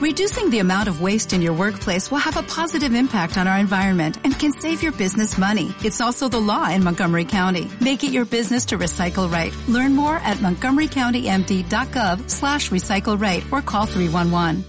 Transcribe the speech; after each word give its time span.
Reducing 0.00 0.48
the 0.48 0.60
amount 0.60 0.88
of 0.88 1.02
waste 1.02 1.34
in 1.34 1.42
your 1.42 1.52
workplace 1.52 2.10
will 2.10 2.24
have 2.24 2.38
a 2.38 2.42
positive 2.42 2.94
impact 2.94 3.36
on 3.36 3.46
our 3.46 3.58
environment 3.58 4.16
and 4.24 4.32
can 4.32 4.50
save 4.50 4.82
your 4.82 4.92
business 4.92 5.36
money. 5.36 5.74
It's 5.84 6.00
also 6.00 6.26
the 6.26 6.40
law 6.40 6.70
in 6.70 6.82
Montgomery 6.82 7.26
County. 7.26 7.68
Make 7.82 8.02
it 8.02 8.10
your 8.10 8.24
business 8.24 8.64
to 8.66 8.78
recycle 8.78 9.30
right. 9.30 9.54
Learn 9.68 9.94
more 9.94 10.16
at 10.16 10.38
montgomerycountymd.gov 10.38 12.30
slash 12.30 12.70
recycle 12.70 13.20
right 13.20 13.44
or 13.52 13.60
call 13.60 13.84
311. 13.84 14.64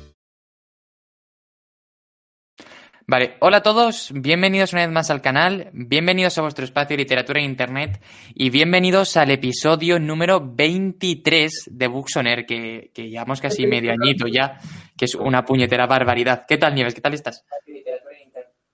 Vale, 3.07 3.35
hola 3.41 3.57
a 3.57 3.61
todos, 3.61 4.11
bienvenidos 4.13 4.71
una 4.71 4.83
vez 4.83 4.91
más 4.91 5.09
al 5.09 5.21
canal, 5.21 5.69
bienvenidos 5.73 6.37
a 6.37 6.43
vuestro 6.43 6.63
espacio 6.63 6.95
de 6.95 7.03
literatura 7.03 7.41
en 7.41 7.45
internet 7.45 8.01
y 8.33 8.49
bienvenidos 8.51 9.17
al 9.17 9.31
episodio 9.31 9.99
número 9.99 10.39
23 10.39 11.71
de 11.71 11.87
Books 11.87 12.15
on 12.15 12.27
Air, 12.27 12.45
que, 12.45 12.89
que 12.93 13.09
llevamos 13.09 13.41
casi 13.41 13.67
medio 13.67 13.91
añito 13.91 14.27
ya, 14.27 14.59
que 15.01 15.05
es 15.05 15.15
una 15.15 15.43
puñetera 15.43 15.87
barbaridad. 15.87 16.45
¿Qué 16.47 16.59
tal, 16.59 16.75
Nieves? 16.75 16.93
¿Qué 16.93 17.01
tal 17.01 17.15
estás? 17.15 17.43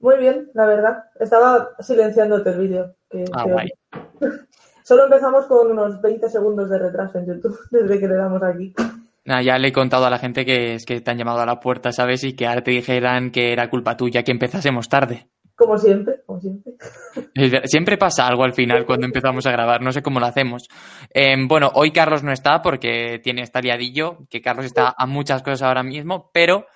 Muy 0.02 0.18
bien, 0.18 0.50
la 0.54 0.66
verdad. 0.66 1.06
Estaba 1.18 1.70
silenciándote 1.80 2.50
el 2.50 2.60
vídeo. 2.60 2.96
que- 3.10 3.24
Ah, 3.32 3.46
que- 3.46 3.52
guay. 3.52 3.70
Solo 4.84 5.06
empezamos 5.06 5.46
con 5.46 5.72
unos 5.72 6.02
20 6.02 6.30
segundos 6.30 6.70
de 6.70 6.80
retraso 6.80 7.18
en 7.20 7.28
YouTube 7.28 7.58
desde 7.72 7.98
que 7.98 8.10
le 8.10 8.16
damos 8.16 8.44
aquí. 8.44 8.74
Ya 9.24 9.58
le 9.58 9.70
he 9.70 9.72
contado 9.72 10.06
a 10.06 10.10
la 10.10 10.20
gente 10.20 10.46
que 10.46 10.76
es 10.76 10.86
que 10.86 11.00
te 11.00 11.12
han 11.12 11.18
llamado 11.18 11.40
a 11.40 11.46
la 11.46 11.62
puerta, 11.62 11.94
¿sabes? 11.94 12.26
Y 12.26 12.34
que 12.36 12.46
ahora 12.46 12.62
te 12.62 12.72
dijeran 12.72 13.32
que 13.32 13.54
era 13.54 13.70
culpa 13.70 13.96
tuya 13.96 14.24
que 14.24 14.32
empezásemos 14.32 14.90
tarde. 14.90 15.30
Como 15.58 15.76
siempre, 15.80 16.22
como 16.24 16.40
siempre. 16.40 16.74
Siempre 17.66 17.98
pasa 17.98 18.28
algo 18.28 18.44
al 18.44 18.54
final 18.54 18.86
cuando 18.86 19.08
empezamos 19.08 19.44
a 19.48 19.52
grabar, 19.52 19.82
no 19.82 19.92
sé 19.92 20.04
cómo 20.04 20.20
lo 20.20 20.28
hacemos. 20.28 20.68
Eh, 21.12 21.36
bueno, 21.48 21.72
hoy 21.74 21.90
Carlos 21.90 22.22
no 22.22 22.32
está 22.32 22.62
porque 22.62 23.20
tiene 23.24 23.42
esta 23.42 23.60
liadillo, 23.60 24.20
que 24.30 24.40
Carlos 24.40 24.68
está 24.68 24.94
a 24.96 25.08
muchas 25.08 25.42
cosas 25.42 25.64
ahora 25.64 25.82
mismo, 25.82 26.30
pero 26.32 26.68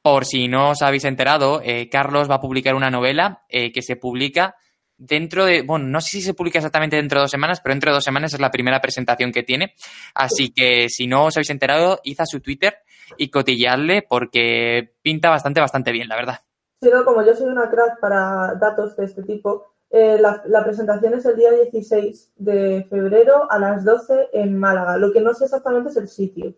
por 0.00 0.24
si 0.24 0.48
no 0.48 0.70
os 0.70 0.80
habéis 0.80 1.04
enterado, 1.04 1.60
eh, 1.62 1.90
Carlos 1.90 2.30
va 2.30 2.36
a 2.36 2.40
publicar 2.40 2.74
una 2.74 2.90
novela 2.90 3.44
eh, 3.50 3.70
que 3.72 3.82
se 3.82 3.96
publica 3.96 4.56
dentro 4.96 5.44
de, 5.44 5.60
bueno, 5.60 5.86
no 5.88 6.00
sé 6.00 6.12
si 6.12 6.22
se 6.22 6.32
publica 6.32 6.60
exactamente 6.60 6.96
dentro 6.96 7.18
de 7.18 7.24
dos 7.24 7.30
semanas, 7.30 7.60
pero 7.60 7.74
dentro 7.74 7.90
de 7.90 7.96
dos 7.96 8.04
semanas 8.04 8.32
es 8.32 8.40
la 8.40 8.50
primera 8.50 8.80
presentación 8.80 9.32
que 9.32 9.42
tiene. 9.42 9.74
Así 10.14 10.50
que 10.50 10.88
si 10.88 11.06
no 11.06 11.26
os 11.26 11.36
habéis 11.36 11.50
enterado, 11.50 12.00
id 12.04 12.18
a 12.20 12.26
su 12.26 12.40
Twitter 12.40 12.78
y 13.18 13.28
cotilleadle 13.28 14.00
porque 14.08 14.94
pinta 15.02 15.28
bastante, 15.28 15.60
bastante 15.60 15.92
bien, 15.92 16.08
la 16.08 16.16
verdad. 16.16 16.43
Si 16.84 16.90
no, 16.90 17.02
como 17.02 17.24
yo 17.24 17.34
soy 17.34 17.48
una 17.48 17.70
crack 17.70 17.98
para 17.98 18.56
datos 18.60 18.94
de 18.94 19.06
este 19.06 19.22
tipo, 19.22 19.68
eh, 19.88 20.18
la, 20.20 20.42
la 20.44 20.62
presentación 20.62 21.14
es 21.14 21.24
el 21.24 21.34
día 21.34 21.50
16 21.50 22.32
de 22.36 22.86
febrero 22.90 23.50
a 23.50 23.58
las 23.58 23.86
12 23.86 24.28
en 24.34 24.58
Málaga. 24.58 24.98
Lo 24.98 25.10
que 25.10 25.22
no 25.22 25.32
sé 25.32 25.44
exactamente 25.44 25.88
es 25.88 25.96
el 25.96 26.08
sitio. 26.08 26.52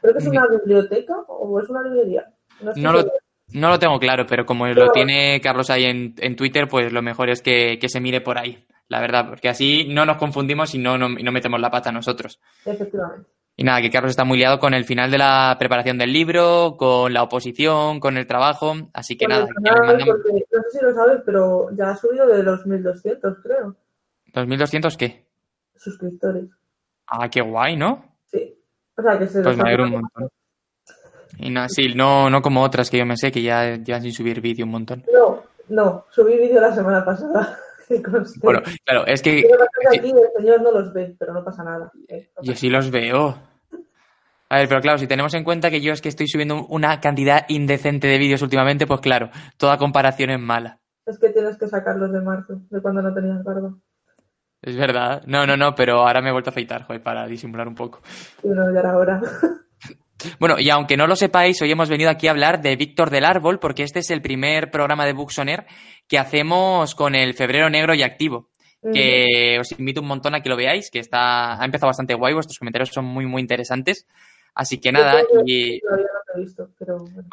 Creo 0.00 0.12
que 0.12 0.20
es 0.20 0.26
una 0.28 0.46
biblioteca 0.46 1.16
o 1.26 1.58
es 1.58 1.68
una 1.68 1.82
librería. 1.82 2.32
No, 2.60 2.92
lo, 2.92 3.00
segura. 3.00 3.18
no 3.54 3.68
lo 3.70 3.78
tengo 3.80 3.98
claro, 3.98 4.24
pero 4.24 4.46
como 4.46 4.68
lo 4.68 4.92
tiene 4.92 5.40
Carlos 5.40 5.68
ahí 5.68 5.86
en, 5.86 6.14
en 6.18 6.36
Twitter, 6.36 6.68
pues 6.68 6.92
lo 6.92 7.02
mejor 7.02 7.28
es 7.28 7.42
que, 7.42 7.76
que 7.80 7.88
se 7.88 7.98
mire 7.98 8.20
por 8.20 8.38
ahí, 8.38 8.64
la 8.86 9.00
verdad, 9.00 9.26
porque 9.30 9.48
así 9.48 9.88
no 9.88 10.06
nos 10.06 10.16
confundimos 10.16 10.76
y 10.76 10.78
no, 10.78 10.96
no, 10.96 11.08
y 11.18 11.24
no 11.24 11.32
metemos 11.32 11.60
la 11.60 11.72
pata 11.72 11.90
nosotros. 11.90 12.38
Efectivamente. 12.64 13.28
Y 13.60 13.64
nada, 13.64 13.82
que 13.82 13.90
Carlos 13.90 14.08
está 14.08 14.24
muy 14.24 14.38
liado 14.38 14.58
con 14.58 14.72
el 14.72 14.86
final 14.86 15.10
de 15.10 15.18
la 15.18 15.54
preparación 15.58 15.98
del 15.98 16.14
libro, 16.14 16.76
con 16.78 17.12
la 17.12 17.22
oposición, 17.22 18.00
con 18.00 18.16
el 18.16 18.26
trabajo, 18.26 18.72
así 18.94 19.18
que 19.18 19.26
nada, 19.26 19.46
porque 19.46 20.00
no 20.00 20.62
sé 20.62 20.78
si 20.78 20.82
lo 20.82 20.94
sabes, 20.94 21.20
pero 21.26 21.68
ya 21.76 21.90
ha 21.90 21.96
subido 21.96 22.26
de 22.26 22.42
los 22.42 22.64
1200, 22.64 23.36
creo, 23.42 23.76
¿2200 24.32 24.96
qué? 24.96 25.26
suscriptores. 25.76 26.48
Ah, 27.06 27.28
qué 27.28 27.42
guay, 27.42 27.76
¿no? 27.76 28.16
Sí. 28.30 28.56
O 28.96 29.02
sea, 29.02 29.18
que 29.18 29.26
se 29.26 29.42
Pues 29.42 29.58
me 29.58 29.62
alegro 29.64 29.84
un 29.84 29.90
montón. 29.90 30.28
Y 31.36 31.50
nada, 31.50 31.68
sí, 31.68 31.92
no, 31.94 32.30
no 32.30 32.40
como 32.40 32.62
otras 32.62 32.88
que 32.88 32.96
yo 32.96 33.04
me 33.04 33.18
sé, 33.18 33.30
que 33.30 33.42
ya 33.42 33.76
llevan 33.76 34.00
sin 34.00 34.14
subir 34.14 34.40
vídeo 34.40 34.64
un 34.64 34.72
montón. 34.72 35.04
No, 35.12 35.42
no, 35.68 36.06
subí 36.08 36.38
vídeo 36.38 36.62
la 36.62 36.74
semana 36.74 37.04
pasada. 37.04 37.58
Bueno, 38.40 38.60
claro, 38.84 39.04
es 39.04 39.20
que 39.20 39.42
que 39.42 39.98
aquí 39.98 40.10
el 40.10 40.28
señor 40.36 40.62
no 40.62 40.70
los 40.70 40.92
ve, 40.92 41.16
pero 41.18 41.32
no 41.32 41.42
pasa 41.42 41.64
nada. 41.64 41.90
Eh, 42.06 42.30
Yo 42.40 42.54
sí 42.54 42.70
los 42.70 42.88
veo. 42.88 43.49
A 44.50 44.58
ver, 44.58 44.68
pero 44.68 44.80
claro, 44.80 44.98
si 44.98 45.06
tenemos 45.06 45.32
en 45.34 45.44
cuenta 45.44 45.70
que 45.70 45.80
yo 45.80 45.92
es 45.92 46.02
que 46.02 46.08
estoy 46.08 46.26
subiendo 46.26 46.66
una 46.66 47.00
cantidad 47.00 47.44
indecente 47.48 48.08
de 48.08 48.18
vídeos 48.18 48.42
últimamente, 48.42 48.84
pues 48.84 49.00
claro, 49.00 49.30
toda 49.56 49.78
comparación 49.78 50.30
es 50.30 50.40
mala. 50.40 50.80
Es 51.06 51.18
que 51.20 51.30
tienes 51.30 51.56
que 51.56 51.68
sacarlos 51.68 52.12
de 52.12 52.20
marzo, 52.20 52.60
de 52.68 52.82
cuando 52.82 53.00
no 53.00 53.14
tenías 53.14 53.44
barba. 53.44 53.76
Es 54.60 54.76
verdad. 54.76 55.22
No, 55.26 55.46
no, 55.46 55.56
no, 55.56 55.74
pero 55.76 56.00
ahora 56.00 56.20
me 56.20 56.30
he 56.30 56.32
vuelto 56.32 56.50
a 56.50 56.52
afeitar, 56.52 56.82
joder, 56.82 57.00
para 57.00 57.26
disimular 57.26 57.68
un 57.68 57.76
poco. 57.76 58.00
Y 58.42 58.48
no, 58.48 58.72
ya 58.74 58.80
era 58.80 58.96
hora. 58.96 59.20
Bueno, 60.38 60.56
y 60.58 60.68
aunque 60.68 60.98
no 60.98 61.06
lo 61.06 61.16
sepáis, 61.16 61.62
hoy 61.62 61.70
hemos 61.70 61.88
venido 61.88 62.10
aquí 62.10 62.28
a 62.28 62.32
hablar 62.32 62.60
de 62.60 62.76
Víctor 62.76 63.08
del 63.08 63.24
Árbol, 63.24 63.58
porque 63.58 63.84
este 63.84 64.00
es 64.00 64.10
el 64.10 64.20
primer 64.20 64.70
programa 64.70 65.06
de 65.06 65.12
Air 65.12 65.66
que 66.06 66.18
hacemos 66.18 66.94
con 66.94 67.14
el 67.14 67.32
febrero 67.32 67.70
negro 67.70 67.94
y 67.94 68.02
activo. 68.02 68.50
Que 68.92 69.58
os 69.58 69.78
invito 69.78 70.02
un 70.02 70.08
montón 70.08 70.34
a 70.34 70.42
que 70.42 70.50
lo 70.50 70.56
veáis, 70.56 70.90
que 70.90 70.98
está, 70.98 71.58
ha 71.58 71.64
empezado 71.64 71.88
bastante 71.88 72.12
guay, 72.12 72.34
vuestros 72.34 72.58
comentarios 72.58 72.90
son 72.90 73.06
muy, 73.06 73.24
muy 73.24 73.40
interesantes. 73.40 74.06
Así 74.54 74.80
que 74.80 74.92
nada, 74.92 75.22
y 75.44 75.80
Todavía 75.80 76.06
no 76.06 76.20
lo 76.34 76.40
he 76.40 76.44
visto, 76.44 76.70
pero 76.78 76.98
bueno. 76.98 77.28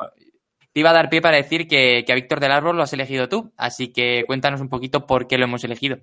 te 0.73 0.79
iba 0.79 0.89
a 0.91 0.93
dar 0.93 1.09
pie 1.09 1.21
para 1.21 1.37
decir 1.37 1.67
que, 1.67 2.03
que 2.05 2.11
a 2.11 2.15
Víctor 2.15 2.39
del 2.39 2.51
Árbol 2.51 2.77
lo 2.77 2.83
has 2.83 2.93
elegido 2.93 3.27
tú, 3.27 3.51
así 3.57 3.91
que 3.91 4.23
cuéntanos 4.27 4.61
un 4.61 4.69
poquito 4.69 5.05
por 5.05 5.27
qué 5.27 5.37
lo 5.37 5.45
hemos 5.45 5.63
elegido. 5.63 5.97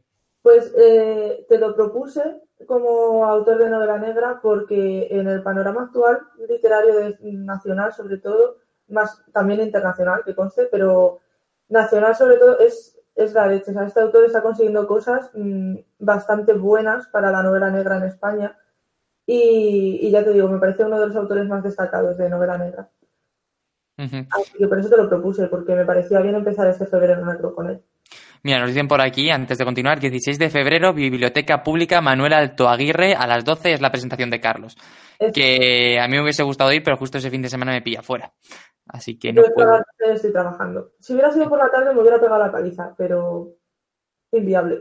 Pues 0.45 0.75
eh, 0.77 1.47
te 1.49 1.59
lo 1.59 1.75
propuse 1.75 2.23
como 2.67 3.25
autor 3.25 3.59
de 3.59 3.71
novela 3.71 3.99
negra 3.99 4.41
porque 4.43 5.09
en 5.11 5.27
el 5.27 5.43
panorama 5.43 5.85
actual 5.85 6.19
literario 6.47 7.17
nacional 7.21 7.95
sobre 7.95 8.19
todo, 8.19 8.59
más 8.89 9.23
también 9.33 9.63
internacional 9.63 10.23
que 10.23 10.35
conste, 10.35 10.69
pero 10.71 11.21
nacional 11.71 12.15
sobre 12.15 12.37
todo 12.37 12.59
es, 12.59 13.01
es 13.15 13.33
la 13.33 13.47
leche. 13.47 13.71
O 13.71 13.75
sea, 13.75 13.87
este 13.87 14.01
autor 14.01 14.27
está 14.27 14.43
consiguiendo 14.43 14.87
cosas 14.87 15.31
mm, 15.33 15.77
bastante 16.01 16.53
buenas 16.53 17.07
para 17.07 17.31
la 17.31 17.43
novela 17.43 17.71
negra 17.71 17.97
en 17.97 18.05
España 18.05 18.59
y, 19.27 19.99
y 20.07 20.11
ya 20.11 20.23
te 20.25 20.33
digo, 20.33 20.49
me 20.49 20.59
parece 20.59 20.85
uno 20.85 20.99
de 21.01 21.07
los 21.09 21.17
autores 21.17 21.47
más 21.49 21.63
destacados 21.63 22.17
de 22.19 22.29
novela 22.29 22.59
negra. 22.59 22.91
Así 23.97 24.59
que 24.59 24.67
por 24.67 24.79
eso 24.81 24.91
te 24.91 24.97
lo 24.97 25.09
propuse, 25.09 25.47
porque 25.47 25.75
me 25.75 25.85
parecía 25.85 26.21
bien 26.21 26.35
empezar 26.35 26.67
este 26.67 26.87
febrero 26.87 27.25
negro 27.25 27.55
con 27.55 27.71
él. 27.71 27.81
Mira, 28.43 28.59
nos 28.59 28.69
dicen 28.69 28.89
por 28.89 29.01
aquí, 29.01 29.31
antes 29.31 29.57
de 29.57 29.65
continuar, 29.65 30.01
16 30.01 30.39
de 30.39 30.51
febrero, 30.51 30.93
Biblioteca 30.93 31.63
Pública 31.63 32.01
Manuel 32.03 32.33
Alto 32.35 32.69
Aguirre, 32.69 33.15
a 33.15 33.27
las 33.27 33.45
12 33.45 33.73
es 33.73 33.81
la 33.81 33.91
presentación 33.91 34.31
de 34.31 34.41
Carlos. 34.41 34.77
Es- 35.19 35.33
Que 35.33 35.99
a 36.01 36.07
mí 36.09 36.17
me 36.17 36.23
hubiese 36.23 36.43
gustado 36.43 36.73
ir, 36.73 36.83
pero 36.83 36.97
justo 36.97 37.19
ese 37.19 37.31
fin 37.31 37.41
de 37.41 37.49
semana 37.49 37.73
me 37.73 37.81
pilla 37.83 38.03
fuera. 38.03 38.33
Así 38.89 39.19
que 39.19 39.33
no 39.33 39.43
Yo 39.43 39.55
puedo. 39.55 39.81
estoy 40.13 40.33
trabajando. 40.33 40.91
Si 40.99 41.15
hubiera 41.15 41.31
sido 41.31 41.49
por 41.49 41.59
la 41.59 41.71
tarde 41.71 41.95
me 41.95 42.01
hubiera 42.03 42.21
pegado 42.21 42.39
la 42.45 42.53
paliza, 42.53 42.95
pero 42.99 43.53
inviable. 44.39 44.81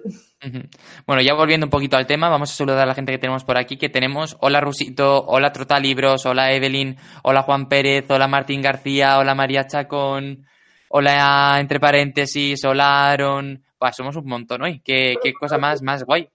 Bueno, 1.07 1.21
ya 1.21 1.33
volviendo 1.33 1.65
un 1.65 1.69
poquito 1.69 1.95
al 1.97 2.05
tema, 2.07 2.29
vamos 2.29 2.51
a 2.51 2.55
saludar 2.55 2.79
a 2.83 2.85
la 2.85 2.95
gente 2.95 3.11
que 3.11 3.17
tenemos 3.17 3.43
por 3.43 3.57
aquí, 3.57 3.77
que 3.77 3.89
tenemos. 3.89 4.35
Hola 4.41 4.59
Rusito, 4.61 5.23
hola 5.25 5.51
Trotalibros, 5.51 6.25
hola 6.25 6.51
Evelyn, 6.53 6.97
hola 7.23 7.43
Juan 7.43 7.67
Pérez, 7.67 8.05
hola 8.09 8.27
Martín 8.27 8.61
García, 8.61 9.19
hola 9.19 9.35
María 9.35 9.65
Chacón, 9.67 10.45
hola 10.89 11.57
entre 11.59 11.79
paréntesis, 11.79 12.63
hola 12.65 13.11
Aaron. 13.11 13.63
Buah, 13.79 13.91
somos 13.93 14.15
un 14.15 14.25
montón 14.25 14.61
hoy. 14.63 14.79
Qué, 14.81 15.15
qué 15.21 15.33
cosa 15.33 15.57
más, 15.57 15.81
más 15.81 16.03
guay. 16.03 16.27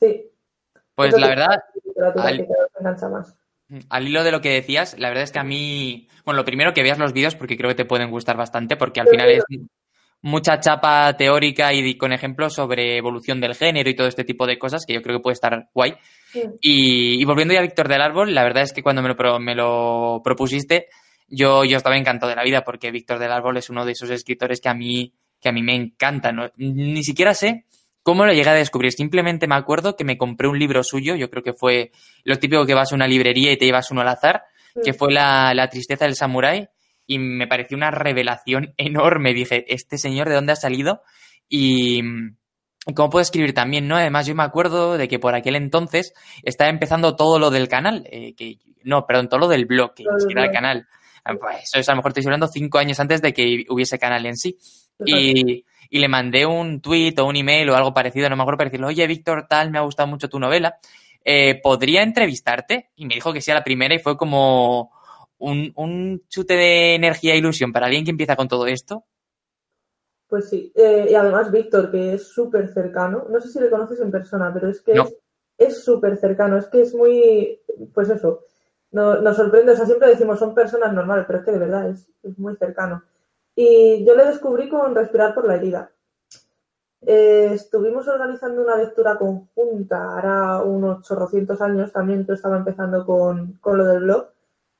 Sí. 0.00 0.22
Pues 0.94 1.18
la 1.18 1.28
verdad, 1.28 1.58
literatura 1.84 2.28
al- 3.88 4.06
hilo 4.06 4.24
de 4.24 4.32
lo 4.32 4.40
que 4.40 4.50
decías, 4.50 4.98
la 4.98 5.08
verdad 5.08 5.24
es 5.24 5.32
que 5.32 5.38
a 5.38 5.44
mí, 5.44 6.08
bueno, 6.24 6.36
lo 6.38 6.44
primero 6.44 6.74
que 6.74 6.82
veas 6.82 6.98
los 6.98 7.12
vídeos 7.14 7.34
porque 7.34 7.56
creo 7.56 7.70
que 7.70 7.74
te 7.76 7.84
pueden 7.86 8.10
gustar 8.10 8.36
bastante 8.36 8.76
porque 8.76 9.00
al 9.00 9.06
Sí, 9.06 9.12
final 9.12 9.30
es 9.30 9.44
mucha 10.22 10.60
chapa 10.60 11.14
teórica 11.16 11.72
y 11.72 11.96
con 11.96 12.12
ejemplos 12.12 12.54
sobre 12.54 12.96
evolución 12.96 13.40
del 13.40 13.54
género 13.54 13.90
y 13.90 13.96
todo 13.96 14.06
este 14.06 14.24
tipo 14.24 14.46
de 14.46 14.58
cosas 14.58 14.86
que 14.86 14.94
yo 14.94 15.02
creo 15.02 15.18
que 15.18 15.22
puede 15.22 15.34
estar 15.34 15.68
guay. 15.74 15.94
Sí. 16.32 16.42
Y, 16.60 17.20
y 17.20 17.24
volviendo 17.24 17.52
ya 17.52 17.60
a 17.60 17.64
Víctor 17.64 17.88
del 17.88 18.00
Árbol, 18.00 18.34
la 18.34 18.44
verdad 18.44 18.62
es 18.62 18.72
que 18.72 18.82
cuando 18.82 19.02
me 19.02 19.08
lo, 19.08 19.38
me 19.40 19.54
lo 19.54 20.20
propusiste, 20.24 20.86
yo, 21.28 21.64
yo 21.64 21.76
estaba 21.76 21.96
encantado 21.96 22.30
de 22.30 22.36
la 22.36 22.44
vida 22.44 22.62
porque 22.62 22.90
Víctor 22.90 23.18
del 23.18 23.32
Árbol 23.32 23.56
es 23.56 23.68
uno 23.70 23.84
de 23.84 23.92
esos 23.92 24.10
escritores 24.10 24.60
que 24.60 24.68
a 24.68 24.74
mí, 24.74 25.12
que 25.40 25.48
a 25.48 25.52
mí 25.52 25.62
me 25.62 25.74
encantan. 25.74 26.36
¿no? 26.36 26.50
Ni 26.56 27.02
siquiera 27.02 27.34
sé 27.34 27.64
cómo 28.02 28.24
lo 28.24 28.32
llegué 28.32 28.50
a 28.50 28.54
descubrir. 28.54 28.92
Simplemente 28.92 29.46
me 29.46 29.54
acuerdo 29.54 29.96
que 29.96 30.04
me 30.04 30.18
compré 30.18 30.48
un 30.48 30.58
libro 30.58 30.82
suyo, 30.84 31.14
yo 31.14 31.30
creo 31.30 31.42
que 31.42 31.52
fue 31.52 31.90
lo 32.24 32.36
típico 32.36 32.66
que 32.66 32.74
vas 32.74 32.92
a 32.92 32.94
una 32.94 33.06
librería 33.06 33.52
y 33.52 33.56
te 33.56 33.64
llevas 33.64 33.90
uno 33.90 34.02
al 34.02 34.08
azar, 34.08 34.42
que 34.84 34.92
fue 34.92 35.12
la, 35.12 35.52
la 35.54 35.68
tristeza 35.68 36.04
del 36.04 36.14
samurái. 36.14 36.68
Y 37.12 37.18
me 37.18 37.46
pareció 37.46 37.76
una 37.76 37.90
revelación 37.90 38.74
enorme. 38.76 39.34
Dije, 39.34 39.64
¿este 39.72 39.98
señor 39.98 40.28
de 40.28 40.34
dónde 40.34 40.52
ha 40.52 40.56
salido? 40.56 41.02
Y, 41.48 42.02
cómo 42.94 43.10
puede 43.10 43.22
escribir 43.22 43.54
también, 43.54 43.86
¿no? 43.86 43.96
Además, 43.96 44.26
yo 44.26 44.34
me 44.34 44.42
acuerdo 44.42 44.96
de 44.96 45.08
que 45.08 45.18
por 45.18 45.34
aquel 45.34 45.56
entonces 45.56 46.14
estaba 46.42 46.70
empezando 46.70 47.14
todo 47.14 47.38
lo 47.38 47.50
del 47.50 47.68
canal, 47.68 48.04
eh, 48.10 48.34
que 48.34 48.58
no, 48.84 49.06
perdón, 49.06 49.28
todo 49.28 49.40
lo 49.40 49.48
del 49.48 49.66
blog, 49.66 49.94
que 49.94 50.04
ni 50.04 50.42
el 50.42 50.50
canal. 50.50 50.86
Ah, 51.24 51.34
Pues 51.38 51.64
eso 51.64 51.78
es, 51.78 51.88
a 51.88 51.92
lo 51.92 51.96
mejor 51.96 52.10
estoy 52.10 52.24
hablando 52.24 52.48
cinco 52.48 52.78
años 52.78 52.98
antes 52.98 53.22
de 53.22 53.32
que 53.32 53.64
hubiese 53.68 53.98
canal 53.98 54.26
en 54.26 54.36
sí. 54.36 54.56
Y, 55.04 55.64
y 55.90 55.98
le 55.98 56.08
mandé 56.08 56.46
un 56.46 56.80
tweet 56.80 57.14
o 57.18 57.26
un 57.26 57.36
email 57.36 57.68
o 57.70 57.76
algo 57.76 57.92
parecido, 57.92 58.28
no 58.30 58.36
me 58.36 58.42
acuerdo, 58.42 58.58
para 58.58 58.70
decirle, 58.70 58.86
oye, 58.86 59.06
Víctor, 59.06 59.46
tal, 59.48 59.70
me 59.70 59.78
ha 59.78 59.82
gustado 59.82 60.08
mucho 60.08 60.28
tu 60.28 60.40
novela. 60.40 60.78
Eh, 61.24 61.60
¿Podría 61.62 62.02
entrevistarte? 62.02 62.90
Y 62.96 63.06
me 63.06 63.14
dijo 63.14 63.32
que 63.32 63.40
sí 63.40 63.50
a 63.50 63.54
la 63.54 63.62
primera 63.62 63.94
y 63.94 63.98
fue 63.98 64.16
como 64.16 64.90
un, 65.42 65.72
un 65.76 66.22
chute 66.28 66.54
de 66.54 66.94
energía 66.94 67.34
e 67.34 67.38
ilusión 67.38 67.72
para 67.72 67.86
alguien 67.86 68.04
que 68.04 68.10
empieza 68.10 68.36
con 68.36 68.48
todo 68.48 68.66
esto. 68.66 69.04
Pues 70.28 70.48
sí, 70.48 70.72
eh, 70.74 71.08
y 71.10 71.14
además 71.14 71.52
Víctor, 71.52 71.90
que 71.90 72.14
es 72.14 72.28
súper 72.28 72.72
cercano, 72.72 73.26
no 73.28 73.40
sé 73.40 73.48
si 73.48 73.60
le 73.60 73.68
conoces 73.68 74.00
en 74.00 74.10
persona, 74.10 74.50
pero 74.54 74.70
es 74.70 74.80
que 74.80 74.94
es 75.58 75.84
súper 75.84 76.16
cercano, 76.16 76.56
es 76.56 76.66
que 76.68 76.80
es 76.80 76.94
muy, 76.94 77.60
pues 77.92 78.08
eso, 78.08 78.46
no, 78.92 79.20
nos 79.20 79.36
sorprende, 79.36 79.72
o 79.72 79.76
sea, 79.76 79.84
siempre 79.84 80.08
decimos 80.08 80.38
son 80.38 80.54
personas 80.54 80.94
normales, 80.94 81.24
pero 81.26 81.40
es 81.40 81.44
que 81.44 81.52
de 81.52 81.58
verdad 81.58 81.90
es, 81.90 82.08
es 82.22 82.38
muy 82.38 82.56
cercano. 82.56 83.02
Y 83.54 84.04
yo 84.06 84.14
le 84.16 84.24
descubrí 84.24 84.70
con 84.70 84.94
Respirar 84.94 85.34
por 85.34 85.46
la 85.46 85.56
herida. 85.56 85.92
Eh, 87.04 87.50
estuvimos 87.52 88.08
organizando 88.08 88.62
una 88.62 88.76
lectura 88.76 89.18
conjunta, 89.18 90.16
hará 90.16 90.62
unos 90.62 91.06
chorrocientos 91.06 91.60
años 91.60 91.92
también, 91.92 92.24
yo 92.24 92.32
estaba 92.32 92.56
empezando 92.56 93.04
con, 93.04 93.54
con 93.60 93.76
lo 93.76 93.84
del 93.84 94.04
blog, 94.04 94.28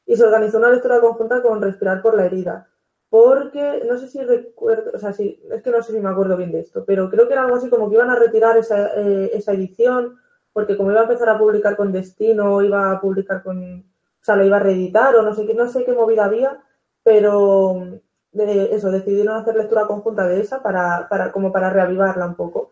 y 0.06 0.16
se 0.16 0.24
organizó 0.24 0.58
una 0.58 0.70
lectura 0.70 1.00
conjunta 1.00 1.42
con 1.42 1.62
Respirar 1.62 2.02
por 2.02 2.16
la 2.16 2.26
herida 2.26 2.68
porque 3.12 3.82
no 3.86 3.98
sé 3.98 4.08
si 4.08 4.22
recuerdo, 4.22 4.92
o 4.94 4.98
sea, 4.98 5.12
sí, 5.12 5.38
es 5.50 5.62
que 5.62 5.70
no 5.70 5.82
sé 5.82 5.92
si 5.92 6.00
me 6.00 6.08
acuerdo 6.08 6.34
bien 6.34 6.50
de 6.50 6.60
esto, 6.60 6.82
pero 6.86 7.10
creo 7.10 7.26
que 7.28 7.34
era 7.34 7.42
algo 7.42 7.56
así 7.56 7.68
como 7.68 7.90
que 7.90 7.96
iban 7.96 8.08
a 8.08 8.16
retirar 8.16 8.56
esa, 8.56 8.86
eh, 8.96 9.30
esa 9.34 9.52
edición, 9.52 10.16
porque 10.54 10.78
como 10.78 10.92
iba 10.92 11.00
a 11.00 11.02
empezar 11.02 11.28
a 11.28 11.36
publicar 11.36 11.76
con 11.76 11.92
Destino, 11.92 12.62
iba 12.62 12.90
a 12.90 12.98
publicar 13.02 13.42
con, 13.42 13.80
o 13.80 14.24
sea, 14.24 14.34
la 14.34 14.46
iba 14.46 14.56
a 14.56 14.60
reeditar 14.60 15.14
o 15.14 15.20
no 15.20 15.34
sé 15.34 15.44
qué, 15.44 15.52
no 15.52 15.68
sé 15.68 15.84
qué 15.84 15.92
movida 15.92 16.24
había, 16.24 16.62
pero 17.02 17.84
de 18.32 18.74
eso, 18.74 18.90
decidieron 18.90 19.36
hacer 19.36 19.56
lectura 19.56 19.86
conjunta 19.86 20.26
de 20.26 20.40
esa 20.40 20.62
para, 20.62 21.06
para 21.10 21.32
como 21.32 21.52
para 21.52 21.68
reavivarla 21.68 22.26
un 22.26 22.34
poco. 22.34 22.70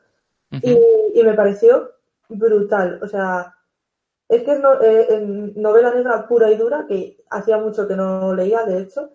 y, 0.50 0.74
y, 1.16 1.22
me 1.22 1.34
pareció 1.34 1.90
brutal, 2.30 2.98
o 3.02 3.06
sea, 3.06 3.56
es 4.30 4.44
que 4.44 4.52
es 4.52 4.60
no, 4.60 4.80
eh, 4.80 5.52
novela 5.56 5.92
negra 5.92 6.26
pura 6.28 6.50
y 6.52 6.56
dura, 6.56 6.86
que 6.88 7.18
hacía 7.30 7.58
mucho 7.58 7.88
que 7.88 7.96
no 7.96 8.32
leía, 8.32 8.64
de 8.64 8.82
hecho, 8.82 9.10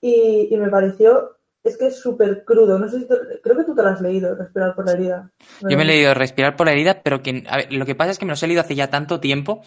y, 0.00 0.54
me 0.56 0.68
pareció, 0.68 1.36
es 1.62 1.76
que 1.78 1.86
es 1.86 1.96
súper 1.98 2.44
crudo. 2.44 2.76
No 2.76 2.88
sé 2.88 3.00
si 3.00 3.06
creo 3.06 3.56
que 3.56 3.64
tú 3.64 3.76
te 3.76 3.82
lo 3.82 3.88
has 3.88 4.00
leído, 4.00 4.34
Respirar 4.34 4.74
por 4.74 4.86
la 4.86 4.92
herida. 4.92 5.30
Yo 5.62 5.76
me 5.76 5.84
he 5.84 5.86
leído 5.86 6.14
Respirar 6.14 6.56
por 6.56 6.66
la 6.66 6.72
herida, 6.72 7.00
pero 7.02 7.22
que 7.22 7.44
lo 7.70 7.86
que 7.86 7.94
pasa 7.94 8.10
es 8.10 8.18
que 8.18 8.26
me 8.26 8.32
los 8.32 8.42
he 8.42 8.48
leído 8.48 8.60
hace 8.60 8.74
ya 8.74 8.90
tanto 8.90 9.20
tiempo 9.20 9.62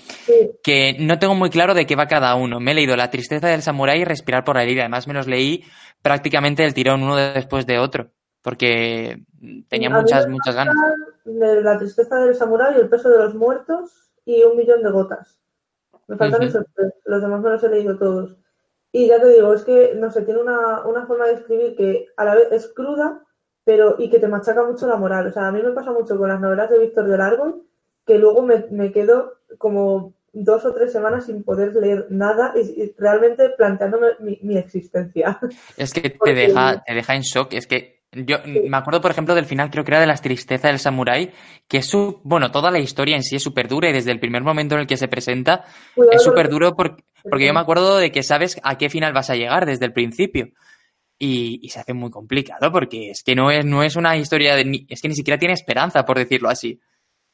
que 0.63 0.97
no 0.99 1.17
tengo 1.17 1.33
muy 1.33 1.49
claro 1.49 1.73
de 1.73 1.85
qué 1.85 1.95
va 1.95 2.07
cada 2.07 2.35
uno. 2.35 2.59
Me 2.59 2.71
he 2.71 2.75
leído 2.75 2.95
La 2.97 3.09
tristeza 3.09 3.47
del 3.47 3.61
samurái 3.61 4.01
y 4.01 4.05
Respirar 4.05 4.43
por 4.43 4.57
la 4.57 4.63
herida. 4.63 4.81
Además 4.81 5.07
me 5.07 5.13
los 5.13 5.27
leí 5.27 5.63
prácticamente 6.01 6.63
del 6.63 6.73
tirón 6.73 7.03
uno 7.03 7.15
después 7.15 7.65
de 7.65 7.79
otro, 7.79 8.11
porque 8.41 9.23
tenía 9.69 9.89
muchas, 9.89 10.27
muchas 10.27 10.55
ganas. 10.55 10.75
la 11.25 11.77
tristeza 11.77 12.17
del 12.17 12.35
samurái, 12.35 12.75
el 12.75 12.89
peso 12.89 13.09
de 13.09 13.17
los 13.17 13.33
muertos 13.35 14.08
y 14.29 14.43
un 14.43 14.57
millón 14.57 14.83
de 14.83 14.91
gotas. 14.91 15.39
Me 16.07 16.15
faltan 16.15 16.43
esos 16.43 16.65
tres. 16.75 16.93
Los 17.05 17.21
demás 17.21 17.41
me 17.41 17.49
los 17.49 17.63
he 17.63 17.69
leído 17.69 17.97
todos. 17.97 18.37
Y 18.91 19.07
ya 19.07 19.19
te 19.19 19.29
digo, 19.29 19.53
es 19.53 19.63
que, 19.63 19.93
no 19.95 20.11
sé, 20.11 20.21
tiene 20.23 20.41
una, 20.41 20.85
una 20.85 21.05
forma 21.05 21.27
de 21.27 21.33
escribir 21.33 21.75
que 21.75 22.07
a 22.15 22.25
la 22.25 22.35
vez 22.35 22.51
es 22.51 22.67
cruda, 22.73 23.23
pero 23.63 23.95
y 23.97 24.09
que 24.09 24.19
te 24.19 24.27
machaca 24.27 24.63
mucho 24.63 24.87
la 24.87 24.97
moral. 24.97 25.27
O 25.27 25.31
sea, 25.31 25.47
a 25.47 25.51
mí 25.51 25.61
me 25.61 25.71
pasa 25.71 25.91
mucho 25.91 26.17
con 26.17 26.29
las 26.29 26.39
novelas 26.39 26.69
de 26.69 26.79
Víctor 26.79 27.07
del 27.07 27.21
Árbol, 27.21 27.63
que 28.05 28.17
luego 28.17 28.41
me, 28.41 28.65
me 28.71 28.91
quedo 28.91 29.39
como 29.57 30.13
dos 30.31 30.63
o 30.65 30.73
tres 30.73 30.91
semanas 30.91 31.25
sin 31.25 31.43
poder 31.43 31.73
leer 31.75 32.07
nada 32.09 32.53
y, 32.55 32.93
realmente 32.97 33.49
planteándome 33.49 34.09
mi, 34.19 34.39
mi, 34.43 34.57
existencia. 34.57 35.39
Es 35.77 35.93
que 35.93 36.09
te, 36.23 36.33
deja, 36.33 36.83
te 36.83 36.93
deja 36.93 37.15
en 37.15 37.21
shock. 37.21 37.53
Es 37.53 37.67
que 37.67 37.98
yo 38.11 38.37
me 38.45 38.77
acuerdo, 38.77 39.01
por 39.01 39.11
ejemplo, 39.11 39.35
del 39.35 39.45
final, 39.45 39.69
creo 39.69 39.83
que 39.83 39.91
era 39.91 39.99
de 39.99 40.07
las 40.07 40.21
tristezas 40.21 40.71
del 40.71 40.79
samurái, 40.79 41.31
que 41.67 41.77
es 41.77 41.85
su, 41.85 42.19
bueno, 42.23 42.51
toda 42.51 42.71
la 42.71 42.79
historia 42.79 43.15
en 43.15 43.23
sí 43.23 43.35
es 43.35 43.43
súper 43.43 43.67
dura 43.67 43.89
y 43.89 43.93
desde 43.93 44.11
el 44.11 44.19
primer 44.19 44.41
momento 44.41 44.75
en 44.75 44.81
el 44.81 44.87
que 44.87 44.97
se 44.97 45.07
presenta 45.07 45.65
es 46.11 46.23
súper 46.23 46.49
duro 46.49 46.75
porque, 46.75 47.03
porque 47.23 47.45
yo 47.45 47.53
me 47.53 47.59
acuerdo 47.59 47.97
de 47.97 48.11
que 48.11 48.23
sabes 48.23 48.59
a 48.63 48.77
qué 48.77 48.89
final 48.89 49.13
vas 49.13 49.29
a 49.29 49.35
llegar 49.35 49.65
desde 49.65 49.85
el 49.85 49.93
principio. 49.93 50.49
Y, 51.21 51.67
se 51.69 51.81
hace 51.81 51.93
muy 51.93 52.09
complicado 52.09 52.71
porque 52.71 53.11
es 53.11 53.23
que 53.23 53.35
no 53.35 53.51
es, 53.51 53.65
no 53.65 53.83
es 53.83 53.97
una 53.97 54.15
historia 54.15 54.55
de, 54.55 54.85
es 54.87 55.01
que 55.01 55.09
ni 55.09 55.15
siquiera 55.15 55.37
tiene 55.37 55.53
esperanza, 55.53 56.05
por 56.05 56.17
decirlo 56.17 56.49
así. 56.49 56.79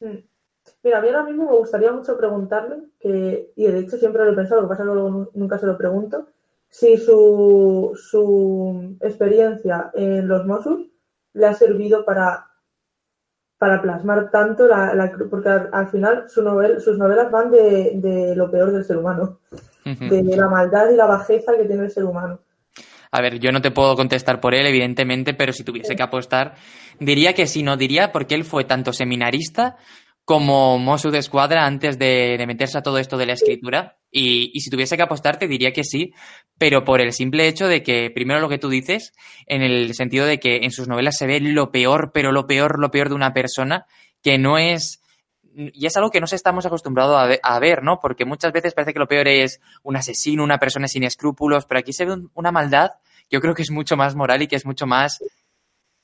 Mm. 0.00 0.18
Mira, 0.82 0.98
a 0.98 1.00
mí 1.00 1.08
ahora 1.08 1.24
mismo 1.24 1.44
me 1.44 1.56
gustaría 1.56 1.92
mucho 1.92 2.18
preguntarle, 2.18 2.76
que, 3.00 3.52
y 3.56 3.66
de 3.66 3.78
hecho 3.78 3.96
siempre 3.96 4.24
lo 4.24 4.32
he 4.32 4.36
pensado, 4.36 4.60
lo 4.60 4.66
que 4.66 4.72
pasa 4.72 4.82
es 4.82 4.88
que 4.88 4.94
luego 4.94 5.30
nunca 5.34 5.58
se 5.58 5.66
lo 5.66 5.78
pregunto, 5.78 6.28
si 6.78 6.98
su, 6.98 7.98
su 8.10 8.98
experiencia 9.00 9.90
en 9.94 10.28
los 10.28 10.44
Mossos 10.44 10.80
le 11.32 11.46
ha 11.46 11.54
servido 11.54 12.04
para, 12.04 12.48
para 13.56 13.80
plasmar 13.80 14.30
tanto 14.30 14.66
la, 14.66 15.10
porque 15.30 15.48
al, 15.48 15.88
final 15.88 16.28
su 16.28 16.42
novel, 16.42 16.78
sus 16.82 16.98
novelas 16.98 17.30
van 17.30 17.50
de, 17.50 17.92
de, 17.94 18.36
lo 18.36 18.50
peor 18.50 18.72
del 18.72 18.84
ser 18.84 18.98
humano, 18.98 19.40
de 19.84 20.36
la 20.36 20.50
maldad 20.50 20.90
y 20.90 20.96
la 20.96 21.06
bajeza 21.06 21.56
que 21.56 21.64
tiene 21.64 21.84
el 21.84 21.90
ser 21.90 22.04
humano. 22.04 22.40
A 23.10 23.22
ver, 23.22 23.38
yo 23.38 23.52
no 23.52 23.62
te 23.62 23.70
puedo 23.70 23.96
contestar 23.96 24.38
por 24.38 24.54
él, 24.54 24.66
evidentemente, 24.66 25.32
pero 25.32 25.54
si 25.54 25.64
tuviese 25.64 25.96
que 25.96 26.02
apostar, 26.02 26.56
diría 27.00 27.32
que 27.32 27.46
sí, 27.46 27.62
no 27.62 27.78
diría 27.78 28.12
porque 28.12 28.34
él 28.34 28.44
fue 28.44 28.64
tanto 28.64 28.92
seminarista 28.92 29.76
como 30.26 30.76
Mosu 30.80 31.12
de 31.12 31.18
Escuadra 31.18 31.64
antes 31.64 32.00
de, 32.00 32.36
meterse 32.48 32.76
a 32.76 32.82
todo 32.82 32.98
esto 32.98 33.16
de 33.16 33.26
la 33.26 33.34
escritura. 33.34 33.96
Y, 34.18 34.58
si 34.60 34.70
tuviese 34.70 34.96
que 34.96 35.02
apostar, 35.02 35.38
te 35.38 35.46
diría 35.46 35.74
que 35.74 35.84
sí, 35.84 36.14
pero 36.56 36.84
por 36.84 37.02
el 37.02 37.12
simple 37.12 37.48
hecho 37.48 37.68
de 37.68 37.82
que, 37.82 38.10
primero 38.10 38.40
lo 38.40 38.48
que 38.48 38.56
tú 38.56 38.70
dices, 38.70 39.12
en 39.46 39.60
el 39.60 39.94
sentido 39.94 40.24
de 40.24 40.40
que 40.40 40.60
en 40.62 40.70
sus 40.70 40.88
novelas 40.88 41.18
se 41.18 41.26
ve 41.26 41.38
lo 41.38 41.70
peor, 41.70 42.12
pero 42.14 42.32
lo 42.32 42.46
peor, 42.46 42.78
lo 42.78 42.90
peor 42.90 43.10
de 43.10 43.14
una 43.14 43.34
persona, 43.34 43.84
que 44.22 44.38
no 44.38 44.56
es. 44.56 45.02
Y 45.54 45.84
es 45.84 45.94
algo 45.98 46.10
que 46.10 46.20
no 46.20 46.24
estamos 46.24 46.64
acostumbrados 46.64 47.14
a 47.14 47.26
ver, 47.26 47.40
a 47.42 47.58
ver, 47.58 47.82
¿no? 47.82 48.00
Porque 48.00 48.24
muchas 48.24 48.52
veces 48.52 48.72
parece 48.72 48.94
que 48.94 49.00
lo 49.00 49.06
peor 49.06 49.28
es 49.28 49.60
un 49.82 49.96
asesino, 49.96 50.42
una 50.42 50.56
persona 50.56 50.88
sin 50.88 51.04
escrúpulos, 51.04 51.66
pero 51.66 51.80
aquí 51.80 51.92
se 51.92 52.06
ve 52.06 52.16
una 52.32 52.50
maldad 52.50 52.92
que 53.28 53.36
yo 53.36 53.40
creo 53.42 53.54
que 53.54 53.62
es 53.62 53.70
mucho 53.70 53.98
más 53.98 54.14
moral 54.14 54.40
y 54.40 54.46
que 54.46 54.56
es 54.56 54.64
mucho 54.64 54.86
más. 54.86 55.18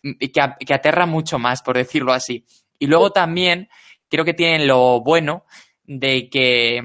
que, 0.02 0.28
que 0.66 0.74
aterra 0.74 1.06
mucho 1.06 1.38
más, 1.38 1.62
por 1.62 1.78
decirlo 1.78 2.12
así. 2.12 2.44
Y 2.78 2.88
luego 2.88 3.10
también 3.10 3.70
creo 4.10 4.26
que 4.26 4.34
tienen 4.34 4.66
lo 4.66 5.00
bueno 5.00 5.46
de 5.86 6.28
que 6.28 6.82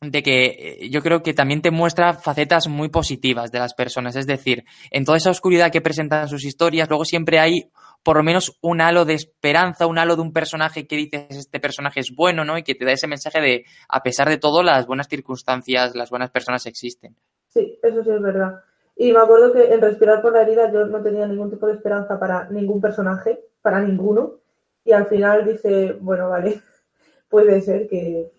de 0.00 0.22
que 0.22 0.44
eh, 0.44 0.90
yo 0.90 1.02
creo 1.02 1.22
que 1.22 1.34
también 1.34 1.60
te 1.60 1.70
muestra 1.70 2.14
facetas 2.14 2.68
muy 2.68 2.88
positivas 2.88 3.50
de 3.50 3.58
las 3.58 3.74
personas. 3.74 4.16
Es 4.16 4.26
decir, 4.26 4.64
en 4.90 5.04
toda 5.04 5.18
esa 5.18 5.30
oscuridad 5.30 5.72
que 5.72 5.80
presentan 5.80 6.28
sus 6.28 6.44
historias, 6.44 6.88
luego 6.88 7.04
siempre 7.04 7.38
hay 7.38 7.70
por 8.02 8.16
lo 8.16 8.22
menos 8.22 8.56
un 8.62 8.80
halo 8.80 9.04
de 9.04 9.14
esperanza, 9.14 9.86
un 9.86 9.98
halo 9.98 10.16
de 10.16 10.22
un 10.22 10.32
personaje 10.32 10.86
que 10.86 10.96
dices 10.96 11.26
este 11.30 11.60
personaje 11.60 12.00
es 12.00 12.14
bueno, 12.14 12.44
¿no? 12.44 12.56
Y 12.56 12.62
que 12.62 12.74
te 12.74 12.84
da 12.84 12.92
ese 12.92 13.08
mensaje 13.08 13.40
de, 13.40 13.64
a 13.88 14.02
pesar 14.02 14.28
de 14.28 14.38
todo, 14.38 14.62
las 14.62 14.86
buenas 14.86 15.08
circunstancias, 15.08 15.94
las 15.94 16.10
buenas 16.10 16.30
personas 16.30 16.64
existen. 16.66 17.16
Sí, 17.48 17.78
eso 17.82 18.04
sí 18.04 18.10
es 18.10 18.22
verdad. 18.22 18.62
Y 18.96 19.12
me 19.12 19.18
acuerdo 19.18 19.52
que 19.52 19.72
en 19.72 19.80
Respirar 19.80 20.22
por 20.22 20.32
la 20.32 20.42
herida 20.42 20.72
yo 20.72 20.86
no 20.86 21.02
tenía 21.02 21.26
ningún 21.26 21.50
tipo 21.50 21.66
de 21.66 21.74
esperanza 21.74 22.18
para 22.18 22.48
ningún 22.50 22.80
personaje, 22.80 23.40
para 23.62 23.80
ninguno 23.80 24.38
y 24.84 24.92
al 24.92 25.06
final 25.06 25.44
dice, 25.44 25.92
bueno, 26.00 26.30
vale, 26.30 26.60
puede 27.28 27.60
ser 27.60 27.88
que... 27.88 28.32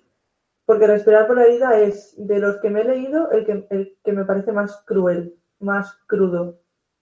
Porque 0.70 0.86
respirar 0.86 1.26
por 1.26 1.36
la 1.36 1.46
herida 1.46 1.80
es, 1.80 2.14
de 2.16 2.38
los 2.38 2.58
que 2.58 2.70
me 2.70 2.82
he 2.82 2.84
leído, 2.84 3.32
el 3.32 3.44
que, 3.44 3.66
el 3.72 3.98
que 4.04 4.14
me 4.14 4.24
parece 4.24 4.52
más 4.52 4.84
cruel, 4.86 5.34
más 5.60 5.98
crudo. 6.06 6.60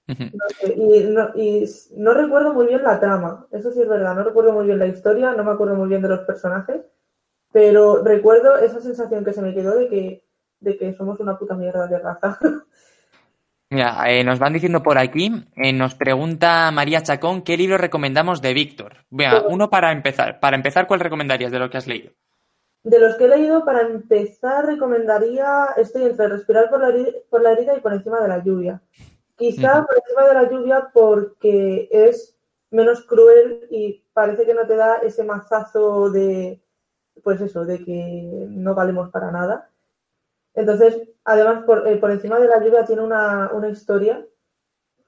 y, 0.08 1.04
no, 1.04 1.32
y 1.36 1.66
no 1.98 2.14
recuerdo 2.14 2.54
muy 2.54 2.68
bien 2.68 2.82
la 2.82 2.98
trama, 2.98 3.46
eso 3.52 3.70
sí 3.72 3.82
es 3.82 3.90
verdad, 3.90 4.16
no 4.16 4.24
recuerdo 4.24 4.54
muy 4.54 4.68
bien 4.68 4.80
la 4.80 4.88
historia, 4.88 5.34
no 5.34 5.44
me 5.44 5.52
acuerdo 5.52 5.76
muy 5.76 5.90
bien 5.90 6.02
de 6.02 6.08
los 6.08 6.22
personajes, 6.22 6.80
pero 7.52 8.02
recuerdo 8.06 8.58
esa 8.58 8.80
sensación 8.80 9.26
que 9.26 9.34
se 9.34 9.42
me 9.42 9.54
quedó 9.54 9.76
de 9.76 9.90
que, 9.90 10.24
de 10.62 10.78
que 10.78 10.94
somos 10.94 11.20
una 11.20 11.38
puta 11.38 11.56
mierda 11.56 11.88
de 11.88 12.00
raza. 12.00 12.40
Mira, 13.70 14.10
eh, 14.10 14.24
nos 14.24 14.40
van 14.40 14.54
diciendo 14.54 14.82
por 14.82 14.98
aquí, 14.98 15.30
eh, 15.58 15.74
nos 15.74 15.94
pregunta 15.94 16.72
María 16.72 17.04
Chacón, 17.04 17.42
¿qué 17.42 17.58
libro 17.58 17.78
recomendamos 17.78 18.42
de 18.42 18.54
Víctor? 18.54 19.04
Mira, 19.10 19.42
uno 19.42 19.70
para 19.70 19.92
empezar. 19.92 20.40
Para 20.40 20.56
empezar, 20.56 20.88
¿cuál 20.88 21.02
recomendarías 21.02 21.52
de 21.52 21.60
lo 21.60 21.70
que 21.70 21.78
has 21.78 21.88
leído? 21.88 22.14
De 22.88 23.00
los 23.00 23.16
que 23.16 23.26
he 23.26 23.28
leído, 23.28 23.66
para 23.66 23.82
empezar, 23.82 24.66
recomendaría, 24.66 25.68
estoy 25.76 26.04
entre 26.04 26.30
respirar 26.30 26.70
por 26.70 26.80
la, 26.80 26.88
herida, 26.88 27.12
por 27.30 27.42
la 27.42 27.52
herida 27.52 27.76
y 27.76 27.82
por 27.82 27.92
encima 27.92 28.22
de 28.22 28.30
la 28.30 28.42
lluvia. 28.42 28.82
Quizá 29.36 29.86
por 29.86 29.98
encima 29.98 30.26
de 30.26 30.34
la 30.34 30.50
lluvia 30.50 30.90
porque 30.94 31.90
es 31.92 32.38
menos 32.72 33.06
cruel 33.06 33.68
y 33.70 34.06
parece 34.14 34.46
que 34.46 34.54
no 34.54 34.66
te 34.66 34.78
da 34.78 35.00
ese 35.00 35.26
mazazo 35.26 36.12
de, 36.12 36.62
pues 37.24 37.42
eso, 37.42 37.66
de 37.66 37.84
que 37.84 38.48
no 38.52 38.74
valemos 38.74 39.10
para 39.10 39.32
nada. 39.32 39.70
Entonces, 40.54 41.10
además, 41.26 41.66
por, 41.66 41.86
eh, 41.90 41.98
por 41.98 42.12
encima 42.12 42.40
de 42.40 42.48
la 42.48 42.64
lluvia 42.64 42.86
tiene 42.86 43.02
una, 43.02 43.52
una 43.52 43.68
historia, 43.68 44.26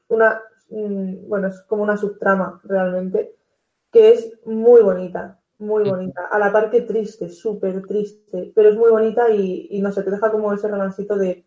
una, 0.09 0.41
mm, 0.69 1.29
bueno, 1.29 1.47
es 1.47 1.61
como 1.61 1.83
una 1.83 1.95
subtrama 1.95 2.59
realmente, 2.65 3.37
que 3.89 4.11
es 4.11 4.37
muy 4.45 4.81
bonita, 4.81 5.38
muy 5.59 5.89
bonita. 5.89 6.27
A 6.31 6.39
la 6.39 6.51
par 6.51 6.69
que 6.69 6.81
triste, 6.81 7.29
súper 7.29 7.81
triste, 7.85 8.51
pero 8.55 8.69
es 8.69 8.75
muy 8.75 8.89
bonita 8.89 9.29
y, 9.29 9.67
y, 9.71 9.81
no 9.81 9.91
sé, 9.91 10.03
te 10.03 10.11
deja 10.11 10.31
como 10.31 10.51
ese 10.53 10.67
romancito 10.67 11.15
de 11.15 11.45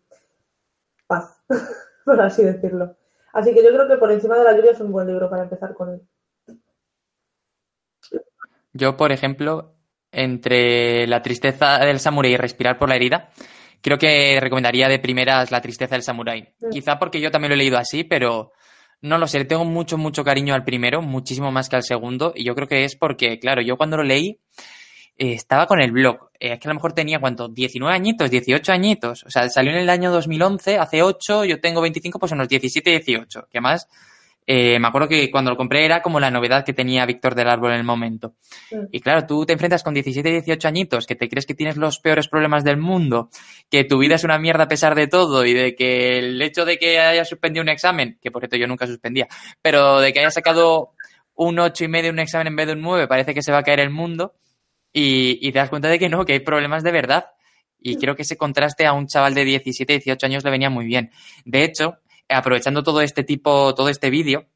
paz, 1.07 1.41
por 2.05 2.21
así 2.21 2.43
decirlo. 2.43 2.95
Así 3.33 3.53
que 3.53 3.63
yo 3.63 3.69
creo 3.71 3.87
que 3.87 3.97
por 3.97 4.11
encima 4.11 4.37
de 4.37 4.43
la 4.43 4.55
lluvia 4.55 4.71
es 4.71 4.79
un 4.79 4.91
buen 4.91 5.07
libro 5.07 5.29
para 5.29 5.43
empezar 5.43 5.73
con 5.73 5.89
él. 5.89 6.01
Yo, 8.73 8.95
por 8.95 9.11
ejemplo, 9.11 9.73
entre 10.11 11.07
La 11.07 11.21
tristeza 11.21 11.79
del 11.79 11.99
samurái 11.99 12.33
y 12.33 12.37
Respirar 12.37 12.77
por 12.77 12.89
la 12.89 12.95
herida, 12.95 13.29
creo 13.81 13.97
que 13.97 14.39
recomendaría 14.39 14.87
de 14.87 14.99
primeras 14.99 15.51
La 15.51 15.61
tristeza 15.61 15.95
del 15.95 16.03
samurái. 16.03 16.55
Quizá 16.71 16.99
porque 16.99 17.19
yo 17.19 17.31
también 17.31 17.49
lo 17.49 17.55
he 17.55 17.57
leído 17.57 17.77
así, 17.77 18.03
pero 18.03 18.51
no 19.03 19.17
lo 19.17 19.27
sé, 19.27 19.37
le 19.37 19.45
tengo 19.45 19.65
mucho, 19.65 19.97
mucho 19.97 20.23
cariño 20.23 20.55
al 20.55 20.63
primero, 20.63 21.01
muchísimo 21.01 21.51
más 21.51 21.67
que 21.67 21.75
al 21.75 21.83
segundo, 21.83 22.31
y 22.35 22.45
yo 22.45 22.55
creo 22.55 22.69
que 22.69 22.85
es 22.85 22.95
porque, 22.95 23.37
claro, 23.37 23.61
yo 23.61 23.75
cuando 23.75 23.97
lo 23.97 24.03
leí 24.03 24.39
eh, 25.17 25.33
estaba 25.33 25.67
con 25.67 25.81
el 25.81 25.91
blog, 25.91 26.29
eh, 26.39 26.53
es 26.53 26.59
que 26.59 26.69
a 26.69 26.71
lo 26.71 26.75
mejor 26.75 26.93
tenía, 26.93 27.19
¿cuánto? 27.19 27.49
19 27.49 27.93
añitos, 27.93 28.31
18 28.31 28.71
añitos, 28.71 29.23
o 29.25 29.29
sea, 29.29 29.49
salió 29.49 29.73
en 29.73 29.79
el 29.79 29.89
año 29.89 30.09
2011, 30.09 30.77
hace 30.77 31.03
8, 31.03 31.43
yo 31.43 31.59
tengo 31.59 31.81
25, 31.81 32.17
pues 32.17 32.31
unos 32.31 32.47
17, 32.47 32.89
18, 32.91 33.47
que 33.51 33.59
más 33.59 33.89
eh, 34.45 34.77
me 34.79 34.87
acuerdo 34.87 35.07
que 35.07 35.31
cuando 35.31 35.51
lo 35.51 35.57
compré 35.57 35.85
era 35.85 36.01
como 36.01 36.19
la 36.19 36.29
novedad 36.29 36.65
que 36.65 36.73
tenía 36.73 37.05
Víctor 37.05 37.35
del 37.35 37.49
Árbol 37.49 37.71
en 37.71 37.77
el 37.77 37.83
momento. 37.83 38.35
Y 38.91 38.99
claro, 38.99 39.25
tú 39.25 39.45
te 39.45 39.53
enfrentas 39.53 39.83
con 39.83 39.93
17, 39.93 40.29
18 40.29 40.67
añitos, 40.67 41.07
que 41.07 41.15
te 41.15 41.29
crees 41.29 41.45
que 41.45 41.53
tienes 41.53 41.77
los 41.77 41.99
peores 41.99 42.27
problemas 42.27 42.63
del 42.63 42.77
mundo, 42.77 43.29
que 43.69 43.83
tu 43.85 43.97
vida 43.97 44.15
es 44.15 44.23
una 44.23 44.37
mierda 44.39 44.65
a 44.65 44.67
pesar 44.67 44.95
de 44.95 45.07
todo 45.07 45.45
y 45.45 45.53
de 45.53 45.75
que 45.75 46.19
el 46.19 46.41
hecho 46.41 46.65
de 46.65 46.77
que 46.77 46.99
hayas 46.99 47.29
suspendido 47.29 47.63
un 47.63 47.69
examen, 47.69 48.17
que 48.21 48.31
por 48.31 48.41
cierto 48.41 48.57
yo 48.57 48.67
nunca 48.67 48.85
suspendía, 48.85 49.27
pero 49.61 50.01
de 50.01 50.11
que 50.11 50.19
hayas 50.19 50.33
sacado 50.33 50.91
un 51.35 51.59
8 51.59 51.85
y 51.85 51.87
medio 51.87 52.11
un 52.11 52.19
examen 52.19 52.47
en 52.47 52.55
vez 52.55 52.67
de 52.67 52.73
un 52.73 52.81
9, 52.81 53.07
parece 53.07 53.33
que 53.33 53.41
se 53.41 53.51
va 53.51 53.59
a 53.59 53.63
caer 53.63 53.79
el 53.79 53.89
mundo 53.89 54.33
y, 54.91 55.39
y 55.47 55.51
te 55.51 55.59
das 55.59 55.69
cuenta 55.69 55.87
de 55.87 55.99
que 55.99 56.09
no, 56.09 56.25
que 56.25 56.33
hay 56.33 56.39
problemas 56.39 56.83
de 56.83 56.91
verdad. 56.91 57.25
Y 57.85 57.97
creo 57.97 58.15
que 58.15 58.21
ese 58.21 58.37
contraste 58.37 58.85
a 58.85 58.93
un 58.93 59.07
chaval 59.07 59.33
de 59.33 59.43
17, 59.43 59.93
18 59.93 60.25
años 60.25 60.43
le 60.45 60.51
venía 60.51 60.69
muy 60.69 60.85
bien. 60.85 61.11
De 61.43 61.65
hecho, 61.65 61.97
aprovechando 62.29 62.83
todo 62.83 63.01
este 63.01 63.23
tipo, 63.23 63.73
todo 63.75 63.89
este 63.89 64.09
vídeo, 64.09 64.47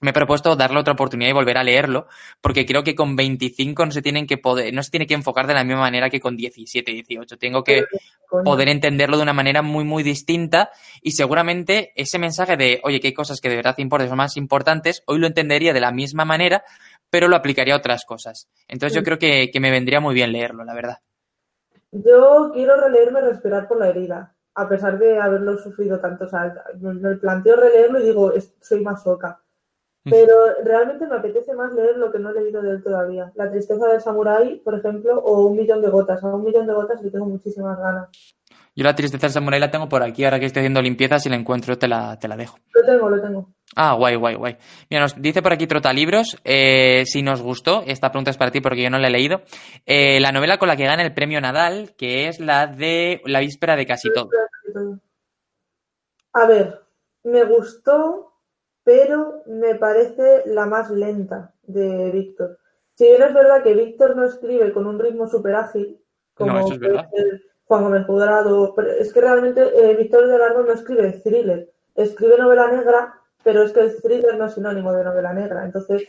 me 0.00 0.10
he 0.10 0.12
propuesto 0.12 0.56
darle 0.56 0.78
otra 0.78 0.92
oportunidad 0.92 1.30
y 1.30 1.34
volver 1.34 1.56
a 1.58 1.64
leerlo, 1.64 2.06
porque 2.40 2.66
creo 2.66 2.84
que 2.84 2.94
con 2.94 3.16
25 3.16 3.86
no 3.86 3.92
se 3.92 4.02
tienen 4.02 4.26
que 4.26 4.36
poder, 4.36 4.72
no 4.74 4.82
se 4.82 4.90
tiene 4.90 5.06
que 5.06 5.14
enfocar 5.14 5.46
de 5.46 5.54
la 5.54 5.64
misma 5.64 5.80
manera 5.80 6.10
que 6.10 6.20
con 6.20 6.36
17, 6.36 6.92
18. 6.92 7.38
Tengo 7.38 7.64
que 7.64 7.84
poder 8.44 8.68
entenderlo 8.68 9.16
de 9.16 9.22
una 9.22 9.32
manera 9.32 9.62
muy, 9.62 9.84
muy 9.84 10.02
distinta 10.02 10.70
y 11.00 11.12
seguramente 11.12 11.92
ese 11.96 12.18
mensaje 12.18 12.56
de, 12.56 12.80
oye, 12.84 13.00
que 13.00 13.08
hay 13.08 13.14
cosas 13.14 13.40
que 13.40 13.48
de 13.48 13.56
verdad 13.56 13.74
importan, 13.78 14.08
son 14.08 14.18
más 14.18 14.36
importantes, 14.36 15.02
hoy 15.06 15.18
lo 15.18 15.26
entendería 15.26 15.72
de 15.72 15.80
la 15.80 15.92
misma 15.92 16.24
manera, 16.24 16.62
pero 17.08 17.28
lo 17.28 17.36
aplicaría 17.36 17.74
a 17.74 17.78
otras 17.78 18.04
cosas. 18.04 18.48
Entonces 18.68 18.94
yo 18.96 19.02
creo 19.02 19.18
que, 19.18 19.50
que 19.50 19.60
me 19.60 19.70
vendría 19.70 20.00
muy 20.00 20.14
bien 20.14 20.32
leerlo, 20.32 20.64
la 20.64 20.74
verdad. 20.74 20.98
Yo 21.92 22.50
quiero 22.52 22.76
releerme 22.76 23.22
Respirar 23.22 23.68
por 23.68 23.78
la 23.78 23.88
herida 23.88 24.35
a 24.56 24.68
pesar 24.68 24.98
de 24.98 25.18
haberlo 25.18 25.58
sufrido 25.58 26.00
tanto. 26.00 26.24
O 26.24 26.28
sea, 26.28 26.52
me 26.80 27.16
planteo 27.16 27.56
releerlo 27.56 28.00
y 28.00 28.04
digo, 28.04 28.32
soy 28.60 28.82
más 28.82 29.02
soca. 29.02 29.40
Pero 30.02 30.34
realmente 30.62 31.06
me 31.06 31.16
apetece 31.16 31.52
más 31.52 31.72
leer 31.74 31.96
lo 31.96 32.12
que 32.12 32.20
no 32.20 32.30
he 32.30 32.34
leído 32.34 32.62
de 32.62 32.70
él 32.70 32.82
todavía. 32.82 33.32
La 33.34 33.50
tristeza 33.50 33.88
del 33.88 34.00
samurái, 34.00 34.60
por 34.60 34.74
ejemplo, 34.74 35.18
o 35.18 35.46
Un 35.46 35.56
millón 35.56 35.82
de 35.82 35.88
gotas. 35.88 36.22
A 36.22 36.28
un 36.28 36.44
millón 36.44 36.66
de 36.66 36.72
gotas 36.72 37.02
le 37.02 37.10
tengo 37.10 37.26
muchísimas 37.26 37.78
ganas. 37.78 38.08
Yo 38.76 38.84
la 38.84 38.94
tristeza 38.94 39.26
del 39.26 39.32
samurái 39.32 39.58
la 39.58 39.70
tengo 39.70 39.88
por 39.88 40.02
aquí, 40.02 40.22
ahora 40.22 40.38
que 40.38 40.44
estoy 40.44 40.60
haciendo 40.60 40.82
limpieza, 40.82 41.18
si 41.18 41.30
la 41.30 41.36
encuentro 41.36 41.78
te 41.78 41.88
la, 41.88 42.18
te 42.18 42.28
la 42.28 42.36
dejo. 42.36 42.58
Lo 42.74 42.84
tengo, 42.84 43.08
lo 43.08 43.22
tengo. 43.22 43.48
Ah, 43.74 43.94
guay, 43.94 44.16
guay, 44.16 44.34
guay. 44.34 44.58
Mira, 44.90 45.02
nos 45.02 45.20
dice 45.20 45.40
por 45.40 45.54
aquí 45.54 45.66
Trotalibros, 45.66 46.36
eh, 46.44 47.04
si 47.06 47.22
nos 47.22 47.40
gustó, 47.40 47.82
esta 47.86 48.10
pregunta 48.10 48.30
es 48.30 48.36
para 48.36 48.50
ti 48.50 48.60
porque 48.60 48.82
yo 48.82 48.90
no 48.90 48.98
la 48.98 49.08
he 49.08 49.10
leído, 49.10 49.40
eh, 49.86 50.20
la 50.20 50.30
novela 50.30 50.58
con 50.58 50.68
la 50.68 50.76
que 50.76 50.84
gana 50.84 51.02
el 51.02 51.14
premio 51.14 51.40
Nadal, 51.40 51.94
que 51.96 52.28
es 52.28 52.38
la 52.38 52.66
de 52.66 53.22
La 53.24 53.40
víspera 53.40 53.76
de 53.76 53.86
casi 53.86 54.12
todo. 54.12 54.28
A 56.34 56.46
ver, 56.46 56.82
me 57.24 57.44
gustó, 57.44 58.34
pero 58.84 59.42
me 59.46 59.74
parece 59.76 60.42
la 60.44 60.66
más 60.66 60.90
lenta 60.90 61.54
de 61.62 62.10
Víctor. 62.10 62.58
Si 62.92 63.04
bien 63.06 63.22
es 63.22 63.32
verdad 63.32 63.62
que 63.62 63.72
Víctor 63.72 64.16
no 64.16 64.24
escribe 64.24 64.70
con 64.74 64.86
un 64.86 64.98
ritmo 64.98 65.26
súper 65.28 65.54
ágil, 65.54 65.98
como 66.34 66.60
Juan 67.66 67.82
Gómez 67.82 68.06
Cuadrado, 68.06 68.74
es 68.98 69.12
que 69.12 69.20
realmente 69.20 69.60
eh, 69.60 69.96
Víctor 69.96 70.28
del 70.28 70.40
Árbol 70.40 70.66
no 70.66 70.72
escribe 70.72 71.20
thriller, 71.24 71.72
escribe 71.96 72.38
novela 72.38 72.68
negra, 72.68 73.20
pero 73.42 73.62
es 73.62 73.72
que 73.72 73.80
el 73.80 74.00
thriller 74.00 74.36
no 74.36 74.46
es 74.46 74.54
sinónimo 74.54 74.92
de 74.92 75.04
novela 75.04 75.32
negra. 75.32 75.64
Entonces, 75.64 76.08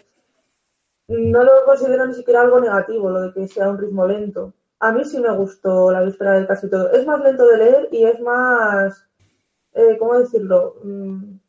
no 1.08 1.44
lo 1.44 1.52
considero 1.66 2.06
ni 2.06 2.14
siquiera 2.14 2.42
algo 2.42 2.60
negativo, 2.60 3.10
lo 3.10 3.22
de 3.22 3.34
que 3.34 3.48
sea 3.48 3.70
un 3.70 3.78
ritmo 3.80 4.06
lento. 4.06 4.54
A 4.80 4.92
mí 4.92 5.04
sí 5.06 5.20
me 5.20 5.32
gustó 5.36 5.92
La 5.92 6.02
víspera 6.02 6.34
del 6.34 6.48
casi 6.48 6.70
todo. 6.70 6.92
Es 6.92 7.06
más 7.08 7.22
lento 7.22 7.48
de 7.48 7.58
leer 7.58 7.90
y 7.92 8.06
es 8.06 8.20
más, 8.20 9.08
eh, 9.74 9.98
¿cómo 9.98 10.20
decirlo? 10.20 10.76
Mm, 10.84 11.40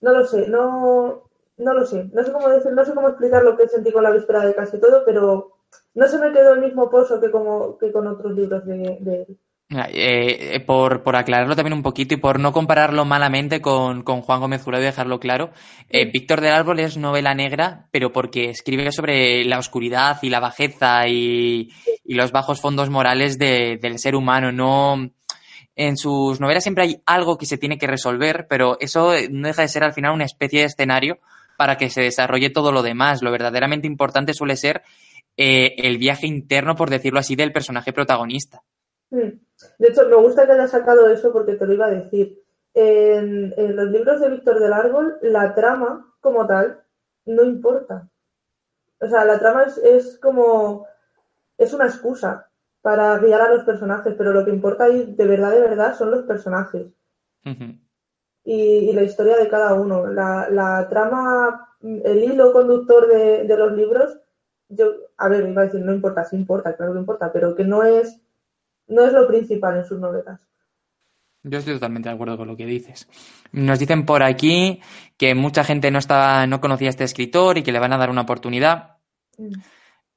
no 0.00 0.12
lo 0.12 0.26
sé, 0.26 0.48
no, 0.48 1.30
no 1.56 1.74
lo 1.74 1.86
sé. 1.86 2.10
No 2.12 2.22
sé 2.22 2.32
cómo 2.32 2.48
decir, 2.48 2.72
no 2.72 2.84
sé 2.84 2.94
cómo 2.94 3.08
explicar 3.08 3.42
lo 3.44 3.56
que 3.56 3.68
sentí 3.68 3.90
con 3.90 4.02
La 4.02 4.10
víspera 4.10 4.40
del 4.40 4.54
casi 4.54 4.78
todo, 4.78 5.02
pero 5.04 5.57
no 5.94 6.06
se 6.06 6.18
me 6.18 6.32
quedó 6.32 6.54
el 6.54 6.60
mismo 6.60 6.88
pozo 6.88 7.20
que, 7.20 7.30
como, 7.30 7.76
que 7.78 7.90
con 7.90 8.06
otros 8.06 8.32
libros 8.32 8.64
de, 8.66 8.82
él. 8.84 9.38
Eh, 9.70 10.54
eh, 10.54 10.60
por, 10.60 11.02
por, 11.02 11.14
aclararlo 11.14 11.54
también 11.54 11.74
un 11.74 11.82
poquito 11.82 12.14
y 12.14 12.16
por 12.16 12.40
no 12.40 12.52
compararlo 12.52 13.04
malamente 13.04 13.60
con, 13.60 14.02
con 14.02 14.22
Juan 14.22 14.40
Gómez 14.40 14.62
Jurado 14.62 14.82
y 14.82 14.86
dejarlo 14.86 15.20
claro, 15.20 15.50
eh, 15.90 16.10
Víctor 16.10 16.40
del 16.40 16.52
Árbol 16.54 16.80
es 16.80 16.96
novela 16.96 17.34
negra, 17.34 17.88
pero 17.90 18.10
porque 18.10 18.48
escribe 18.48 18.90
sobre 18.92 19.44
la 19.44 19.58
oscuridad 19.58 20.18
y 20.22 20.30
la 20.30 20.40
bajeza 20.40 21.06
y, 21.06 21.70
y 22.02 22.14
los 22.14 22.32
bajos 22.32 22.62
fondos 22.62 22.88
morales 22.88 23.38
de, 23.38 23.78
del 23.82 23.98
ser 23.98 24.16
humano. 24.16 24.52
No, 24.52 25.10
en 25.76 25.96
sus 25.96 26.40
novelas 26.40 26.62
siempre 26.62 26.84
hay 26.84 27.02
algo 27.04 27.36
que 27.36 27.46
se 27.46 27.58
tiene 27.58 27.76
que 27.76 27.86
resolver, 27.86 28.46
pero 28.48 28.78
eso 28.80 29.12
no 29.30 29.48
deja 29.48 29.62
de 29.62 29.68
ser 29.68 29.84
al 29.84 29.92
final 29.92 30.12
una 30.12 30.24
especie 30.24 30.60
de 30.60 30.66
escenario 30.66 31.18
para 31.58 31.76
que 31.76 31.90
se 31.90 32.02
desarrolle 32.02 32.50
todo 32.50 32.72
lo 32.72 32.82
demás. 32.82 33.20
Lo 33.20 33.30
verdaderamente 33.30 33.86
importante 33.86 34.32
suele 34.32 34.56
ser 34.56 34.82
el 35.38 35.98
viaje 35.98 36.26
interno, 36.26 36.74
por 36.74 36.90
decirlo 36.90 37.20
así, 37.20 37.36
del 37.36 37.52
personaje 37.52 37.92
protagonista. 37.92 38.62
Hmm. 39.10 39.38
De 39.78 39.88
hecho, 39.88 40.08
me 40.08 40.16
gusta 40.16 40.46
que 40.46 40.52
haya 40.52 40.68
sacado 40.68 41.08
eso 41.08 41.32
porque 41.32 41.54
te 41.54 41.66
lo 41.66 41.74
iba 41.74 41.86
a 41.86 41.90
decir. 41.90 42.42
En, 42.74 43.54
los 43.74 43.90
libros 43.90 44.20
de 44.20 44.30
Víctor 44.30 44.60
del 44.60 44.72
Árbol, 44.72 45.18
la 45.22 45.54
trama 45.54 46.14
como 46.20 46.46
tal 46.46 46.82
no 47.26 47.42
importa. 47.42 48.08
O 49.00 49.06
sea, 49.06 49.24
la 49.24 49.38
trama 49.38 49.66
es, 49.82 50.18
como. 50.18 50.86
es 51.56 51.72
una 51.72 51.86
excusa 51.86 52.50
para 52.80 53.18
guiar 53.18 53.40
a 53.40 53.54
los 53.54 53.64
personajes, 53.64 54.14
pero 54.16 54.32
lo 54.32 54.44
que 54.44 54.50
importa 54.50 54.84
ahí 54.84 55.14
de 55.16 55.26
verdad, 55.26 55.52
de 55.52 55.60
verdad, 55.60 55.96
son 55.96 56.10
los 56.10 56.22
personajes. 56.22 56.86
y, 58.44 58.92
la 58.92 59.02
historia 59.02 59.36
de 59.36 59.48
cada 59.48 59.74
uno. 59.74 60.06
La, 60.06 60.86
trama, 60.88 61.68
el 61.80 62.22
hilo 62.22 62.52
conductor 62.52 63.08
de, 63.08 63.44
de, 63.44 63.56
los 63.56 63.72
libros, 63.72 64.18
yo, 64.68 64.86
a 65.16 65.28
ver, 65.28 65.48
iba 65.48 65.62
a 65.62 65.64
decir, 65.66 65.80
no 65.80 65.94
importa, 65.94 66.24
sí 66.24 66.36
importa, 66.36 66.76
claro 66.76 66.92
que 66.92 67.00
importa, 67.00 67.32
pero 67.32 67.54
que 67.54 67.64
no 67.64 67.82
es 67.82 68.20
no 68.88 69.04
es 69.04 69.12
lo 69.12 69.26
principal 69.26 69.76
en 69.76 69.84
sus 69.84 69.98
novelas. 69.98 70.40
Yo 71.42 71.58
estoy 71.58 71.74
totalmente 71.74 72.08
de 72.08 72.14
acuerdo 72.14 72.36
con 72.36 72.48
lo 72.48 72.56
que 72.56 72.66
dices. 72.66 73.08
Nos 73.52 73.78
dicen 73.78 74.04
por 74.04 74.22
aquí 74.22 74.80
que 75.16 75.34
mucha 75.34 75.62
gente 75.62 75.90
no 75.90 75.98
estaba, 75.98 76.46
no 76.46 76.60
conocía 76.60 76.88
a 76.88 76.90
este 76.90 77.04
escritor 77.04 77.58
y 77.58 77.62
que 77.62 77.72
le 77.72 77.78
van 77.78 77.92
a 77.92 77.98
dar 77.98 78.10
una 78.10 78.22
oportunidad. 78.22 78.96
Mm. 79.36 79.52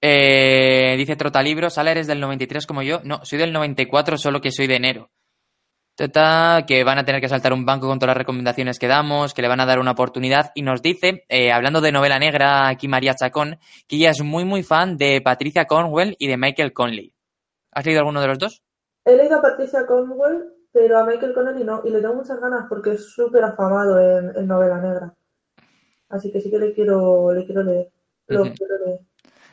Eh, 0.01 0.95
dice 0.97 1.15
Trotalibro, 1.15 1.69
Sala 1.69 1.91
eres 1.91 2.07
del 2.07 2.19
93 2.19 2.65
como 2.65 2.81
yo. 2.81 3.01
No, 3.03 3.23
soy 3.23 3.37
del 3.37 3.53
94, 3.53 4.17
solo 4.17 4.41
que 4.41 4.51
soy 4.51 4.67
de 4.67 4.75
enero. 4.75 5.11
Tata, 6.07 6.65
que 6.65 6.83
van 6.83 6.97
a 6.97 7.05
tener 7.05 7.21
que 7.21 7.29
saltar 7.29 7.53
un 7.53 7.65
banco 7.65 7.87
con 7.87 7.99
todas 7.99 8.15
las 8.15 8.17
recomendaciones 8.17 8.79
que 8.79 8.87
damos, 8.87 9.33
que 9.33 9.41
le 9.41 9.47
van 9.47 9.59
a 9.59 9.65
dar 9.65 9.79
una 9.79 9.91
oportunidad. 9.91 10.51
Y 10.55 10.63
nos 10.63 10.81
dice, 10.81 11.25
eh, 11.29 11.51
hablando 11.51 11.81
de 11.81 11.91
novela 11.91 12.17
negra, 12.17 12.67
aquí 12.67 12.87
María 12.87 13.15
Chacón, 13.15 13.59
que 13.87 13.97
ella 13.97 14.09
es 14.09 14.21
muy, 14.23 14.45
muy 14.45 14.63
fan 14.63 14.97
de 14.97 15.21
Patricia 15.21 15.65
Cornwell 15.65 16.15
y 16.17 16.27
de 16.27 16.37
Michael 16.37 16.73
Conley. 16.73 17.13
¿Has 17.71 17.85
leído 17.85 17.99
alguno 17.99 18.21
de 18.21 18.27
los 18.27 18.39
dos? 18.39 18.63
He 19.05 19.15
leído 19.15 19.37
a 19.37 19.41
Patricia 19.41 19.85
Cornwell, 19.85 20.43
pero 20.71 20.99
a 20.99 21.05
Michael 21.05 21.33
Connelly 21.33 21.63
no, 21.63 21.81
y 21.85 21.89
le 21.89 22.01
tengo 22.01 22.15
muchas 22.15 22.39
ganas 22.39 22.65
porque 22.67 22.91
es 22.91 23.05
súper 23.05 23.43
afamado 23.43 23.99
en, 23.99 24.47
novela 24.47 24.79
negra. 24.79 25.13
Así 26.09 26.31
que 26.31 26.41
sí 26.41 26.49
que 26.49 26.59
le 26.59 26.73
quiero, 26.73 27.31
le 27.33 27.45
quiero 27.45 27.63
leer. 27.63 27.89
Lo 28.27 28.43
quiero 28.43 28.85
leer. 28.85 28.99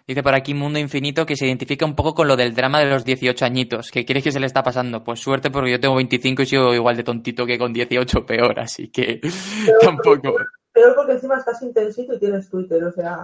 Dice 0.09 0.23
por 0.23 0.35
aquí 0.35 0.55
Mundo 0.55 0.79
Infinito 0.79 1.27
que 1.27 1.37
se 1.37 1.45
identifica 1.45 1.85
un 1.85 1.95
poco 1.95 2.15
con 2.15 2.27
lo 2.27 2.35
del 2.35 2.55
drama 2.55 2.81
de 2.81 2.87
los 2.87 3.05
18 3.05 3.45
añitos. 3.45 3.91
¿Qué 3.91 4.07
crees 4.07 4.25
que 4.25 4.33
se 4.33 4.41
le 4.41 4.47
está 4.47 4.63
pasando? 4.63 5.05
Pues 5.05 5.21
suerte 5.21 5.51
porque 5.51 5.73
yo 5.73 5.79
tengo 5.79 5.97
25 5.97 6.41
y 6.41 6.47
sigo 6.47 6.75
igual 6.75 6.97
de 6.97 7.05
tontito 7.05 7.45
que 7.45 7.59
con 7.59 7.75
18 7.75 8.25
peor, 8.25 8.59
así 8.59 8.89
que 8.89 9.21
tampoco. 9.83 10.35
Peor 10.73 10.95
porque 10.97 11.13
encima 11.13 11.37
estás 11.37 11.61
intensito 11.61 12.15
y 12.15 12.19
tienes 12.19 12.49
Twitter, 12.49 12.83
o 12.85 12.91
sea. 12.91 13.19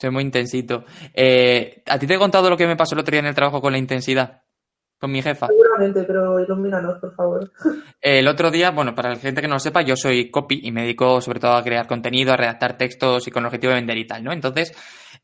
Soy 0.00 0.10
muy 0.10 0.24
intensito. 0.24 0.84
Eh, 1.14 1.84
¿A 1.86 1.96
ti 1.96 2.08
te 2.08 2.14
he 2.14 2.18
contado 2.18 2.50
lo 2.50 2.56
que 2.56 2.66
me 2.66 2.74
pasó 2.74 2.96
el 2.96 3.02
otro 3.02 3.12
día 3.12 3.20
en 3.20 3.26
el 3.26 3.34
trabajo 3.36 3.60
con 3.60 3.70
la 3.70 3.78
intensidad? 3.78 4.42
Con 5.00 5.12
mi 5.12 5.22
jefa. 5.22 5.46
Seguramente, 5.46 6.02
pero 6.02 6.38
ilumínanos, 6.40 6.98
por 6.98 7.14
favor. 7.14 7.50
El 8.00 8.28
otro 8.28 8.50
día, 8.50 8.70
bueno, 8.70 8.94
para 8.94 9.08
la 9.08 9.16
gente 9.16 9.40
que 9.40 9.48
no 9.48 9.54
lo 9.54 9.60
sepa, 9.60 9.80
yo 9.80 9.96
soy 9.96 10.30
copy 10.30 10.60
y 10.62 10.72
me 10.72 10.82
dedico 10.82 11.22
sobre 11.22 11.40
todo 11.40 11.52
a 11.52 11.64
crear 11.64 11.86
contenido, 11.86 12.32
a 12.32 12.36
redactar 12.36 12.76
textos 12.76 13.26
y 13.26 13.30
con 13.30 13.42
el 13.42 13.46
objetivo 13.46 13.70
de 13.70 13.78
vender 13.80 13.96
y 13.96 14.06
tal, 14.06 14.22
¿no? 14.22 14.32
Entonces, 14.32 14.74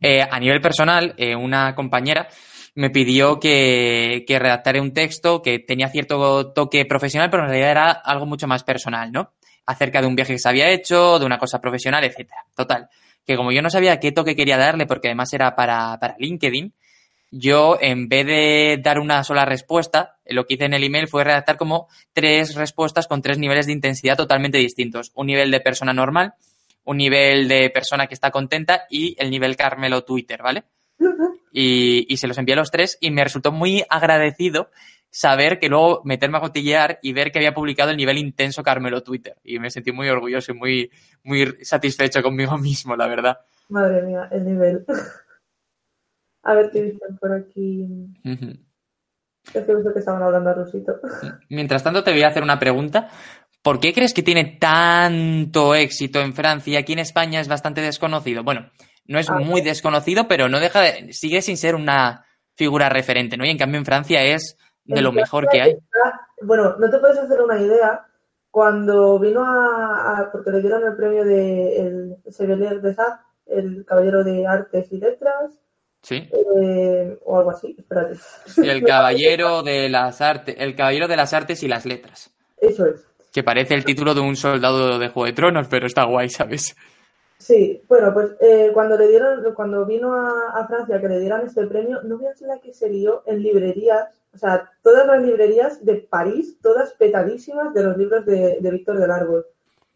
eh, 0.00 0.23
a 0.23 0.40
nivel 0.40 0.62
personal, 0.62 1.14
eh, 1.18 1.37
una 1.37 1.75
compañera 1.75 2.26
me 2.75 2.88
pidió 2.88 3.38
que, 3.38 4.25
que 4.26 4.38
redactara 4.38 4.80
un 4.80 4.95
texto 4.95 5.42
que 5.42 5.59
tenía 5.59 5.88
cierto 5.88 6.52
toque 6.52 6.87
profesional, 6.87 7.28
pero 7.30 7.42
en 7.42 7.50
realidad 7.50 7.71
era 7.71 7.90
algo 7.90 8.25
mucho 8.25 8.47
más 8.47 8.64
personal, 8.64 9.12
¿no? 9.12 9.35
Acerca 9.66 10.00
de 10.00 10.06
un 10.06 10.14
viaje 10.16 10.35
que 10.35 10.38
se 10.38 10.49
había 10.49 10.71
hecho, 10.71 11.18
de 11.18 11.26
una 11.26 11.38
cosa 11.38 11.61
profesional, 11.61 12.02
etcétera. 12.04 12.45
Total 12.54 12.88
que 13.26 13.37
como 13.37 13.50
yo 13.50 13.61
no 13.61 13.71
sabía 13.71 13.99
qué 13.99 14.12
toque 14.12 14.37
quería 14.37 14.56
darle, 14.56 14.87
porque 14.87 15.09
además 15.09 15.33
era 15.33 15.54
para, 15.56 15.99
para 15.99 16.14
LinkedIn, 16.18 16.73
yo 17.30 17.78
en 17.80 18.09
vez 18.09 18.26
de 18.26 18.80
dar 18.83 18.99
una 18.99 19.25
sola 19.25 19.45
respuesta, 19.45 20.16
lo 20.26 20.47
que 20.47 20.54
hice 20.54 20.64
en 20.64 20.75
el 20.75 20.85
email 20.85 21.09
fue 21.09 21.25
redactar 21.25 21.56
como 21.56 21.88
tres 22.12 22.54
respuestas 22.54 23.06
con 23.06 23.23
tres 23.23 23.38
niveles 23.38 23.66
de 23.66 23.73
intensidad 23.73 24.16
totalmente 24.16 24.59
distintos. 24.59 25.12
Un 25.14 25.26
nivel 25.26 25.50
de 25.50 25.61
persona 25.61 25.92
normal, 25.92 26.35
un 26.85 26.97
nivel 26.97 27.49
de 27.49 27.71
persona 27.71 28.06
que 28.06 28.14
está 28.14 28.30
contenta 28.30 28.83
y 28.88 29.16
el 29.18 29.30
nivel 29.30 29.56
Carmelo 29.56 30.04
Twitter, 30.04 30.40
¿vale? 30.42 30.64
Y, 31.52 32.06
y 32.12 32.16
se 32.18 32.26
los 32.26 32.38
envié 32.38 32.54
a 32.54 32.59
los 32.59 32.71
tres 32.71 32.99
y 33.00 33.11
me 33.11 33.25
resultó 33.25 33.50
muy 33.50 33.85
agradecido 33.88 34.71
saber 35.11 35.59
que 35.59 35.68
luego 35.68 36.02
meterme 36.04 36.38
a 36.38 36.42
cotillear 36.42 36.99
y 37.02 37.14
ver 37.14 37.33
que 37.33 37.38
había 37.38 37.54
publicado 37.54 37.90
el 37.90 37.97
nivel 37.97 38.18
intenso 38.18 38.62
Carmelo 38.62 39.02
Twitter. 39.02 39.37
Y 39.42 39.59
me 39.59 39.71
sentí 39.71 39.90
muy 39.90 40.09
orgulloso 40.09 40.52
y 40.52 40.54
muy, 40.54 40.90
muy 41.25 41.64
satisfecho 41.64 42.23
conmigo 42.23 42.59
mismo, 42.59 42.95
la 42.97 43.09
verdad. 43.09 43.38
Madre 43.68 44.02
mía, 44.02 44.28
el 44.30 44.45
nivel. 44.45 44.85
A 46.47 46.55
ver 46.55 46.71
qué 46.71 46.83
dicen 46.83 47.19
por 47.21 47.33
aquí. 47.33 47.87
Es 49.53 49.65
que 49.65 49.93
que 49.93 49.99
estaban 49.99 50.23
hablando 50.23 50.50
a 50.50 50.55
Rusito. 50.55 50.95
Mientras 51.50 51.83
tanto, 51.83 52.05
te 52.05 52.12
voy 52.12 52.23
a 52.23 52.29
hacer 52.29 52.43
una 52.43 52.59
pregunta. 52.59 53.09
¿Por 53.62 53.81
qué 53.81 53.93
crees 53.93 54.15
que 54.15 54.23
tiene 54.23 54.59
tanto 54.61 55.75
éxito 55.75 56.21
en 56.21 56.35
Francia 56.35 56.73
y 56.73 56.76
aquí 56.76 56.93
en 56.93 57.00
España 57.00 57.41
es 57.41 57.49
bastante 57.49 57.81
desconocido? 57.81 58.45
Bueno, 58.45 58.71
no 59.07 59.19
es 59.19 59.29
muy 59.29 59.61
desconocido, 59.61 60.29
pero 60.29 60.49
no 60.49 60.61
deja 60.61 60.81
de, 60.81 61.12
sigue 61.12 61.43
sin 61.43 61.57
ser 61.57 61.75
una 61.75 62.25
figura 62.55 62.88
referente, 62.88 63.37
¿no? 63.37 63.45
Y 63.45 63.50
en 63.50 63.59
cambio 63.59 63.79
en 63.79 63.85
Francia 63.85 64.23
es 64.23 64.57
de 64.85 65.03
lo 65.03 65.11
mejor 65.11 65.49
que 65.49 65.62
hay. 65.62 65.76
bueno, 66.43 66.76
no 66.79 66.88
te 66.88 66.99
puedes 66.99 67.19
hacer 67.19 67.43
una 67.43 67.61
idea. 67.61 68.07
Cuando 68.50 69.19
vino 69.19 69.45
a, 69.45 70.31
porque 70.33 70.50
le 70.50 70.61
dieron 70.61 70.85
el 70.85 70.97
premio 70.97 71.25
de 71.25 71.81
el 71.81 72.17
de 72.23 72.95
Sade, 72.95 73.19
el 73.47 73.85
Caballero 73.85 74.25
de 74.25 74.47
Artes 74.47 74.91
y 74.93 74.99
Letras, 74.99 75.66
Sí. 76.07 76.31
Eh, 76.63 77.19
o 77.25 77.37
algo 77.37 77.51
así, 77.51 77.75
espérate. 77.77 78.17
el 78.63 78.85
caballero 78.85 79.65
de 79.65 79.89
las 79.89 80.21
artes, 80.21 80.55
el 80.57 80.77
caballero 80.77 81.09
de 81.09 81.17
las 81.17 81.35
artes 81.35 81.65
y 81.65 81.69
las 81.69 81.85
letras. 81.85 82.33
Eso 82.59 82.87
es. 82.87 83.05
Que 83.33 83.43
parece 83.43 83.75
el 83.75 83.85
título 83.85 84.15
de 84.15 84.21
un 84.21 84.37
soldado 84.37 85.01
de 85.01 85.09
Juego 85.09 85.27
de 85.27 85.33
Tronos, 85.33 85.67
pero 85.69 85.85
está 85.85 86.05
guay, 86.05 86.29
¿sabes? 86.31 86.77
Sí, 87.39 87.83
bueno, 87.89 88.15
pues 88.15 88.37
eh, 88.41 88.71
cuando 88.73 88.97
le 88.97 89.09
dieron, 89.09 89.53
cuando 89.55 89.85
vino 89.85 90.15
a, 90.15 90.65
Francia 90.69 91.01
que 91.01 91.09
le 91.09 91.19
dieran 91.19 91.45
este 91.45 91.67
premio, 91.67 92.01
no 92.05 92.19
veas 92.19 92.41
la 92.43 92.61
que 92.61 92.73
se 92.73 92.89
lió 92.89 93.25
en 93.27 93.43
librerías, 93.43 94.07
o 94.33 94.39
sea, 94.39 94.71
todas 94.85 95.09
las 95.09 95.21
librerías 95.21 95.85
de 95.85 95.97
París, 95.97 96.57
todas 96.63 96.93
petadísimas 96.93 97.75
de 97.75 97.83
los 97.83 97.97
libros 97.97 98.25
de, 98.25 98.61
Víctor 98.63 99.01
del 99.01 99.11
Árbol. 99.11 99.45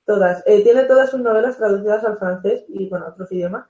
Todas. 0.05 0.43
Eh, 0.45 0.65
tiene 0.65 0.87
todas 0.87 1.11
sus 1.11 1.21
novelas 1.21 1.57
traducidas 1.57 2.03
al 2.03 2.19
francés 2.19 2.65
y, 2.67 2.89
bueno, 2.89 3.07
a 3.07 3.11
otros 3.11 3.31
idiomas, 3.31 3.67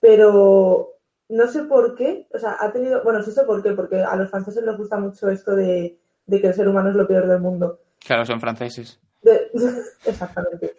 pero 0.00 0.97
no 1.28 1.46
sé 1.46 1.64
por 1.64 1.94
qué, 1.94 2.26
o 2.32 2.38
sea, 2.38 2.56
ha 2.58 2.72
tenido, 2.72 3.02
bueno, 3.04 3.22
sí 3.22 3.30
sé 3.30 3.44
por 3.44 3.62
qué, 3.62 3.72
porque 3.72 4.02
a 4.02 4.16
los 4.16 4.30
franceses 4.30 4.64
les 4.64 4.76
gusta 4.76 4.98
mucho 4.98 5.28
esto 5.28 5.54
de, 5.54 5.98
que 6.28 6.46
el 6.46 6.54
ser 6.54 6.68
humano 6.68 6.90
es 6.90 6.96
lo 6.96 7.06
peor 7.06 7.26
del 7.26 7.40
mundo. 7.40 7.80
Claro, 8.04 8.24
son 8.24 8.40
franceses. 8.40 9.00
exactamente. 10.06 10.76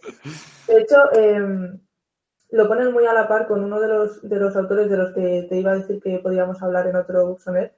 De 0.67 0.81
hecho, 0.81 1.11
em, 1.13 1.79
lo 2.51 2.67
ponen 2.67 2.91
muy 2.91 3.05
a 3.05 3.13
la 3.13 3.27
par 3.27 3.47
con 3.47 3.63
uno 3.63 3.79
de 3.79 3.87
los, 3.87 4.27
de 4.27 4.39
los 4.39 4.55
autores 4.55 4.89
de 4.89 4.97
los 4.97 5.13
que 5.13 5.45
te 5.47 5.57
iba 5.57 5.71
a 5.71 5.77
decir 5.77 6.01
que 6.01 6.19
podíamos 6.19 6.61
hablar 6.63 6.87
en 6.87 6.95
otro 6.95 7.27
Buxonet. 7.27 7.73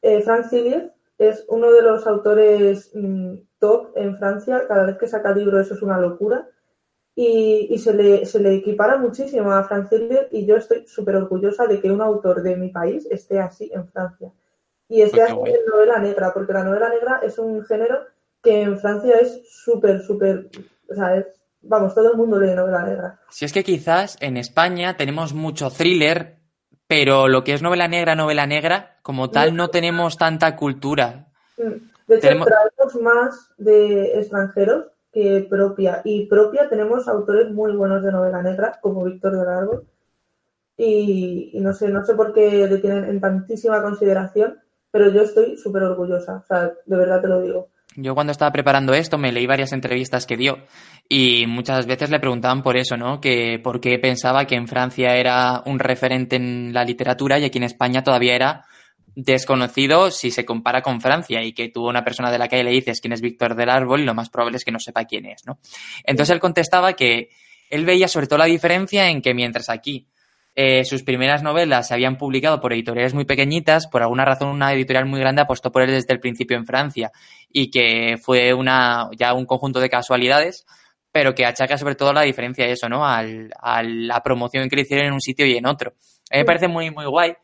Eh, 0.00 0.22
Frank 0.22 0.46
Sillier 0.46 0.94
es 1.18 1.44
uno 1.48 1.72
de 1.72 1.82
los 1.82 2.06
autores 2.06 2.90
mm, 2.94 3.34
top 3.58 3.92
en 3.96 4.16
Francia. 4.16 4.66
Cada 4.66 4.84
vez 4.84 4.96
que 4.96 5.08
saca 5.08 5.32
libro 5.32 5.60
eso 5.60 5.74
es 5.74 5.82
una 5.82 5.98
locura 5.98 6.48
y, 7.20 7.76
se, 7.78 7.92
le, 7.94 8.26
se, 8.26 8.38
le, 8.38 8.54
equipara 8.54 8.96
muchísimo 8.96 9.50
a 9.50 9.64
Franz 9.64 9.90
y 10.30 10.46
yo 10.46 10.56
estoy 10.56 10.86
súper 10.86 11.16
orgullosa 11.16 11.66
de 11.66 11.80
que 11.80 11.90
un 11.90 12.00
autor 12.00 12.42
de 12.42 12.54
mi 12.54 12.68
país 12.68 13.08
esté 13.10 13.40
así 13.40 13.68
en 13.74 13.88
Francia. 13.88 14.30
Y 14.88 15.02
esté 15.02 15.22
así 15.22 15.34
en 15.34 15.66
novela 15.68 15.98
negra, 15.98 16.32
porque 16.32 16.52
la 16.52 16.62
novela 16.62 16.88
negra 16.88 17.18
es 17.24 17.36
un 17.40 17.64
género 17.64 17.98
que 18.40 18.62
en 18.62 18.78
Francia 18.78 19.16
es 19.18 19.42
súper, 19.50 20.00
súper, 20.00 20.48
o 20.88 20.94
sea, 20.94 21.16
es, 21.16 21.26
vamos, 21.60 21.92
todo 21.92 22.12
el 22.12 22.16
mundo 22.16 22.38
lee 22.38 22.54
novela 22.54 22.84
negra. 22.84 23.18
Si 23.30 23.44
es 23.44 23.52
que 23.52 23.64
quizás 23.64 24.16
en 24.20 24.36
España 24.36 24.96
tenemos 24.96 25.34
mucho 25.34 25.70
thriller, 25.70 26.36
pero 26.86 27.26
lo 27.26 27.42
que 27.42 27.54
es 27.54 27.62
novela 27.62 27.88
negra, 27.88 28.14
novela 28.14 28.46
negra, 28.46 29.00
como 29.02 29.28
tal, 29.28 29.56
no 29.56 29.70
tenemos 29.70 30.18
tanta 30.18 30.54
cultura. 30.54 31.26
Mm. 31.56 31.88
De 32.06 32.16
hecho, 32.16 32.44
traemos 32.44 32.94
más 33.02 33.50
de 33.58 34.20
extranjeros 34.20 34.86
que 35.18 35.46
propia. 35.50 36.00
Y 36.04 36.26
propia 36.26 36.68
tenemos 36.68 37.08
autores 37.08 37.50
muy 37.50 37.72
buenos 37.72 38.04
de 38.04 38.12
novela 38.12 38.40
negra, 38.40 38.78
como 38.80 39.04
Víctor 39.04 39.36
del 39.36 39.48
Árbol. 39.48 39.84
Y, 40.76 41.50
no 41.54 41.72
sé, 41.72 41.88
no 41.88 42.04
sé 42.04 42.14
por 42.14 42.32
qué 42.32 42.68
le 42.68 42.78
tienen 42.78 43.04
en 43.04 43.20
tantísima 43.20 43.82
consideración, 43.82 44.60
pero 44.92 45.10
yo 45.10 45.22
estoy 45.22 45.56
súper 45.56 45.82
orgullosa, 45.82 46.36
o 46.36 46.46
sea, 46.46 46.72
de 46.86 46.96
verdad 46.96 47.20
te 47.20 47.26
lo 47.26 47.42
digo. 47.42 47.68
Yo 47.96 48.14
cuando 48.14 48.30
estaba 48.30 48.52
preparando 48.52 48.94
esto 48.94 49.18
me 49.18 49.32
leí 49.32 49.44
varias 49.44 49.72
entrevistas 49.72 50.24
que 50.24 50.36
dio 50.36 50.58
y 51.08 51.46
muchas 51.48 51.84
veces 51.86 52.10
le 52.10 52.20
preguntaban 52.20 52.62
por 52.62 52.76
eso, 52.76 52.96
¿no? 52.96 53.20
Que 53.20 53.60
por 53.60 53.80
qué 53.80 53.98
pensaba 53.98 54.44
que 54.44 54.54
en 54.54 54.68
Francia 54.68 55.16
era 55.16 55.64
un 55.66 55.80
referente 55.80 56.36
en 56.36 56.72
la 56.72 56.84
literatura 56.84 57.40
y 57.40 57.44
aquí 57.44 57.58
en 57.58 57.64
España 57.64 58.04
todavía 58.04 58.36
era 58.36 58.64
desconocido 59.20 60.12
si 60.12 60.30
se 60.30 60.44
compara 60.44 60.80
con 60.80 61.00
Francia 61.00 61.42
y 61.42 61.52
que 61.52 61.68
tuvo 61.68 61.88
una 61.88 62.04
persona 62.04 62.30
de 62.30 62.38
la 62.38 62.46
calle 62.46 62.62
le 62.62 62.70
dices 62.70 63.00
quién 63.00 63.12
es 63.12 63.20
Víctor 63.20 63.56
del 63.56 63.68
Árbol 63.68 64.00
y 64.00 64.04
lo 64.04 64.14
más 64.14 64.30
probable 64.30 64.58
es 64.58 64.64
que 64.64 64.70
no 64.70 64.78
sepa 64.78 65.06
quién 65.06 65.26
es, 65.26 65.44
¿no? 65.44 65.58
Entonces 66.04 66.34
él 66.34 66.40
contestaba 66.40 66.92
que 66.92 67.30
él 67.68 67.84
veía 67.84 68.06
sobre 68.06 68.28
todo 68.28 68.38
la 68.38 68.44
diferencia 68.44 69.08
en 69.08 69.20
que 69.20 69.34
mientras 69.34 69.70
aquí 69.70 70.06
eh, 70.54 70.84
sus 70.84 71.02
primeras 71.02 71.42
novelas 71.42 71.88
se 71.88 71.94
habían 71.94 72.16
publicado 72.16 72.60
por 72.60 72.72
editoriales 72.72 73.12
muy 73.12 73.24
pequeñitas, 73.24 73.88
por 73.88 74.02
alguna 74.02 74.24
razón 74.24 74.50
una 74.50 74.72
editorial 74.72 75.06
muy 75.06 75.18
grande 75.18 75.42
apostó 75.42 75.72
por 75.72 75.82
él 75.82 75.90
desde 75.90 76.12
el 76.12 76.20
principio 76.20 76.56
en 76.56 76.64
Francia 76.64 77.10
y 77.50 77.72
que 77.72 78.18
fue 78.22 78.54
una 78.54 79.08
ya 79.18 79.34
un 79.34 79.46
conjunto 79.46 79.80
de 79.80 79.88
casualidades, 79.88 80.64
pero 81.10 81.34
que 81.34 81.44
achaca 81.44 81.76
sobre 81.76 81.96
todo 81.96 82.12
la 82.12 82.22
diferencia 82.22 82.66
de 82.66 82.72
eso, 82.72 82.88
¿no? 82.88 83.04
Al, 83.04 83.50
a 83.60 83.82
la 83.82 84.22
promoción 84.22 84.68
que 84.68 84.76
le 84.76 84.82
hicieron 84.82 85.06
en 85.06 85.12
un 85.12 85.20
sitio 85.20 85.44
y 85.44 85.56
en 85.56 85.66
otro. 85.66 85.94
A 86.30 86.36
mí 86.36 86.42
me 86.42 86.44
parece 86.44 86.68
muy, 86.68 86.92
muy 86.92 87.06
guay 87.06 87.34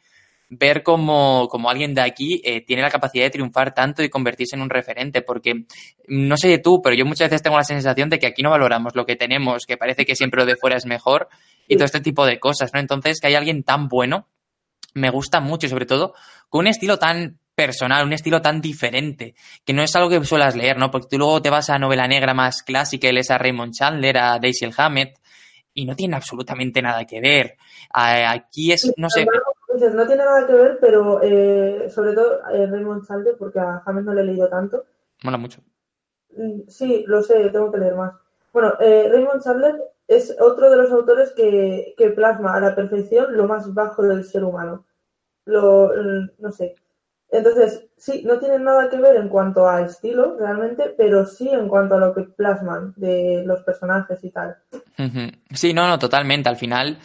ver 0.59 0.83
cómo, 0.83 1.49
alguien 1.69 1.95
de 1.95 2.03
aquí 2.03 2.41
eh, 2.45 2.61
tiene 2.61 2.83
la 2.83 2.91
capacidad 2.91 3.25
de 3.25 3.31
triunfar 3.31 3.75
tanto 3.75 4.03
y 4.03 4.09
convertirse 4.09 4.57
en 4.57 4.63
un 4.63 4.71
referente, 4.71 5.23
porque 5.23 5.65
no 6.09 6.37
sé 6.37 6.59
tú, 6.59 6.81
pero 6.83 6.95
yo 6.95 7.05
muchas 7.05 7.31
veces 7.31 7.43
tengo 7.43 7.57
la 7.57 7.65
sensación 7.65 8.11
de 8.11 8.19
que 8.19 8.27
aquí 8.27 8.43
no 8.43 8.51
valoramos 8.51 8.95
lo 8.95 9.07
que 9.07 9.17
tenemos, 9.17 9.67
que 9.67 9.77
parece 9.77 10.05
que 10.05 10.17
siempre 10.17 10.41
lo 10.41 10.47
de 10.47 10.57
fuera 10.57 10.77
es 10.77 10.87
mejor 10.87 11.29
y 11.69 11.77
todo 11.77 11.85
este 11.85 12.01
tipo 12.01 12.27
de 12.27 12.39
cosas, 12.39 12.73
¿no? 12.75 12.81
Entonces, 12.81 13.21
que 13.21 13.29
hay 13.29 13.35
alguien 13.35 13.63
tan 13.63 13.89
bueno, 13.89 14.29
me 14.95 15.11
gusta 15.11 15.41
mucho 15.41 15.67
y 15.67 15.71
sobre 15.71 15.87
todo 15.87 16.15
con 16.49 16.61
un 16.61 16.67
estilo 16.69 16.99
tan 16.99 17.39
personal, 17.55 18.05
un 18.05 18.13
estilo 18.13 18.43
tan 18.43 18.61
diferente, 18.61 19.35
que 19.65 19.73
no 19.73 19.83
es 19.83 19.95
algo 19.95 20.11
que 20.11 20.25
suelas 20.25 20.57
leer, 20.57 20.77
¿no? 20.77 20.91
Porque 20.91 21.09
tú 21.11 21.19
luego 21.19 21.41
te 21.41 21.51
vas 21.51 21.71
a 21.71 21.79
novela 21.79 22.09
negra 22.09 22.35
más 22.35 22.63
clásica, 22.63 23.09
él 23.09 23.19
es 23.19 23.31
a 23.31 23.39
Raymond 23.39 23.73
Chandler, 23.73 24.19
a 24.19 24.39
Daisy 24.39 24.69
Hammett, 24.77 25.19
y 25.73 25.85
no 25.85 25.97
tiene 25.97 26.17
absolutamente 26.17 26.81
nada 26.81 27.05
que 27.05 27.21
ver. 27.21 27.57
Aquí 27.91 28.73
es, 28.73 28.93
no 28.97 29.11
sé 29.11 29.27
no 29.79 30.07
tiene 30.07 30.25
nada 30.25 30.47
que 30.47 30.53
ver, 30.53 30.79
pero 30.81 31.21
eh, 31.23 31.89
sobre 31.91 32.13
todo 32.15 32.41
eh, 32.51 32.67
Raymond 32.67 33.07
Chandler, 33.07 33.37
porque 33.39 33.59
a 33.59 33.81
James 33.85 34.05
no 34.05 34.15
le 34.15 34.23
he 34.23 34.25
leído 34.25 34.49
tanto. 34.49 34.85
Mola 35.23 35.39
mucho. 35.39 35.61
Mm, 36.37 36.69
sí, 36.69 37.05
lo 37.07 37.23
sé, 37.23 37.51
tengo 37.51 37.71
que 37.71 37.79
leer 37.79 37.95
más. 37.95 38.15
Bueno, 38.53 38.75
eh, 38.81 39.09
Raymond 39.11 39.43
Chandler 39.43 39.77
es 40.07 40.37
otro 40.41 40.71
de 40.71 40.77
los 40.77 40.91
autores 40.93 41.33
que, 41.33 41.95
plasma 42.15 42.55
a 42.55 42.61
la 42.61 42.75
perfección 42.75 43.37
lo 43.37 43.47
más 43.47 43.73
bajo 43.73 44.03
del 44.03 44.25
ser 44.25 44.45
humano. 44.45 44.85
Lo, 45.45 45.89
mm, 45.89 46.31
no 46.39 46.53
sé. 46.53 46.75
Entonces, 47.31 47.87
sí, 47.97 48.23
no 48.25 48.39
tiene 48.39 48.61
nada 48.61 48.89
que 48.89 48.97
ver 48.97 49.17
en 49.17 49.29
cuanto 49.29 49.69
a 49.69 49.83
estilo, 49.83 50.37
realmente, 50.39 50.95
pero 50.97 51.27
sí 51.27 51.49
en 51.49 51.69
cuanto 51.69 51.97
a 51.97 51.99
lo 51.99 52.15
que 52.15 52.23
plasman 52.23 52.95
de 52.97 53.43
los 53.45 53.63
personajes 53.63 54.23
y 54.23 54.31
tal. 54.31 54.57
Sí, 55.53 55.73
no, 55.73 55.89
no, 55.89 55.99
totalmente. 55.99 56.49
Al 56.49 56.57
final, 56.57 56.97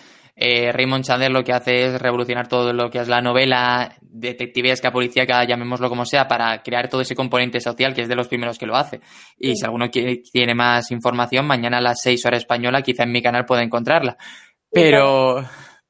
eh, 0.41 0.71
Raymond 0.71 1.03
Chandler 1.03 1.31
lo 1.31 1.43
que 1.43 1.51
hace 1.51 1.87
es 1.87 2.01
revolucionar 2.01 2.47
todo 2.47 2.71
lo 2.71 2.89
que 2.89 2.99
es 2.99 3.09
la 3.09 3.19
novela 3.19 3.93
detectivesca, 3.99 4.89
policíaca, 4.89 5.43
llamémoslo 5.43 5.89
como 5.89 6.05
sea, 6.05 6.29
para 6.29 6.63
crear 6.63 6.87
todo 6.87 7.01
ese 7.01 7.13
componente 7.13 7.59
social 7.59 7.93
que 7.93 8.03
es 8.03 8.07
de 8.07 8.15
los 8.15 8.29
primeros 8.29 8.57
que 8.57 8.65
lo 8.65 8.77
hace. 8.77 9.01
Y 9.37 9.57
si 9.57 9.65
alguno 9.65 9.89
tiene 9.89 10.55
más 10.55 10.91
información, 10.91 11.45
mañana 11.45 11.79
a 11.79 11.81
las 11.81 12.01
6 12.03 12.25
horas 12.25 12.43
española, 12.43 12.81
quizá 12.81 13.03
en 13.03 13.11
mi 13.11 13.21
canal 13.21 13.43
pueda 13.43 13.63
encontrarla. 13.63 14.15
Pero 14.71 15.43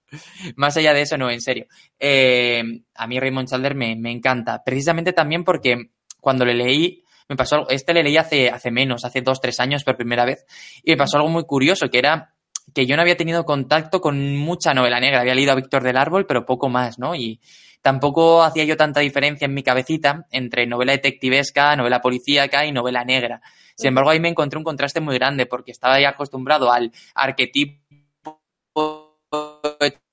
más 0.55 0.75
allá 0.77 0.95
de 0.95 1.01
eso, 1.01 1.15
no, 1.15 1.29
en 1.29 1.41
serio. 1.41 1.67
Eh, 1.99 2.63
a 2.95 3.05
mí 3.05 3.19
Raymond 3.19 3.49
Chandler 3.49 3.75
me, 3.75 3.95
me, 3.97 4.11
encanta, 4.11 4.63
precisamente 4.65 5.13
también 5.13 5.43
porque 5.43 5.91
cuando 6.19 6.43
le 6.43 6.55
leí, 6.55 7.03
me 7.27 7.35
pasó, 7.35 7.69
este 7.69 7.93
le 7.93 8.01
leí 8.01 8.17
hace, 8.17 8.49
hace 8.49 8.71
menos, 8.71 9.05
hace 9.05 9.21
dos, 9.21 9.39
tres 9.39 9.59
años 9.59 9.83
por 9.83 9.95
primera 9.95 10.25
vez, 10.25 10.43
y 10.83 10.89
me 10.89 10.97
pasó 10.97 11.17
algo 11.17 11.29
muy 11.29 11.43
curioso, 11.43 11.87
que 11.87 11.99
era 11.99 12.33
que 12.73 12.85
yo 12.85 12.95
no 12.95 13.01
había 13.01 13.17
tenido 13.17 13.45
contacto 13.45 14.01
con 14.01 14.37
mucha 14.37 14.73
novela 14.73 14.99
negra. 14.99 15.21
Había 15.21 15.35
leído 15.35 15.51
a 15.51 15.55
Víctor 15.55 15.83
del 15.83 15.97
Árbol, 15.97 16.25
pero 16.25 16.45
poco 16.45 16.69
más, 16.69 16.99
¿no? 16.99 17.15
Y 17.15 17.39
tampoco 17.81 18.43
hacía 18.43 18.65
yo 18.65 18.77
tanta 18.77 18.99
diferencia 18.99 19.45
en 19.45 19.53
mi 19.53 19.63
cabecita 19.63 20.25
entre 20.31 20.67
novela 20.67 20.91
detectivesca, 20.91 21.75
novela 21.75 22.01
policíaca 22.01 22.65
y 22.65 22.71
novela 22.71 23.03
negra. 23.03 23.41
Sin 23.75 23.89
embargo, 23.89 24.09
ahí 24.09 24.19
me 24.19 24.29
encontré 24.29 24.57
un 24.57 24.63
contraste 24.63 24.99
muy 24.99 25.15
grande 25.15 25.45
porque 25.45 25.71
estaba 25.71 25.99
ya 26.01 26.09
acostumbrado 26.09 26.71
al 26.71 26.91
arquetipo 27.15 27.79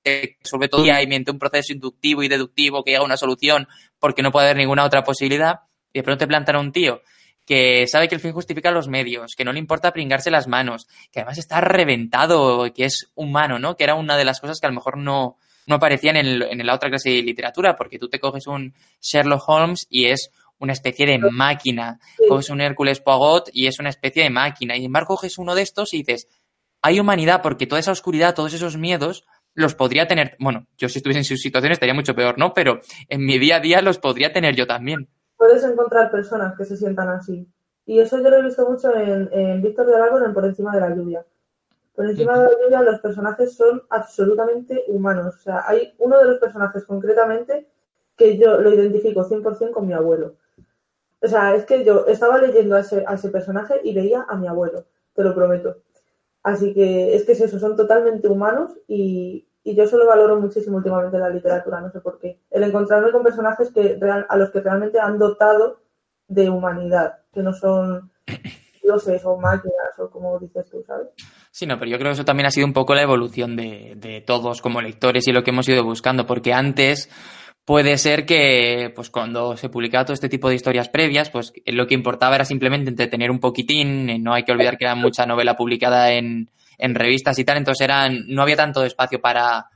que 0.03 0.37
resuelve 0.41 0.69
todo 0.69 0.85
y 0.85 0.89
mediante 0.89 1.31
un 1.31 1.39
proceso 1.39 1.73
inductivo 1.73 2.23
y 2.23 2.29
deductivo 2.29 2.83
que 2.83 2.91
llega 2.91 3.01
a 3.01 3.05
una 3.05 3.17
solución 3.17 3.67
porque 3.99 4.21
no 4.21 4.31
puede 4.31 4.47
haber 4.47 4.57
ninguna 4.57 4.85
otra 4.85 5.03
posibilidad, 5.03 5.61
y 5.91 5.99
de 5.99 6.03
pronto 6.03 6.19
te 6.19 6.27
plantan 6.27 6.55
a 6.55 6.59
un 6.59 6.71
tío 6.71 7.01
que 7.47 7.87
sabe 7.87 8.09
que 8.09 8.15
el 8.15 8.21
fin 8.21 8.33
justifica 8.33 8.71
los 8.71 8.89
medios, 8.89 9.33
que 9.35 9.45
no 9.45 9.53
le 9.53 9.59
importa 9.59 9.93
pringarse 9.93 10.29
las 10.29 10.47
manos, 10.47 10.85
que 11.13 11.21
además 11.21 11.37
está 11.37 11.61
reventado, 11.61 12.71
que 12.73 12.83
es 12.83 13.09
humano, 13.15 13.57
¿no? 13.57 13.77
Que 13.77 13.85
era 13.85 13.95
una 13.95 14.17
de 14.17 14.25
las 14.25 14.41
cosas 14.41 14.59
que 14.59 14.67
a 14.67 14.69
lo 14.69 14.75
mejor 14.75 14.97
no, 14.97 15.37
no 15.65 15.75
aparecían 15.75 16.17
en, 16.17 16.41
en 16.41 16.67
la 16.67 16.75
otra 16.75 16.89
clase 16.89 17.09
de 17.09 17.21
literatura, 17.21 17.77
porque 17.77 17.99
tú 17.99 18.09
te 18.09 18.19
coges 18.19 18.47
un 18.47 18.75
Sherlock 19.01 19.47
Holmes 19.47 19.87
y 19.89 20.07
es 20.07 20.29
una 20.59 20.73
especie 20.73 21.05
de 21.05 21.19
máquina, 21.19 21.99
coges 22.27 22.49
un 22.49 22.59
Hércules 22.59 22.99
Poirot 22.99 23.49
y 23.53 23.67
es 23.67 23.79
una 23.79 23.89
especie 23.89 24.23
de 24.23 24.29
máquina, 24.29 24.75
y 24.75 24.79
en 24.79 24.85
embargo 24.87 25.15
coges 25.15 25.37
uno 25.37 25.55
de 25.55 25.61
estos 25.61 25.93
y 25.93 25.99
dices, 25.99 26.27
hay 26.81 26.99
humanidad 26.99 27.41
porque 27.41 27.65
toda 27.65 27.79
esa 27.79 27.93
oscuridad, 27.93 28.35
todos 28.35 28.53
esos 28.53 28.75
miedos 28.75 29.25
los 29.53 29.73
podría 29.73 30.05
tener, 30.05 30.35
bueno, 30.37 30.67
yo 30.77 30.89
si 30.89 30.99
estuviese 30.99 31.19
en 31.19 31.25
su 31.25 31.37
situación 31.37 31.71
estaría 31.71 31.93
mucho 31.93 32.13
peor, 32.13 32.37
¿no? 32.37 32.53
Pero 32.53 32.81
en 33.07 33.25
mi 33.25 33.39
día 33.39 33.55
a 33.55 33.59
día 33.61 33.81
los 33.81 33.99
podría 33.99 34.33
tener 34.33 34.53
yo 34.53 34.67
también 34.67 35.07
puedes 35.37 35.63
encontrar 35.63 36.11
personas 36.11 36.55
que 36.57 36.65
se 36.65 36.75
sientan 36.75 37.09
así. 37.09 37.47
Y 37.85 37.99
eso 37.99 38.17
yo 38.17 38.29
lo 38.29 38.37
he 38.37 38.43
visto 38.43 38.67
mucho 38.69 38.93
en, 38.95 39.61
Víctor 39.61 39.85
de 39.85 39.95
Aragón 39.95 40.25
en 40.25 40.33
Por 40.33 40.45
encima 40.45 40.73
de 40.75 40.81
la 40.81 40.93
lluvia. 40.93 41.25
Por 41.95 42.05
encima 42.05 42.37
de 42.37 42.43
la 42.43 42.51
lluvia 42.61 42.81
los 42.81 42.99
personajes 42.99 43.55
son 43.55 43.81
absolutamente 43.89 44.83
humanos. 44.87 45.35
O 45.35 45.39
sea, 45.39 45.63
hay 45.65 45.93
uno 45.99 46.17
de 46.19 46.25
los 46.25 46.39
personajes 46.39 46.83
concretamente 46.85 47.67
que 48.15 48.37
yo 48.37 48.59
lo 48.59 48.73
identifico 48.73 49.23
100% 49.23 49.71
con 49.71 49.87
mi 49.87 49.93
abuelo. 49.93 50.35
O 51.21 51.27
sea, 51.27 51.55
es 51.55 51.65
que 51.65 51.83
yo 51.83 52.05
estaba 52.07 52.37
leyendo 52.37 52.75
a 52.75 52.81
ese, 52.81 53.03
a 53.07 53.15
ese 53.15 53.29
personaje 53.29 53.79
y 53.83 53.93
veía 53.93 54.25
a 54.27 54.35
mi 54.35 54.47
abuelo, 54.47 54.85
te 55.13 55.23
lo 55.23 55.33
prometo. 55.33 55.77
Así 56.43 56.73
que 56.73 57.15
es 57.15 57.25
que 57.25 57.31
es 57.31 57.41
eso, 57.41 57.59
son 57.59 57.75
totalmente 57.75 58.27
humanos 58.27 58.71
y, 58.87 59.46
y 59.67 59.75
yo 59.75 59.83
eso 59.83 59.97
lo 59.97 60.07
valoro 60.07 60.39
muchísimo 60.39 60.77
últimamente 60.77 61.17
en 61.17 61.23
la 61.23 61.29
literatura, 61.29 61.81
no 61.81 61.91
sé 61.91 61.99
por 61.99 62.19
qué. 62.19 62.39
El 62.49 62.63
encontrarme 62.63 63.11
con 63.11 63.21
personajes 63.21 63.69
que 63.69 63.99
a 64.29 64.37
los 64.37 64.49
que 64.49 64.61
realmente 64.61 64.97
han 64.97 65.19
dotado 65.19 65.81
de 66.29 66.49
humanidad, 66.49 67.19
que 67.33 67.41
no 67.41 67.51
son 67.51 68.09
dioses 68.81 69.25
o 69.25 69.35
máquinas 69.35 69.99
o 69.99 70.09
como 70.09 70.39
dices 70.39 70.69
tú, 70.69 70.81
¿sabes? 70.87 71.09
Sí, 71.51 71.65
no, 71.65 71.77
pero 71.77 71.91
yo 71.91 71.97
creo 71.97 72.11
que 72.11 72.13
eso 72.13 72.23
también 72.23 72.47
ha 72.47 72.51
sido 72.51 72.65
un 72.65 72.71
poco 72.71 72.95
la 72.95 73.01
evolución 73.01 73.57
de, 73.57 73.95
de 73.97 74.21
todos 74.21 74.61
como 74.61 74.81
lectores 74.81 75.27
y 75.27 75.33
lo 75.33 75.43
que 75.43 75.51
hemos 75.51 75.67
ido 75.67 75.83
buscando, 75.83 76.25
porque 76.25 76.53
antes 76.53 77.09
puede 77.65 77.97
ser 77.97 78.25
que, 78.25 78.93
pues 78.95 79.09
cuando 79.09 79.57
se 79.57 79.67
publicaba 79.67 80.05
todo 80.05 80.13
este 80.13 80.29
tipo 80.29 80.47
de 80.47 80.55
historias 80.55 80.87
previas, 80.87 81.29
pues 81.29 81.51
lo 81.65 81.87
que 81.87 81.95
importaba 81.95 82.35
era 82.35 82.45
simplemente 82.45 82.89
entretener 82.89 83.31
un 83.31 83.41
poquitín, 83.41 84.23
no 84.23 84.33
hay 84.33 84.43
que 84.43 84.53
olvidar 84.53 84.77
que 84.77 84.85
era 84.85 84.95
mucha 84.95 85.25
novela 85.25 85.57
publicada 85.57 86.13
en, 86.13 86.49
en 86.77 86.95
revistas 86.95 87.37
y 87.39 87.43
tal, 87.43 87.57
entonces 87.57 87.83
eran, 87.83 88.25
no 88.27 88.41
había 88.41 88.55
tanto 88.55 88.83
espacio 88.83 89.19
para, 89.19 89.67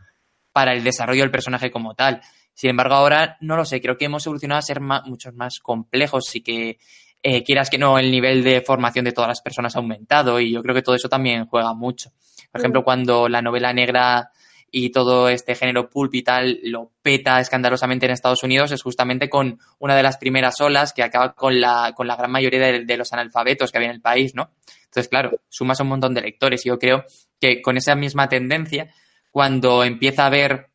para 0.51 0.73
el 0.73 0.83
desarrollo 0.83 1.21
del 1.21 1.31
personaje 1.31 1.71
como 1.71 1.95
tal. 1.95 2.21
Sin 2.53 2.69
embargo, 2.69 2.95
ahora 2.95 3.37
no 3.41 3.55
lo 3.55 3.65
sé, 3.65 3.81
creo 3.81 3.97
que 3.97 4.05
hemos 4.05 4.25
evolucionado 4.25 4.59
a 4.59 4.63
ser 4.63 4.81
muchos 4.81 5.33
más 5.33 5.59
complejos 5.59 6.35
y 6.35 6.41
que 6.41 6.77
eh, 7.23 7.43
quieras 7.43 7.69
que 7.69 7.77
no, 7.77 7.97
el 7.97 8.11
nivel 8.11 8.43
de 8.43 8.61
formación 8.61 9.05
de 9.05 9.11
todas 9.11 9.29
las 9.29 9.41
personas 9.41 9.75
ha 9.75 9.79
aumentado 9.79 10.39
y 10.39 10.51
yo 10.51 10.61
creo 10.61 10.75
que 10.75 10.81
todo 10.81 10.95
eso 10.95 11.09
también 11.09 11.45
juega 11.45 11.73
mucho. 11.73 12.11
Por 12.51 12.61
ejemplo, 12.61 12.81
mm. 12.81 12.83
cuando 12.83 13.29
la 13.29 13.41
novela 13.41 13.73
negra 13.73 14.31
y 14.71 14.89
todo 14.91 15.27
este 15.27 15.53
género 15.53 15.89
pulp 15.89 16.15
y 16.15 16.23
tal 16.23 16.59
lo 16.63 16.91
peta 17.01 17.39
escandalosamente 17.39 18.05
en 18.05 18.13
Estados 18.13 18.41
Unidos 18.43 18.71
es 18.71 18.81
justamente 18.81 19.29
con 19.29 19.59
una 19.79 19.95
de 19.95 20.03
las 20.03 20.17
primeras 20.17 20.59
olas 20.61 20.93
que 20.93 21.03
acaba 21.03 21.33
con 21.33 21.59
la, 21.59 21.93
con 21.93 22.07
la 22.07 22.15
gran 22.15 22.31
mayoría 22.31 22.79
de, 22.79 22.97
los 22.97 23.11
analfabetos 23.11 23.71
que 23.71 23.77
había 23.77 23.89
en 23.89 23.95
el 23.95 24.01
país, 24.01 24.33
¿no? 24.33 24.51
Entonces, 24.85 25.09
claro, 25.09 25.41
sumas 25.49 25.79
un 25.81 25.89
montón 25.89 26.13
de 26.13 26.21
lectores 26.21 26.65
y 26.65 26.69
yo 26.69 26.79
creo 26.79 27.03
que 27.39 27.61
con 27.61 27.77
esa 27.77 27.95
misma 27.95 28.29
tendencia, 28.29 28.93
cuando 29.29 29.83
empieza 29.83 30.23
a 30.23 30.27
haber 30.27 30.71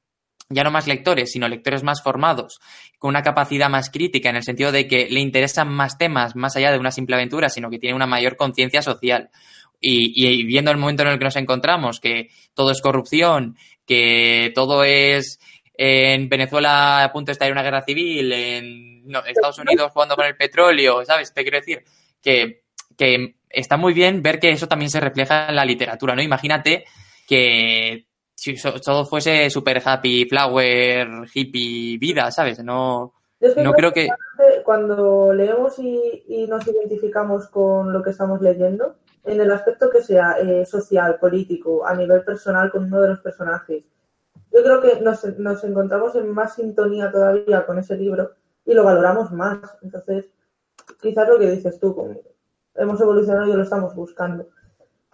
ya 0.49 0.63
no 0.63 0.71
más 0.71 0.87
lectores, 0.87 1.33
sino 1.33 1.49
lectores 1.49 1.83
más 1.83 2.03
formados, 2.03 2.61
con 2.99 3.11
una 3.11 3.23
capacidad 3.23 3.69
más 3.69 3.91
crítica, 3.91 4.31
en 4.31 4.37
el 4.37 4.45
sentido 4.45 4.73
de 4.73 4.87
que 4.87 5.09
le 5.11 5.21
interesan 5.21 5.69
más 5.69 5.99
temas 5.99 6.37
más 6.37 6.57
allá 6.57 6.71
de 6.71 6.79
una 6.79 6.93
simple 6.93 7.17
aventura, 7.17 7.49
sino 7.49 7.69
que 7.69 7.79
tiene 7.79 7.97
una 7.97 8.07
mayor 8.07 8.37
conciencia 8.37 8.83
social. 8.83 9.31
Y, 9.79 10.45
viendo 10.45 10.71
el 10.71 10.79
momento 10.79 11.03
en 11.03 11.11
el 11.11 11.19
que 11.19 11.25
nos 11.25 11.37
encontramos, 11.37 12.01
que 12.01 12.31
todo 12.55 12.71
es 12.71 12.81
corrupción, 12.81 13.57
que 13.87 14.53
todo 14.55 14.85
es 14.85 15.39
en 15.75 16.29
Venezuela 16.29 17.05
a 17.05 17.13
punto 17.13 17.27
de 17.27 17.33
estar 17.33 17.49
en 17.49 17.53
una 17.53 17.63
guerra 17.63 17.83
civil, 17.83 18.33
en 18.33 19.05
Estados 19.27 19.59
Unidos 19.59 19.93
jugando 19.93 20.17
con 20.17 20.27
el 20.27 20.37
petróleo, 20.37 21.05
¿sabes? 21.05 21.33
Te 21.33 21.43
quiero 21.43 21.59
decir 21.59 21.85
que, 22.21 22.63
que 22.97 23.37
está 23.49 23.77
muy 23.77 23.95
bien 23.95 24.23
ver 24.23 24.41
que 24.41 24.51
eso 24.51 24.67
también 24.67 24.91
se 24.91 25.01
refleja 25.01 25.49
en 25.49 25.57
la 25.57 25.65
literatura, 25.65 26.15
¿no? 26.15 26.23
Imagínate 26.23 26.85
que 27.27 28.07
si 28.35 28.55
todo 28.85 29.05
fuese 29.05 29.49
super 29.51 29.83
happy, 29.85 30.27
flower, 30.27 31.09
hippie, 31.33 31.99
vida, 31.99 32.31
¿sabes? 32.31 32.63
No, 32.63 33.15
no 33.57 33.73
creo 33.73 33.93
que... 33.93 34.09
Cuando 34.65 35.33
leemos 35.33 35.79
y, 35.79 36.25
y, 36.29 36.47
nos 36.47 36.67
identificamos 36.67 37.49
con 37.49 37.93
lo 37.93 38.03
que 38.03 38.11
estamos 38.11 38.41
leyendo, 38.43 38.97
en 39.27 39.41
el 39.41 39.51
aspecto 39.51 39.91
que 39.91 40.03
sea 40.03 40.39
eh, 40.39 40.65
social, 40.65 41.19
político, 41.19 41.85
a 41.85 41.95
nivel 41.95 42.25
personal 42.25 42.71
con 42.71 42.85
uno 42.85 43.03
de 43.03 43.09
los 43.09 43.21
personajes. 43.21 43.85
Yo 44.53 44.63
creo 44.63 44.81
que 44.81 45.01
nos, 45.01 45.25
nos 45.39 45.65
encontramos 45.65 46.15
en 46.15 46.31
más 46.33 46.55
sintonía 46.55 47.11
todavía 47.11 47.67
con 47.67 47.79
ese 47.79 47.97
libro 47.97 48.31
y 48.65 48.73
lo 48.73 48.85
valoramos 48.85 49.33
más. 49.33 49.59
Entonces, 49.83 50.27
quizás 51.01 51.29
lo 51.29 51.39
que 51.39 51.51
dices 51.51 51.79
tú, 51.81 52.23
hemos 52.77 53.01
evolucionado 53.01 53.49
y 53.49 53.57
lo 53.57 53.63
estamos 53.63 53.95
buscando, 53.95 54.49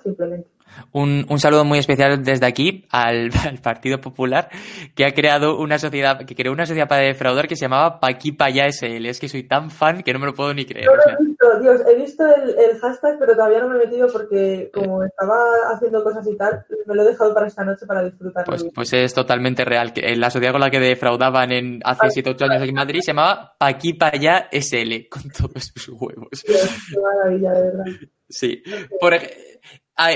simplemente. 0.02 0.51
Un, 0.92 1.26
un, 1.28 1.38
saludo 1.38 1.64
muy 1.64 1.78
especial 1.78 2.22
desde 2.22 2.46
aquí 2.46 2.86
al, 2.90 3.30
Partido 3.62 4.00
Popular, 4.00 4.48
que 4.94 5.06
ha 5.06 5.12
creado 5.12 5.58
una 5.58 5.78
sociedad, 5.78 6.24
que 6.24 6.34
creó 6.34 6.52
una 6.52 6.66
sociedad 6.66 6.88
para 6.88 7.02
defraudar 7.02 7.48
que 7.48 7.56
se 7.56 7.62
llamaba 7.62 8.00
Paqui 8.00 8.32
Paya 8.32 8.66
SL. 8.70 9.06
Es 9.06 9.20
que 9.20 9.28
soy 9.28 9.44
tan 9.44 9.70
fan 9.70 10.02
que 10.02 10.12
no 10.12 10.18
me 10.18 10.26
lo 10.26 10.34
puedo 10.34 10.52
ni 10.52 10.64
creer. 10.64 10.86
No 10.86 10.94
lo 10.94 11.02
he 11.02 11.24
visto, 11.24 11.60
Dios, 11.60 11.80
he 11.88 11.96
visto 11.96 12.24
el, 12.26 12.78
hashtag, 12.78 13.18
pero 13.18 13.34
todavía 13.34 13.60
no 13.60 13.68
me 13.68 13.76
he 13.76 13.86
metido 13.86 14.08
porque 14.12 14.70
como 14.72 15.04
estaba 15.04 15.38
haciendo 15.74 16.02
cosas 16.02 16.26
y 16.26 16.36
tal, 16.36 16.64
me 16.86 16.94
lo 16.94 17.02
he 17.02 17.06
dejado 17.06 17.32
para 17.32 17.46
esta 17.46 17.64
noche 17.64 17.86
para 17.86 18.04
disfrutarlo. 18.04 18.44
Pues, 18.46 18.64
pues 18.74 18.92
es 18.92 19.14
totalmente 19.14 19.64
real. 19.64 19.92
Eh, 19.96 20.16
la 20.16 20.30
sociedad 20.30 20.52
con 20.52 20.60
la 20.60 20.70
que 20.70 20.80
defraudaban 20.80 21.52
en, 21.52 21.80
hace 21.84 22.10
7 22.10 22.30
8 22.30 22.44
años 22.44 22.62
aquí 22.62 22.70
en 22.70 22.74
Madrid 22.74 23.00
se 23.00 23.12
llamaba 23.12 23.54
Paqui 23.58 23.94
Paya 23.94 24.48
SL, 24.50 25.08
con 25.08 25.22
todos 25.30 25.72
sus 25.74 25.88
huevos. 25.88 26.42
qué 26.44 26.98
maravilla, 27.00 27.52
de 27.52 27.62
verdad. 27.62 27.84
Sí. 28.28 28.62
Por 28.98 29.14
ejemplo 29.14 29.52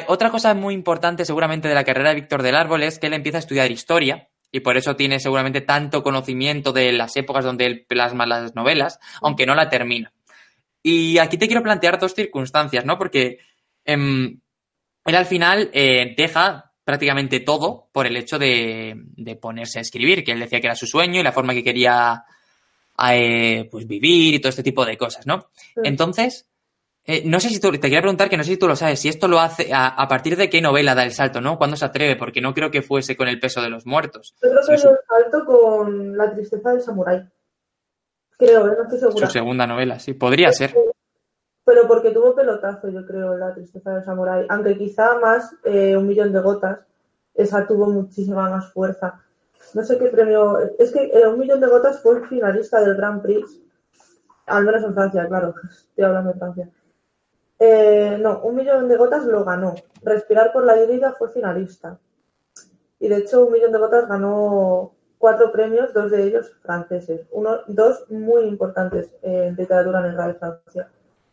otra 0.09 0.31
cosa 0.31 0.55
muy 0.55 0.75
importante 0.75 1.25
seguramente 1.25 1.69
de 1.69 1.75
la 1.75 1.85
carrera 1.85 2.11
de 2.11 2.17
Víctor 2.17 2.43
del 2.43 2.57
Árbol 2.57 2.83
es 2.83 2.99
que 2.99 3.07
él 3.07 3.15
empieza 3.15 3.39
a 3.39 3.41
estudiar 3.41 3.71
historia 3.71 4.29
y 4.53 4.61
por 4.61 4.77
eso 4.77 4.97
tiene 4.97 5.21
seguramente 5.21 5.61
tanto 5.61 6.03
conocimiento 6.03 6.73
de 6.73 6.93
las 6.93 7.17
épocas 7.17 7.45
donde 7.45 7.67
él 7.67 7.85
plasma 7.87 8.27
las 8.27 8.55
novelas, 8.55 8.99
aunque 9.21 9.47
no 9.47 9.55
la 9.55 9.69
termina. 9.69 10.13
Y 10.83 11.19
aquí 11.19 11.37
te 11.37 11.47
quiero 11.47 11.63
plantear 11.63 11.99
dos 11.99 12.15
circunstancias, 12.15 12.85
¿no? 12.85 12.97
Porque 12.97 13.39
em, 13.85 14.41
él 15.05 15.15
al 15.15 15.27
final 15.27 15.71
eh, 15.73 16.15
deja 16.17 16.73
prácticamente 16.85 17.41
todo 17.41 17.89
por 17.93 18.07
el 18.07 18.17
hecho 18.17 18.39
de, 18.39 18.97
ponerse 19.41 19.81
a 19.81 19.83
escribir, 19.83 20.23
que 20.23 20.33
él 20.33 20.41
decía 20.41 20.61
que 20.61 20.69
era 20.69 20.77
su 20.77 20.87
sueño 20.87 21.21
y 21.21 21.25
la 21.25 21.33
forma 21.33 21.53
que 21.53 21.65
quería 21.65 22.25
eh, 23.11 23.69
pues 23.71 23.87
vivir 23.89 24.35
y 24.35 24.39
todo 24.39 24.51
este 24.51 24.63
tipo 24.63 24.87
de 24.87 24.97
cosas, 24.97 25.27
¿no? 25.27 25.51
Entonces, 25.83 26.49
eh, 27.09 27.23
no 27.25 27.39
sé 27.39 27.51
si 27.51 27.61
tú, 27.61 27.71
te 27.71 27.79
quería 27.79 28.01
preguntar 28.01 28.29
que 28.29 28.37
no 28.37 28.43
sé 28.43 28.51
si 28.51 28.57
tú 28.57 28.67
lo 28.67 28.75
sabes, 28.75 28.99
si 28.99 29.09
esto 29.09 29.29
lo 29.29 29.39
hace, 29.39 29.71
a, 29.73 30.09
partir 30.09 30.37
de 30.37 30.51
qué 30.51 30.61
novela 30.61 30.93
da 30.93 31.05
el 31.05 31.13
salto, 31.13 31.41
¿no? 31.41 31.57
¿Cuándo 31.57 31.77
se 31.77 31.85
atreve? 31.85 32.17
Porque 32.17 32.41
no 32.41 32.53
creo 32.53 32.73
que 32.73 32.83
fuese 32.83 33.17
con 33.17 33.29
el 33.29 33.39
peso 33.39 33.63
de 33.63 33.71
los 33.71 33.87
muertos. 33.87 34.35
Yo 34.43 34.51
creo 34.51 34.67
que 34.67 34.77
dio 34.77 34.91
el 34.91 34.99
salto 35.07 35.45
con 35.45 36.17
La 36.19 36.35
tristeza 36.35 36.71
del 36.73 36.81
samurái. 36.81 37.25
Creo, 38.37 38.67
¿eh? 38.67 38.75
no 38.77 38.83
estoy 38.83 38.99
segura. 38.99 39.27
Su 39.27 39.33
segunda 39.33 39.69
novela, 39.69 40.01
sí, 40.01 40.15
podría 40.15 40.51
ser. 40.51 40.75
Pero 41.65 41.87
porque 41.87 42.11
tuvo 42.11 42.35
pelotazo, 42.35 42.89
yo 42.89 43.07
creo, 43.07 43.37
La 43.37 43.55
tristeza 43.55 43.93
del 43.93 44.05
samurái. 44.05 44.47
Aunque 44.49 44.77
quizá 44.77 45.17
más 45.21 45.55
eh, 45.63 45.97
Un 45.97 46.09
millón 46.09 46.33
de 46.33 46.41
gotas, 46.41 46.81
esa 47.35 47.69
tuvo 47.69 47.87
muchísima 47.87 48.51
más 48.51 48.73
fuerza. 48.73 49.23
No 49.75 49.85
sé 49.85 49.97
qué 49.97 50.07
premio. 50.07 50.59
Es 50.77 50.91
que 50.91 51.13
Un 51.29 51.39
millón 51.39 51.61
de 51.61 51.69
gotas 51.69 52.03
fue 52.03 52.19
el 52.19 52.27
finalista 52.27 52.81
del 52.81 52.97
Grand 52.97 53.23
Prix. 53.23 53.61
Al 54.47 54.65
menos 54.65 54.83
en 54.83 54.93
Francia, 54.93 55.25
claro. 55.29 55.55
Estoy 55.71 56.05
hablando 56.05 56.33
de 56.33 56.39
Francia. 56.41 56.71
Eh, 57.59 58.19
no, 58.21 58.41
un 58.41 58.55
millón 58.55 58.89
de 58.89 58.97
gotas 58.97 59.25
lo 59.25 59.45
ganó. 59.45 59.75
Respirar 60.03 60.53
por 60.53 60.65
la 60.65 60.77
herida 60.77 61.15
fue 61.19 61.31
finalista. 61.31 61.99
Y 62.99 63.09
de 63.09 63.19
hecho, 63.19 63.47
un 63.47 63.53
millón 63.53 63.73
de 63.73 63.79
gotas 63.79 64.09
ganó 64.09 64.95
cuatro 65.19 65.53
premios, 65.53 65.93
dos 65.93 66.11
de 66.11 66.25
ellos 66.25 66.53
franceses. 66.63 67.27
Uno, 67.31 67.59
dos 67.67 68.05
muy 68.11 68.45
importantes 68.45 69.11
en 69.23 69.57
literatura 69.57 70.01
negra 70.01 70.29
de 70.29 70.35
Francia, 70.35 70.89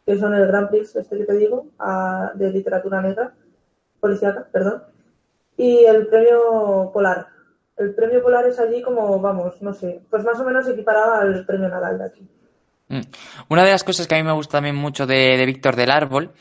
que 0.05 0.17
son 0.17 0.33
el 0.33 0.47
Grand 0.47 0.69
Prix, 0.69 0.95
este 0.95 1.17
que 1.17 1.25
te 1.25 1.33
digo, 1.33 1.67
de 2.36 2.49
literatura 2.51 3.01
negra, 3.01 3.33
policíaca, 3.99 4.47
perdón, 4.51 4.83
y 5.57 5.86
el 5.86 6.07
premio 6.07 6.91
Polar. 6.93 7.27
El 7.77 7.95
premio 7.95 8.21
Polar 8.21 8.45
es 8.45 8.59
allí 8.59 8.81
como, 8.81 9.19
vamos, 9.19 9.62
no 9.62 9.73
sé, 9.73 10.03
pues 10.09 10.23
más 10.23 10.39
o 10.39 10.43
menos 10.43 10.67
equiparaba 10.67 11.19
al 11.21 11.45
premio 11.45 11.69
Nadal 11.69 11.97
de 11.97 12.05
aquí. 12.05 12.29
Mm. 12.89 13.02
Una 13.50 13.63
de 13.63 13.72
las 13.72 13.84
cosas 13.84 14.08
que 14.08 14.15
a 14.15 14.17
mí 14.17 14.24
me 14.24 14.34
gusta 14.34 14.58
también 14.58 14.76
mucho 14.76 15.06
de, 15.08 15.43
Víctor 15.46 15.76
del 15.76 15.89
Árbol 15.89 16.34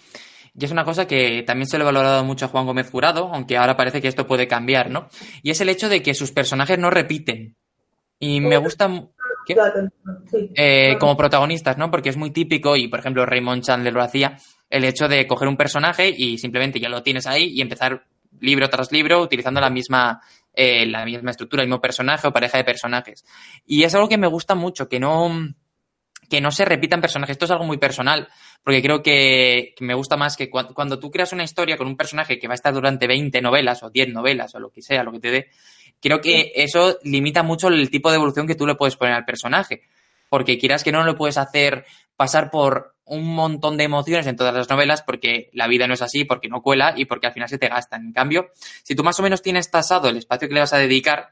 Y 0.54 0.64
es 0.64 0.70
una 0.70 0.84
cosa 0.84 1.06
que 1.06 1.44
también 1.46 1.66
se 1.66 1.78
le 1.78 1.82
ha 1.82 1.86
valorado 1.86 2.24
mucho 2.24 2.46
a 2.46 2.48
Juan 2.48 2.66
Gómez 2.66 2.90
Jurado, 2.90 3.30
aunque 3.32 3.56
ahora 3.56 3.76
parece 3.76 4.02
que 4.02 4.08
esto 4.08 4.26
puede 4.26 4.48
cambiar, 4.48 4.90
¿no? 4.90 5.08
Y 5.42 5.50
es 5.50 5.60
el 5.60 5.68
hecho 5.68 5.88
de 5.88 6.02
que 6.02 6.14
sus 6.14 6.32
personajes 6.32 6.78
no 6.78 6.90
repiten. 6.90 7.56
Y 8.18 8.40
me 8.40 8.56
gusta 8.56 8.88
eh, 10.54 10.96
como 11.00 11.16
protagonistas, 11.16 11.76
¿no? 11.76 11.90
Porque 11.90 12.10
es 12.10 12.16
muy 12.16 12.30
típico, 12.30 12.76
y 12.76 12.88
por 12.88 13.00
ejemplo 13.00 13.26
Raymond 13.26 13.64
Chandler 13.64 13.92
lo 13.92 14.02
hacía, 14.02 14.36
el 14.70 14.84
hecho 14.84 15.08
de 15.08 15.26
coger 15.26 15.48
un 15.48 15.56
personaje 15.56 16.08
y 16.16 16.38
simplemente 16.38 16.80
ya 16.80 16.88
lo 16.88 17.02
tienes 17.02 17.26
ahí 17.26 17.48
y 17.48 17.60
empezar 17.60 18.04
libro 18.40 18.68
tras 18.68 18.92
libro 18.92 19.20
utilizando 19.20 19.60
la 19.60 19.70
misma, 19.70 20.20
eh, 20.54 20.86
la 20.86 21.04
misma 21.04 21.30
estructura, 21.30 21.62
el 21.62 21.68
mismo 21.68 21.80
personaje 21.80 22.26
o 22.26 22.32
pareja 22.32 22.58
de 22.58 22.64
personajes. 22.64 23.24
Y 23.66 23.82
es 23.82 23.94
algo 23.94 24.08
que 24.08 24.18
me 24.18 24.26
gusta 24.26 24.54
mucho, 24.54 24.88
que 24.88 25.00
no, 25.00 25.30
que 26.32 26.40
no 26.40 26.50
se 26.50 26.64
repitan 26.64 27.02
personajes. 27.02 27.34
Esto 27.34 27.44
es 27.44 27.50
algo 27.50 27.66
muy 27.66 27.76
personal, 27.76 28.26
porque 28.64 28.80
creo 28.80 29.02
que, 29.02 29.74
me 29.80 29.92
gusta 29.92 30.16
más 30.16 30.34
que 30.34 30.48
cuando, 30.48 30.98
tú 30.98 31.10
creas 31.10 31.34
una 31.34 31.44
historia 31.44 31.76
con 31.76 31.86
un 31.86 31.94
personaje 31.94 32.38
que 32.38 32.48
va 32.48 32.54
a 32.54 32.54
estar 32.54 32.72
durante 32.72 33.06
20 33.06 33.42
novelas 33.42 33.82
o 33.82 33.90
10 33.90 34.14
novelas 34.14 34.54
o 34.54 34.58
lo 34.58 34.70
que 34.70 34.80
sea, 34.80 35.02
lo 35.02 35.12
que 35.12 35.20
te 35.20 35.30
dé, 35.30 35.50
creo 36.00 36.22
que 36.22 36.50
eso 36.54 36.96
limita 37.04 37.42
mucho 37.42 37.68
el 37.68 37.90
tipo 37.90 38.08
de 38.08 38.16
evolución 38.16 38.46
que 38.46 38.54
tú 38.54 38.66
le 38.66 38.76
puedes 38.76 38.96
poner 38.96 39.12
al 39.12 39.26
personaje. 39.26 39.82
Porque 40.30 40.56
quieras 40.56 40.82
que 40.82 40.90
no 40.90 41.04
lo 41.04 41.16
puedes 41.16 41.36
hacer 41.36 41.84
pasar 42.16 42.50
por 42.50 42.94
un 43.04 43.26
montón 43.34 43.76
de 43.76 43.84
emociones 43.84 44.26
en 44.26 44.36
todas 44.36 44.54
las 44.54 44.70
novelas 44.70 45.02
porque 45.02 45.50
la 45.52 45.68
vida 45.68 45.86
no 45.86 45.92
es 45.92 46.00
así, 46.00 46.24
porque 46.24 46.48
no 46.48 46.62
cuela 46.62 46.94
y 46.96 47.04
porque 47.04 47.26
al 47.26 47.34
final 47.34 47.50
se 47.50 47.58
te 47.58 47.68
gastan. 47.68 48.06
En 48.06 48.12
cambio, 48.14 48.52
si 48.84 48.94
tú 48.94 49.04
más 49.04 49.20
o 49.20 49.22
menos 49.22 49.42
tienes 49.42 49.70
tasado 49.70 50.08
el 50.08 50.16
espacio 50.16 50.48
que 50.48 50.54
le 50.54 50.60
vas 50.60 50.72
a 50.72 50.78
dedicar, 50.78 51.31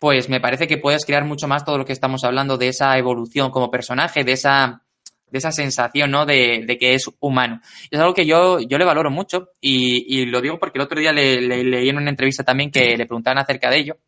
pues 0.00 0.30
me 0.30 0.40
parece 0.40 0.66
que 0.66 0.78
puedes 0.78 1.04
crear 1.04 1.26
mucho 1.26 1.46
más 1.46 1.64
todo 1.64 1.76
lo 1.76 1.84
que 1.84 1.92
estamos 1.92 2.24
hablando 2.24 2.56
de 2.56 2.68
esa 2.68 2.96
evolución 2.96 3.50
como 3.50 3.70
personaje, 3.70 4.24
de 4.24 4.32
esa, 4.32 4.82
de 5.30 5.38
esa 5.38 5.52
sensación, 5.52 6.10
¿no? 6.10 6.24
De, 6.24 6.64
que 6.80 6.94
es 6.94 7.04
humano. 7.20 7.60
es 7.90 8.00
algo 8.00 8.14
que 8.14 8.24
yo, 8.24 8.60
yo 8.60 8.78
le 8.78 8.86
valoro 8.86 9.10
mucho 9.10 9.50
y, 9.60 10.24
lo 10.24 10.40
digo 10.40 10.58
porque 10.58 10.78
el 10.78 10.84
otro 10.84 10.98
día 10.98 11.12
le, 11.12 11.42
leí 11.42 11.90
en 11.90 11.98
una 11.98 12.08
entrevista 12.08 12.42
también 12.42 12.70
que 12.70 12.96
le 12.96 13.04
preguntaban 13.04 13.38
acerca 13.38 13.68
de 13.68 13.76
ello 13.76 13.98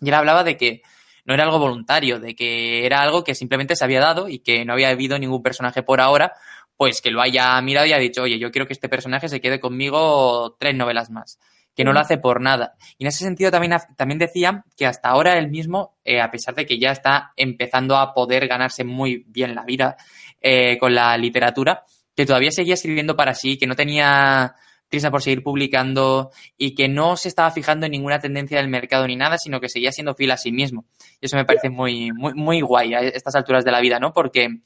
y 0.00 0.08
él 0.08 0.14
hablaba 0.14 0.42
de 0.42 0.56
que 0.56 0.80
no 1.26 1.34
era 1.34 1.44
algo 1.44 1.58
voluntario, 1.58 2.18
de 2.18 2.34
que 2.34 2.86
era 2.86 3.02
algo 3.02 3.22
que 3.22 3.34
simplemente 3.34 3.76
se 3.76 3.84
había 3.84 4.00
dado 4.00 4.30
y 4.30 4.38
que 4.38 4.64
no 4.64 4.72
había 4.72 4.88
habido 4.88 5.18
ningún 5.18 5.42
personaje 5.42 5.82
por 5.82 6.00
ahora, 6.00 6.32
pues 6.78 7.02
que 7.02 7.10
lo 7.10 7.20
haya 7.20 7.60
mirado 7.60 7.86
y 7.86 7.92
ha 7.92 7.98
dicho, 7.98 8.22
oye, 8.22 8.38
yo 8.38 8.50
quiero 8.50 8.66
que 8.66 8.72
este 8.72 8.88
personaje 8.88 9.28
se 9.28 9.42
quede 9.42 9.60
conmigo 9.60 10.56
tres 10.58 10.74
novelas 10.74 11.10
más 11.10 11.38
que 11.76 11.84
no 11.84 11.92
lo 11.92 12.00
hace 12.00 12.16
por 12.16 12.40
nada. 12.40 12.74
Y 12.98 13.04
en 13.04 13.08
ese 13.08 13.24
sentido 13.24 13.50
también, 13.50 13.76
también 13.96 14.18
decía 14.18 14.64
que 14.76 14.86
hasta 14.86 15.10
ahora 15.10 15.38
él 15.38 15.50
mismo, 15.50 15.98
eh, 16.04 16.20
a 16.20 16.30
pesar 16.30 16.54
de 16.54 16.64
que 16.64 16.78
ya 16.78 16.90
está 16.90 17.32
empezando 17.36 17.96
a 17.96 18.14
poder 18.14 18.48
ganarse 18.48 18.82
muy 18.82 19.24
bien 19.28 19.54
la 19.54 19.64
vida 19.64 19.96
eh, 20.40 20.78
con 20.78 20.94
la 20.94 21.16
literatura, 21.18 21.84
que 22.16 22.24
todavía 22.24 22.50
seguía 22.50 22.74
escribiendo 22.74 23.14
para 23.14 23.34
sí, 23.34 23.58
que 23.58 23.66
no 23.66 23.76
tenía 23.76 24.54
prisa 24.88 25.10
por 25.10 25.22
seguir 25.22 25.42
publicando 25.42 26.30
y 26.56 26.74
que 26.74 26.88
no 26.88 27.16
se 27.16 27.28
estaba 27.28 27.50
fijando 27.50 27.84
en 27.84 27.92
ninguna 27.92 28.20
tendencia 28.20 28.56
del 28.56 28.68
mercado 28.68 29.06
ni 29.06 29.16
nada, 29.16 29.36
sino 29.36 29.60
que 29.60 29.68
seguía 29.68 29.92
siendo 29.92 30.14
fiel 30.14 30.30
a 30.30 30.38
sí 30.38 30.52
mismo. 30.52 30.86
Y 31.20 31.26
eso 31.26 31.36
me 31.36 31.44
parece 31.44 31.68
muy, 31.68 32.10
muy, 32.12 32.32
muy 32.34 32.60
guay 32.62 32.94
a 32.94 33.00
estas 33.00 33.34
alturas 33.34 33.64
de 33.64 33.72
la 33.72 33.80
vida, 33.80 33.98
¿no? 33.98 34.14
Porque 34.14 34.60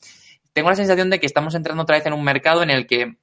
tengo 0.52 0.68
la 0.68 0.76
sensación 0.76 1.10
de 1.10 1.18
que 1.18 1.26
estamos 1.26 1.54
entrando 1.56 1.82
otra 1.82 1.96
vez 1.96 2.06
en 2.06 2.12
un 2.12 2.22
mercado 2.22 2.62
en 2.62 2.70
el 2.70 2.86
que 2.86 3.16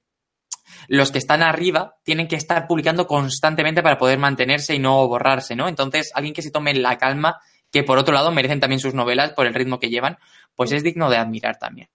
los 0.88 1.12
que 1.12 1.18
están 1.18 1.42
arriba 1.42 1.96
tienen 2.04 2.28
que 2.28 2.36
estar 2.36 2.68
publicando 2.68 3.08
constantemente 3.08 3.82
para 3.82 3.98
poder 3.98 4.20
mantenerse 4.20 4.76
y 4.76 4.80
no 4.80 5.08
borrarse, 5.08 5.56
¿no? 5.56 5.68
Entonces, 5.68 6.12
alguien 6.14 6.34
que 6.34 6.42
se 6.42 6.52
tome 6.52 6.74
la 6.74 6.98
calma, 6.98 7.40
que 7.72 7.84
por 7.84 7.98
otro 7.98 8.14
lado 8.14 8.32
merecen 8.32 8.60
también 8.60 8.80
sus 8.80 8.94
novelas 8.94 9.34
por 9.34 9.46
el 9.46 9.54
ritmo 9.54 9.80
que 9.80 9.90
llevan, 9.90 10.18
pues 10.56 10.72
es 10.72 10.84
digno 10.84 11.10
de 11.10 11.18
admirar 11.18 11.58
también. 11.58 11.90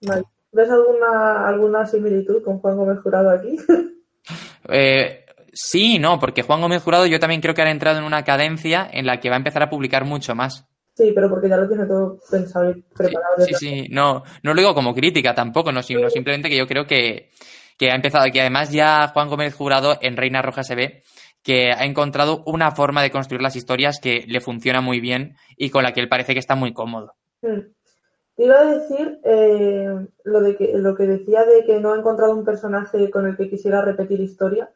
¿Ves 0.00 0.70
alguna, 0.70 1.46
alguna 1.46 1.86
similitud 1.86 2.42
con 2.42 2.58
Juan 2.60 2.76
Gómez 2.76 2.98
Jurado 3.02 3.30
aquí? 3.30 3.56
eh, 4.68 5.24
sí, 5.52 5.98
no, 5.98 6.18
porque 6.18 6.42
Juan 6.42 6.60
Gómez 6.60 6.82
Jurado 6.82 7.06
yo 7.06 7.20
también 7.20 7.40
creo 7.40 7.54
que 7.54 7.62
ha 7.62 7.70
entrado 7.70 7.98
en 7.98 8.04
una 8.04 8.24
cadencia 8.24 8.88
en 8.90 9.06
la 9.06 9.20
que 9.20 9.28
va 9.28 9.36
a 9.36 9.38
empezar 9.38 9.62
a 9.62 9.70
publicar 9.70 10.04
mucho 10.04 10.34
más. 10.34 10.66
Sí, 10.94 11.12
pero 11.14 11.28
porque 11.28 11.50
ya 11.50 11.58
lo 11.58 11.68
tiene 11.68 11.84
todo 11.84 12.18
pensado 12.30 12.70
y 12.70 12.82
preparado. 12.82 13.44
Sí, 13.44 13.54
sí, 13.54 13.86
no, 13.90 14.22
no 14.42 14.54
lo 14.54 14.60
digo 14.60 14.74
como 14.74 14.94
crítica 14.94 15.34
tampoco, 15.34 15.70
no, 15.70 15.82
sino 15.82 16.08
simplemente 16.08 16.48
que 16.48 16.56
yo 16.56 16.66
creo 16.66 16.86
que, 16.86 17.32
que 17.76 17.90
ha 17.90 17.94
empezado, 17.94 18.24
que 18.32 18.40
además 18.40 18.70
ya 18.70 19.08
Juan 19.08 19.28
Gómez 19.28 19.54
Jurado 19.54 19.98
en 20.00 20.16
Reina 20.16 20.42
Roja 20.42 20.62
se 20.62 20.74
ve 20.74 21.02
que 21.46 21.70
ha 21.70 21.84
encontrado 21.84 22.42
una 22.44 22.72
forma 22.72 23.04
de 23.04 23.12
construir 23.12 23.40
las 23.40 23.54
historias 23.54 24.00
que 24.00 24.24
le 24.26 24.40
funciona 24.40 24.80
muy 24.80 24.98
bien 24.98 25.36
y 25.56 25.70
con 25.70 25.84
la 25.84 25.92
que 25.92 26.00
él 26.00 26.08
parece 26.08 26.32
que 26.32 26.40
está 26.40 26.56
muy 26.56 26.72
cómodo. 26.72 27.12
Te 27.40 28.44
iba 28.44 28.58
a 28.58 28.64
decir 28.64 29.20
eh, 29.22 30.08
lo, 30.24 30.40
de 30.40 30.56
que, 30.56 30.76
lo 30.76 30.96
que 30.96 31.04
decía 31.04 31.44
de 31.44 31.64
que 31.64 31.78
no 31.78 31.92
ha 31.92 31.98
encontrado 31.98 32.34
un 32.34 32.44
personaje 32.44 33.10
con 33.10 33.28
el 33.28 33.36
que 33.36 33.48
quisiera 33.48 33.80
repetir 33.80 34.18
historia, 34.18 34.72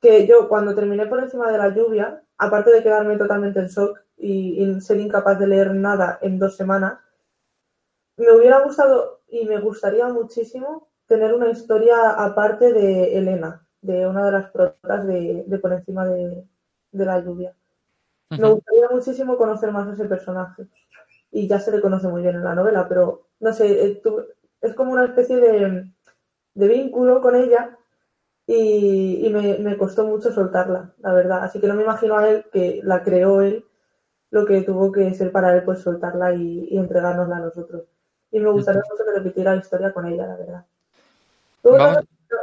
que 0.00 0.26
yo 0.26 0.48
cuando 0.48 0.74
terminé 0.74 1.04
por 1.04 1.20
encima 1.20 1.52
de 1.52 1.58
la 1.58 1.68
lluvia, 1.68 2.22
aparte 2.38 2.70
de 2.70 2.82
quedarme 2.82 3.18
totalmente 3.18 3.60
en 3.60 3.66
shock 3.66 4.00
y, 4.16 4.64
y 4.64 4.80
ser 4.80 5.00
incapaz 5.00 5.38
de 5.38 5.48
leer 5.48 5.74
nada 5.74 6.18
en 6.22 6.38
dos 6.38 6.56
semanas, 6.56 6.98
me 8.16 8.32
hubiera 8.32 8.60
gustado 8.60 9.20
y 9.28 9.44
me 9.44 9.60
gustaría 9.60 10.08
muchísimo 10.08 10.89
tener 11.10 11.34
una 11.34 11.50
historia 11.50 12.10
aparte 12.10 12.72
de 12.72 13.18
Elena, 13.18 13.66
de 13.82 14.06
una 14.06 14.26
de 14.26 14.30
las 14.30 14.50
protas 14.52 15.04
de, 15.08 15.44
Por 15.60 15.72
encima 15.72 16.06
de, 16.06 16.46
la 16.92 17.18
lluvia. 17.18 17.52
Me 18.30 18.48
gustaría 18.48 18.88
muchísimo 18.88 19.36
conocer 19.36 19.72
más 19.72 19.88
a 19.88 19.94
ese 19.94 20.04
personaje. 20.04 20.68
Y 21.32 21.48
ya 21.48 21.58
se 21.58 21.72
le 21.72 21.80
conoce 21.80 22.06
muy 22.06 22.22
bien 22.22 22.36
en 22.36 22.44
la 22.44 22.54
novela, 22.54 22.86
pero 22.88 23.26
no 23.40 23.52
sé, 23.52 23.86
eh, 23.86 24.02
es 24.60 24.74
como 24.74 24.92
una 24.92 25.04
especie 25.06 25.36
de, 25.38 25.90
vínculo 26.54 27.20
con 27.20 27.34
ella 27.34 27.76
y, 28.46 29.28
me, 29.32 29.76
costó 29.76 30.04
mucho 30.04 30.30
soltarla, 30.30 30.94
la 30.98 31.12
verdad. 31.12 31.42
Así 31.42 31.60
que 31.60 31.66
no 31.66 31.74
me 31.74 31.82
imagino 31.82 32.18
a 32.18 32.30
él, 32.30 32.44
que 32.52 32.80
la 32.84 33.02
creó 33.02 33.40
él, 33.40 33.64
lo 34.30 34.46
que 34.46 34.62
tuvo 34.62 34.92
que 34.92 35.12
ser 35.14 35.32
para 35.32 35.56
él 35.56 35.64
pues 35.64 35.80
soltarla 35.80 36.34
y, 36.34 36.68
y 36.70 36.78
entregárnosla 36.78 37.38
a 37.38 37.40
nosotros. 37.40 37.82
Y 38.30 38.38
me 38.38 38.50
gustaría 38.50 38.82
mucho 38.88 39.04
que 39.04 39.18
repitiera 39.18 39.56
la 39.56 39.60
historia 39.60 39.92
con 39.92 40.06
ella, 40.06 40.28
la 40.28 40.36
verdad 40.36 40.66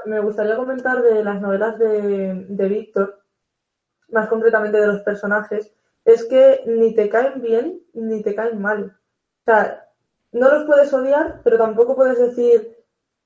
me 0.06 0.20
gustaría 0.20 0.56
comentar 0.56 1.02
de 1.02 1.24
las 1.24 1.42
novelas 1.42 1.78
de, 1.80 2.68
Víctor, 2.70 3.22
más 4.10 4.28
concretamente 4.28 4.80
de 4.80 4.88
los 4.88 5.02
personajes, 5.02 5.74
es 6.06 6.24
que 6.26 6.64
ni 6.66 6.94
te 6.94 7.10
caen 7.10 7.42
bien 7.42 7.82
ni 7.94 8.22
te 8.22 8.36
caen 8.36 8.62
mal. 8.62 8.98
O 9.42 9.44
sea, 9.46 9.90
no 10.32 10.50
los 10.50 10.66
puedes 10.66 10.94
odiar, 10.94 11.42
pero 11.44 11.58
tampoco 11.58 11.96
puedes 11.96 12.18
decir 12.18 12.78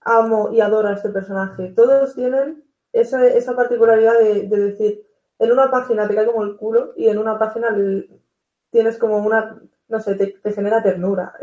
amo 0.02 0.50
y 0.52 0.62
adoro 0.62 0.88
a 0.88 0.94
este 0.94 1.10
personaje. 1.10 1.74
Todos 1.76 2.16
tienen 2.16 2.64
esa, 2.92 3.26
esa 3.28 3.56
particularidad 3.56 4.18
de, 4.20 4.48
decir, 4.48 5.06
en 5.38 5.52
una 5.52 5.70
página 5.70 6.08
te 6.08 6.16
cae 6.16 6.26
como 6.26 6.44
el 6.44 6.58
culo 6.58 6.94
y 6.96 7.08
en 7.08 7.18
una 7.18 7.38
página 7.38 7.76
tienes 8.72 8.98
como 8.98 9.18
una, 9.18 9.62
no 9.88 10.00
sé, 10.00 10.16
te, 10.16 10.52
genera 10.52 10.82
ternura. 10.82 11.34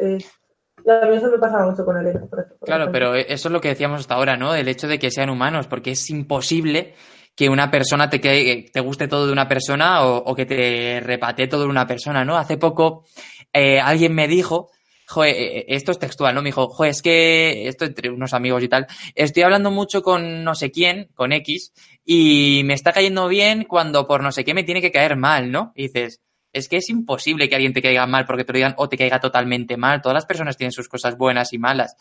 A 0.88 1.06
mí 1.06 1.16
eso 1.16 1.30
me 1.30 1.38
pasaba 1.38 1.70
mucho 1.70 1.84
con 1.84 1.96
el 1.98 2.18
por 2.28 2.58
Claro, 2.64 2.90
pero 2.90 3.14
eso 3.14 3.48
es 3.48 3.52
lo 3.52 3.60
que 3.60 3.68
decíamos 3.68 4.00
hasta 4.00 4.14
ahora, 4.14 4.36
¿no? 4.36 4.54
El 4.54 4.68
hecho 4.68 4.88
de 4.88 4.98
que 4.98 5.10
sean 5.10 5.30
humanos, 5.30 5.66
porque 5.66 5.90
es 5.92 6.10
imposible 6.10 6.94
que 7.38 7.48
una 7.48 7.70
persona 7.70 8.10
te, 8.10 8.64
guste 8.82 9.06
todo 9.06 9.26
de 9.26 9.32
una 9.32 9.46
persona 9.46 10.04
o, 10.04 10.34
que 10.34 10.44
te 10.44 11.00
repate 11.00 11.46
todo 11.46 11.62
de 11.62 11.68
una 11.68 11.86
persona, 11.86 12.24
¿no? 12.24 12.36
Hace 12.36 12.56
poco 12.56 13.04
eh, 13.52 13.78
alguien 13.78 14.14
me 14.14 14.26
dijo, 14.26 14.70
joder, 15.06 15.34
eh, 15.36 15.58
eh, 15.58 15.64
esto 15.68 15.92
es 15.92 15.98
textual, 15.98 16.34
¿no? 16.34 16.42
Me 16.42 16.48
dijo, 16.48 16.68
joder, 16.68 16.90
es 16.90 17.00
que, 17.00 17.68
esto 17.68 17.84
entre 17.84 18.10
unos 18.10 18.34
amigos 18.34 18.62
y 18.64 18.68
tal, 18.68 18.86
estoy 19.14 19.44
hablando 19.44 19.70
mucho 19.70 20.02
con 20.02 20.42
no 20.42 20.54
sé 20.54 20.72
quién, 20.72 21.10
con 21.14 21.32
X, 21.32 21.72
y 22.04 22.62
me 22.64 22.74
está 22.74 22.92
cayendo 22.92 23.28
bien 23.28 23.64
cuando 23.64 24.08
por 24.08 24.22
no 24.22 24.32
sé 24.32 24.44
qué 24.44 24.52
me 24.52 24.64
tiene 24.64 24.80
que 24.80 24.90
caer 24.90 25.16
mal, 25.16 25.52
¿no? 25.52 25.72
Y 25.76 25.84
dices, 25.84 26.20
es 26.52 26.68
que 26.68 26.76
es 26.76 26.88
imposible 26.88 27.48
que 27.48 27.54
alguien 27.54 27.72
te 27.72 27.82
caiga 27.82 28.06
mal 28.06 28.24
porque 28.26 28.44
te 28.44 28.52
lo 28.52 28.56
digan 28.58 28.74
o 28.76 28.88
te 28.88 28.96
caiga 28.96 29.20
totalmente 29.20 29.76
mal. 29.76 30.00
Todas 30.00 30.14
las 30.14 30.26
personas 30.26 30.56
tienen 30.56 30.72
sus 30.72 30.88
cosas 30.88 31.16
buenas 31.16 31.52
y 31.52 31.58
malas. 31.58 31.96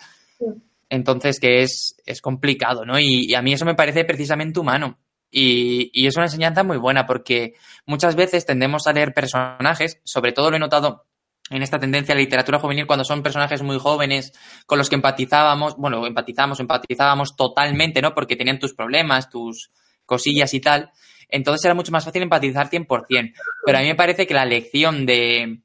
Entonces, 0.89 1.39
que 1.39 1.61
es, 1.61 1.95
es 2.05 2.21
complicado, 2.21 2.85
¿no? 2.85 2.97
Y, 2.99 3.33
a 3.33 3.41
mí 3.41 3.53
eso 3.53 3.65
me 3.65 3.75
parece 3.75 4.05
precisamente 4.05 4.59
humano. 4.59 4.99
Y, 5.29 5.91
y, 5.93 6.07
es 6.07 6.15
una 6.15 6.27
enseñanza 6.27 6.63
muy 6.63 6.77
buena 6.77 7.05
porque 7.05 7.53
muchas 7.85 8.15
veces 8.15 8.45
tendemos 8.45 8.87
a 8.87 8.93
leer 8.93 9.13
personajes, 9.13 9.99
sobre 10.05 10.31
todo 10.31 10.49
lo 10.49 10.55
he 10.55 10.59
notado 10.59 11.05
en 11.49 11.61
esta 11.61 11.79
tendencia 11.79 12.13
a 12.13 12.15
la 12.15 12.21
literatura 12.21 12.59
juvenil 12.59 12.87
cuando 12.87 13.05
son 13.05 13.23
personajes 13.23 13.61
muy 13.61 13.77
jóvenes 13.79 14.33
con 14.65 14.77
los 14.77 14.89
que 14.89 14.95
empatizábamos, 14.95 15.75
bueno, 15.77 16.05
empatizamos, 16.05 16.59
empatizábamos 16.59 17.35
totalmente, 17.35 18.01
¿no? 18.01 18.13
Porque 18.13 18.35
tenían 18.35 18.59
tus 18.59 18.73
problemas, 18.73 19.29
tus 19.29 19.71
cosillas 20.05 20.53
y 20.53 20.59
tal. 20.59 20.91
Entonces 21.29 21.65
era 21.65 21.73
mucho 21.73 21.91
más 21.91 22.05
fácil 22.05 22.23
empatizar 22.23 22.69
100%. 22.69 23.33
Pero 23.65 23.77
a 23.77 23.81
mí 23.81 23.87
me 23.87 23.95
parece 23.95 24.25
que 24.27 24.33
la 24.33 24.45
lección 24.45 25.05
de, 25.05 25.61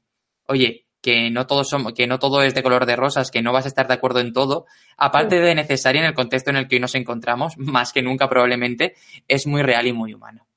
oye, 0.47 0.85
que 1.01 1.29
no 1.29 1.45
todos 1.45 1.69
somos, 1.69 1.93
que 1.93 2.07
no 2.07 2.17
todo 2.17 2.43
es 2.43 2.55
de 2.55 2.63
color 2.63 2.85
de 2.85 2.95
rosas, 2.95 3.29
que 3.29 3.41
no 3.41 3.51
vas 3.51 3.65
a 3.65 3.67
estar 3.67 3.87
de 3.87 3.93
acuerdo 3.93 4.19
en 4.19 4.31
todo, 4.31 4.65
aparte 4.97 5.39
de 5.41 5.53
necesaria 5.53 5.99
en 5.99 6.07
el 6.07 6.13
contexto 6.13 6.49
en 6.49 6.55
el 6.55 6.67
que 6.67 6.77
hoy 6.77 6.79
nos 6.79 6.95
encontramos, 6.95 7.57
más 7.57 7.91
que 7.91 8.01
nunca 8.01 8.29
probablemente, 8.29 8.93
es 9.27 9.45
muy 9.45 9.61
real 9.63 9.85
y 9.85 9.93
muy 9.93 10.13
humano. 10.13 10.47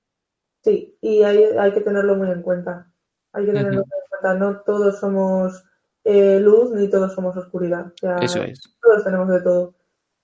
Sí, 0.62 0.96
y 1.00 1.22
hay, 1.22 1.42
hay 1.58 1.72
que 1.72 1.80
tenerlo 1.80 2.16
muy 2.16 2.30
en 2.30 2.42
cuenta. 2.42 2.90
Hay 3.32 3.44
que 3.44 3.52
tenerlo 3.52 3.84
muy 3.84 3.92
en 3.92 4.08
cuenta. 4.08 4.34
No 4.34 4.60
todos 4.60 4.98
somos 4.98 5.64
eh, 6.04 6.38
luz 6.40 6.70
ni 6.72 6.88
todos 6.88 7.12
somos 7.12 7.36
oscuridad. 7.36 7.92
Eso 8.20 8.42
es. 8.44 8.60
Todos 8.80 9.02
tenemos 9.02 9.28
de 9.28 9.40
todo. 9.42 9.74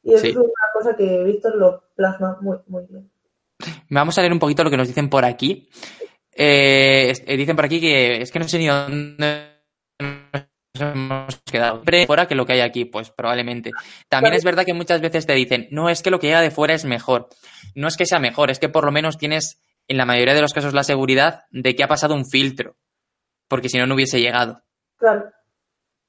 Y 0.04 0.14
eso 0.14 0.26
es 0.26 0.36
una 0.36 0.52
cosa 0.72 0.96
que 0.96 1.22
Víctor 1.24 1.56
lo 1.56 1.84
plasma 1.94 2.38
muy, 2.40 2.58
muy 2.66 2.84
bien. 2.88 3.11
Vamos 3.94 4.16
a 4.16 4.22
leer 4.22 4.32
un 4.32 4.38
poquito 4.38 4.64
lo 4.64 4.70
que 4.70 4.76
nos 4.78 4.88
dicen 4.88 5.10
por 5.10 5.24
aquí. 5.24 5.68
Eh, 6.34 7.12
eh, 7.26 7.36
dicen 7.36 7.54
por 7.54 7.66
aquí 7.66 7.78
que 7.78 8.22
es 8.22 8.30
que 8.30 8.38
no 8.38 8.48
sé 8.48 8.58
ni 8.58 8.66
dónde 8.66 9.60
nos 10.00 10.80
hemos 10.80 11.42
quedado. 11.42 11.82
Fuera 12.06 12.26
que 12.26 12.34
lo 12.34 12.46
que 12.46 12.54
hay 12.54 12.60
aquí, 12.60 12.86
pues 12.86 13.10
probablemente. 13.10 13.70
También 14.08 14.32
es 14.32 14.44
verdad 14.44 14.64
que 14.64 14.72
muchas 14.72 15.02
veces 15.02 15.26
te 15.26 15.34
dicen, 15.34 15.68
no 15.70 15.90
es 15.90 16.00
que 16.02 16.10
lo 16.10 16.18
que 16.18 16.28
llega 16.28 16.40
de 16.40 16.50
fuera 16.50 16.72
es 16.72 16.86
mejor. 16.86 17.28
No 17.74 17.86
es 17.86 17.98
que 17.98 18.06
sea 18.06 18.18
mejor, 18.18 18.50
es 18.50 18.58
que 18.58 18.70
por 18.70 18.86
lo 18.86 18.92
menos 18.92 19.18
tienes, 19.18 19.60
en 19.88 19.98
la 19.98 20.06
mayoría 20.06 20.34
de 20.34 20.40
los 20.40 20.54
casos, 20.54 20.72
la 20.72 20.84
seguridad 20.84 21.44
de 21.50 21.74
que 21.74 21.84
ha 21.84 21.88
pasado 21.88 22.14
un 22.14 22.24
filtro. 22.24 22.76
Porque 23.46 23.68
si 23.68 23.76
no, 23.76 23.86
no 23.86 23.94
hubiese 23.94 24.22
llegado. 24.22 24.62
Claro. 24.96 25.24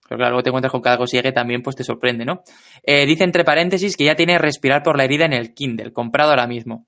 Pero 0.08 0.18
claro, 0.18 0.32
luego 0.32 0.44
te 0.44 0.50
encuentras 0.52 0.72
con 0.72 0.82
que 0.82 0.90
algo 0.90 1.06
sigue 1.06 1.34
también, 1.34 1.62
pues 1.62 1.76
te 1.76 1.84
sorprende, 1.84 2.24
¿no? 2.24 2.44
Eh, 2.84 3.06
dice 3.06 3.26
entre 3.26 3.44
paréntesis 3.44 3.98
que 3.98 4.06
ya 4.06 4.16
tiene 4.16 4.38
respirar 4.38 4.84
por 4.84 4.98
la 4.98 5.04
herida 5.04 5.26
en 5.26 5.34
el 5.34 5.54
Kindle, 5.54 5.92
comprado 5.92 6.30
ahora 6.30 6.48
mismo. 6.48 6.88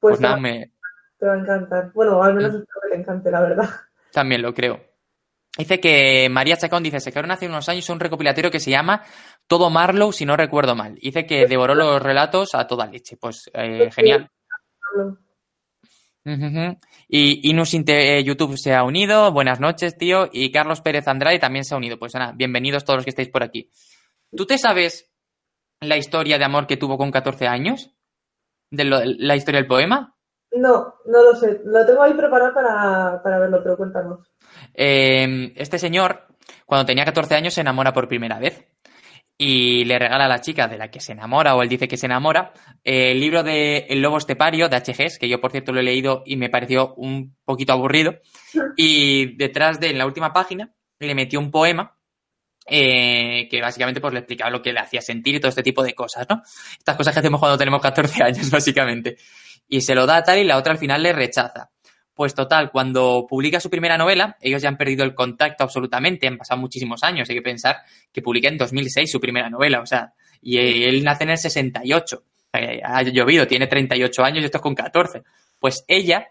Pues, 0.00 0.12
Pues 0.12 0.18
te, 0.18 0.22
nada, 0.22 0.34
va, 0.36 0.40
me, 0.40 0.72
te 1.18 1.26
va 1.26 1.34
a 1.34 1.38
encantar. 1.38 1.92
Bueno, 1.92 2.22
al 2.22 2.34
menos 2.34 2.54
espero 2.54 2.80
que 2.82 2.88
le 2.88 3.00
encante, 3.02 3.30
la 3.30 3.40
verdad. 3.40 3.68
También 4.12 4.42
lo 4.42 4.54
creo. 4.54 4.80
Dice 5.56 5.80
que 5.80 6.28
María 6.30 6.56
Chacón 6.56 6.82
dice, 6.82 7.00
sacaron 7.00 7.30
hace 7.30 7.46
unos 7.46 7.68
años 7.68 7.88
un 7.90 8.00
recopilatorio 8.00 8.50
que 8.50 8.60
se 8.60 8.70
llama 8.70 9.02
Todo 9.46 9.68
Marlow, 9.68 10.12
si 10.12 10.24
no 10.24 10.36
recuerdo 10.36 10.74
mal. 10.74 10.94
Dice 10.94 11.26
que 11.26 11.46
devoró 11.46 11.74
los 11.74 12.00
relatos 12.00 12.54
a 12.54 12.66
toda 12.66 12.86
leche. 12.86 13.16
Pues 13.16 13.50
eh, 13.52 13.90
genial. 13.92 14.30
Ujú, 16.24 16.46
ujú. 16.46 16.78
Y 17.08 17.50
Inus 17.50 17.74
eh, 17.74 18.22
YouTube 18.24 18.56
se 18.56 18.74
ha 18.74 18.84
unido. 18.84 19.32
Buenas 19.32 19.60
noches, 19.60 19.98
tío. 19.98 20.28
Y 20.32 20.52
Carlos 20.52 20.80
Pérez 20.80 21.08
Andrade 21.08 21.38
también 21.38 21.64
se 21.64 21.74
ha 21.74 21.78
unido. 21.78 21.98
Pues 21.98 22.14
nada, 22.14 22.32
bienvenidos 22.32 22.84
todos 22.84 22.98
los 22.98 23.04
que 23.04 23.10
estáis 23.10 23.28
por 23.28 23.42
aquí. 23.42 23.70
¿Tú 24.34 24.46
te 24.46 24.56
sabes 24.56 25.10
la 25.80 25.96
historia 25.96 26.38
de 26.38 26.44
amor 26.44 26.66
que 26.66 26.76
tuvo 26.76 26.96
con 26.96 27.10
14 27.10 27.48
años? 27.48 27.90
¿De 28.70 28.84
lo- 28.84 29.00
la 29.04 29.36
historia 29.36 29.60
del 29.60 29.66
poema? 29.68 30.14
No, 30.52 30.94
no 31.06 31.22
lo 31.24 31.34
sé. 31.36 31.60
Lo 31.64 31.84
tengo 31.86 32.02
ahí 32.02 32.14
preparado 32.14 32.52
para, 32.54 33.22
para 33.22 33.38
verlo, 33.38 33.60
pero 33.62 33.76
cuéntanos. 33.76 34.28
Eh, 34.74 35.52
este 35.56 35.78
señor, 35.78 36.26
cuando 36.66 36.86
tenía 36.86 37.04
14 37.04 37.34
años, 37.34 37.54
se 37.54 37.60
enamora 37.60 37.92
por 37.92 38.08
primera 38.08 38.38
vez 38.38 38.66
y 39.38 39.84
le 39.86 39.98
regala 39.98 40.26
a 40.26 40.28
la 40.28 40.40
chica 40.42 40.68
de 40.68 40.76
la 40.76 40.90
que 40.90 41.00
se 41.00 41.12
enamora, 41.12 41.54
o 41.54 41.62
él 41.62 41.68
dice 41.68 41.88
que 41.88 41.96
se 41.96 42.04
enamora, 42.06 42.52
eh, 42.84 43.12
el 43.12 43.20
libro 43.20 43.42
de 43.42 43.86
El 43.88 44.02
lobo 44.02 44.18
estepario 44.18 44.68
de 44.68 44.76
H.G.S., 44.76 45.18
que 45.18 45.28
yo 45.30 45.40
por 45.40 45.50
cierto 45.50 45.72
lo 45.72 45.80
he 45.80 45.84
leído 45.84 46.22
y 46.26 46.36
me 46.36 46.50
pareció 46.50 46.94
un 46.96 47.36
poquito 47.44 47.72
aburrido. 47.72 48.14
Y 48.76 49.36
detrás 49.36 49.80
de, 49.80 49.90
en 49.90 49.98
la 49.98 50.06
última 50.06 50.32
página, 50.32 50.74
le 50.98 51.14
metió 51.14 51.38
un 51.38 51.50
poema 51.50 51.96
eh, 52.70 53.48
que 53.50 53.60
básicamente 53.60 54.00
pues, 54.00 54.12
le 54.12 54.20
explicaba 54.20 54.50
lo 54.50 54.62
que 54.62 54.72
le 54.72 54.80
hacía 54.80 55.00
sentir 55.00 55.34
y 55.34 55.40
todo 55.40 55.48
este 55.48 55.62
tipo 55.62 55.82
de 55.82 55.94
cosas, 55.94 56.26
¿no? 56.28 56.42
Estas 56.78 56.96
cosas 56.96 57.12
que 57.12 57.20
hacemos 57.20 57.40
cuando 57.40 57.58
tenemos 57.58 57.82
14 57.82 58.22
años, 58.24 58.50
básicamente. 58.50 59.16
Y 59.68 59.80
se 59.80 59.94
lo 59.94 60.06
da 60.06 60.18
a 60.18 60.22
tal 60.22 60.38
y 60.38 60.44
la 60.44 60.56
otra 60.56 60.72
al 60.72 60.78
final 60.78 61.02
le 61.02 61.12
rechaza. 61.12 61.70
Pues 62.14 62.34
total, 62.34 62.70
cuando 62.70 63.26
publica 63.28 63.60
su 63.60 63.70
primera 63.70 63.96
novela, 63.96 64.36
ellos 64.40 64.60
ya 64.62 64.68
han 64.68 64.76
perdido 64.76 65.04
el 65.04 65.14
contacto 65.14 65.64
absolutamente, 65.64 66.26
han 66.26 66.36
pasado 66.36 66.60
muchísimos 66.60 67.02
años, 67.02 67.28
hay 67.30 67.36
que 67.36 67.42
pensar 67.42 67.76
que 68.12 68.20
publica 68.20 68.48
en 68.48 68.58
2006 68.58 69.10
su 69.10 69.20
primera 69.20 69.48
novela, 69.48 69.80
o 69.80 69.86
sea, 69.86 70.12
y 70.42 70.58
él 70.58 71.02
nace 71.02 71.24
en 71.24 71.30
el 71.30 71.38
68, 71.38 72.22
Eh, 72.52 72.80
ha 72.84 73.02
llovido, 73.02 73.46
tiene 73.46 73.68
38 73.68 74.24
años 74.24 74.42
y 74.42 74.46
esto 74.46 74.58
es 74.58 74.62
con 74.62 74.74
14. 74.74 75.22
Pues 75.58 75.84
ella 75.86 76.26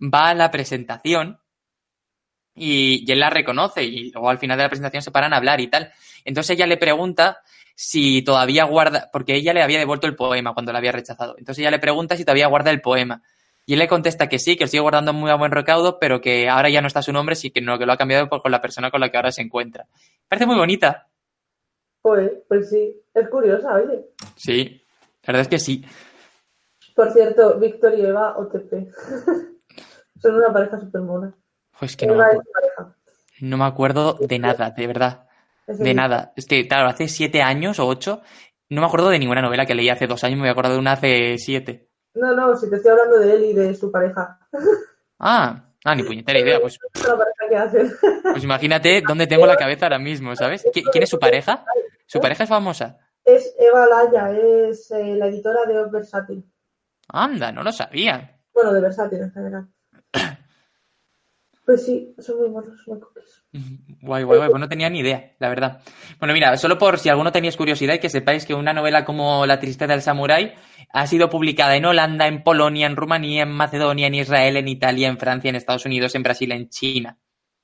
va 0.00 0.28
a 0.28 0.34
la 0.34 0.50
presentación 0.50 1.38
y, 2.54 3.04
y 3.06 3.12
él 3.12 3.20
la 3.20 3.30
reconoce 3.30 3.82
y 3.84 4.10
luego 4.10 4.30
al 4.30 4.38
final 4.38 4.56
de 4.56 4.62
la 4.64 4.68
presentación 4.68 5.02
se 5.02 5.10
paran 5.10 5.32
a 5.32 5.36
hablar 5.38 5.60
y 5.60 5.68
tal. 5.68 5.92
Entonces 6.24 6.56
ella 6.56 6.66
le 6.66 6.76
pregunta 6.76 7.38
si 7.74 8.22
todavía 8.22 8.64
guarda, 8.64 9.10
porque 9.12 9.34
ella 9.34 9.52
le 9.52 9.62
había 9.62 9.78
devuelto 9.78 10.06
el 10.06 10.14
poema 10.14 10.54
cuando 10.54 10.72
la 10.72 10.78
había 10.78 10.92
rechazado. 10.92 11.34
Entonces 11.38 11.60
ella 11.62 11.70
le 11.72 11.78
pregunta 11.80 12.16
si 12.16 12.24
todavía 12.24 12.46
guarda 12.46 12.70
el 12.70 12.80
poema. 12.80 13.22
Y 13.66 13.72
él 13.72 13.78
le 13.78 13.88
contesta 13.88 14.28
que 14.28 14.38
sí, 14.38 14.56
que 14.56 14.64
lo 14.64 14.68
sigue 14.68 14.82
guardando 14.82 15.12
muy 15.14 15.30
a 15.30 15.36
buen 15.36 15.50
recaudo, 15.50 15.98
pero 15.98 16.20
que 16.20 16.48
ahora 16.50 16.68
ya 16.68 16.80
no 16.82 16.86
está 16.86 17.00
su 17.02 17.12
nombre, 17.12 17.34
sí 17.34 17.50
que 17.50 17.62
no, 17.62 17.78
que 17.78 17.86
lo 17.86 17.92
ha 17.92 17.96
cambiado 17.96 18.28
por- 18.28 18.42
con 18.42 18.52
la 18.52 18.60
persona 18.60 18.90
con 18.90 19.00
la 19.00 19.10
que 19.10 19.16
ahora 19.16 19.32
se 19.32 19.40
encuentra. 19.42 19.86
Parece 20.28 20.46
muy 20.46 20.56
bonita. 20.56 21.08
Pues, 22.02 22.30
pues 22.46 22.68
sí, 22.68 22.94
es 23.14 23.28
curiosa, 23.30 23.74
oye. 23.74 24.04
Sí, 24.36 24.84
la 25.22 25.26
verdad 25.32 25.40
es 25.42 25.48
que 25.48 25.58
sí. 25.58 25.82
Por 26.94 27.10
cierto, 27.12 27.58
Víctor 27.58 27.94
y 27.98 28.02
Eva 28.02 28.36
OTP. 28.36 28.72
Son 30.20 30.34
una 30.34 30.52
pareja 30.52 30.78
súper 30.78 31.00
mona. 31.00 31.34
Es 31.80 31.96
que 31.96 32.06
no 32.06 32.14
me, 32.14 32.22
acuerdo, 32.24 32.94
no 33.40 33.56
me 33.56 33.64
acuerdo 33.64 34.14
de 34.20 34.38
nada, 34.38 34.70
de 34.70 34.86
verdad. 34.86 35.26
De 35.66 35.94
nada. 35.94 36.32
Es 36.36 36.46
que, 36.46 36.66
claro, 36.68 36.88
hace 36.88 37.08
siete 37.08 37.42
años 37.42 37.78
o 37.78 37.86
ocho, 37.86 38.22
no 38.70 38.80
me 38.80 38.86
acuerdo 38.86 39.08
de 39.10 39.18
ninguna 39.18 39.42
novela 39.42 39.66
que 39.66 39.74
leí 39.74 39.88
hace 39.88 40.06
dos 40.06 40.22
años, 40.24 40.36
me 40.36 40.42
voy 40.42 40.48
a 40.48 40.52
acordar 40.52 40.72
de 40.72 40.78
una 40.78 40.92
hace 40.92 41.36
siete. 41.38 41.88
No, 42.14 42.34
no, 42.34 42.56
si 42.56 42.70
te 42.70 42.76
estoy 42.76 42.92
hablando 42.92 43.18
de 43.18 43.34
él 43.34 43.44
y 43.44 43.52
de 43.54 43.74
su 43.74 43.90
pareja. 43.90 44.38
Ah, 45.18 45.64
ah, 45.84 45.94
ni 45.94 46.02
puñetera 46.04 46.38
idea. 46.38 46.60
Pues, 46.60 46.78
pues 48.22 48.44
imagínate 48.44 49.02
dónde 49.06 49.26
tengo 49.26 49.46
la 49.46 49.56
cabeza 49.56 49.86
ahora 49.86 49.98
mismo, 49.98 50.34
¿sabes? 50.36 50.64
¿Qui- 50.66 50.84
¿Quién 50.90 51.04
es 51.04 51.10
su 51.10 51.18
pareja? 51.18 51.64
¿Su 52.06 52.20
pareja 52.20 52.44
es 52.44 52.48
famosa? 52.50 52.98
Es 53.24 53.54
Eva 53.58 53.86
Laya, 53.86 54.30
es 54.32 54.90
eh, 54.90 55.14
la 55.16 55.26
editora 55.28 55.64
de 55.66 55.78
Os 55.78 55.90
Versátil. 55.90 56.44
Anda, 57.08 57.50
no 57.52 57.62
lo 57.62 57.72
sabía. 57.72 58.38
Bueno, 58.52 58.72
de 58.72 58.80
Versátil 58.80 59.20
en 59.22 59.32
general. 59.32 59.68
Pues 61.64 61.84
sí, 61.84 62.14
son 62.18 62.38
muy 62.38 62.50
monos, 62.50 62.82
muy 62.86 63.00
cookies. 63.00 63.42
Guay, 64.02 64.24
guay, 64.24 64.38
guay, 64.38 64.50
pues 64.50 64.60
no 64.60 64.68
tenía 64.68 64.90
ni 64.90 64.98
idea, 64.98 65.32
la 65.38 65.48
verdad. 65.48 65.80
Bueno, 66.18 66.34
mira, 66.34 66.56
solo 66.56 66.76
por 66.76 66.98
si 66.98 67.08
alguno 67.08 67.32
teníais 67.32 67.56
curiosidad 67.56 67.94
y 67.94 67.98
que 68.00 68.10
sepáis 68.10 68.44
que 68.44 68.52
una 68.54 68.72
novela 68.72 69.04
como 69.04 69.46
La 69.46 69.60
tristeza 69.60 69.92
del 69.92 70.02
samurái 70.02 70.52
ha 70.92 71.06
sido 71.06 71.30
publicada 71.30 71.76
en 71.76 71.86
Holanda, 71.86 72.26
en 72.26 72.42
Polonia, 72.42 72.86
en 72.86 72.96
Rumanía, 72.96 73.44
en 73.44 73.52
Macedonia, 73.52 74.08
en 74.08 74.14
Israel, 74.14 74.56
en 74.56 74.68
Italia, 74.68 75.08
en 75.08 75.18
Francia, 75.18 75.48
en 75.48 75.56
Estados 75.56 75.86
Unidos, 75.86 76.14
en 76.14 76.22
Brasil, 76.22 76.52
en 76.52 76.68
China. 76.68 77.18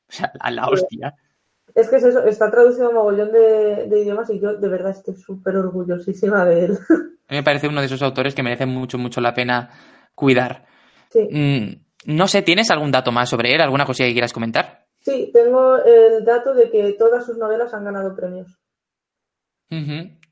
O 0.09 0.13
sea, 0.13 0.33
a 0.41 0.51
la 0.51 0.67
hostia. 0.67 1.15
Es 1.75 1.89
que 1.89 1.97
es 1.97 2.05
eso, 2.05 2.25
está 2.25 2.51
traducido 2.51 2.89
a 2.89 2.93
mogollón 2.93 3.31
de, 3.31 3.87
de 3.87 4.01
idiomas 4.01 4.29
y 4.31 4.41
yo 4.41 4.55
de 4.55 4.69
verdad 4.69 4.91
estoy 4.91 5.15
súper 5.15 5.57
orgullosísima 5.57 6.45
de 6.45 6.65
él. 6.65 6.79
A 7.29 7.33
mí 7.33 7.37
me 7.39 7.43
parece 7.43 7.69
uno 7.69 7.81
de 7.81 7.87
esos 7.87 8.03
autores 8.03 8.35
que 8.35 8.43
merece 8.43 8.67
mucho, 8.67 8.99
mucho 8.99 9.21
la 9.21 9.35
pena 9.35 9.71
cuidar. 10.15 10.67
Sí, 11.11 11.29
Mm, 11.31 11.75
no 12.07 12.27
sé, 12.29 12.43
¿tienes 12.43 12.71
algún 12.71 12.91
dato 12.91 13.13
más 13.13 13.29
sobre 13.29 13.55
él? 13.55 13.61
¿Alguna 13.61 13.85
cosilla 13.85 14.09
que 14.09 14.15
quieras 14.15 14.33
comentar? 14.33 14.87
sí, 15.03 15.31
tengo 15.33 15.77
el 15.83 16.25
dato 16.27 16.53
de 16.53 16.71
que 16.71 16.93
todas 16.99 17.25
sus 17.25 17.39
novelas 17.39 17.73
han 17.73 17.85
ganado 17.85 18.15
premios. 18.15 18.49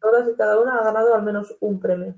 Todas 0.01 0.29
y 0.29 0.37
cada 0.37 0.61
una 0.61 0.79
ha 0.79 0.85
ganado 0.85 1.15
al 1.15 1.23
menos 1.23 1.55
un 1.61 1.81
premio. 1.81 2.15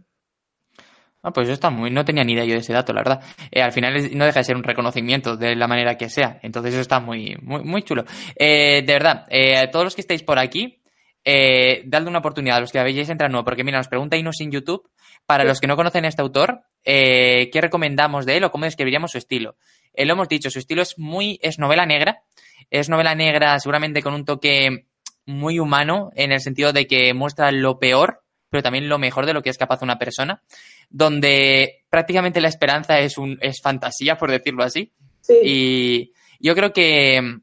Ah, 1.22 1.32
pues 1.32 1.46
eso 1.48 1.52
está 1.54 1.68
muy. 1.70 1.90
No 1.90 2.04
tenía 2.04 2.24
ni 2.24 2.32
idea 2.32 2.44
yo 2.46 2.54
de 2.54 2.60
ese 2.60 2.72
dato, 2.72 2.92
la 2.94 3.00
verdad. 3.02 3.20
Eh, 3.50 3.60
al 3.62 3.72
final 3.72 3.94
es- 3.96 4.12
no 4.14 4.24
deja 4.24 4.40
de 4.40 4.44
ser 4.44 4.56
un 4.56 4.62
reconocimiento 4.64 5.36
de 5.36 5.54
la 5.54 5.68
manera 5.68 5.96
que 5.98 6.08
sea. 6.08 6.38
Entonces 6.42 6.72
eso 6.72 6.80
está 6.80 6.98
muy, 6.98 7.36
muy, 7.42 7.62
muy 7.62 7.82
chulo. 7.82 8.04
Eh, 8.36 8.82
de 8.86 8.92
verdad, 8.94 9.26
eh, 9.28 9.68
todos 9.70 9.84
los 9.84 9.94
que 9.94 10.00
estáis 10.00 10.22
por 10.22 10.38
aquí, 10.38 10.79
eh, 11.24 11.82
dadle 11.86 12.08
una 12.08 12.18
oportunidad 12.20 12.58
a 12.58 12.60
los 12.60 12.72
que 12.72 12.78
habéis 12.78 13.08
entrado 13.08 13.30
nuevo, 13.30 13.44
porque 13.44 13.64
mira, 13.64 13.78
nos 13.78 13.88
pregunta 13.88 14.16
Inos 14.16 14.40
en 14.40 14.50
YouTube, 14.50 14.88
para 15.26 15.44
los 15.44 15.60
que 15.60 15.66
no 15.66 15.76
conocen 15.76 16.04
a 16.04 16.08
este 16.08 16.22
autor, 16.22 16.62
eh, 16.84 17.50
¿qué 17.52 17.60
recomendamos 17.60 18.26
de 18.26 18.36
él 18.36 18.44
o 18.44 18.50
cómo 18.50 18.64
describiríamos 18.64 19.12
su 19.12 19.18
estilo? 19.18 19.56
Eh, 19.94 20.06
lo 20.06 20.14
hemos 20.14 20.28
dicho, 20.28 20.50
su 20.50 20.58
estilo 20.58 20.82
es 20.82 20.98
muy, 20.98 21.38
es 21.42 21.58
novela 21.58 21.86
negra. 21.86 22.22
Es 22.70 22.88
novela 22.88 23.14
negra 23.14 23.58
seguramente 23.58 24.02
con 24.02 24.14
un 24.14 24.24
toque 24.24 24.86
muy 25.26 25.58
humano, 25.58 26.10
en 26.14 26.32
el 26.32 26.40
sentido 26.40 26.72
de 26.72 26.86
que 26.86 27.14
muestra 27.14 27.50
lo 27.52 27.78
peor, 27.78 28.22
pero 28.48 28.62
también 28.62 28.88
lo 28.88 28.98
mejor 28.98 29.26
de 29.26 29.32
lo 29.32 29.42
que 29.42 29.50
es 29.50 29.58
capaz 29.58 29.82
una 29.82 29.98
persona 29.98 30.42
donde 30.90 31.84
prácticamente 31.88 32.40
la 32.40 32.48
esperanza 32.48 32.98
es 32.98 33.16
un 33.16 33.38
es 33.40 33.60
fantasía, 33.62 34.18
por 34.18 34.30
decirlo 34.30 34.64
así. 34.64 34.92
Sí, 35.20 35.38
Y 35.42 36.12
yo 36.40 36.54
creo 36.54 36.72
que 36.72 37.38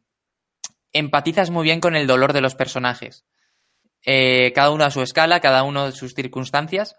empatizas 0.91 1.49
muy 1.49 1.63
bien 1.63 1.79
con 1.79 1.95
el 1.95 2.07
dolor 2.07 2.33
de 2.33 2.41
los 2.41 2.55
personajes. 2.55 3.25
Eh, 4.09 4.53
cada 4.55 4.71
uno 4.71 4.85
a 4.85 4.89
su 4.89 5.01
escala, 5.01 5.41
cada 5.41 5.63
uno 5.63 5.85
de 5.85 5.91
sus 5.91 6.13
circunstancias, 6.13 6.95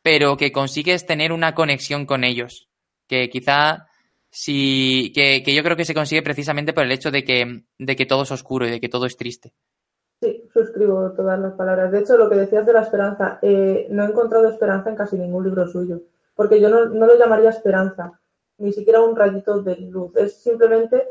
pero 0.00 0.38
que 0.38 0.52
consigues 0.52 1.04
tener 1.04 1.30
una 1.30 1.54
conexión 1.54 2.06
con 2.06 2.24
ellos. 2.24 2.70
Que 3.06 3.28
quizá 3.28 3.88
que, 4.32 5.42
que 5.44 5.54
yo 5.54 5.62
creo 5.62 5.76
que 5.76 5.84
se 5.84 5.92
consigue 5.92 6.22
precisamente 6.22 6.72
por 6.72 6.84
el 6.84 6.92
hecho 6.92 7.10
de 7.10 7.24
que, 7.24 7.64
de 7.78 7.96
que 7.96 8.06
todo 8.06 8.22
es 8.22 8.30
oscuro 8.30 8.66
y 8.66 8.70
de 8.70 8.80
que 8.80 8.88
todo 8.88 9.04
es 9.04 9.18
triste. 9.18 9.52
sí, 10.22 10.48
suscribo 10.50 11.12
todas 11.12 11.38
las 11.38 11.52
palabras. 11.52 11.92
De 11.92 11.98
hecho, 12.00 12.16
lo 12.16 12.30
que 12.30 12.36
decías 12.36 12.64
de 12.64 12.72
la 12.72 12.80
esperanza, 12.80 13.38
eh, 13.42 13.86
no 13.90 14.04
he 14.04 14.08
encontrado 14.08 14.48
esperanza 14.48 14.88
en 14.88 14.96
casi 14.96 15.18
ningún 15.18 15.44
libro 15.44 15.68
suyo, 15.68 16.00
porque 16.34 16.58
yo 16.58 16.70
no, 16.70 16.86
no 16.86 17.04
lo 17.06 17.18
llamaría 17.18 17.50
esperanza, 17.50 18.18
ni 18.56 18.72
siquiera 18.72 19.02
un 19.02 19.14
rayito 19.14 19.60
de 19.60 19.76
luz. 19.76 20.16
Es 20.16 20.42
simplemente 20.42 21.06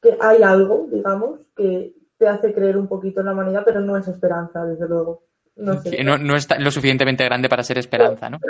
que 0.00 0.16
hay 0.20 0.44
algo, 0.44 0.86
digamos, 0.92 1.40
que 1.56 1.92
te 2.18 2.28
hace 2.28 2.52
creer 2.52 2.76
un 2.76 2.88
poquito 2.88 3.20
en 3.20 3.26
la 3.26 3.32
humanidad, 3.32 3.62
pero 3.64 3.80
no 3.80 3.96
es 3.96 4.06
esperanza, 4.08 4.64
desde 4.64 4.88
luego. 4.88 5.24
No 5.56 5.80
sé. 5.80 5.90
Que 5.90 6.04
no, 6.04 6.18
no 6.18 6.36
es 6.36 6.48
lo 6.58 6.70
suficientemente 6.70 7.24
grande 7.24 7.48
para 7.48 7.62
ser 7.62 7.78
esperanza, 7.78 8.30
¿no? 8.30 8.38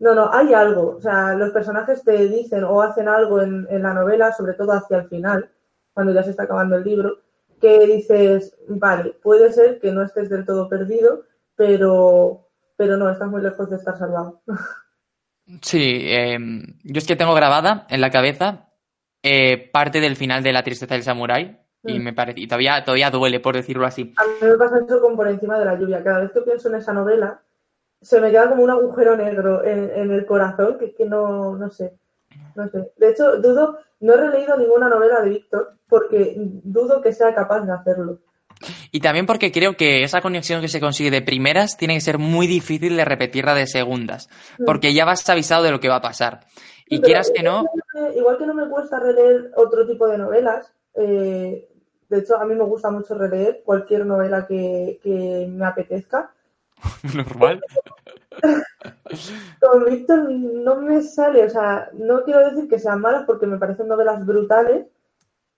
No, 0.00 0.14
no, 0.14 0.32
hay 0.32 0.54
algo. 0.54 0.94
O 0.96 1.00
sea, 1.00 1.34
los 1.34 1.50
personajes 1.50 2.04
te 2.04 2.28
dicen 2.28 2.62
o 2.62 2.80
hacen 2.80 3.08
algo 3.08 3.42
en, 3.42 3.66
en 3.68 3.82
la 3.82 3.92
novela, 3.92 4.32
sobre 4.32 4.54
todo 4.54 4.70
hacia 4.70 4.98
el 4.98 5.08
final, 5.08 5.50
cuando 5.92 6.12
ya 6.12 6.22
se 6.22 6.30
está 6.30 6.44
acabando 6.44 6.76
el 6.76 6.84
libro, 6.84 7.18
que 7.60 7.86
dices, 7.86 8.56
vale, 8.68 9.14
puede 9.22 9.52
ser 9.52 9.80
que 9.80 9.90
no 9.90 10.02
estés 10.02 10.28
del 10.30 10.44
todo 10.44 10.68
perdido, 10.68 11.24
pero, 11.56 12.48
pero 12.76 12.96
no, 12.96 13.10
estás 13.10 13.28
muy 13.28 13.42
lejos 13.42 13.68
de 13.70 13.76
estar 13.76 13.98
salvado. 13.98 14.42
Sí, 15.62 16.02
em, 16.04 16.62
yo 16.84 16.98
es 16.98 17.06
que 17.06 17.16
tengo 17.16 17.32
grabada 17.32 17.86
en 17.88 18.02
la 18.02 18.10
cabeza 18.10 18.68
eh, 19.22 19.70
parte 19.72 19.98
del 19.98 20.14
final 20.14 20.42
de 20.42 20.52
La 20.52 20.62
tristeza 20.62 20.94
del 20.94 21.02
samurái 21.02 21.58
y 21.84 21.98
Mm. 21.98 22.02
me 22.02 22.12
parece, 22.12 22.40
y 22.40 22.46
todavía, 22.46 22.84
todavía 22.84 23.10
duele, 23.10 23.40
por 23.40 23.54
decirlo 23.54 23.86
así. 23.86 24.12
A 24.16 24.24
mí 24.24 24.50
me 24.50 24.56
pasa 24.56 24.76
eso 24.84 25.00
con 25.00 25.16
Por 25.16 25.28
encima 25.28 25.58
de 25.58 25.64
la 25.64 25.78
lluvia. 25.78 26.02
Cada 26.02 26.20
vez 26.20 26.32
que 26.32 26.40
pienso 26.42 26.68
en 26.68 26.74
esa 26.76 26.92
novela, 26.92 27.40
se 28.00 28.20
me 28.20 28.30
queda 28.30 28.48
como 28.48 28.62
un 28.62 28.70
agujero 28.70 29.16
negro 29.16 29.64
en, 29.64 29.90
en 29.94 30.10
el 30.12 30.24
corazón, 30.26 30.78
que 30.78 30.86
es 30.86 30.94
que 30.94 31.04
no, 31.04 31.56
no 31.56 31.70
sé. 31.70 31.94
No 32.54 32.68
sé. 32.68 32.92
De 32.96 33.10
hecho, 33.10 33.36
dudo, 33.40 33.78
no 34.00 34.14
he 34.14 34.16
releído 34.16 34.56
ninguna 34.56 34.88
novela 34.88 35.20
de 35.20 35.30
Víctor 35.30 35.72
porque 35.88 36.34
dudo 36.36 37.00
que 37.00 37.12
sea 37.12 37.34
capaz 37.34 37.60
de 37.62 37.72
hacerlo. 37.72 38.18
Y 38.90 38.98
también 39.00 39.24
porque 39.26 39.52
creo 39.52 39.76
que 39.76 40.02
esa 40.02 40.20
conexión 40.20 40.60
que 40.60 40.66
se 40.68 40.80
consigue 40.80 41.10
de 41.12 41.22
primeras 41.22 41.76
tiene 41.76 41.94
que 41.94 42.00
ser 42.00 42.18
muy 42.18 42.48
difícil 42.48 42.96
de 42.96 43.04
repetirla 43.04 43.54
de 43.54 43.66
segundas, 43.68 44.28
Mm. 44.58 44.64
porque 44.64 44.92
ya 44.92 45.04
vas 45.04 45.28
avisado 45.30 45.62
de 45.62 45.70
lo 45.70 45.78
que 45.80 45.88
va 45.88 45.96
a 45.96 46.00
pasar. 46.02 46.40
Y 46.86 46.96
pero 46.96 47.02
quieras 47.06 47.30
que 47.34 47.42
no, 47.44 47.64
Igual 48.16 48.38
que 48.38 48.46
no 48.46 48.54
me 48.54 48.68
cuesta 48.68 48.98
releer 48.98 49.50
otro 49.56 49.86
tipo 49.86 50.08
de 50.08 50.18
novelas, 50.18 50.72
eh, 51.00 51.68
de 52.08 52.18
hecho 52.18 52.36
a 52.36 52.44
mí 52.44 52.54
me 52.54 52.64
gusta 52.64 52.90
mucho 52.90 53.14
releer 53.14 53.62
cualquier 53.64 54.04
novela 54.04 54.46
que, 54.46 54.98
que 55.02 55.46
me 55.48 55.64
apetezca. 55.64 56.32
normal. 57.14 57.60
Con 59.60 59.84
Víctor 59.84 60.30
no 60.30 60.76
me 60.76 61.02
sale, 61.02 61.44
o 61.44 61.50
sea, 61.50 61.90
no 61.92 62.24
quiero 62.24 62.50
decir 62.50 62.68
que 62.68 62.78
sean 62.78 63.00
malas 63.00 63.24
porque 63.26 63.46
me 63.46 63.58
parecen 63.58 63.88
novelas 63.88 64.24
brutales, 64.26 64.86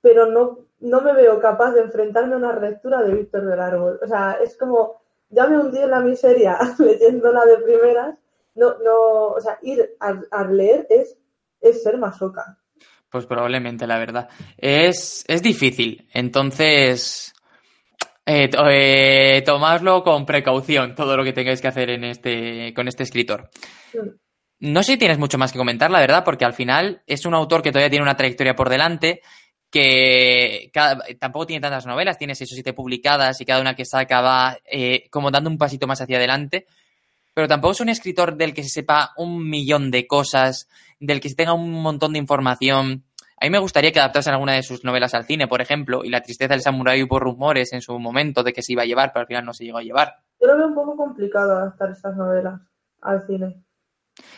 pero 0.00 0.26
no, 0.26 0.58
no 0.80 1.00
me 1.00 1.12
veo 1.12 1.40
capaz 1.40 1.72
de 1.72 1.82
enfrentarme 1.82 2.34
a 2.34 2.38
una 2.38 2.58
lectura 2.58 3.02
de 3.02 3.14
Víctor 3.14 3.46
del 3.46 3.60
Árbol. 3.60 3.98
O 4.02 4.06
sea, 4.06 4.38
es 4.42 4.56
como, 4.56 5.00
ya 5.30 5.46
me 5.46 5.58
hundí 5.58 5.78
en 5.78 5.90
la 5.90 6.00
miseria 6.00 6.58
leyéndola 6.78 7.44
de 7.44 7.58
primeras. 7.58 8.18
No, 8.54 8.78
no, 8.78 9.28
o 9.28 9.40
sea, 9.40 9.58
ir 9.62 9.96
a, 10.00 10.20
a 10.30 10.44
leer 10.44 10.86
es, 10.90 11.16
es 11.60 11.82
ser 11.82 11.98
masoca. 11.98 12.58
Pues 13.10 13.26
probablemente, 13.26 13.86
la 13.86 13.98
verdad. 13.98 14.28
Es, 14.56 15.24
es 15.26 15.42
difícil, 15.42 16.06
entonces 16.12 17.32
eh, 18.24 18.48
to- 18.48 18.64
eh, 18.70 19.42
tomadlo 19.44 20.04
con 20.04 20.24
precaución, 20.24 20.94
todo 20.94 21.16
lo 21.16 21.24
que 21.24 21.32
tengáis 21.32 21.60
que 21.60 21.68
hacer 21.68 21.90
en 21.90 22.04
este, 22.04 22.72
con 22.74 22.86
este 22.86 23.02
escritor. 23.02 23.50
Mm. 23.94 24.08
No 24.62 24.82
sé 24.82 24.92
si 24.92 24.98
tienes 24.98 25.18
mucho 25.18 25.38
más 25.38 25.52
que 25.52 25.58
comentar, 25.58 25.90
la 25.90 26.00
verdad, 26.00 26.22
porque 26.22 26.44
al 26.44 26.52
final 26.52 27.02
es 27.06 27.24
un 27.24 27.34
autor 27.34 27.62
que 27.62 27.72
todavía 27.72 27.88
tiene 27.90 28.02
una 28.04 28.16
trayectoria 28.16 28.54
por 28.54 28.68
delante, 28.68 29.22
que 29.70 30.70
cada- 30.72 31.02
tampoco 31.18 31.46
tiene 31.46 31.60
tantas 31.62 31.86
novelas, 31.86 32.18
tiene 32.18 32.34
seis 32.34 32.52
o 32.52 32.54
siete 32.54 32.72
publicadas 32.74 33.40
y 33.40 33.44
cada 33.44 33.60
una 33.60 33.74
que 33.74 33.84
saca 33.86 34.20
va 34.20 34.58
eh, 34.70 35.08
como 35.10 35.30
dando 35.30 35.48
un 35.50 35.58
pasito 35.58 35.86
más 35.86 36.00
hacia 36.00 36.18
adelante, 36.18 36.66
pero 37.32 37.48
tampoco 37.48 37.72
es 37.72 37.80
un 37.80 37.88
escritor 37.88 38.36
del 38.36 38.52
que 38.52 38.62
se 38.62 38.68
sepa 38.68 39.12
un 39.16 39.48
millón 39.48 39.90
de 39.90 40.06
cosas, 40.06 40.68
del 41.00 41.20
que 41.20 41.28
se 41.28 41.34
tenga 41.34 41.52
un 41.54 41.70
montón 41.82 42.12
de 42.12 42.18
información. 42.18 43.04
A 43.40 43.46
mí 43.46 43.50
me 43.50 43.58
gustaría 43.58 43.90
que 43.90 43.98
adaptasen 43.98 44.34
alguna 44.34 44.52
de 44.52 44.62
sus 44.62 44.84
novelas 44.84 45.14
al 45.14 45.24
cine, 45.24 45.48
por 45.48 45.60
ejemplo, 45.62 46.04
y 46.04 46.10
La 46.10 46.20
tristeza 46.20 46.52
del 46.52 46.60
samurái 46.62 47.02
hubo 47.02 47.18
rumores 47.18 47.72
en 47.72 47.80
su 47.80 47.98
momento 47.98 48.42
de 48.42 48.52
que 48.52 48.62
se 48.62 48.72
iba 48.72 48.82
a 48.82 48.86
llevar, 48.86 49.12
pero 49.12 49.22
al 49.22 49.26
final 49.26 49.44
no 49.46 49.54
se 49.54 49.64
llegó 49.64 49.78
a 49.78 49.82
llevar. 49.82 50.16
Yo 50.40 50.46
lo 50.46 50.56
veo 50.58 50.68
un 50.68 50.74
poco 50.74 50.96
complicado 50.96 51.52
adaptar 51.56 51.90
estas 51.90 52.16
novelas 52.16 52.60
al 53.00 53.26
cine. 53.26 53.62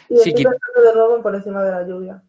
Y 0.08 0.16
Sí, 0.18 0.32
que- 0.32 0.44
de 0.44 1.14
en 1.16 1.22
Por 1.22 1.34
encima 1.34 1.64
de 1.64 1.70
la 1.72 1.86
lluvia. 1.86 2.22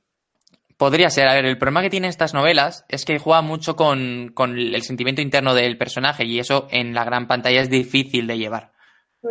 Podría 0.78 1.10
ser. 1.10 1.28
A 1.28 1.34
ver, 1.36 1.46
el 1.46 1.58
problema 1.58 1.82
que 1.84 1.90
tienen 1.92 2.10
estas 2.10 2.34
novelas 2.34 2.86
es 2.90 3.06
que 3.06 3.20
juega 3.20 3.42
mucho 3.42 3.76
con, 3.76 4.32
con 4.34 4.58
el 4.58 4.82
sentimiento 4.82 5.22
interno 5.22 5.54
del 5.54 5.78
personaje 5.78 6.26
y 6.26 6.40
eso 6.40 6.68
en 6.72 6.94
la 6.94 7.04
gran 7.04 7.28
pantalla 7.28 7.62
es 7.62 7.70
difícil 7.70 8.26
de 8.28 8.38
llevar. 8.38 8.72
Mm. 9.22 9.28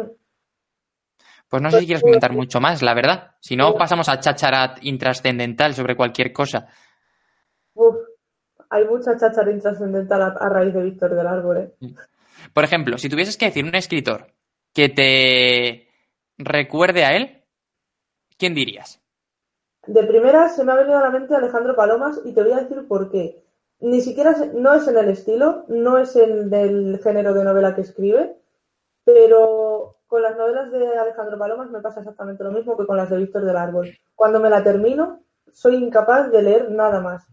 Pues 1.53 1.63
no 1.63 1.71
sé 1.71 1.81
si 1.81 1.87
quieres 1.87 2.01
comentar 2.01 2.33
mucho 2.33 2.63
más, 2.63 2.81
la 2.81 2.95
verdad. 2.95 3.33
Si 3.39 3.57
no, 3.57 3.75
pasamos 3.75 4.09
a 4.09 4.19
chacharat 4.19 4.79
intrascendental 4.85 5.75
sobre 5.75 5.95
cualquier 5.95 6.33
cosa. 6.33 6.67
Uf, 7.75 7.95
hay 8.71 8.87
mucha 8.87 9.19
cháchara 9.19 9.51
intrascendental 9.51 10.23
a, 10.23 10.27
a 10.29 10.49
raíz 10.49 10.73
de 10.73 10.83
Víctor 10.83 11.15
del 11.15 11.27
Árbol, 11.27 11.59
¿eh? 11.59 11.75
Por 12.55 12.65
ejemplo, 12.65 12.97
si 12.97 13.11
tuvieses 13.11 13.37
que 13.37 13.45
decir 13.45 13.67
un 13.67 13.75
escritor 13.75 14.29
que 14.73 14.89
te 14.89 15.89
recuerde 16.39 17.05
a 17.05 17.11
él, 17.17 17.45
¿quién 18.39 18.55
dirías? 18.55 19.03
De 19.87 20.05
primera 20.05 20.49
se 20.49 20.65
me 20.65 20.73
ha 20.73 20.77
venido 20.77 20.97
a 20.97 21.03
la 21.03 21.11
mente 21.11 21.37
Alejandro 21.37 21.77
Palomas 21.77 22.19
y 22.25 22.33
te 22.33 22.43
voy 22.43 22.53
a 22.53 22.61
decir 22.61 22.89
por 22.89 23.11
qué. 23.11 23.45
Ni 23.79 24.01
siquiera 24.01 24.35
no 24.55 24.73
es 24.73 24.89
en 24.89 24.97
el 24.97 25.11
estilo, 25.11 25.67
no 25.69 25.99
es 25.99 26.17
en 26.17 26.55
el 26.55 26.99
género 27.05 27.35
de 27.35 27.45
novela 27.45 27.75
que 27.75 27.83
escribe, 27.83 28.39
pero 29.05 29.72
con 30.13 30.21
las 30.21 30.37
novelas 30.37 30.71
de 30.71 30.99
Alejandro 30.99 31.39
Palomas 31.39 31.71
me 31.71 31.81
pasa 31.81 32.01
exactamente 32.01 32.45
lo 32.45 32.51
mismo 32.53 32.77
que 32.77 32.85
con 32.85 32.99
las 32.99 33.09
de 33.09 33.17
Víctor 33.17 33.47
del 33.47 33.57
Árbol. 33.57 33.89
Cuando 34.15 34.41
me 34.41 34.51
la 34.51 34.63
termino, 34.63 35.23
soy 35.51 35.77
incapaz 35.77 36.31
de 36.31 36.43
leer 36.43 36.71
nada 36.71 37.01
más, 37.01 37.27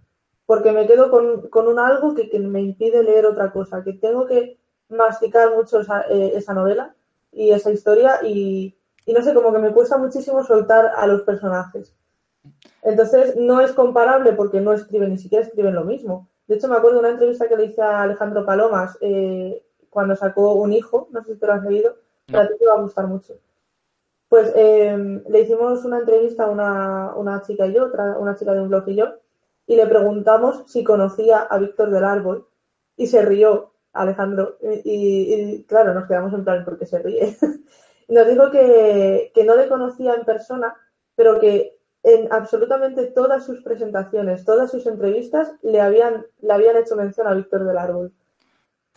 porque 0.46 0.72
me 0.72 0.88
quedo 0.88 1.12
con, 1.12 1.50
con 1.50 1.68
un 1.68 1.78
algo 1.78 2.16
que, 2.16 2.30
que 2.30 2.40
me 2.40 2.62
impide 2.62 3.04
leer 3.04 3.26
otra 3.26 3.52
cosa, 3.52 3.84
que 3.84 3.92
tengo 3.92 4.26
que 4.26 4.62
masticar 4.88 5.54
mucho 5.54 5.82
esa, 5.82 6.04
eh, 6.04 6.32
esa 6.36 6.54
novela 6.54 6.96
y 7.34 7.50
esa 7.50 7.70
historia 7.70 8.22
y, 8.24 8.78
y 9.06 9.12
no 9.12 9.22
sé, 9.24 9.34
como 9.34 9.52
que 9.52 9.60
me 9.60 9.74
cuesta 9.74 9.98
muchísimo 9.98 10.42
soltar 10.46 10.94
a 10.96 11.06
los 11.06 11.24
personajes. 11.24 11.94
Entonces, 12.82 13.36
no 13.36 13.60
es 13.60 13.74
comparable 13.74 14.32
porque 14.32 14.62
no 14.62 14.72
escriben, 14.72 15.10
ni 15.10 15.18
siquiera 15.18 15.46
escriben 15.46 15.76
lo 15.76 15.84
mismo. 15.84 16.30
De 16.48 16.56
hecho, 16.56 16.70
me 16.70 16.78
acuerdo 16.78 16.96
de 16.96 17.02
una 17.02 17.12
entrevista 17.12 17.50
que 17.50 17.58
le 17.58 17.66
hice 17.66 17.82
a 17.82 18.04
Alejandro 18.04 18.46
Palomas 18.46 18.98
eh, 19.02 19.66
cuando 19.90 20.16
sacó 20.16 20.54
Un 20.54 20.72
hijo, 20.72 21.10
no 21.12 21.22
sé 21.26 21.34
si 21.34 21.40
te 21.42 21.46
lo 21.46 21.52
has 21.52 21.64
leído, 21.66 21.98
a 22.34 22.48
ti 22.48 22.54
te 22.60 22.66
va 22.66 22.74
a 22.76 22.82
gustar 22.82 23.08
mucho. 23.08 23.36
Pues 24.30 24.52
eh, 24.56 24.96
le 25.28 25.42
hicimos 25.42 25.84
una 25.86 26.00
entrevista 26.00 26.46
a 26.46 26.50
una, 26.52 27.14
una 27.16 27.42
chica 27.42 27.66
y 27.68 27.74
yo, 27.74 27.86
otra, 27.86 28.18
una 28.20 28.36
chica 28.36 28.54
de 28.54 28.62
un 28.62 28.70
blog 28.70 28.88
y 28.90 28.96
yo, 28.96 29.16
y 29.68 29.76
le 29.76 29.88
preguntamos 29.88 30.64
si 30.68 30.84
conocía 30.84 31.40
a 31.42 31.58
Víctor 31.58 31.90
del 31.92 32.04
Árbol, 32.04 32.48
y 32.96 33.08
se 33.08 33.24
rió 33.24 33.74
Alejandro, 33.94 34.58
y, 34.62 34.82
y- 34.86 35.64
claro, 35.64 35.94
nos 35.94 36.08
quedamos 36.08 36.34
en 36.34 36.44
plan, 36.44 36.64
¿por 36.66 36.78
qué 36.78 36.86
se 36.86 37.00
ríe? 37.00 37.38
Nos 38.08 38.28
dijo 38.28 38.50
que, 38.50 39.32
que 39.36 39.44
no 39.44 39.56
le 39.56 39.68
conocía 39.70 40.16
en 40.16 40.26
persona, 40.26 40.76
pero 41.16 41.40
que 41.40 41.78
en 42.02 42.32
absolutamente 42.34 43.06
todas 43.08 43.46
sus 43.46 43.62
presentaciones, 43.62 44.46
todas 44.46 44.72
sus 44.72 44.88
entrevistas, 44.88 45.54
le 45.62 45.80
habían, 45.82 46.26
le 46.42 46.54
habían 46.54 46.78
hecho 46.78 46.96
mención 46.96 47.28
a 47.28 47.36
Víctor 47.36 47.66
del 47.66 47.78
Árbol. 47.78 48.12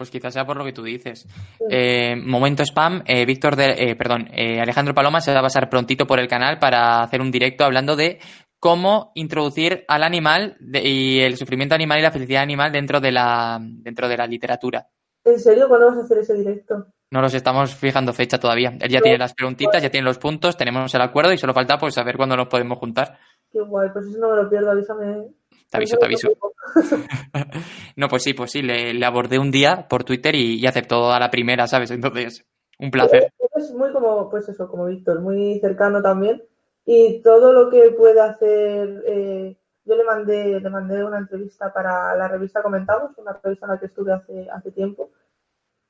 Pues 0.02 0.10
quizás 0.10 0.34
sea 0.34 0.44
por 0.44 0.56
lo 0.56 0.64
que 0.64 0.72
tú 0.72 0.82
dices. 0.82 1.28
Eh, 1.70 2.16
momento 2.16 2.64
spam, 2.64 3.04
eh, 3.06 3.24
Víctor, 3.24 3.54
de, 3.54 3.66
eh, 3.78 3.94
perdón, 3.94 4.28
Alejandro 4.60 4.94
Paloma 4.94 5.20
se 5.20 5.32
va 5.32 5.38
a 5.38 5.42
pasar 5.42 5.70
prontito 5.70 6.08
por 6.08 6.18
el 6.18 6.26
canal 6.26 6.58
para 6.58 7.02
hacer 7.04 7.20
un 7.20 7.30
directo 7.30 7.64
hablando 7.64 7.94
de 7.94 8.18
cómo 8.58 9.12
introducir 9.14 9.84
al 9.86 10.02
animal 10.02 10.56
de- 10.58 10.82
y 10.82 11.20
el 11.20 11.36
sufrimiento 11.36 11.76
animal 11.76 12.00
y 12.00 12.02
la 12.02 12.10
felicidad 12.10 12.42
animal 12.42 12.72
dentro 12.72 12.98
de 12.98 13.12
la, 13.12 13.58
dentro 13.62 14.08
de 14.08 14.16
la 14.16 14.26
literatura. 14.26 14.88
¿En 15.24 15.38
serio? 15.38 15.68
¿Cuándo 15.68 15.86
vas 15.86 15.98
a 15.98 16.00
hacer 16.00 16.18
ese 16.18 16.34
directo? 16.34 16.84
No 17.12 17.20
los 17.20 17.32
estamos 17.34 17.72
fijando 17.76 18.12
fecha 18.12 18.38
todavía. 18.38 18.70
Él 18.80 18.90
ya 18.90 19.00
tiene 19.00 19.18
las 19.18 19.34
preguntitas, 19.34 19.80
ya 19.80 19.90
tiene 19.90 20.04
los 20.04 20.18
puntos, 20.18 20.56
tenemos 20.56 20.92
el 20.92 21.00
acuerdo 21.00 21.32
y 21.32 21.38
solo 21.38 21.54
falta 21.54 21.78
pues 21.78 21.94
saber 21.94 22.16
cuándo 22.16 22.36
nos 22.36 22.48
podemos 22.48 22.76
juntar. 22.78 23.18
Qué 23.52 23.60
guay, 23.60 23.90
pues 23.92 24.06
eso 24.06 24.18
no 24.18 24.30
me 24.34 24.42
lo 24.42 24.50
pierdo, 24.50 24.72
avísame. 24.72 25.28
Te 25.72 25.78
aviso, 25.78 25.96
te 25.96 26.04
aviso. 26.04 26.28
No, 27.96 28.08
pues 28.08 28.22
sí, 28.22 28.32
pues 28.32 28.50
sí, 28.50 28.62
le, 28.62 28.94
le 28.94 29.06
abordé 29.06 29.38
un 29.38 29.50
día 29.50 29.86
por 29.88 30.04
Twitter 30.04 30.34
y, 30.34 30.58
y 30.58 30.66
aceptó 30.66 31.12
a 31.12 31.20
la 31.20 31.30
primera, 31.30 31.66
¿sabes? 31.66 31.90
Entonces, 31.90 32.46
un 32.78 32.90
placer. 32.90 33.30
Es 33.54 33.70
muy 33.72 33.92
como, 33.92 34.30
pues 34.30 34.48
eso, 34.48 34.66
como 34.68 34.86
Víctor, 34.86 35.20
muy 35.20 35.60
cercano 35.60 36.00
también. 36.00 36.42
Y 36.86 37.20
todo 37.22 37.52
lo 37.52 37.68
que 37.68 37.90
puede 37.90 38.20
hacer, 38.20 39.04
eh, 39.06 39.56
yo 39.84 39.96
le 39.96 40.04
mandé, 40.04 40.60
le 40.60 40.70
mandé 40.70 41.04
una 41.04 41.18
entrevista 41.18 41.72
para 41.72 42.14
la 42.16 42.28
revista 42.28 42.62
Comentamos, 42.62 43.16
una 43.18 43.38
revista 43.42 43.66
en 43.66 43.72
la 43.72 43.80
que 43.80 43.86
estuve 43.86 44.12
hace, 44.12 44.48
hace 44.50 44.70
tiempo. 44.72 45.10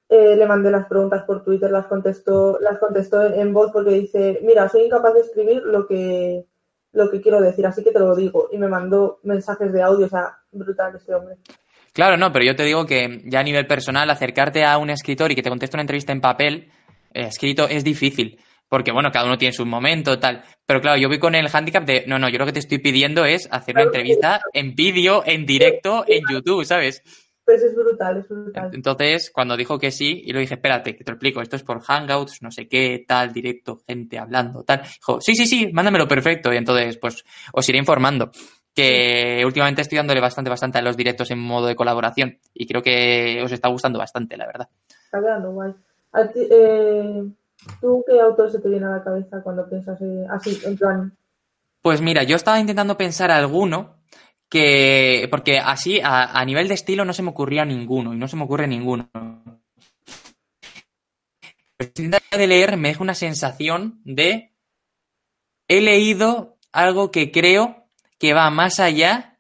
Eh, 0.08 0.36
le 0.36 0.46
mandé 0.46 0.70
las 0.70 0.86
preguntas 0.86 1.22
por 1.24 1.44
Twitter, 1.44 1.70
las 1.70 1.86
contestó, 1.86 2.58
las 2.60 2.78
contestó 2.78 3.24
en, 3.24 3.34
en 3.34 3.52
voz 3.52 3.70
porque 3.72 3.90
dice, 3.90 4.40
mira, 4.42 4.68
soy 4.68 4.82
incapaz 4.82 5.14
de 5.14 5.20
escribir 5.20 5.62
lo 5.62 5.86
que, 5.86 6.46
lo 6.92 7.10
que 7.10 7.20
quiero 7.20 7.40
decir, 7.40 7.66
así 7.66 7.82
que 7.82 7.90
te 7.90 7.98
lo 7.98 8.14
digo. 8.14 8.48
Y 8.52 8.58
me 8.58 8.68
mandó 8.68 9.20
mensajes 9.22 9.72
de 9.72 9.82
audio, 9.82 10.06
o 10.06 10.08
sea, 10.08 10.38
brutal 10.50 10.94
este 10.96 11.14
hombre. 11.14 11.36
Claro, 11.92 12.16
no, 12.16 12.32
pero 12.32 12.44
yo 12.44 12.56
te 12.56 12.64
digo 12.64 12.86
que 12.86 13.22
ya 13.24 13.40
a 13.40 13.44
nivel 13.44 13.66
personal, 13.66 14.08
acercarte 14.08 14.64
a 14.64 14.78
un 14.78 14.90
escritor 14.90 15.30
y 15.30 15.34
que 15.34 15.42
te 15.42 15.50
conteste 15.50 15.76
una 15.76 15.82
entrevista 15.82 16.12
en 16.12 16.20
papel, 16.20 16.70
eh, 17.12 17.26
escrito, 17.26 17.68
es 17.68 17.84
difícil. 17.84 18.38
Porque, 18.68 18.90
bueno, 18.90 19.10
cada 19.12 19.26
uno 19.26 19.36
tiene 19.36 19.52
su 19.52 19.66
momento, 19.66 20.18
tal. 20.18 20.42
Pero 20.64 20.80
claro, 20.80 20.98
yo 20.98 21.08
voy 21.08 21.18
con 21.18 21.34
el 21.34 21.50
handicap 21.52 21.84
de, 21.84 22.04
no, 22.06 22.18
no, 22.18 22.30
yo 22.30 22.38
lo 22.38 22.46
que 22.46 22.54
te 22.54 22.60
estoy 22.60 22.78
pidiendo 22.78 23.26
es 23.26 23.46
hacer 23.50 23.74
una 23.74 23.84
entrevista 23.84 24.40
en 24.54 24.74
vídeo, 24.74 25.22
en 25.26 25.44
directo, 25.44 26.04
en 26.06 26.22
YouTube, 26.30 26.64
¿sabes? 26.64 27.02
Pues 27.44 27.62
es 27.62 27.74
brutal, 27.74 28.18
es 28.18 28.28
brutal. 28.28 28.70
Entonces, 28.72 29.30
cuando 29.32 29.56
dijo 29.56 29.78
que 29.78 29.90
sí, 29.90 30.22
y 30.24 30.32
lo 30.32 30.40
dije, 30.40 30.54
espérate, 30.54 30.96
que 30.96 31.04
te 31.04 31.10
lo 31.10 31.16
explico, 31.16 31.40
esto 31.40 31.56
es 31.56 31.62
por 31.62 31.82
Hangouts, 31.82 32.42
no 32.42 32.50
sé 32.50 32.68
qué, 32.68 33.04
tal, 33.06 33.32
directo, 33.32 33.80
gente 33.86 34.18
hablando, 34.18 34.62
tal. 34.62 34.82
Dijo, 34.82 35.20
sí, 35.20 35.34
sí, 35.34 35.46
sí, 35.46 35.72
mándamelo 35.72 36.06
perfecto. 36.06 36.52
Y 36.52 36.56
entonces, 36.56 36.98
pues, 36.98 37.24
os 37.52 37.68
iré 37.68 37.78
informando. 37.78 38.30
Que 38.74 39.42
últimamente 39.44 39.82
estoy 39.82 39.96
dándole 39.96 40.20
bastante, 40.20 40.48
bastante 40.48 40.78
a 40.78 40.82
los 40.82 40.96
directos 40.96 41.30
en 41.30 41.38
modo 41.38 41.66
de 41.66 41.76
colaboración. 41.76 42.38
Y 42.54 42.66
creo 42.66 42.82
que 42.82 43.42
os 43.44 43.52
está 43.52 43.68
gustando 43.68 43.98
bastante, 43.98 44.36
la 44.36 44.46
verdad. 44.46 44.68
Está 45.04 45.20
quedando 45.20 45.50
guay. 45.50 45.74
A 46.12 46.26
ti, 46.28 46.40
eh, 46.50 47.22
¿Tú 47.80 48.04
qué 48.06 48.20
autor 48.20 48.50
se 48.50 48.58
te 48.58 48.68
viene 48.68 48.86
a 48.86 48.90
la 48.90 49.04
cabeza 49.04 49.40
cuando 49.42 49.68
piensas 49.68 50.00
eh, 50.00 50.26
así, 50.30 50.58
en 50.64 50.76
plan, 50.76 51.16
Pues 51.80 52.00
mira, 52.00 52.22
yo 52.22 52.36
estaba 52.36 52.58
intentando 52.58 52.96
pensar 52.96 53.30
alguno 53.30 53.96
que, 54.52 55.28
porque 55.30 55.56
así 55.56 55.98
a, 56.04 56.44
nivel 56.44 56.68
de 56.68 56.74
estilo 56.74 57.06
no 57.06 57.14
se 57.14 57.22
me 57.22 57.30
ocurría 57.30 57.64
ninguno 57.64 58.12
y 58.12 58.18
no 58.18 58.28
se 58.28 58.36
me 58.36 58.44
ocurre 58.44 58.66
ninguno. 58.66 59.08
de 61.78 62.46
leer 62.46 62.76
me 62.76 62.88
deja 62.88 63.02
una 63.02 63.14
sensación 63.14 64.02
de 64.04 64.52
he 65.68 65.80
leído 65.80 66.58
algo 66.70 67.10
que 67.10 67.32
creo 67.32 67.86
que 68.18 68.34
va 68.34 68.50
más 68.50 68.78
allá 68.78 69.38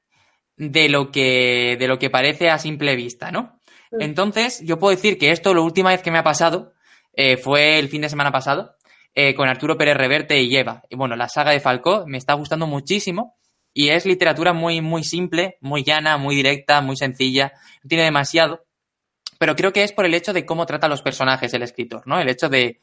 de 0.56 0.88
lo 0.88 1.10
que, 1.12 1.76
de 1.78 1.88
lo 1.88 1.98
que 1.98 2.08
parece 2.08 2.48
a 2.48 2.56
simple 2.56 2.96
vista, 2.96 3.30
¿no? 3.30 3.60
Entonces, 3.90 4.62
yo 4.64 4.78
puedo 4.78 4.96
decir 4.96 5.18
que 5.18 5.30
esto, 5.30 5.52
la 5.52 5.60
última 5.60 5.90
vez 5.90 6.00
que 6.00 6.10
me 6.10 6.20
ha 6.20 6.24
pasado, 6.24 6.72
eh, 7.12 7.36
fue 7.36 7.78
el 7.78 7.90
fin 7.90 8.00
de 8.00 8.08
semana 8.08 8.32
pasado, 8.32 8.76
eh, 9.14 9.34
con 9.34 9.50
Arturo 9.50 9.76
Pérez 9.76 9.98
Reverte 9.98 10.40
y 10.40 10.56
Eva. 10.56 10.82
Y 10.88 10.96
bueno, 10.96 11.16
la 11.16 11.28
saga 11.28 11.50
de 11.50 11.60
Falcó 11.60 12.06
me 12.06 12.16
está 12.16 12.32
gustando 12.32 12.66
muchísimo 12.66 13.36
y 13.74 13.88
es 13.90 14.06
literatura 14.06 14.52
muy, 14.52 14.80
muy 14.80 15.04
simple, 15.04 15.56
muy 15.60 15.82
llana, 15.82 16.16
muy 16.16 16.36
directa, 16.36 16.80
muy 16.80 16.96
sencilla, 16.96 17.52
no 17.82 17.88
tiene 17.88 18.04
demasiado, 18.04 18.64
pero 19.38 19.56
creo 19.56 19.72
que 19.72 19.82
es 19.82 19.92
por 19.92 20.04
el 20.04 20.14
hecho 20.14 20.32
de 20.32 20.46
cómo 20.46 20.66
trata 20.66 20.86
a 20.86 20.90
los 20.90 21.02
personajes 21.02 21.52
el 21.54 21.62
escritor, 21.62 22.02
¿no? 22.06 22.20
El 22.20 22.28
hecho 22.28 22.48
de 22.48 22.80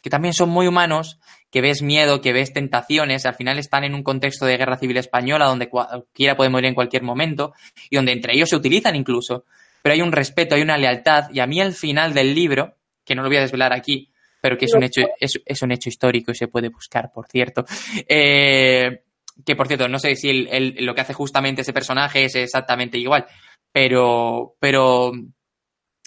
que 0.00 0.10
también 0.10 0.32
son 0.32 0.48
muy 0.48 0.66
humanos, 0.66 1.18
que 1.50 1.60
ves 1.60 1.82
miedo, 1.82 2.20
que 2.20 2.32
ves 2.32 2.52
tentaciones, 2.52 3.26
al 3.26 3.34
final 3.34 3.58
están 3.58 3.84
en 3.84 3.94
un 3.94 4.02
contexto 4.02 4.46
de 4.46 4.56
guerra 4.56 4.78
civil 4.78 4.96
española 4.96 5.46
donde 5.46 5.68
cualquiera 5.68 6.36
puede 6.36 6.50
morir 6.50 6.68
en 6.68 6.74
cualquier 6.74 7.02
momento 7.02 7.52
y 7.90 7.96
donde 7.96 8.12
entre 8.12 8.34
ellos 8.34 8.48
se 8.48 8.56
utilizan 8.56 8.94
incluso, 8.94 9.44
pero 9.82 9.94
hay 9.94 10.02
un 10.02 10.12
respeto, 10.12 10.54
hay 10.54 10.62
una 10.62 10.78
lealtad 10.78 11.30
y 11.32 11.40
a 11.40 11.46
mí 11.46 11.60
al 11.60 11.72
final 11.72 12.14
del 12.14 12.34
libro, 12.34 12.76
que 13.04 13.14
no 13.14 13.22
lo 13.22 13.28
voy 13.28 13.38
a 13.38 13.42
desvelar 13.42 13.72
aquí, 13.72 14.10
pero 14.40 14.56
que 14.56 14.66
es 14.66 14.74
un 14.74 14.84
hecho, 14.84 15.02
es, 15.18 15.62
un 15.62 15.72
hecho 15.72 15.88
histórico 15.88 16.30
y 16.30 16.36
se 16.36 16.46
puede 16.46 16.68
buscar, 16.68 17.10
por 17.12 17.26
cierto. 17.26 17.64
Eh, 18.06 19.02
que 19.44 19.56
por 19.56 19.68
cierto, 19.68 19.88
no 19.88 19.98
sé 19.98 20.16
si 20.16 20.46
lo 20.80 20.94
que 20.94 21.00
hace 21.00 21.14
justamente 21.14 21.62
ese 21.62 21.72
personaje 21.72 22.24
es 22.24 22.34
exactamente 22.34 22.98
igual, 22.98 23.26
pero, 23.72 24.56
pero 24.60 25.12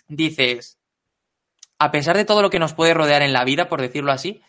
dices, 0.07 0.77
a 1.79 1.91
pesar 1.91 2.17
de 2.17 2.25
todo 2.25 2.41
lo 2.41 2.49
que 2.49 2.59
nos 2.59 2.73
puede 2.73 2.93
rodear 2.93 3.21
en 3.21 3.33
la 3.33 3.43
vida, 3.43 3.67
por 3.67 3.81
decirlo 3.81 4.11
así, 4.11 4.41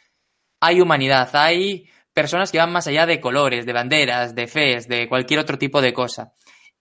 hay 0.61 0.81
humanidad, 0.81 1.31
hay 1.35 1.89
personas 2.13 2.53
que 2.53 2.59
van 2.59 2.73
más 2.73 2.87
allá 2.87 3.07
de 3.07 3.21
colores, 3.21 3.67
de 3.67 3.73
banderas, 3.73 4.35
de 4.35 4.47
fes, 4.47 4.89
de 4.89 5.09
cualquier 5.09 5.41
otro 5.41 5.59
tipo 5.59 5.81
de 5.81 5.93
cosa. 5.93 6.35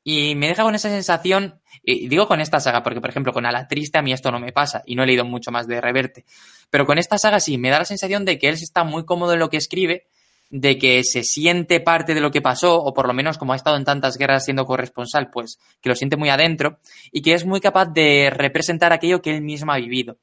Y 0.04 0.36
me 0.36 0.48
deja 0.48 0.64
con 0.64 0.76
esa 0.76 0.90
sensación, 0.90 1.62
y 1.84 2.08
digo 2.08 2.28
con 2.28 2.42
esta 2.42 2.60
saga, 2.60 2.82
porque 2.84 3.02
por 3.02 3.10
ejemplo 3.10 3.34
con 3.34 3.46
Ala 3.46 3.68
Triste 3.68 4.00
a 4.00 4.02
mí 4.02 4.12
esto 4.12 4.32
no 4.32 4.40
me 4.40 4.52
pasa 4.52 4.82
y 4.86 4.96
no 4.96 5.04
he 5.04 5.08
leído 5.08 5.26
mucho 5.26 5.52
más 5.52 5.68
de 5.68 5.80
Reverte, 5.80 6.26
pero 6.70 6.86
con 6.86 6.98
esta 6.98 7.18
saga 7.18 7.40
sí, 7.40 7.58
me 7.58 7.70
da 7.70 7.80
la 7.80 7.86
sensación 7.86 8.26
de 8.26 8.40
que 8.40 8.50
él 8.50 8.56
está 8.56 8.84
muy 8.84 9.06
cómodo 9.06 9.34
en 9.34 9.40
lo 9.40 9.50
que 9.50 9.58
escribe, 9.58 10.08
de 10.52 10.78
que 10.78 11.04
se 11.04 11.24
siente 11.24 11.80
parte 11.80 12.14
de 12.14 12.20
lo 12.20 12.30
que 12.30 12.42
pasó, 12.42 12.78
o 12.78 12.94
por 12.94 13.08
lo 13.08 13.14
menos 13.14 13.38
como 13.38 13.54
ha 13.54 13.56
estado 13.56 13.78
en 13.78 13.86
tantas 13.86 14.18
guerras 14.18 14.44
siendo 14.44 14.66
corresponsal, 14.66 15.30
pues 15.32 15.58
que 15.82 15.90
lo 15.90 15.96
siente 15.96 16.18
muy 16.18 16.30
adentro 16.30 16.78
y 17.12 17.22
que 17.22 17.34
es 17.34 17.46
muy 17.46 17.62
capaz 17.62 17.86
de 17.86 18.30
representar 18.30 18.92
aquello 18.92 19.22
que 19.22 19.32
él 19.32 19.42
mismo 19.42 19.72
ha 19.72 19.78
vivido. 19.78 20.18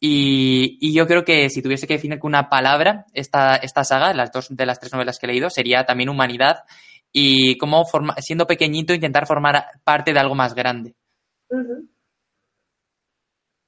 Y, 0.00 0.92
yo 0.92 1.06
creo 1.06 1.24
que 1.24 1.48
si 1.50 1.62
tuviese 1.62 1.86
que 1.86 1.94
definir 1.94 2.18
con 2.18 2.30
una 2.30 2.48
palabra 2.48 3.06
esta, 3.12 3.56
esta 3.56 3.84
saga, 3.84 4.12
las 4.12 4.32
dos 4.32 4.48
de 4.50 4.66
las 4.66 4.80
tres 4.80 4.92
novelas 4.92 5.18
que 5.18 5.26
he 5.26 5.28
leído, 5.28 5.50
sería 5.50 5.84
también 5.84 6.08
humanidad 6.08 6.64
y 7.12 7.56
cómo 7.58 7.84
siendo 8.18 8.46
pequeñito 8.46 8.92
intentar 8.92 9.26
formar 9.26 9.66
parte 9.84 10.12
de 10.12 10.18
algo 10.18 10.34
más 10.34 10.54
grande. 10.54 10.94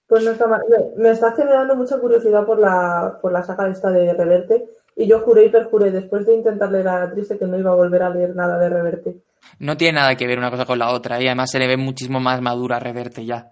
Pues 0.06 0.24
no 0.24 0.32
está 0.32 0.46
mal. 0.46 0.62
Me, 0.96 1.10
está 1.10 1.32
generando 1.32 1.76
mucha 1.76 1.98
curiosidad 1.98 2.44
por 2.44 2.58
la, 2.58 3.18
por 3.20 3.32
la 3.32 3.42
saga 3.42 3.68
esta 3.68 3.90
de 3.90 4.12
Reverte 4.14 4.64
y 4.96 5.06
yo 5.06 5.20
juré 5.20 5.46
y 5.46 5.50
perjuré 5.50 5.90
después 5.90 6.26
de 6.26 6.34
intentar 6.34 6.70
leer 6.70 6.88
a 6.88 7.00
la 7.00 7.10
triste 7.10 7.38
que 7.38 7.46
no 7.46 7.58
iba 7.58 7.70
a 7.70 7.76
volver 7.76 8.02
a 8.02 8.10
leer 8.10 8.34
nada 8.34 8.58
de 8.58 8.68
Reverte. 8.68 9.16
No 9.58 9.76
tiene 9.76 9.98
nada 9.98 10.14
que 10.14 10.26
ver 10.26 10.38
una 10.38 10.50
cosa 10.50 10.64
con 10.64 10.78
la 10.78 10.90
otra 10.90 11.20
y 11.20 11.26
además 11.26 11.50
se 11.50 11.58
le 11.58 11.66
ve 11.66 11.76
muchísimo 11.76 12.20
más 12.20 12.40
madura 12.40 12.76
a 12.76 12.80
Reverte 12.80 13.24
ya. 13.24 13.50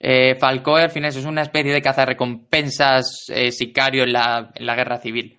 Eh, 0.00 0.36
Falcó 0.36 0.76
al 0.76 0.90
final 0.90 1.10
es 1.10 1.24
una 1.24 1.42
especie 1.42 1.72
de 1.72 1.82
cazarrecompensas 1.82 3.26
eh, 3.28 3.50
sicario 3.50 4.04
en 4.04 4.12
la, 4.12 4.50
en 4.54 4.66
la 4.66 4.76
guerra 4.76 4.98
civil. 4.98 5.38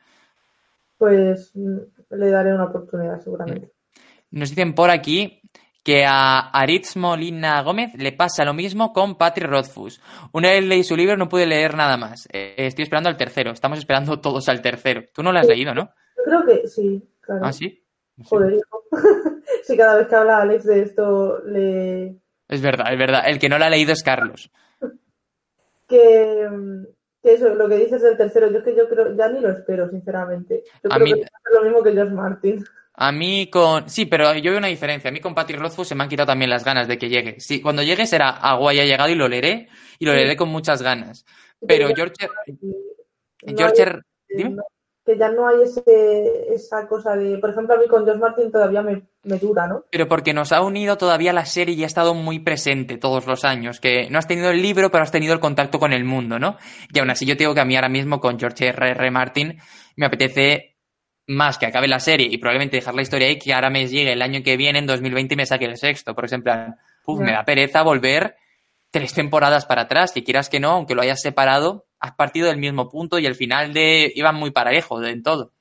Pues 0.97 1.53
le 1.55 2.29
daré 2.29 2.53
una 2.53 2.65
oportunidad 2.65 3.19
seguramente. 3.19 3.71
Nos 4.31 4.49
dicen 4.49 4.73
por 4.73 4.89
aquí 4.89 5.41
que 5.83 6.05
a 6.05 6.49
Aritz 6.49 6.95
Molina 6.97 7.61
Gómez 7.63 7.93
le 7.95 8.11
pasa 8.11 8.45
lo 8.45 8.53
mismo 8.53 8.93
con 8.93 9.17
Patrick 9.17 9.49
Rothfuss. 9.49 10.01
Una 10.33 10.49
vez 10.49 10.63
leí 10.63 10.83
su 10.83 10.95
libro 10.95 11.17
no 11.17 11.29
pude 11.29 11.45
leer 11.45 11.75
nada 11.75 11.97
más. 11.97 12.27
Eh, 12.31 12.55
estoy 12.57 12.83
esperando 12.83 13.09
al 13.09 13.17
tercero. 13.17 13.51
Estamos 13.51 13.79
esperando 13.79 14.19
todos 14.21 14.49
al 14.49 14.61
tercero. 14.61 15.03
Tú 15.13 15.23
no 15.23 15.31
lo 15.31 15.39
has 15.39 15.47
leído, 15.47 15.73
¿no? 15.73 15.89
Yo 16.17 16.23
creo 16.25 16.45
que 16.45 16.67
sí, 16.67 17.01
claro. 17.21 17.45
¿Ah, 17.45 17.53
sí? 17.53 17.83
Joder, 18.23 18.53
hijo. 18.53 18.83
sí, 19.63 19.77
cada 19.77 19.97
vez 19.97 20.07
que 20.07 20.15
habla 20.15 20.41
Alex 20.41 20.65
de 20.65 20.81
esto 20.81 21.39
le... 21.45 22.15
Es 22.47 22.61
verdad, 22.61 22.91
es 22.91 22.99
verdad. 22.99 23.23
El 23.25 23.39
que 23.39 23.47
no 23.47 23.57
lo 23.57 23.65
ha 23.65 23.69
leído 23.69 23.93
es 23.93 24.03
Carlos. 24.03 24.51
que 25.87 26.47
que 27.21 27.33
eso, 27.33 27.53
lo 27.53 27.67
que 27.67 27.77
dices 27.77 28.01
del 28.01 28.17
tercero, 28.17 28.49
yo 28.49 28.59
es 28.59 28.63
que 28.63 28.75
yo 28.75 28.87
creo, 28.87 29.13
ya 29.15 29.27
ni 29.29 29.41
lo 29.41 29.49
espero, 29.49 29.89
sinceramente. 29.89 30.63
Yo 30.83 30.89
creo 30.89 31.05
que 31.05 31.21
es 31.21 31.53
lo 31.53 31.63
mismo 31.63 31.83
que 31.83 31.91
George 31.91 32.13
Martin. 32.13 32.63
A 33.01 33.13
mí 33.13 33.49
con. 33.49 33.89
Sí, 33.89 34.05
pero 34.07 34.35
yo 34.35 34.51
veo 34.51 34.57
una 34.57 34.67
diferencia. 34.67 35.09
A 35.09 35.13
mí 35.13 35.21
con 35.21 35.33
Patrick 35.33 35.59
Rothfuss 35.59 35.87
se 35.87 35.95
me 35.95 36.03
han 36.03 36.09
quitado 36.09 36.27
también 36.27 36.49
las 36.49 36.65
ganas 36.65 36.85
de 36.85 36.97
que 36.97 37.07
llegue. 37.07 37.39
Sí, 37.39 37.61
cuando 37.61 37.81
llegue 37.81 38.05
será 38.05 38.29
agua 38.29 38.73
ya 38.73 38.81
ha 38.81 38.85
llegado 38.85 39.09
y 39.09 39.15
lo 39.15 39.29
leeré. 39.29 39.69
Y 39.99 40.05
lo 40.05 40.13
leeré 40.13 40.35
con 40.35 40.49
muchas 40.49 40.81
ganas. 40.81 41.25
Pero 41.65 41.87
George. 41.95 42.27
George. 43.55 44.01
Dime 44.27 44.57
que 45.09 45.17
ya 45.17 45.31
no 45.31 45.47
hay 45.47 45.63
ese, 45.63 46.53
esa 46.53 46.87
cosa 46.87 47.15
de, 47.15 47.39
por 47.39 47.49
ejemplo, 47.49 47.73
a 47.73 47.79
mí 47.79 47.87
con 47.87 48.05
George 48.05 48.21
Martin 48.21 48.51
todavía 48.51 48.83
me, 48.83 49.07
dura, 49.39 49.65
¿no? 49.65 49.85
Pero 49.89 50.07
porque 50.07 50.35
nos 50.35 50.51
ha 50.51 50.61
unido 50.61 50.97
todavía 50.97 51.33
la 51.33 51.45
serie 51.45 51.73
y 51.73 51.83
ha 51.83 51.87
estado 51.87 52.13
muy 52.13 52.39
presente 52.39 52.97
todos 52.99 53.25
los 53.25 53.43
años, 53.43 53.79
que 53.79 54.07
no 54.11 54.19
has 54.19 54.27
tenido 54.27 54.51
el 54.51 54.61
libro, 54.61 54.91
pero 54.91 55.03
has 55.03 55.11
tenido 55.11 55.33
el 55.33 55.39
contacto 55.39 55.79
con 55.79 55.93
el 55.93 56.03
mundo, 56.03 56.37
¿no? 56.37 56.57
Y 56.93 56.99
aún 56.99 57.09
así 57.09 57.25
yo 57.25 57.35
tengo 57.35 57.55
que 57.55 57.61
a 57.61 57.65
mí 57.65 57.75
ahora 57.75 57.89
mismo 57.89 58.19
con 58.19 58.37
George 58.37 58.67
R. 58.67 58.91
R. 58.91 59.09
Martin 59.09 59.57
me 59.95 60.05
apetece 60.05 60.68
más 61.29 61.59
que 61.59 61.67
acabe 61.67 61.87
la 61.87 61.99
serie 61.99 62.27
y 62.29 62.39
probablemente 62.39 62.77
dejar 62.77 62.95
la 62.95 63.03
historia 63.03 63.27
ahí, 63.27 63.37
que 63.37 63.53
ahora 63.53 63.69
me 63.69 63.87
llegue 63.87 64.11
el 64.13 64.21
año 64.23 64.41
que 64.43 64.57
viene, 64.57 64.79
en 64.79 64.87
2020, 64.87 65.35
y 65.35 65.37
me 65.37 65.45
saque 65.45 65.65
el 65.65 65.77
sexto. 65.77 66.15
Por 66.15 66.25
ejemplo, 66.25 66.53
me 67.19 67.31
da 67.31 67.45
pereza 67.45 67.83
volver 67.83 68.35
tres 68.89 69.13
temporadas 69.13 69.67
para 69.67 69.83
atrás, 69.83 70.11
que 70.11 70.23
quieras 70.23 70.49
que 70.49 70.59
no, 70.59 70.71
aunque 70.71 70.95
lo 70.95 71.03
hayas 71.03 71.21
separado, 71.21 71.85
has 71.99 72.13
partido 72.13 72.47
del 72.47 72.57
mismo 72.57 72.89
punto 72.89 73.19
y 73.19 73.27
el 73.27 73.35
final 73.35 73.73
de 73.73 74.11
iban 74.15 74.35
muy 74.35 74.49
parejo 74.49 75.03
en 75.03 75.21
todo. 75.21 75.53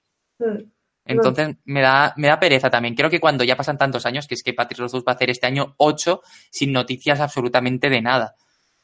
Entonces 1.04 1.56
me 1.66 1.82
da, 1.82 2.14
me 2.16 2.28
da 2.28 2.40
pereza 2.40 2.70
también. 2.70 2.94
Creo 2.94 3.10
que 3.10 3.20
cuando 3.20 3.44
ya 3.44 3.54
pasan 3.54 3.76
tantos 3.76 4.06
años, 4.06 4.26
que 4.26 4.34
es 4.34 4.42
que 4.42 4.54
Patrick 4.54 4.80
Rothfuss 4.80 5.04
va 5.06 5.12
a 5.12 5.14
hacer 5.16 5.28
este 5.28 5.46
año 5.46 5.74
8 5.76 6.22
sin 6.50 6.72
noticias 6.72 7.20
absolutamente 7.20 7.90
de 7.90 8.00
nada. 8.00 8.36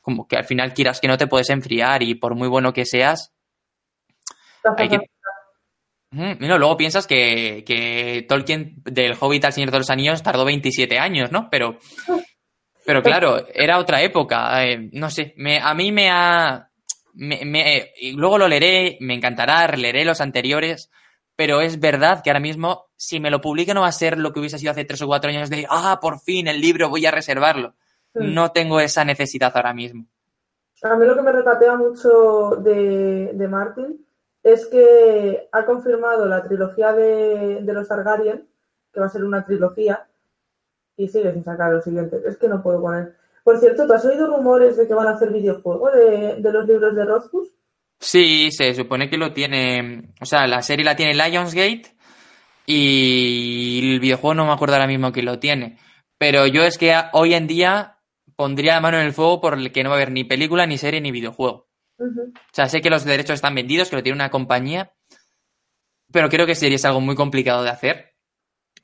Como 0.03 0.29
que 0.29 0.37
al 0.37 0.45
final 0.45 0.75
quieras 0.75 1.01
que 1.01 1.09
no 1.09 1.17
te 1.17 1.27
puedes 1.29 1.49
enfriar 1.49 2.03
y 2.03 2.15
por 2.15 2.35
muy 2.35 2.49
bueno 2.49 2.75
que 2.75 2.85
seas, 2.85 3.33
hay 4.77 4.91
que... 4.91 4.99
luego 6.39 6.77
piensas 6.77 7.07
que, 7.07 7.65
que 7.67 8.25
Tolkien 8.29 8.77
del 8.85 9.17
Hobbit 9.19 9.45
al 9.45 9.53
Señor 9.53 9.71
de 9.71 9.79
los 9.79 9.91
Anillos 9.91 10.23
tardó 10.23 10.45
27 10.45 10.99
años, 10.99 11.33
¿no? 11.33 11.49
Pero, 11.51 11.79
pero 12.85 13.03
claro, 13.03 13.47
era 13.53 13.79
otra 13.79 14.03
época. 14.03 14.65
Eh, 14.65 14.91
no 14.93 15.11
sé, 15.11 15.35
me, 15.37 15.59
a 15.59 15.75
mí 15.75 15.93
me 15.93 16.11
ha, 16.11 16.71
me, 17.15 17.93
luego 18.15 18.39
lo 18.39 18.49
leeré, 18.49 18.99
me 19.01 19.15
encantará, 19.15 19.67
leeré 19.77 20.05
los 20.05 20.21
anteriores, 20.21 20.91
pero 21.37 21.61
es 21.61 21.81
verdad 21.81 22.23
que 22.23 22.31
ahora 22.31 22.41
mismo, 22.41 22.87
si 22.97 23.21
me 23.21 23.31
lo 23.31 23.41
publique, 23.41 23.75
no 23.75 23.83
va 23.83 23.89
a 23.89 23.93
ser 23.93 24.19
lo 24.19 24.33
que 24.33 24.41
hubiese 24.41 24.59
sido 24.59 24.73
hace 24.73 24.85
tres 24.85 25.03
o 25.03 25.07
cuatro 25.07 25.31
años 25.31 25.51
de, 25.51 25.67
ah, 25.69 25.99
por 26.01 26.21
fin 26.21 26.49
el 26.49 26.61
libro, 26.61 26.89
voy 26.89 27.07
a 27.07 27.11
reservarlo. 27.11 27.75
No 28.15 28.53
tengo 28.53 28.79
esa 28.79 29.05
necesidad 29.05 29.53
ahora 29.57 29.75
mismo. 29.75 30.07
A 30.83 30.95
mí 30.97 31.07
lo 31.07 31.17
que 31.17 31.23
me 31.23 31.33
repatea 31.33 31.77
mucho 31.77 32.57
de, 32.63 33.33
de 33.33 33.49
Martin 33.49 34.04
es 34.45 34.67
que 34.67 35.49
ha 35.51 35.65
confirmado 35.65 36.27
la 36.27 36.43
trilogía 36.43 36.93
de, 36.93 37.63
de 37.63 37.73
los 37.73 37.89
Targaryen, 37.89 38.47
que 38.93 39.01
va 39.01 39.07
a 39.07 39.09
ser 39.09 39.25
una 39.25 39.45
trilogía, 39.45 40.07
y 40.97 41.09
sigue 41.09 41.33
sin 41.33 41.43
sacar 41.43 41.73
los 41.73 41.83
siguientes. 41.83 42.25
Es 42.25 42.37
que 42.37 42.47
no 42.47 42.63
puedo 42.63 42.81
poner. 42.81 43.17
Por 43.43 43.59
cierto, 43.59 43.87
¿tú 43.87 43.93
has 43.93 44.05
oído 44.05 44.27
rumores 44.27 44.77
de 44.77 44.87
que 44.87 44.95
van 44.95 45.09
a 45.09 45.13
hacer 45.13 45.33
videojuego 45.33 45.91
de, 45.91 46.41
los 46.41 46.67
libros 46.67 46.95
de 46.95 47.05
Rothfuss? 47.05 47.49
Sí, 47.99 48.51
se 48.51 48.75
supone 48.75 49.09
que 49.09 49.17
lo 49.17 49.33
tiene. 49.33 50.13
O 50.21 50.27
sea, 50.27 50.47
la 50.47 50.63
serie 50.63 50.85
la 50.85 50.97
tiene 50.97 51.15
Lionsgate 51.15 51.95
y 52.67 53.93
el 53.95 54.01
videojuego 54.01 54.35
no 54.35 54.47
me 54.47 54.53
acuerdo 54.53 54.75
ahora 54.75 54.87
mismo 54.87 55.13
quién 55.13 55.27
lo 55.27 55.39
tiene. 55.39 55.79
Pero 56.19 56.47
yo 56.47 56.65
es 56.65 56.79
que 56.79 56.95
hoy 57.13 57.35
en 57.35 57.47
día 57.47 57.99
pondría 58.37 58.75
la 58.75 58.81
mano 58.81 58.99
en 58.99 59.07
el 59.07 59.13
fuego 59.13 59.41
por 59.41 59.55
el 59.55 59.73
que 59.73 59.83
no 59.83 59.91
va 59.91 59.97
a 59.97 59.99
haber 59.99 60.13
ni 60.13 60.25
película, 60.25 60.67
ni 60.67 60.79
serie, 60.79 61.01
ni 61.01 61.13
videojuego. 61.13 61.67
O 62.05 62.53
sea, 62.53 62.69
sé 62.69 62.81
que 62.81 62.91
los 62.91 63.05
derechos 63.05 63.35
están 63.35 63.55
vendidos, 63.55 63.91
que 63.91 63.97
lo 63.97 64.03
tiene 64.03 64.17
una 64.17 64.31
compañía, 64.31 64.93
pero 66.13 66.29
creo 66.29 66.47
que 66.47 66.55
sería 66.55 66.79
algo 66.85 67.01
muy 67.01 67.15
complicado 67.15 67.63
de 67.63 67.71
hacer 67.71 68.15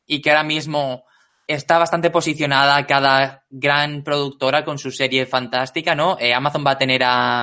y 0.06 0.20
que 0.20 0.30
ahora 0.30 0.42
mismo 0.42 1.04
está 1.46 1.78
bastante 1.78 2.10
posicionada 2.10 2.86
cada 2.86 3.44
gran 3.50 4.02
productora 4.02 4.64
con 4.64 4.78
su 4.78 4.90
serie 4.90 5.26
fantástica, 5.26 5.94
¿no? 5.94 6.16
Eh, 6.18 6.34
Amazon 6.34 6.64
va 6.66 6.72
a 6.72 6.78
tener 6.78 7.02
a, 7.04 7.42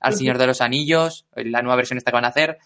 al 0.00 0.14
Señor 0.14 0.38
de 0.38 0.46
los 0.46 0.60
Anillos, 0.60 1.26
la 1.34 1.62
nueva 1.62 1.76
versión 1.76 1.98
esta 1.98 2.10
que 2.10 2.16
van 2.16 2.24
a 2.24 2.28
hacer. 2.28 2.58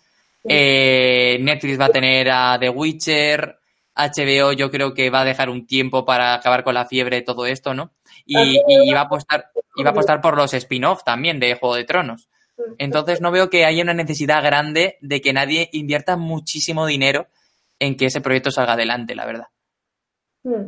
Eh, 0.47 1.39
Netflix 1.41 1.81
va 1.81 1.87
a 1.87 1.91
tener 1.91 2.31
a 2.31 2.59
The 2.59 2.69
Witcher. 2.69 3.59
HBO 3.97 4.53
yo 4.53 4.71
creo 4.71 4.93
que 4.93 5.09
va 5.09 5.21
a 5.21 5.25
dejar 5.25 5.49
un 5.49 5.67
tiempo 5.67 6.05
para 6.05 6.35
acabar 6.35 6.65
con 6.65 6.75
la 6.75 6.85
fiebre 6.85 7.17
de 7.17 7.23
todo 7.23 7.47
esto, 7.47 7.75
¿no? 7.75 7.93
Y, 8.27 8.59
y 8.67 8.93
va 8.93 9.01
a 9.01 9.05
apostar, 9.05 9.51
y 9.77 9.83
va 9.83 9.91
a 9.91 9.93
apostar 9.93 10.21
por 10.21 10.37
los 10.37 10.53
spin-off 10.53 11.05
también 11.05 11.39
de 11.39 11.55
Juego 11.55 11.77
de 11.77 11.85
Tronos. 11.85 12.29
Entonces 12.79 13.21
no 13.21 13.31
veo 13.31 13.51
que 13.51 13.65
haya 13.65 13.83
una 13.83 13.95
necesidad 13.95 14.43
grande 14.43 14.97
de 15.01 15.21
que 15.21 15.33
nadie 15.33 15.69
invierta 15.73 16.17
muchísimo 16.17 16.87
dinero 16.87 17.27
en 17.79 17.97
que 17.97 18.07
ese 18.07 18.21
proyecto 18.21 18.51
salga 18.51 18.75
adelante, 18.75 19.15
la 19.15 19.27
verdad. 19.27 19.49
Hmm. 20.45 20.67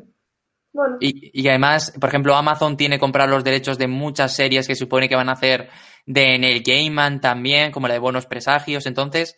Bueno, 0.72 0.97
Y, 1.01 1.30
y 1.41 1.49
además, 1.49 1.93
por 1.99 2.09
ejemplo, 2.11 2.34
Amazon 2.34 2.76
tiene 2.76 2.99
comprado 2.99 3.30
los 3.30 3.45
derechos 3.45 3.78
de 3.78 3.87
muchas 3.87 4.34
series 4.34 4.66
que 4.66 4.74
supone 4.74 5.09
que 5.09 5.16
van 5.16 5.28
a 5.28 5.32
hacer 5.32 5.70
de 6.05 6.39
Neil 6.39 6.62
Gaiman 6.62 7.20
también, 7.20 7.72
como 7.72 7.89
la 7.89 7.95
de 7.95 8.01
Buenos 8.01 8.26
Presagios. 8.26 8.84
Entonces, 8.87 9.37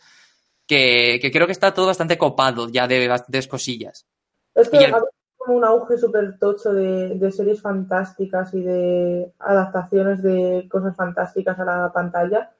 que, 0.66 1.18
que 1.22 1.30
creo 1.30 1.46
que 1.46 1.52
está 1.52 1.72
todo 1.72 1.86
bastante 1.86 2.18
copado 2.18 2.68
ya 2.68 2.86
de 2.88 3.06
bastantes 3.06 3.46
cosillas. 3.46 4.06
es 4.54 4.68
que 4.68 4.78
y 4.78 4.84
el- 4.84 4.94
como 5.48 5.58
un 5.58 5.64
auge 5.64 5.96
súper 5.96 6.38
tocho 6.38 6.74
de, 6.74 7.14
de 7.14 7.32
series 7.32 7.62
fantásticas 7.62 8.52
y 8.52 8.60
de 8.60 9.32
adaptaciones 9.38 10.22
de 10.22 10.68
cosas 10.70 10.94
fantásticas 10.94 11.58
a 11.58 11.64
la 11.64 11.90
pantalla. 11.90 12.50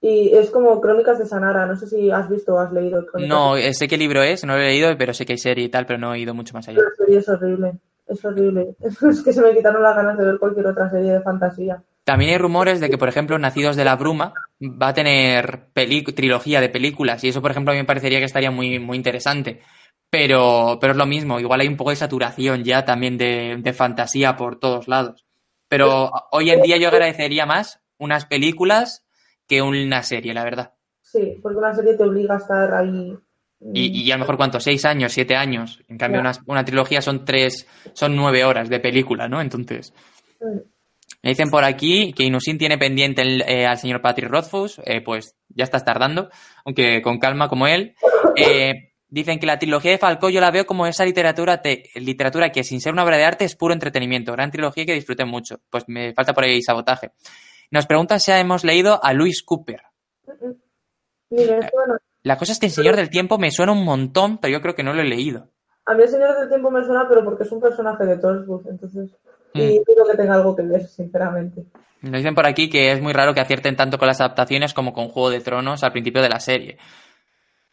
Y 0.00 0.32
es 0.32 0.50
como 0.50 0.80
Crónicas 0.80 1.18
de 1.18 1.26
Sanara. 1.26 1.66
No 1.66 1.74
sé 1.74 1.88
si 1.88 2.12
has 2.12 2.28
visto 2.28 2.54
o 2.54 2.58
has 2.60 2.72
leído 2.72 3.04
Crónicas 3.06 3.28
No, 3.28 3.56
sé 3.72 3.88
qué 3.88 3.96
libro 3.96 4.22
es, 4.22 4.44
no 4.44 4.54
lo 4.54 4.62
he 4.62 4.68
leído, 4.68 4.96
pero 4.96 5.12
sé 5.12 5.26
que 5.26 5.32
hay 5.32 5.38
serie 5.38 5.64
y 5.64 5.68
tal, 5.68 5.84
pero 5.84 5.98
no 5.98 6.14
he 6.14 6.20
ido 6.20 6.32
mucho 6.32 6.54
más 6.54 6.68
allá. 6.68 6.78
La 6.78 6.94
serie 6.96 7.18
es 7.18 7.28
horrible. 7.28 7.72
Es 8.06 8.24
horrible. 8.24 8.76
Es 8.80 9.22
que 9.24 9.32
se 9.32 9.42
me 9.42 9.52
quitaron 9.52 9.82
las 9.82 9.96
ganas 9.96 10.16
de 10.16 10.24
ver 10.24 10.38
cualquier 10.38 10.68
otra 10.68 10.88
serie 10.90 11.14
de 11.14 11.22
fantasía. 11.22 11.82
También 12.04 12.30
hay 12.30 12.38
rumores 12.38 12.78
de 12.78 12.88
que, 12.88 12.98
por 12.98 13.08
ejemplo, 13.08 13.36
Nacidos 13.38 13.74
de 13.74 13.84
la 13.84 13.96
Bruma 13.96 14.32
va 14.60 14.88
a 14.88 14.94
tener 14.94 15.70
trilogía 16.14 16.60
de 16.60 16.68
películas 16.68 17.22
y 17.24 17.28
eso, 17.28 17.42
por 17.42 17.50
ejemplo, 17.50 17.72
a 17.72 17.74
mí 17.74 17.80
me 17.80 17.86
parecería 17.86 18.20
que 18.20 18.26
estaría 18.26 18.52
muy, 18.52 18.78
muy 18.78 18.96
interesante. 18.96 19.60
Pero, 20.12 20.76
pero 20.78 20.90
es 20.92 20.98
lo 20.98 21.06
mismo, 21.06 21.40
igual 21.40 21.62
hay 21.62 21.68
un 21.68 21.76
poco 21.78 21.88
de 21.88 21.96
saturación 21.96 22.64
ya 22.64 22.84
también 22.84 23.16
de, 23.16 23.56
de 23.58 23.72
fantasía 23.72 24.36
por 24.36 24.58
todos 24.60 24.86
lados. 24.86 25.24
Pero 25.68 26.12
hoy 26.32 26.50
en 26.50 26.60
día 26.60 26.76
yo 26.76 26.88
agradecería 26.88 27.46
más 27.46 27.80
unas 27.96 28.26
películas 28.26 29.06
que 29.48 29.62
una 29.62 30.02
serie, 30.02 30.34
la 30.34 30.44
verdad. 30.44 30.74
Sí, 31.00 31.38
porque 31.42 31.56
una 31.56 31.72
serie 31.74 31.94
te 31.96 32.04
obliga 32.04 32.34
a 32.34 32.36
estar 32.36 32.74
ahí. 32.74 33.16
Y, 33.72 34.02
y 34.02 34.10
a 34.12 34.16
lo 34.16 34.20
mejor, 34.20 34.36
¿cuánto? 34.36 34.60
¿Seis 34.60 34.84
años? 34.84 35.12
¿Siete 35.12 35.34
años? 35.34 35.82
En 35.88 35.96
cambio, 35.96 36.20
una, 36.20 36.32
una 36.44 36.62
trilogía 36.62 37.00
son 37.00 37.24
tres, 37.24 37.66
son 37.94 38.14
nueve 38.14 38.44
horas 38.44 38.68
de 38.68 38.80
película, 38.80 39.28
¿no? 39.28 39.40
Entonces, 39.40 39.94
Mm. 40.40 40.58
me 41.22 41.30
dicen 41.30 41.48
por 41.50 41.64
aquí 41.64 42.12
que 42.12 42.24
Inusin 42.24 42.58
tiene 42.58 42.76
pendiente 42.76 43.22
el- 43.22 43.42
eh, 43.48 43.64
al 43.64 43.78
señor 43.78 44.02
Patrick 44.02 44.28
Rothfuss, 44.28 44.78
eh, 44.84 45.00
pues 45.00 45.36
ya 45.48 45.64
estás 45.64 45.86
tardando, 45.86 46.28
aunque 46.66 47.00
con 47.00 47.18
calma 47.18 47.48
como 47.48 47.66
él. 47.66 47.94
Eh, 48.36 48.91
dicen 49.12 49.38
que 49.38 49.46
la 49.46 49.58
trilogía 49.58 49.90
de 49.92 49.98
Falcó 49.98 50.30
yo 50.30 50.40
la 50.40 50.50
veo 50.50 50.64
como 50.66 50.86
esa 50.86 51.04
literatura, 51.04 51.60
te- 51.62 51.84
literatura 51.94 52.50
que 52.50 52.64
sin 52.64 52.80
ser 52.80 52.92
una 52.94 53.04
obra 53.04 53.18
de 53.18 53.24
arte 53.24 53.44
es 53.44 53.54
puro 53.54 53.74
entretenimiento, 53.74 54.32
gran 54.32 54.50
trilogía 54.50 54.86
que 54.86 54.94
disfruten 54.94 55.28
mucho. 55.28 55.60
Pues 55.70 55.84
me 55.86 56.14
falta 56.14 56.32
por 56.32 56.44
ahí 56.44 56.62
sabotaje. 56.62 57.10
Nos 57.70 57.86
preguntan 57.86 58.18
si 58.20 58.32
hemos 58.32 58.64
leído 58.64 58.98
a 59.04 59.12
Louis 59.12 59.42
Cooper. 59.42 59.82
Me 61.30 61.44
suena. 61.46 61.98
La 62.22 62.36
cosa 62.36 62.52
es 62.52 62.58
que 62.58 62.66
el 62.66 62.72
Señor 62.72 62.96
del 62.96 63.10
Tiempo 63.10 63.38
me 63.38 63.50
suena 63.50 63.72
un 63.72 63.84
montón, 63.84 64.38
pero 64.38 64.52
yo 64.52 64.60
creo 64.60 64.74
que 64.74 64.82
no 64.82 64.92
lo 64.92 65.02
he 65.02 65.06
leído. 65.06 65.48
A 65.86 65.94
mí 65.94 66.02
el 66.04 66.08
Señor 66.08 66.38
del 66.38 66.48
Tiempo 66.48 66.70
me 66.70 66.84
suena, 66.84 67.06
pero 67.08 67.24
porque 67.24 67.42
es 67.44 67.52
un 67.52 67.60
personaje 67.60 68.04
de 68.04 68.16
Torchwood, 68.18 68.68
entonces. 68.68 69.10
Mm. 69.54 69.60
Y 69.60 69.78
dudo 69.78 70.06
que 70.10 70.16
tenga 70.16 70.34
algo 70.34 70.54
que 70.54 70.62
ver, 70.62 70.86
sinceramente. 70.86 71.64
Nos 72.02 72.12
dicen 72.20 72.34
por 72.34 72.46
aquí 72.46 72.68
que 72.68 72.92
es 72.92 73.00
muy 73.00 73.12
raro 73.12 73.34
que 73.34 73.40
acierten 73.40 73.76
tanto 73.76 73.98
con 73.98 74.08
las 74.08 74.20
adaptaciones 74.20 74.72
como 74.74 74.92
con 74.92 75.08
Juego 75.08 75.30
de 75.30 75.40
Tronos 75.40 75.82
al 75.82 75.92
principio 75.92 76.22
de 76.22 76.28
la 76.28 76.40
serie. 76.40 76.78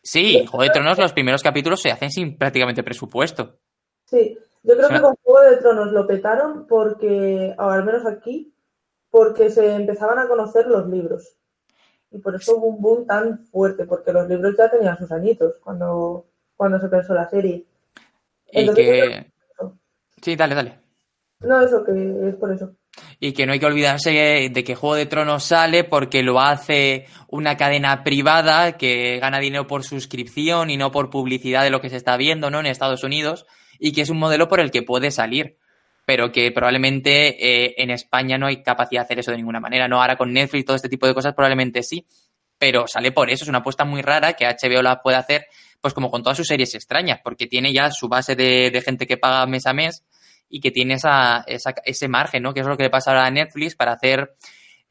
Sí, 0.01 0.45
Juego 0.45 0.63
de 0.63 0.69
Tronos 0.69 0.97
los 0.97 1.13
primeros 1.13 1.43
capítulos 1.43 1.81
se 1.81 1.91
hacen 1.91 2.11
sin 2.11 2.37
prácticamente 2.37 2.83
presupuesto. 2.83 3.59
Sí, 4.05 4.37
yo 4.63 4.75
creo 4.75 4.89
que 4.89 5.01
con 5.01 5.15
Juego 5.23 5.49
de 5.49 5.57
Tronos 5.57 5.91
lo 5.91 6.07
petaron 6.07 6.65
porque, 6.67 7.55
o 7.57 7.63
al 7.63 7.83
menos 7.83 8.05
aquí, 8.05 8.53
porque 9.09 9.49
se 9.49 9.75
empezaban 9.75 10.19
a 10.19 10.27
conocer 10.27 10.67
los 10.67 10.87
libros. 10.87 11.35
Y 12.11 12.19
por 12.19 12.35
eso 12.35 12.57
hubo 12.57 12.67
un 12.67 12.81
boom 12.81 13.05
tan 13.05 13.37
fuerte, 13.37 13.85
porque 13.85 14.11
los 14.11 14.27
libros 14.27 14.55
ya 14.57 14.69
tenían 14.69 14.97
sus 14.97 15.11
añitos 15.11 15.55
cuando, 15.63 16.25
cuando 16.55 16.79
se 16.79 16.87
pensó 16.87 17.13
la 17.13 17.29
serie. 17.29 17.65
Y 18.51 18.59
Entonces, 18.61 18.85
que... 18.85 19.31
Sí, 20.21 20.35
dale, 20.35 20.55
dale. 20.55 20.79
No, 21.41 21.61
eso, 21.61 21.83
que 21.85 21.91
es 22.27 22.35
por 22.35 22.51
eso. 22.51 22.73
Y 23.19 23.31
que 23.31 23.45
no 23.45 23.53
hay 23.53 23.59
que 23.59 23.65
olvidarse 23.65 24.49
de 24.51 24.63
que 24.63 24.75
Juego 24.75 24.95
de 24.95 25.05
Tronos 25.05 25.45
sale 25.45 25.85
porque 25.85 26.21
lo 26.21 26.41
hace 26.41 27.05
una 27.29 27.55
cadena 27.55 28.03
privada 28.03 28.77
que 28.77 29.19
gana 29.19 29.39
dinero 29.39 29.65
por 29.65 29.85
suscripción 29.85 30.69
y 30.69 30.75
no 30.75 30.91
por 30.91 31.09
publicidad 31.09 31.63
de 31.63 31.69
lo 31.69 31.79
que 31.79 31.89
se 31.89 31.95
está 31.95 32.17
viendo, 32.17 32.49
¿no? 32.49 32.59
En 32.59 32.65
Estados 32.65 33.03
Unidos. 33.03 33.45
Y 33.79 33.93
que 33.93 34.01
es 34.01 34.09
un 34.09 34.19
modelo 34.19 34.49
por 34.49 34.59
el 34.59 34.71
que 34.71 34.83
puede 34.83 35.11
salir. 35.11 35.57
Pero 36.05 36.31
que 36.31 36.51
probablemente 36.51 37.65
eh, 37.65 37.75
en 37.77 37.91
España 37.91 38.37
no 38.37 38.47
hay 38.47 38.61
capacidad 38.61 39.01
de 39.01 39.05
hacer 39.05 39.19
eso 39.19 39.31
de 39.31 39.37
ninguna 39.37 39.61
manera. 39.61 39.87
No, 39.87 40.01
ahora 40.01 40.17
con 40.17 40.33
Netflix 40.33 40.65
todo 40.65 40.75
este 40.75 40.89
tipo 40.89 41.07
de 41.07 41.13
cosas 41.13 41.33
probablemente 41.33 41.83
sí. 41.83 42.05
Pero 42.57 42.85
sale 42.87 43.13
por 43.13 43.29
eso. 43.29 43.45
Es 43.45 43.49
una 43.49 43.59
apuesta 43.59 43.85
muy 43.85 44.01
rara 44.01 44.33
que 44.33 44.45
HBO 44.45 44.81
la 44.81 45.01
puede 45.01 45.15
hacer, 45.15 45.45
pues 45.79 45.93
como 45.93 46.11
con 46.11 46.21
todas 46.21 46.35
sus 46.35 46.47
series 46.47 46.75
extrañas, 46.75 47.21
porque 47.23 47.47
tiene 47.47 47.71
ya 47.71 47.91
su 47.91 48.09
base 48.09 48.35
de, 48.35 48.71
de 48.71 48.81
gente 48.81 49.07
que 49.07 49.15
paga 49.15 49.45
mes 49.45 49.65
a 49.65 49.73
mes 49.73 50.03
y 50.49 50.59
que 50.59 50.71
tiene 50.71 50.95
esa, 50.95 51.43
esa- 51.47 51.73
ese 51.85 52.07
margen, 52.07 52.43
¿no? 52.43 52.53
Que 52.53 52.61
es 52.61 52.65
lo 52.67 52.75
que 52.77 52.83
le 52.83 52.89
pasa 52.89 53.11
ahora 53.11 53.25
a 53.25 53.31
Netflix 53.31 53.75
para 53.75 53.93
hacer 53.93 54.35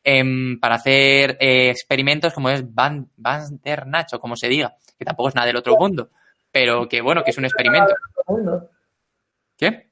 em, 0.05 0.59
para 0.61 0.77
hacer 0.77 1.37
eh, 1.41 1.69
experimentos 1.71 2.33
como 2.33 2.49
es 2.51 2.63
Van, 2.73 3.09
Bandersnatch 3.17 4.15
o 4.15 4.21
como 4.21 4.37
se 4.37 4.49
diga, 4.49 4.75
que 4.99 5.05
tampoco 5.05 5.29
es 5.29 5.35
nada 5.35 5.47
del 5.49 5.57
otro 5.57 5.77
mundo, 5.77 6.11
pero 6.53 6.89
que 6.89 7.01
bueno, 7.03 7.23
que 7.25 7.31
es 7.33 7.39
un 7.39 7.45
experimento. 7.45 7.93
¿Qué? 9.57 9.89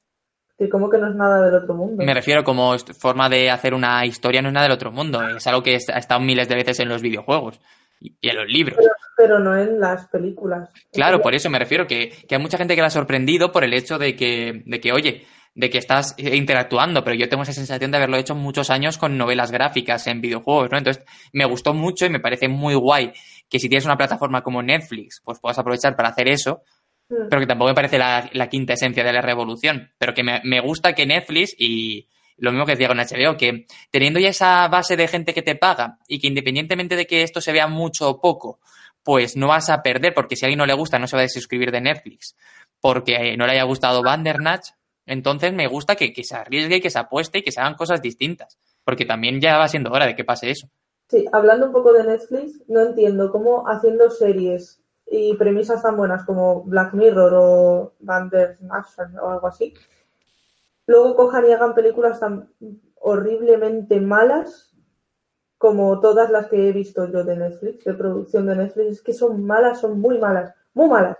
Que 0.57 0.69
como 0.69 0.89
que 0.89 0.97
no 0.97 1.09
es 1.09 1.15
nada 1.15 1.45
del 1.45 1.55
otro 1.55 1.75
mundo. 1.75 2.03
Me 2.03 2.13
refiero 2.13 2.43
como 2.43 2.75
forma 2.99 3.29
de 3.29 3.51
hacer 3.51 3.73
una 3.73 4.03
historia, 4.05 4.41
no 4.41 4.47
es 4.47 4.53
nada 4.53 4.65
del 4.65 4.73
otro 4.75 4.91
mundo, 4.91 5.21
es 5.27 5.45
algo 5.45 5.61
que 5.61 5.75
ha 5.75 5.97
estado 5.99 6.19
miles 6.21 6.47
de 6.47 6.55
veces 6.55 6.79
en 6.79 6.89
los 6.89 7.01
videojuegos 7.01 7.59
y 7.99 8.15
y 8.21 8.29
en 8.29 8.35
los 8.37 8.47
libros. 8.47 8.77
Pero 9.15 9.39
no 9.39 9.55
en 9.57 9.79
las 9.79 10.07
películas. 10.07 10.69
Claro, 10.93 11.21
por 11.21 11.35
eso 11.35 11.49
me 11.49 11.59
refiero 11.59 11.85
que, 11.87 12.09
que 12.27 12.35
hay 12.35 12.41
mucha 12.41 12.57
gente 12.57 12.75
que 12.75 12.81
la 12.81 12.87
ha 12.87 12.91
sorprendido 12.91 13.51
por 13.51 13.63
el 13.63 13.73
hecho 13.73 13.97
de 13.99 14.15
que, 14.15 14.63
de 14.65 14.79
que, 14.79 14.91
oye, 14.93 15.25
de 15.57 15.69
que 15.69 15.79
estás 15.79 16.13
eh, 16.17 16.35
interactuando, 16.35 17.03
pero 17.03 17.15
yo 17.15 17.27
tengo 17.27 17.43
esa 17.43 17.51
sensación 17.51 17.91
de 17.91 17.97
haberlo 17.97 18.17
hecho 18.17 18.35
muchos 18.35 18.69
años 18.69 18.97
con 18.97 19.17
novelas 19.17 19.51
gráficas 19.51 20.05
en 20.07 20.21
videojuegos, 20.21 20.69
¿no? 20.71 20.77
Entonces, 20.77 21.03
me 21.33 21.45
gustó 21.45 21.73
mucho 21.73 22.05
y 22.05 22.09
me 22.09 22.19
parece 22.19 22.47
muy 22.47 22.75
guay 22.75 23.11
que 23.49 23.59
si 23.59 23.67
tienes 23.67 23.85
una 23.85 23.97
plataforma 23.97 24.43
como 24.43 24.61
Netflix, 24.61 25.19
pues 25.23 25.39
puedas 25.39 25.57
aprovechar 25.57 25.95
para 25.95 26.09
hacer 26.09 26.29
eso, 26.29 26.61
Mm. 27.09 27.29
pero 27.29 27.39
que 27.39 27.47
tampoco 27.47 27.69
me 27.69 27.75
parece 27.75 27.97
la, 27.97 28.29
la 28.33 28.49
quinta 28.49 28.73
esencia 28.73 29.03
de 29.03 29.13
la 29.13 29.21
revolución, 29.21 29.93
pero 29.97 30.13
que 30.13 30.23
me, 30.23 30.41
me 30.43 30.59
gusta 30.59 30.93
que 30.93 31.05
Netflix 31.05 31.55
y 31.57 32.07
lo 32.35 32.51
mismo 32.51 32.65
que 32.65 32.73
decía 32.73 32.89
con 32.89 32.97
HBO, 32.97 33.37
que 33.37 33.65
teniendo 33.89 34.19
ya 34.19 34.29
esa 34.29 34.67
base 34.67 34.97
de 34.97 35.07
gente 35.07 35.33
que 35.33 35.41
te 35.41 35.55
paga 35.55 35.99
y 36.07 36.19
que 36.19 36.27
independientemente 36.27 36.95
de 36.95 37.07
que 37.07 37.23
esto 37.23 37.39
se 37.41 37.53
vea 37.53 37.67
mucho 37.67 38.09
o 38.09 38.21
poco, 38.21 38.59
pues 39.03 39.37
no 39.37 39.47
vas 39.47 39.69
a 39.69 39.81
perder, 39.81 40.13
porque 40.13 40.35
si 40.35 40.43
a 40.43 40.47
alguien 40.47 40.59
no 40.59 40.65
le 40.65 40.73
gusta 40.73 40.99
no 40.99 41.07
se 41.07 41.15
va 41.15 41.21
a 41.21 41.23
desuscribir 41.23 41.71
de 41.71 41.79
Netflix, 41.79 42.35
porque 42.81 43.37
no 43.37 43.47
le 43.47 43.53
haya 43.53 43.63
gustado 43.63 44.03
Bandersnatch, 44.03 44.71
entonces 45.07 45.53
me 45.53 45.67
gusta 45.67 45.95
que, 45.95 46.13
que 46.13 46.23
se 46.23 46.35
arriesgue 46.35 46.75
y 46.75 46.81
que 46.81 46.91
se 46.91 46.99
apueste 46.99 47.39
y 47.39 47.41
que 47.41 47.51
se 47.51 47.61
hagan 47.61 47.75
cosas 47.75 48.01
distintas, 48.01 48.59
porque 48.83 49.05
también 49.05 49.41
ya 49.41 49.57
va 49.57 49.67
siendo 49.67 49.91
hora 49.91 50.05
de 50.05 50.15
que 50.15 50.23
pase 50.23 50.51
eso. 50.51 50.67
Sí, 51.09 51.25
hablando 51.31 51.67
un 51.67 51.71
poco 51.71 51.93
de 51.93 52.03
Netflix, 52.03 52.61
no 52.67 52.81
entiendo 52.81 53.31
cómo 53.31 53.67
haciendo 53.67 54.09
series 54.09 54.81
y 55.09 55.33
premisas 55.35 55.81
tan 55.81 55.95
buenas 55.95 56.25
como 56.25 56.63
Black 56.63 56.93
Mirror 56.93 57.33
o 57.33 57.93
Bandersnatch 57.99 58.99
o 59.21 59.29
algo 59.29 59.47
así, 59.47 59.73
luego 60.85 61.15
cojan 61.15 61.47
y 61.47 61.53
hagan 61.53 61.73
películas 61.73 62.19
tan 62.19 62.49
horriblemente 62.95 64.01
malas 64.01 64.75
como 65.57 65.99
todas 66.01 66.29
las 66.29 66.47
que 66.47 66.67
he 66.67 66.71
visto 66.71 67.09
yo 67.09 67.23
de 67.23 67.37
Netflix, 67.37 67.85
de 67.85 67.93
producción 67.93 68.45
de 68.45 68.55
Netflix, 68.55 68.87
es 68.91 69.01
que 69.01 69.13
son 69.13 69.43
malas, 69.45 69.79
son 69.79 69.99
muy 69.99 70.19
malas, 70.19 70.53
muy 70.73 70.87
malas. 70.87 71.17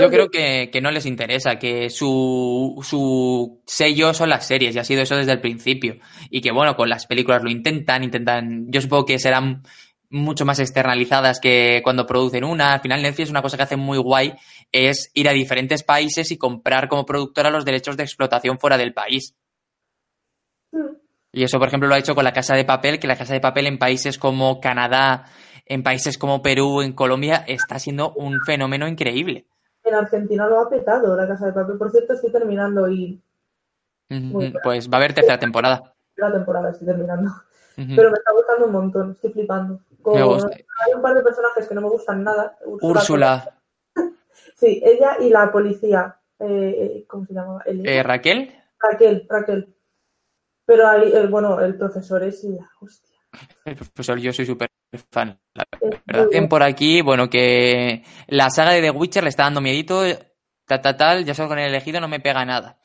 Yo 0.00 0.10
creo 0.10 0.28
que, 0.28 0.70
que 0.72 0.80
no 0.80 0.90
les 0.90 1.06
interesa, 1.06 1.58
que 1.58 1.90
su, 1.90 2.80
su 2.82 3.62
sello 3.66 4.14
son 4.14 4.30
las 4.30 4.46
series, 4.46 4.74
y 4.74 4.78
ha 4.78 4.84
sido 4.84 5.02
eso 5.02 5.16
desde 5.16 5.32
el 5.32 5.40
principio. 5.40 5.96
Y 6.30 6.40
que 6.40 6.50
bueno, 6.50 6.76
con 6.76 6.88
las 6.88 7.06
películas 7.06 7.42
lo 7.42 7.50
intentan, 7.50 8.04
intentan, 8.04 8.66
yo 8.68 8.80
supongo 8.80 9.06
que 9.06 9.18
serán 9.18 9.62
mucho 10.12 10.44
más 10.44 10.58
externalizadas 10.58 11.40
que 11.40 11.80
cuando 11.82 12.06
producen 12.06 12.44
una. 12.44 12.74
Al 12.74 12.80
final 12.80 13.02
Netflix 13.02 13.30
una 13.30 13.42
cosa 13.42 13.56
que 13.56 13.62
hace 13.64 13.76
muy 13.76 13.98
guay 13.98 14.34
es 14.70 15.10
ir 15.14 15.28
a 15.28 15.32
diferentes 15.32 15.82
países 15.82 16.30
y 16.30 16.38
comprar 16.38 16.88
como 16.88 17.06
productora 17.06 17.50
los 17.50 17.64
derechos 17.64 17.96
de 17.96 18.04
explotación 18.04 18.58
fuera 18.58 18.78
del 18.78 18.92
país. 18.92 19.34
Mm. 20.70 20.96
Y 21.32 21.44
eso, 21.44 21.58
por 21.58 21.68
ejemplo, 21.68 21.88
lo 21.88 21.94
ha 21.94 21.98
hecho 21.98 22.14
con 22.14 22.24
la 22.24 22.34
Casa 22.34 22.54
de 22.54 22.66
Papel, 22.66 22.98
que 22.98 23.06
la 23.06 23.16
Casa 23.16 23.32
de 23.32 23.40
Papel 23.40 23.66
en 23.66 23.78
países 23.78 24.18
como 24.18 24.60
Canadá, 24.60 25.24
en 25.64 25.82
países 25.82 26.18
como 26.18 26.42
Perú, 26.42 26.82
en 26.82 26.92
Colombia, 26.92 27.42
está 27.48 27.78
siendo 27.78 28.12
un 28.12 28.38
fenómeno 28.44 28.86
increíble. 28.86 29.46
En 29.92 29.98
Argentina 29.98 30.46
lo 30.46 30.58
ha 30.60 30.70
petado 30.70 31.14
la 31.14 31.28
Casa 31.28 31.46
de 31.46 31.52
Papel. 31.52 31.76
Por 31.76 31.90
cierto, 31.90 32.14
estoy 32.14 32.32
terminando 32.32 32.88
y 32.88 33.20
Muy. 34.08 34.54
Pues 34.64 34.88
va 34.88 34.94
a 34.94 34.96
haber 34.96 35.12
tercera 35.12 35.38
temporada. 35.38 35.94
la 36.16 36.32
temporada 36.32 36.70
estoy 36.70 36.86
terminando. 36.86 37.30
Pero 37.76 38.10
me 38.10 38.16
está 38.18 38.32
gustando 38.32 38.66
un 38.66 38.72
montón, 38.72 39.10
estoy 39.12 39.32
flipando. 39.32 39.80
Con- 40.00 40.14
Me 40.14 40.22
gusta. 40.22 40.48
Hay 40.50 40.94
un 40.94 41.02
par 41.02 41.14
de 41.14 41.22
personajes 41.22 41.68
que 41.68 41.74
no 41.74 41.82
me 41.82 41.88
gustan 41.90 42.22
nada. 42.24 42.56
Úrsula, 42.64 43.54
Sí, 44.56 44.80
ella 44.84 45.16
y 45.20 45.28
la 45.28 45.52
policía. 45.52 46.16
eh, 46.38 46.46
eh, 47.00 47.04
¿Cómo 47.06 47.26
se 47.26 47.34
llama? 47.34 47.60
Elena. 47.66 47.90
eh, 47.90 48.02
Raquel, 48.02 48.54
Raquel, 48.80 49.26
Raquel. 49.28 49.74
Pero 50.64 50.88
ahí, 50.88 51.12
el, 51.12 51.28
bueno, 51.28 51.60
el 51.60 51.76
profesor 51.76 52.22
es 52.22 52.42
la 52.44 52.70
hostia. 52.80 53.18
el 53.66 53.76
profesor, 53.76 54.18
yo 54.18 54.32
soy 54.32 54.46
súper 54.46 54.68
fan. 55.10 55.38
La 55.54 55.64
verdad. 55.70 56.28
bueno. 56.32 56.48
por 56.48 56.62
aquí, 56.62 57.02
bueno, 57.02 57.28
que 57.28 58.04
la 58.26 58.50
saga 58.50 58.72
de 58.72 58.80
The 58.80 58.90
Witcher 58.90 59.22
le 59.22 59.28
está 59.28 59.44
dando 59.44 59.60
miedito, 59.60 60.02
tal, 60.66 60.80
tal, 60.80 60.96
tal, 60.96 61.24
ya 61.24 61.34
solo 61.34 61.48
con 61.48 61.58
el 61.58 61.68
elegido 61.68 62.00
no 62.00 62.08
me 62.08 62.20
pega 62.20 62.44
nada. 62.44 62.78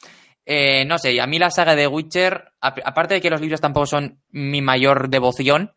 Eh, 0.46 0.86
no 0.86 0.98
sé, 0.98 1.14
y 1.14 1.20
a 1.20 1.28
mí 1.28 1.40
la 1.40 1.52
saga 1.52 1.76
de 1.76 1.84
The 1.84 1.88
Witcher, 1.88 2.52
aparte 2.62 3.16
de 3.16 3.22
que 3.22 3.30
los 3.30 3.42
libros 3.42 3.62
tampoco 3.62 3.86
son 3.86 4.22
mi 4.30 4.62
mayor 4.62 5.10
devoción, 5.10 5.74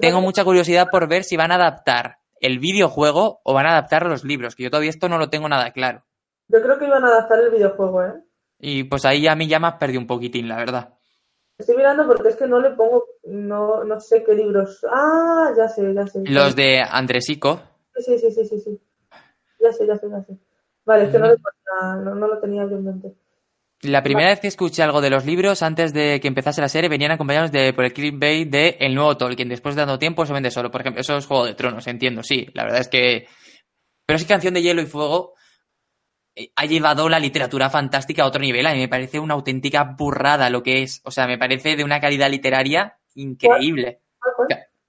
tengo 0.00 0.20
mucha 0.20 0.44
curiosidad 0.44 0.88
por 0.90 1.08
ver 1.08 1.24
si 1.24 1.36
van 1.36 1.52
a 1.52 1.56
adaptar 1.56 2.18
el 2.40 2.58
videojuego 2.58 3.40
o 3.44 3.54
van 3.54 3.66
a 3.66 3.70
adaptar 3.70 4.06
los 4.06 4.24
libros, 4.24 4.54
que 4.54 4.64
yo 4.64 4.70
todavía 4.70 4.90
esto 4.90 5.08
no 5.08 5.18
lo 5.18 5.30
tengo 5.30 5.48
nada 5.48 5.70
claro. 5.72 6.04
Yo 6.48 6.62
creo 6.62 6.78
que 6.78 6.86
iban 6.86 7.04
a 7.04 7.08
adaptar 7.08 7.40
el 7.40 7.50
videojuego, 7.50 8.04
¿eh? 8.04 8.12
Y 8.58 8.84
pues 8.84 9.04
ahí 9.04 9.26
a 9.26 9.34
mí 9.34 9.48
ya 9.48 9.58
me 9.58 9.68
has 9.68 9.74
perdido 9.74 10.00
un 10.00 10.06
poquitín, 10.06 10.48
la 10.48 10.56
verdad. 10.56 10.95
Estoy 11.58 11.76
mirando 11.76 12.06
porque 12.06 12.28
es 12.28 12.36
que 12.36 12.46
no 12.46 12.60
le 12.60 12.70
pongo, 12.70 13.04
no, 13.24 13.82
no 13.84 13.98
sé 14.00 14.22
qué 14.22 14.34
libros. 14.34 14.84
Ah, 14.90 15.52
ya 15.56 15.68
sé, 15.68 15.92
ya 15.94 16.06
sé. 16.06 16.20
Los 16.24 16.54
de 16.54 16.80
Andresico, 16.80 17.60
Sí, 17.96 18.18
sí, 18.18 18.30
sí, 18.30 18.44
sí, 18.44 18.60
sí. 18.60 18.80
Ya 19.58 19.72
sé, 19.72 19.86
ya 19.86 19.96
sé, 19.96 20.06
ya 20.10 20.22
sé. 20.22 20.36
Vale, 20.84 21.04
es 21.04 21.10
que 21.10 21.18
no, 21.18 21.28
le 21.28 21.36
ponía- 21.38 22.04
no, 22.04 22.14
no 22.14 22.28
lo 22.28 22.38
tenía 22.40 22.62
yo 22.64 22.76
en 22.76 22.84
mente. 22.84 23.14
La 23.82 24.02
primera 24.02 24.28
vez 24.30 24.40
que 24.40 24.48
escuché 24.48 24.82
algo 24.82 25.00
de 25.00 25.08
los 25.10 25.24
libros, 25.24 25.62
antes 25.62 25.94
de 25.94 26.20
que 26.20 26.28
empezase 26.28 26.60
la 26.60 26.68
serie, 26.68 26.90
venían 26.90 27.12
acompañados 27.12 27.52
de, 27.52 27.72
por 27.72 27.84
el 27.86 27.92
clickbait 27.94 28.50
de 28.50 28.76
El 28.80 28.94
Nuevo 28.94 29.16
Tolkien. 29.16 29.48
Después 29.48 29.74
de 29.74 29.80
dando 29.80 29.98
tiempo 29.98 30.26
se 30.26 30.32
vende 30.34 30.50
solo. 30.50 30.70
Por 30.70 30.82
ejemplo, 30.82 31.00
eso 31.00 31.16
es 31.16 31.26
Juego 31.26 31.46
de 31.46 31.54
Tronos, 31.54 31.86
entiendo, 31.86 32.22
sí. 32.22 32.46
La 32.52 32.64
verdad 32.64 32.80
es 32.80 32.88
que... 32.88 33.26
Pero 34.06 34.18
que 34.18 34.26
Canción 34.26 34.54
de 34.54 34.62
Hielo 34.62 34.82
y 34.82 34.86
Fuego 34.86 35.34
ha 36.54 36.64
llevado 36.66 37.08
la 37.08 37.18
literatura 37.18 37.70
fantástica 37.70 38.22
a 38.22 38.26
otro 38.26 38.40
nivel. 38.40 38.66
A 38.66 38.72
mí 38.72 38.78
me 38.78 38.88
parece 38.88 39.18
una 39.18 39.34
auténtica 39.34 39.84
burrada 39.84 40.50
lo 40.50 40.62
que 40.62 40.82
es. 40.82 41.00
O 41.04 41.10
sea, 41.10 41.26
me 41.26 41.38
parece 41.38 41.76
de 41.76 41.84
una 41.84 42.00
calidad 42.00 42.30
literaria 42.30 42.98
increíble. 43.14 44.00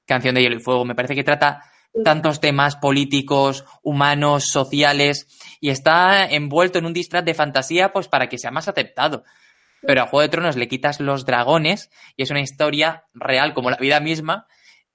Canción 0.05 0.35
de 0.35 0.41
Hielo 0.41 0.57
y 0.57 0.61
Fuego. 0.61 0.85
Me 0.85 0.95
parece 0.95 1.15
que 1.15 1.23
trata 1.23 1.63
tantos 2.03 2.39
temas 2.39 2.75
políticos, 2.75 3.65
humanos, 3.81 4.49
sociales, 4.49 5.27
y 5.59 5.69
está 5.69 6.25
envuelto 6.25 6.79
en 6.79 6.85
un 6.85 6.93
disfraz 6.93 7.25
de 7.25 7.33
fantasía, 7.33 7.91
pues 7.91 8.07
para 8.07 8.27
que 8.27 8.37
sea 8.37 8.51
más 8.51 8.67
aceptado. 8.67 9.23
Pero 9.81 10.01
a 10.01 10.07
Juego 10.07 10.21
de 10.21 10.29
Tronos 10.29 10.57
le 10.57 10.67
quitas 10.67 10.99
los 10.99 11.25
dragones 11.25 11.89
y 12.15 12.23
es 12.23 12.31
una 12.31 12.41
historia 12.41 13.05
real 13.13 13.53
como 13.53 13.69
la 13.69 13.77
vida 13.77 13.99
misma 13.99 14.47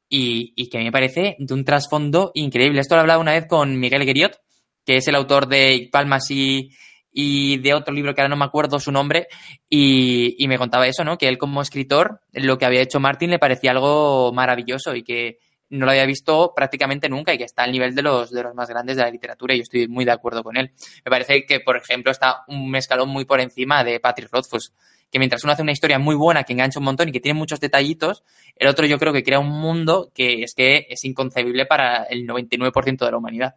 y, 0.08 0.52
y 0.56 0.68
que 0.68 0.78
me 0.78 0.92
parece 0.92 1.36
de 1.38 1.54
un 1.54 1.64
trasfondo 1.64 2.30
increíble. 2.34 2.80
Esto 2.80 2.94
lo 2.94 3.00
he 3.00 3.02
hablado 3.02 3.20
una 3.20 3.32
vez 3.32 3.46
con 3.46 3.78
Miguel 3.78 4.04
Gueriot, 4.04 4.40
que 4.84 4.96
es 4.96 5.08
el 5.08 5.14
autor 5.14 5.48
de 5.48 5.88
Palmas 5.92 6.30
y, 6.30 6.70
y 7.12 7.58
de 7.58 7.74
otro 7.74 7.94
libro 7.94 8.14
que 8.14 8.20
ahora 8.20 8.30
no 8.30 8.38
me 8.38 8.44
acuerdo 8.44 8.78
su 8.78 8.92
nombre, 8.92 9.28
y, 9.68 10.34
y 10.42 10.48
me 10.48 10.58
contaba 10.58 10.86
eso, 10.86 11.04
¿no? 11.04 11.18
Que 11.18 11.28
él 11.28 11.38
como 11.38 11.62
escritor, 11.62 12.20
lo 12.32 12.58
que 12.58 12.64
había 12.64 12.82
hecho 12.82 13.00
Martin 13.00 13.30
le 13.30 13.38
parecía 13.38 13.70
algo 13.70 14.32
maravilloso 14.32 14.94
y 14.94 15.02
que 15.02 15.38
no 15.72 15.86
lo 15.86 15.92
había 15.92 16.04
visto 16.04 16.52
prácticamente 16.54 17.08
nunca 17.08 17.32
y 17.32 17.38
que 17.38 17.44
está 17.44 17.62
al 17.62 17.72
nivel 17.72 17.94
de 17.94 18.02
los, 18.02 18.30
de 18.30 18.42
los 18.42 18.54
más 18.54 18.68
grandes 18.68 18.96
de 18.96 19.02
la 19.02 19.10
literatura 19.10 19.54
y 19.54 19.58
yo 19.58 19.62
estoy 19.62 19.88
muy 19.88 20.04
de 20.04 20.12
acuerdo 20.12 20.42
con 20.42 20.56
él. 20.58 20.70
Me 21.04 21.10
parece 21.10 21.46
que, 21.46 21.60
por 21.60 21.78
ejemplo, 21.78 22.12
está 22.12 22.44
un 22.46 22.76
escalón 22.76 23.08
muy 23.08 23.24
por 23.24 23.40
encima 23.40 23.82
de 23.82 23.98
Patrick 23.98 24.30
Rothfuss, 24.30 24.74
que 25.10 25.18
mientras 25.18 25.42
uno 25.44 25.54
hace 25.54 25.62
una 25.62 25.72
historia 25.72 25.98
muy 25.98 26.14
buena, 26.14 26.44
que 26.44 26.52
engancha 26.52 26.78
un 26.78 26.84
montón 26.84 27.08
y 27.08 27.12
que 27.12 27.20
tiene 27.20 27.38
muchos 27.38 27.58
detallitos, 27.58 28.22
el 28.56 28.68
otro 28.68 28.86
yo 28.86 28.98
creo 28.98 29.14
que 29.14 29.22
crea 29.22 29.38
un 29.38 29.48
mundo 29.48 30.10
que 30.14 30.42
es 30.42 30.54
que 30.54 30.86
es 30.90 31.04
inconcebible 31.04 31.64
para 31.64 32.04
el 32.04 32.26
99% 32.26 33.04
de 33.04 33.10
la 33.10 33.16
humanidad. 33.16 33.54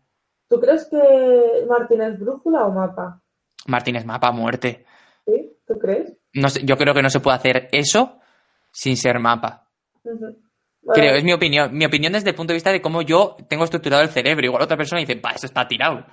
¿Tú 0.48 0.60
crees 0.60 0.88
que 0.90 1.66
Martín 1.68 2.02
es 2.02 2.20
brújula 2.20 2.66
o 2.66 2.72
mapa? 2.72 3.22
Martín 3.68 3.96
es 3.96 4.06
mapa 4.06 4.32
muerte. 4.32 4.86
¿Sí? 5.26 5.58
¿Tú 5.66 5.80
crees? 5.80 6.14
No 6.34 6.50
sé, 6.50 6.64
yo 6.64 6.78
creo 6.78 6.94
que 6.94 7.02
no 7.02 7.10
se 7.10 7.20
puede 7.20 7.38
hacer 7.38 7.70
eso 7.72 8.20
sin 8.72 8.96
ser 8.98 9.20
mapa. 9.20 9.68
Ujú. 10.04 10.38
Vale. 10.84 11.02
Creo, 11.02 11.16
es 11.16 11.24
mi 11.24 11.34
opinión. 11.34 11.76
Mi 11.76 11.86
opinión 11.86 12.14
desde 12.14 12.30
el 12.30 12.36
punto 12.36 12.54
de 12.54 12.58
vista 12.58 12.72
de 12.72 12.82
cómo 12.82 13.02
yo 13.02 13.38
tengo 13.50 13.64
estructurado 13.64 14.04
el 14.04 14.10
cerebro. 14.10 14.46
Igual 14.46 14.62
otra 14.62 14.78
persona 14.78 15.00
dice, 15.00 15.16
pa, 15.16 15.32
eso 15.32 15.48
está 15.48 15.68
tirado. 15.68 16.06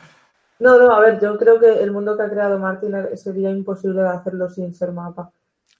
No, 0.59 0.79
no, 0.79 0.93
a 0.93 1.01
ver, 1.01 1.21
yo 1.21 1.37
creo 1.37 1.59
que 1.61 1.83
el 1.83 1.91
mundo 1.91 2.17
que 2.17 2.23
ha 2.23 2.31
creado 2.31 2.59
Martín 2.59 2.95
sería 3.17 3.51
imposible 3.51 4.01
de 4.01 4.09
hacerlo 4.09 4.49
sin 4.49 4.73
ser 4.73 4.93
mapa. 4.93 5.31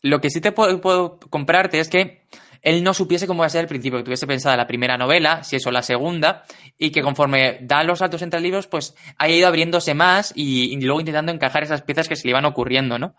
Lo 0.03 0.21
que 0.21 0.29
sí 0.29 0.41
te 0.41 0.53
puedo, 0.53 0.81
puedo 0.81 1.21
comprarte 1.31 1.79
es 1.79 1.89
que 1.89 2.27
él 2.63 2.83
no 2.83 2.95
supiese 2.95 3.27
cómo 3.27 3.41
iba 3.43 3.47
a 3.47 3.51
ser 3.51 3.63
el 3.63 3.69
principio, 3.69 3.99
que 3.99 4.05
tuviese 4.05 4.27
pensada 4.27 4.57
la 4.57 4.67
primera 4.67 4.97
novela, 4.97 5.43
si 5.45 5.57
eso 5.57 5.71
la 5.71 5.83
segunda, 5.83 6.45
y 6.79 6.91
que 6.91 7.03
conforme 7.03 7.59
da 7.63 7.83
los 7.85 7.99
saltos 7.99 8.23
entre 8.23 8.41
libros, 8.41 8.67
pues 8.69 8.95
haya 9.19 9.35
ido 9.35 9.49
abriéndose 9.49 9.95
más 9.95 10.33
y, 10.35 10.73
y 10.73 10.81
luego 10.81 11.01
intentando 11.01 11.33
encajar 11.33 11.63
esas 11.65 11.83
piezas 11.83 12.09
que 12.09 12.17
se 12.17 12.25
le 12.27 12.31
iban 12.31 12.45
ocurriendo, 12.47 12.99
¿no? 12.99 13.15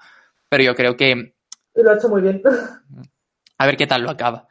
Pero 0.50 0.64
yo 0.64 0.76
creo 0.76 0.96
que 0.98 1.12
Y 1.76 1.84
lo 1.84 1.92
ha 1.92 1.96
hecho 1.96 2.10
muy 2.10 2.22
bien. 2.22 2.42
a 3.58 3.66
ver 3.66 3.78
qué 3.78 3.86
tal 3.88 4.02
lo 4.02 4.10
acaba. 4.10 4.48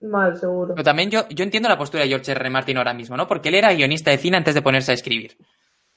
Mal, 0.00 0.36
seguro. 0.38 0.74
Pero 0.74 0.84
también 0.84 1.10
yo, 1.10 1.28
yo 1.28 1.42
entiendo 1.42 1.68
la 1.68 1.76
postura 1.78 2.04
de 2.04 2.08
George 2.08 2.30
R. 2.30 2.40
R. 2.40 2.50
Martin 2.50 2.76
ahora 2.78 2.94
mismo, 2.94 3.16
¿no? 3.16 3.26
Porque 3.26 3.48
él 3.48 3.56
era 3.56 3.72
guionista 3.72 4.10
de 4.12 4.18
cine 4.18 4.36
antes 4.36 4.54
de 4.54 4.62
ponerse 4.62 4.92
a 4.92 4.94
escribir. 4.94 5.36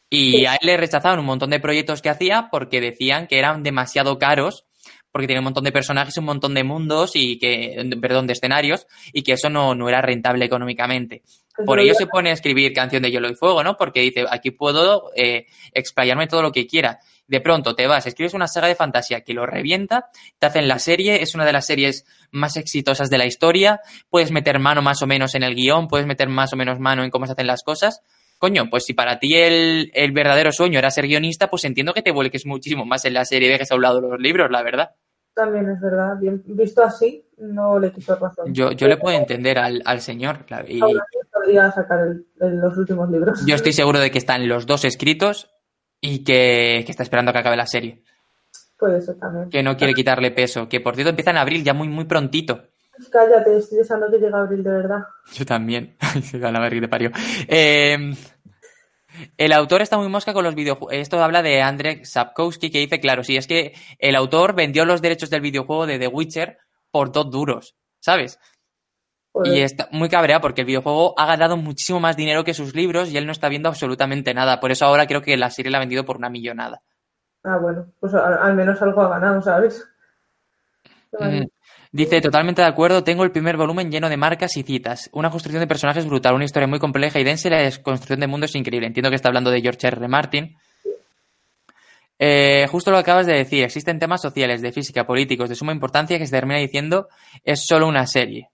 Y 0.09 0.38
Sí. 0.39 0.45
a 0.45 0.53
él 0.55 0.59
le 0.63 0.76
rechazaban 0.78 1.19
un 1.19 1.26
montón 1.26 1.51
de 1.51 1.59
proyectos 1.59 2.01
que 2.01 2.09
hacía 2.09 2.49
porque 2.51 2.82
decían 2.82 3.28
que 3.28 3.38
eran 3.39 3.61
demasiado 3.63 4.17
caros, 4.17 4.65
porque 5.12 5.28
tenía 5.28 5.39
un 5.39 5.45
montón 5.45 5.64
de 5.64 5.72
personajes, 5.72 6.18
un 6.18 6.26
montón 6.26 6.53
de 6.53 6.64
mundos 6.64 7.12
y 7.16 7.38
que, 7.38 7.84
perdón, 8.01 8.28
de 8.28 8.34
escenarios, 8.34 8.88
y 9.14 9.24
que 9.24 9.34
eso 9.34 9.49
no, 9.49 9.76
no 9.76 9.89
era 9.89 10.01
rentable 10.01 10.45
económicamente. 10.45 11.22
Que 11.55 11.64
Por 11.64 11.80
ello 11.80 11.93
se 11.93 12.07
pone 12.07 12.30
a 12.30 12.34
escribir 12.34 12.74
Canción 12.74 13.03
de 13.03 13.12
Hielo 13.12 13.30
y 13.30 13.36
Fuego, 13.36 13.64
¿no? 13.64 13.76
Porque 13.76 13.99
dice, 13.99 14.26
aquí 14.30 14.51
puedo 14.51 15.12
eh, 15.16 15.47
explayarme 15.74 16.28
todo 16.28 16.41
lo 16.41 16.51
que 16.51 16.66
quiera. 16.66 16.99
De 17.28 17.41
pronto 17.41 17.76
te 17.76 17.88
vas, 17.88 18.05
escribes 18.07 18.34
una 18.34 18.47
saga 18.47 18.68
de 18.68 18.76
fantasía 18.76 19.22
que 19.22 19.34
lo 19.34 19.45
revienta, 19.45 20.07
te 20.39 20.47
hacen 20.47 20.68
la 20.68 20.80
serie, 20.80 21.22
es 21.22 21.36
una 21.36 21.45
de 21.45 21.53
las 21.53 21.66
series 21.66 22.05
más 22.32 22.57
exitosas 22.57 23.09
de 23.09 23.18
la 23.18 23.26
historia, 23.26 23.80
puedes 24.09 24.32
meter 24.32 24.59
mano 24.59 24.82
más 24.82 25.01
o 25.01 25.07
menos 25.07 25.36
en 25.36 25.43
el 25.43 25.55
guion, 25.55 25.88
puedes 25.88 26.07
meter 26.07 26.28
más 26.28 26.51
o 26.53 26.57
menos 26.57 26.80
mano 26.80 27.03
en 27.03 27.09
cómo 27.09 27.26
se 27.26 27.34
hacen 27.34 27.47
las 27.47 27.64
cosas. 27.64 28.01
Coño, 28.38 28.70
pues 28.72 28.86
si 28.86 28.93
para 28.93 29.20
ti 29.20 29.36
el, 29.36 29.91
el 29.93 30.12
verdadero 30.14 30.51
sueño 30.51 30.80
era 30.80 30.89
ser 30.89 31.05
guionista, 31.05 31.47
pues 31.47 31.64
entiendo 31.64 31.93
que 31.93 32.01
te 32.01 32.12
vuelques 32.12 32.45
muchísimo 32.45 32.86
más 32.86 33.05
en 33.05 33.14
la 33.14 33.24
serie 33.24 33.47
y 33.47 33.51
dejes 33.51 33.72
a 33.72 33.76
un 33.76 33.84
lado 33.84 34.01
los 34.01 34.20
libros, 34.20 34.49
la 34.49 34.64
verdad. 34.64 34.95
También 35.34 35.69
es 35.69 35.79
verdad. 35.79 36.17
Bien, 36.19 36.41
visto 36.45 36.84
así, 36.84 37.25
no 37.38 37.79
le 37.79 37.91
quito 37.91 38.15
razón. 38.15 38.53
Yo, 38.53 38.71
yo 38.71 38.88
le 38.88 38.97
puedo 38.97 39.17
entender 39.17 39.57
al, 39.59 39.82
al 39.86 40.01
señor, 40.01 40.45
y 40.67 40.79
podría 41.32 41.71
sacar 41.71 41.99
el- 42.07 42.25
el- 42.41 42.57
los 42.57 42.77
últimos 42.77 43.09
libros. 43.09 43.45
yo 43.45 43.55
estoy 43.55 43.71
seguro 43.73 43.99
de 43.99 44.11
que 44.11 44.17
están 44.17 44.47
los 44.47 44.65
dos 44.65 44.84
escritos 44.86 45.49
y 46.01 46.23
que, 46.23 46.84
que 46.86 46.91
está 46.91 47.03
esperando 47.03 47.29
a 47.29 47.34
que 47.34 47.39
acabe 47.39 47.55
la 47.57 47.65
serie. 47.65 48.03
Puede 48.77 48.99
ser 49.01 49.15
también. 49.19 49.49
que 49.49 49.61
no 49.63 49.77
quiere 49.77 49.93
quitarle 49.93 50.32
peso. 50.32 50.67
Que 50.67 50.82
por 50.82 50.95
cierto 50.95 51.11
empieza 51.11 51.29
en 51.32 51.38
abril, 51.38 51.63
ya 51.63 51.73
muy, 51.73 51.88
muy 51.88 52.05
prontito. 52.05 52.63
Cállate, 53.11 53.57
estoy 53.57 53.77
deseando 53.79 54.07
que 54.11 54.17
llegue 54.17 54.36
abril 54.36 54.63
de 54.63 54.69
verdad. 54.69 54.99
Yo 55.34 55.45
también. 55.45 55.95
Se 56.23 56.39
da 56.39 56.51
la 56.51 56.59
de 56.82 56.88
parió. 56.89 57.11
Eh, 57.47 58.13
el 59.38 59.53
autor 59.53 59.82
está 59.82 59.97
muy 59.97 60.09
mosca 60.09 60.34
con 60.34 60.43
los 60.43 60.55
videojuegos. 60.55 60.93
Esto 60.93 61.24
habla 61.24 61.41
de 61.41 61.62
Andrzej 61.62 62.05
Sapkowski, 62.05 62.72
que 62.72 62.80
dice, 62.80 62.99
claro, 62.99 63.24
sí, 63.24 63.38
es 63.38 63.47
que 63.47 63.74
el 63.99 64.16
autor 64.16 64.53
vendió 64.55 64.86
los 64.86 65.01
derechos 65.01 65.30
del 65.30 65.41
videojuego 65.41 65.86
de 65.86 65.99
The 65.99 66.07
Witcher 66.07 66.57
por 66.91 67.12
dos 67.12 67.30
duros, 67.30 67.76
¿sabes? 67.99 68.39
Y 69.45 69.62
está 69.62 69.88
muy 69.91 70.09
cabreado 70.09 70.41
porque 70.41 70.62
el 70.62 70.68
videojuego 70.68 71.14
ha 71.18 71.26
ganado 71.26 71.55
muchísimo 71.55 72.01
más 72.01 72.18
dinero 72.18 72.43
que 72.43 72.53
sus 72.53 72.76
libros 72.76 73.09
y 73.09 73.18
él 73.18 73.26
no 73.26 73.32
está 73.32 73.47
viendo 73.47 73.70
absolutamente 73.70 74.34
nada. 74.34 74.59
Por 74.59 74.72
eso 74.72 74.86
ahora 74.86 75.07
creo 75.07 75.22
que 75.22 75.38
la 75.38 75.49
serie 75.49 75.72
la 75.72 75.78
ha 75.78 75.82
vendido 75.82 76.03
por 76.03 76.18
una 76.18 76.30
millonada. 76.30 76.82
Ah, 77.43 77.57
bueno, 77.57 77.88
pues 77.99 78.14
al, 78.14 78.38
al 78.38 78.55
menos 78.55 78.82
algo 78.82 79.01
ha 79.01 79.09
ganado, 79.09 79.41
¿sabes? 79.41 79.88
Mm. 81.14 81.45
Dice, 81.94 82.22
totalmente 82.22 82.62
de 82.62 82.68
acuerdo, 82.70 83.04
tengo 83.04 83.24
el 83.26 83.32
primer 83.32 83.58
volumen 83.58 83.92
lleno 83.92 84.08
de 84.08 84.16
marcas 84.16 84.56
y 84.56 84.64
citas. 84.64 85.10
Una 85.12 85.30
construcción 85.30 85.60
de 85.60 85.68
personajes 85.68 86.06
brutal, 86.06 86.36
una 86.36 86.46
historia 86.46 86.68
muy 86.68 86.80
compleja 86.80 87.20
y 87.20 87.24
densa 87.26 87.50
y 87.50 87.52
la 87.52 87.64
construcción 87.82 88.22
de 88.22 88.28
mundo 88.28 88.46
es 88.46 88.56
increíble. 88.56 88.88
Entiendo 88.88 89.10
que 89.10 89.18
está 89.18 89.28
hablando 89.28 89.52
de 89.52 89.62
George 89.62 89.88
R. 89.88 89.98
R. 89.98 90.08
Martin. 90.08 90.56
Eh, 92.18 92.68
justo 92.70 92.92
lo 92.92 92.98
que 92.98 93.02
acabas 93.02 93.26
de 93.26 93.34
decir, 93.34 93.64
existen 93.64 94.00
temas 94.00 94.22
sociales, 94.22 94.62
de 94.62 94.72
física, 94.72 95.06
políticos, 95.06 95.50
de 95.50 95.56
suma 95.56 95.74
importancia 95.74 96.18
que 96.20 96.26
se 96.26 96.32
termina 96.32 96.60
diciendo 96.60 97.08
es 97.44 97.66
solo 97.66 97.88
una 97.88 98.06
serie. 98.06 98.50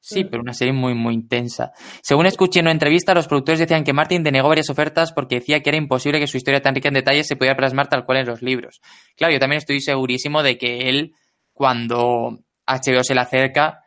Sí, 0.00 0.24
Mm. 0.24 0.28
pero 0.30 0.42
una 0.42 0.54
serie 0.54 0.72
muy, 0.72 0.94
muy 0.94 1.12
intensa. 1.12 1.72
Según 2.02 2.26
escuché 2.26 2.60
en 2.60 2.66
una 2.66 2.72
entrevista, 2.72 3.12
los 3.14 3.28
productores 3.28 3.58
decían 3.60 3.84
que 3.84 3.92
Martin 3.92 4.22
denegó 4.22 4.48
varias 4.48 4.70
ofertas 4.70 5.12
porque 5.12 5.36
decía 5.36 5.60
que 5.60 5.68
era 5.70 5.76
imposible 5.76 6.18
que 6.18 6.26
su 6.26 6.38
historia 6.38 6.62
tan 6.62 6.74
rica 6.74 6.88
en 6.88 6.94
detalles 6.94 7.26
se 7.26 7.36
pudiera 7.36 7.56
plasmar 7.56 7.88
tal 7.88 8.06
cual 8.06 8.18
en 8.18 8.26
los 8.26 8.40
libros. 8.40 8.80
Claro, 9.16 9.34
yo 9.34 9.38
también 9.38 9.58
estoy 9.58 9.80
segurísimo 9.80 10.42
de 10.42 10.56
que 10.56 10.88
él, 10.88 11.12
cuando 11.52 12.38
HBO 12.68 13.02
se 13.02 13.14
le 13.14 13.20
acerca, 13.20 13.82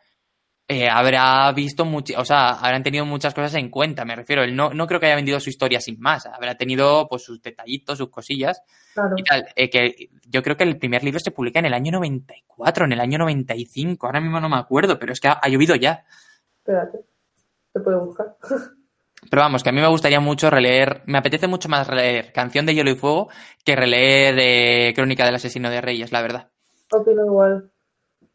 eh, 0.68 0.88
habrá 0.88 1.50
visto 1.52 1.84
mucho, 1.84 2.14
o 2.18 2.24
sea, 2.24 2.50
habrán 2.50 2.82
tenido 2.82 3.04
muchas 3.04 3.34
cosas 3.34 3.54
en 3.54 3.68
cuenta, 3.70 4.04
me 4.04 4.16
refiero. 4.16 4.42
Él 4.42 4.54
no, 4.56 4.70
no 4.70 4.86
creo 4.86 4.98
que 5.00 5.06
haya 5.06 5.16
vendido 5.16 5.38
su 5.40 5.50
historia 5.50 5.80
sin 5.80 6.00
más, 6.00 6.26
habrá 6.26 6.54
tenido 6.56 7.06
pues 7.08 7.22
sus 7.24 7.42
detallitos, 7.42 7.98
sus 7.98 8.10
cosillas 8.10 8.62
Claro. 8.94 9.14
y 9.16 9.22
tal. 9.24 9.46
eh, 9.56 9.68
que 9.70 10.08
yo 10.26 10.42
creo 10.42 10.56
que 10.56 10.64
el 10.64 10.78
primer 10.78 11.02
libro 11.04 11.18
se 11.20 11.30
publica 11.30 11.58
en 11.58 11.66
el 11.66 11.74
año 11.74 11.92
94, 11.92 12.84
en 12.86 12.92
el 12.92 13.00
año 13.00 13.18
95, 13.18 14.06
ahora 14.06 14.20
mismo 14.20 14.40
no 14.40 14.48
me 14.48 14.56
acuerdo, 14.56 14.98
pero 14.98 15.12
es 15.12 15.20
que 15.20 15.28
ha, 15.28 15.38
ha 15.42 15.48
llovido 15.48 15.74
ya. 15.76 16.04
Espérate. 16.58 16.98
Te 17.72 17.80
puedo 17.80 18.04
buscar. 18.06 18.36
Pero 19.30 19.40
vamos, 19.42 19.62
que 19.62 19.68
a 19.68 19.72
mí 19.72 19.80
me 19.80 19.86
gustaría 19.88 20.18
mucho 20.18 20.50
releer, 20.50 21.02
me 21.06 21.16
apetece 21.16 21.46
mucho 21.46 21.68
más 21.68 21.86
releer 21.86 22.32
Canción 22.32 22.66
de 22.66 22.74
Hielo 22.74 22.90
y 22.90 22.96
Fuego 22.96 23.28
que 23.64 23.76
releer 23.76 24.34
eh, 24.38 24.92
Crónica 24.94 25.24
del 25.24 25.36
Asesino 25.36 25.70
de 25.70 25.80
Reyes, 25.80 26.10
la 26.10 26.22
verdad. 26.22 26.50
Opino 26.90 27.24
igual. 27.24 27.70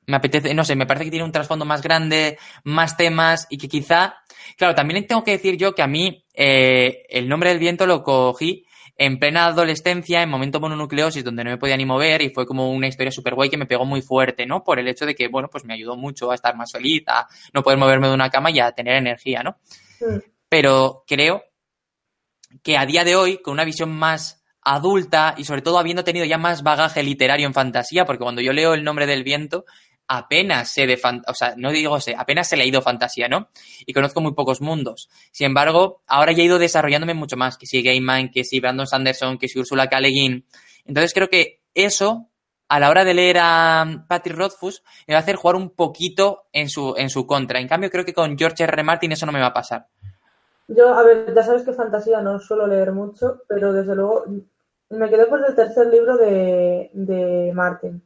Me 0.08 0.18
apetece, 0.18 0.53
no 0.53 0.64
sé, 0.64 0.76
me 0.76 0.86
parece 0.86 1.05
que 1.05 1.12
tiene 1.12 1.26
un 1.26 1.32
trasfondo 1.32 1.66
más 1.66 1.82
grande, 1.82 2.38
más 2.64 2.97
temas 2.97 3.45
y 3.49 3.58
que 3.58 3.68
quizá, 3.68 4.16
claro, 4.58 4.74
también 4.74 5.05
tengo 5.05 5.24
que 5.24 5.32
decir 5.32 5.58
yo 5.58 5.76
que 5.76 5.82
a 5.82 5.88
mí 5.88 6.26
eh, 6.34 7.03
el 7.10 7.28
nombre 7.28 7.49
del 7.49 7.60
viento 7.60 7.86
lo 7.86 8.03
cogí 8.03 8.66
en 8.97 9.20
plena 9.20 9.45
adolescencia, 9.45 10.24
en 10.24 10.30
momento 10.30 10.60
mononucleosis, 10.60 11.24
donde 11.24 11.43
no 11.43 11.51
me 11.51 11.58
podía 11.58 11.78
ni 11.78 11.86
mover 11.86 12.22
y 12.22 12.30
fue 12.30 12.47
como 12.47 12.72
una 12.72 12.88
historia 12.88 13.12
súper 13.12 13.36
guay 13.36 13.49
que 13.49 13.58
me 13.58 13.68
pegó 13.68 13.86
muy 13.86 14.01
fuerte, 14.01 14.45
¿no? 14.45 14.64
Por 14.64 14.80
el 14.80 14.88
hecho 14.88 15.05
de 15.05 15.14
que, 15.14 15.28
bueno, 15.28 15.49
pues 15.51 15.66
me 15.66 15.76
ayudó 15.76 15.95
mucho 15.95 16.32
a 16.32 16.36
estar 16.36 16.55
más 16.55 16.72
feliz, 16.72 17.03
a 17.08 17.28
no 17.53 17.62
poder 17.62 17.78
moverme 17.78 18.08
de 18.08 18.16
una 18.16 18.30
cama 18.30 18.49
y 18.49 18.60
a 18.60 18.72
tener 18.72 18.95
energía, 18.95 19.43
¿no? 19.43 19.58
Mm. 19.99 20.20
Pero 20.49 21.03
creo 21.05 21.43
que 22.64 22.78
a 22.78 22.86
día 22.86 23.03
de 23.03 23.16
hoy, 23.16 23.38
con 23.41 23.53
una 23.53 23.66
visión 23.66 23.91
más 23.91 24.43
adulta 24.64 25.36
y 25.38 25.45
sobre 25.45 25.62
todo 25.62 25.78
habiendo 25.78 26.03
tenido 26.03 26.26
ya 26.26 26.38
más 26.38 26.64
bagaje 26.64 27.03
literario 27.03 27.47
en 27.47 27.53
fantasía, 27.53 28.05
porque 28.05 28.24
cuando 28.24 28.41
yo 28.41 28.51
leo 28.51 28.74
el 28.74 28.84
nombre 28.84 29.05
del 29.05 29.24
viento, 29.24 29.66
apenas 30.08 30.72
sé 30.72 30.88
de 30.88 30.99
o 31.28 31.34
sea, 31.34 31.55
no 31.58 31.72
digo 31.72 31.99
sé, 31.99 32.16
apenas 32.18 32.51
he 32.53 32.58
leído 32.58 32.82
fantasía, 32.82 33.28
¿no? 33.28 33.49
Y 33.86 33.93
conozco 33.93 34.22
muy 34.22 34.34
pocos 34.34 34.62
mundos. 34.62 35.10
Sin 35.32 35.47
embargo, 35.47 36.01
ahora 36.08 36.32
ya 36.32 36.43
he 36.43 36.45
ido 36.45 36.60
desarrollándome 36.60 37.14
mucho 37.14 37.38
más, 37.38 37.58
que 37.58 37.66
si 37.66 37.84
Gaiman, 37.84 38.30
que 38.30 38.43
si 38.43 38.60
Brandon 38.60 38.88
Sanderson, 38.88 39.38
que 39.38 39.47
si 39.47 39.60
Ursula 39.60 39.88
K. 39.88 39.99
Le. 39.99 40.43
Entonces 40.86 41.14
creo 41.14 41.30
que 41.30 41.62
eso, 41.74 42.30
a 42.70 42.80
la 42.80 42.89
hora 42.89 43.03
de 43.03 43.14
leer 43.14 43.38
a 43.39 44.05
Patrick 44.08 44.38
Rothfuss, 44.38 44.84
me 45.08 45.14
va 45.14 45.20
a 45.20 45.22
hacer 45.22 45.36
jugar 45.36 45.55
un 45.55 45.72
poquito 45.72 46.45
en 46.53 46.70
su, 46.70 46.95
en 46.97 47.10
su 47.10 47.28
contra. 47.28 47.60
En 47.60 47.68
cambio, 47.68 47.89
creo 47.89 48.05
que 48.05 48.14
con 48.14 48.38
George 48.38 48.64
R. 48.64 48.74
R. 48.74 48.84
Martin 48.84 49.12
eso 49.12 49.26
no 49.26 49.32
me 49.32 49.41
va 49.41 49.47
a 49.47 49.53
pasar. 49.53 49.88
Yo, 50.70 50.93
a 50.93 51.03
ver, 51.03 51.34
ya 51.34 51.43
sabes 51.43 51.64
que 51.64 51.74
fantasía 51.74 52.22
no 52.22 52.39
suelo 52.39 52.68
leer 52.68 52.91
mucho, 52.91 53.41
pero 53.47 53.72
desde 53.72 53.95
luego 53.95 54.26
me 54.89 55.10
quedé 55.10 55.26
por 55.26 55.45
el 55.45 55.55
tercer 55.55 55.88
libro 55.88 56.18
de, 56.18 56.89
de 56.93 57.51
Martin. 57.53 58.01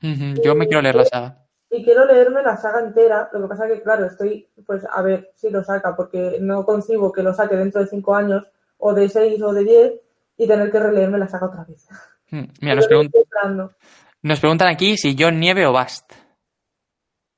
Yo 0.00 0.54
me 0.54 0.66
quiero 0.66 0.82
leer 0.82 0.94
la 0.96 1.04
saga. 1.04 1.36
Y 1.70 1.84
quiero 1.84 2.04
leerme 2.04 2.42
la 2.42 2.56
saga 2.56 2.80
entera, 2.80 3.28
lo 3.32 3.42
que 3.42 3.46
pasa 3.48 3.68
que, 3.68 3.80
claro, 3.82 4.04
estoy, 4.06 4.48
pues, 4.66 4.84
a 4.90 5.02
ver 5.02 5.30
si 5.36 5.50
lo 5.50 5.62
saca, 5.62 5.94
porque 5.94 6.38
no 6.40 6.64
concibo 6.64 7.12
que 7.12 7.22
lo 7.22 7.32
saque 7.32 7.54
dentro 7.56 7.80
de 7.80 7.86
cinco 7.86 8.14
años, 8.16 8.44
o 8.78 8.92
de 8.92 9.08
seis, 9.08 9.40
o 9.40 9.52
de 9.52 9.62
diez, 9.64 9.92
y 10.36 10.48
tener 10.48 10.70
que 10.72 10.80
releerme 10.80 11.18
la 11.18 11.28
saga 11.28 11.46
otra 11.46 11.64
vez. 11.64 11.86
Mm, 12.30 12.44
Mira, 12.60 12.74
nos, 12.74 12.88
pregun- 12.88 13.10
nos 14.22 14.40
preguntan 14.40 14.68
aquí 14.68 14.96
si 14.96 15.14
John 15.18 15.38
Nieve 15.38 15.66
o 15.66 15.72
Bast. 15.72 16.12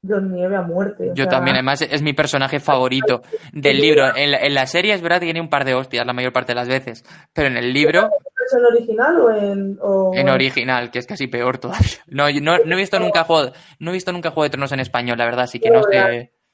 John 0.07 0.33
Nieve 0.33 0.57
a 0.57 0.63
muerte. 0.63 1.11
o 1.11 1.15
Yo 1.15 1.25
sea, 1.25 1.31
también, 1.31 1.57
además 1.57 1.83
es 1.83 2.03
mi 2.03 2.13
personaje 2.13 2.61
favorito 2.61 3.23
del 3.53 3.81
libro. 3.81 4.17
En 4.17 4.33
la, 4.33 4.39
en 4.39 4.55
la 4.55 4.67
serie 4.67 4.95
es 4.95 5.03
verdad 5.03 5.21
que 5.21 5.27
tiene 5.27 5.41
un 5.41 5.49
par 5.49 5.65
de 5.65 5.75
hostias 5.75 6.07
la 6.07 6.13
mayor 6.13 6.33
parte 6.33 6.53
de 6.53 6.57
las 6.57 6.69
veces, 6.69 7.05
pero 7.33 7.49
en 7.49 7.57
el 7.57 7.73
libro, 7.73 8.11
¿Es 8.45 8.55
en 8.55 8.65
original 8.65 9.21
o 9.21 9.31
en...? 9.31 9.79
O 9.81 10.13
en 10.15 10.29
original, 10.29 10.91
que 10.91 10.99
es 10.99 11.07
casi 11.07 11.27
peor 11.27 11.59
todavía. 11.59 11.83
No, 12.09 12.29
no, 12.31 12.59
no 12.65 12.75
he 12.75 12.79
visto 12.79 12.99
nunca 12.99 13.25
juego, 13.25 13.53
no 13.79 13.91
he 13.91 13.95
visto 13.95 14.13
nunca 14.13 14.31
Juego 14.31 14.45
de 14.45 14.51
Tronos 14.51 14.73
en 14.73 14.81
español, 14.81 15.19
la 15.19 15.25
verdad, 15.25 15.45
así 15.45 15.61
que 15.61 15.71
no 15.71 15.83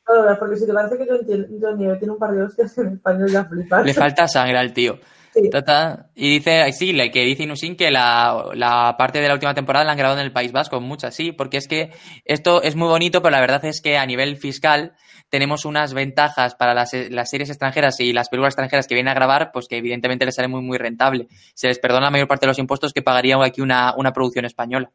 no, 0.09 0.39
porque 0.39 0.57
si 0.57 0.67
te 0.67 0.73
parece 0.73 0.97
que 0.97 1.05
John 1.61 1.77
Nieve 1.77 1.97
tiene 1.99 2.15
un 2.15 2.19
par 2.19 2.33
de 2.33 2.43
hostias 2.43 2.79
en 2.79 2.95
español, 2.95 3.29
ya 3.29 3.45
flipas. 3.45 3.85
Le 3.85 3.93
falta 3.93 4.27
sangre 4.27 4.57
al 4.57 4.73
tío. 4.73 4.99
Sí. 5.39 5.51
Y 6.15 6.31
dice, 6.31 6.73
sí, 6.73 7.11
que 7.11 7.25
dice 7.25 7.45
Inusin 7.45 7.77
que 7.77 7.91
la, 7.91 8.51
la 8.55 8.97
parte 8.99 9.21
de 9.21 9.29
la 9.29 9.35
última 9.35 9.55
temporada 9.55 9.85
la 9.85 9.93
han 9.93 9.99
grabado 9.99 10.19
en 10.19 10.27
el 10.27 10.33
País 10.33 10.53
Vasco, 10.53 10.81
muchas, 10.81 11.15
sí, 11.15 11.33
porque 11.33 11.59
es 11.59 11.69
que 11.69 11.93
esto 12.25 12.63
es 12.63 12.75
muy 12.75 12.89
bonito, 12.89 13.23
pero 13.23 13.31
la 13.31 13.41
verdad 13.41 13.65
es 13.65 13.81
que 13.81 13.97
a 13.97 14.07
nivel 14.07 14.37
fiscal 14.37 14.95
tenemos 15.29 15.65
unas 15.65 15.95
ventajas 15.95 16.55
para 16.55 16.75
las, 16.75 16.93
las 17.11 17.31
series 17.31 17.51
extranjeras 17.51 18.01
y 18.01 18.13
las 18.13 18.29
películas 18.29 18.53
extranjeras 18.53 18.87
que 18.87 18.95
vienen 18.95 19.11
a 19.11 19.15
grabar, 19.15 19.51
pues 19.53 19.69
que 19.69 19.77
evidentemente 19.77 20.25
les 20.25 20.35
sale 20.35 20.49
muy, 20.49 20.63
muy 20.63 20.79
rentable. 20.79 21.29
Se 21.55 21.69
les 21.69 21.79
perdona 21.79 22.07
la 22.07 22.11
mayor 22.11 22.29
parte 22.29 22.47
de 22.47 22.49
los 22.49 22.59
impuestos 22.59 22.93
que 22.93 23.03
pagaría 23.03 23.37
aquí 23.45 23.61
una, 23.61 23.95
una 23.97 24.13
producción 24.13 24.45
española. 24.45 24.91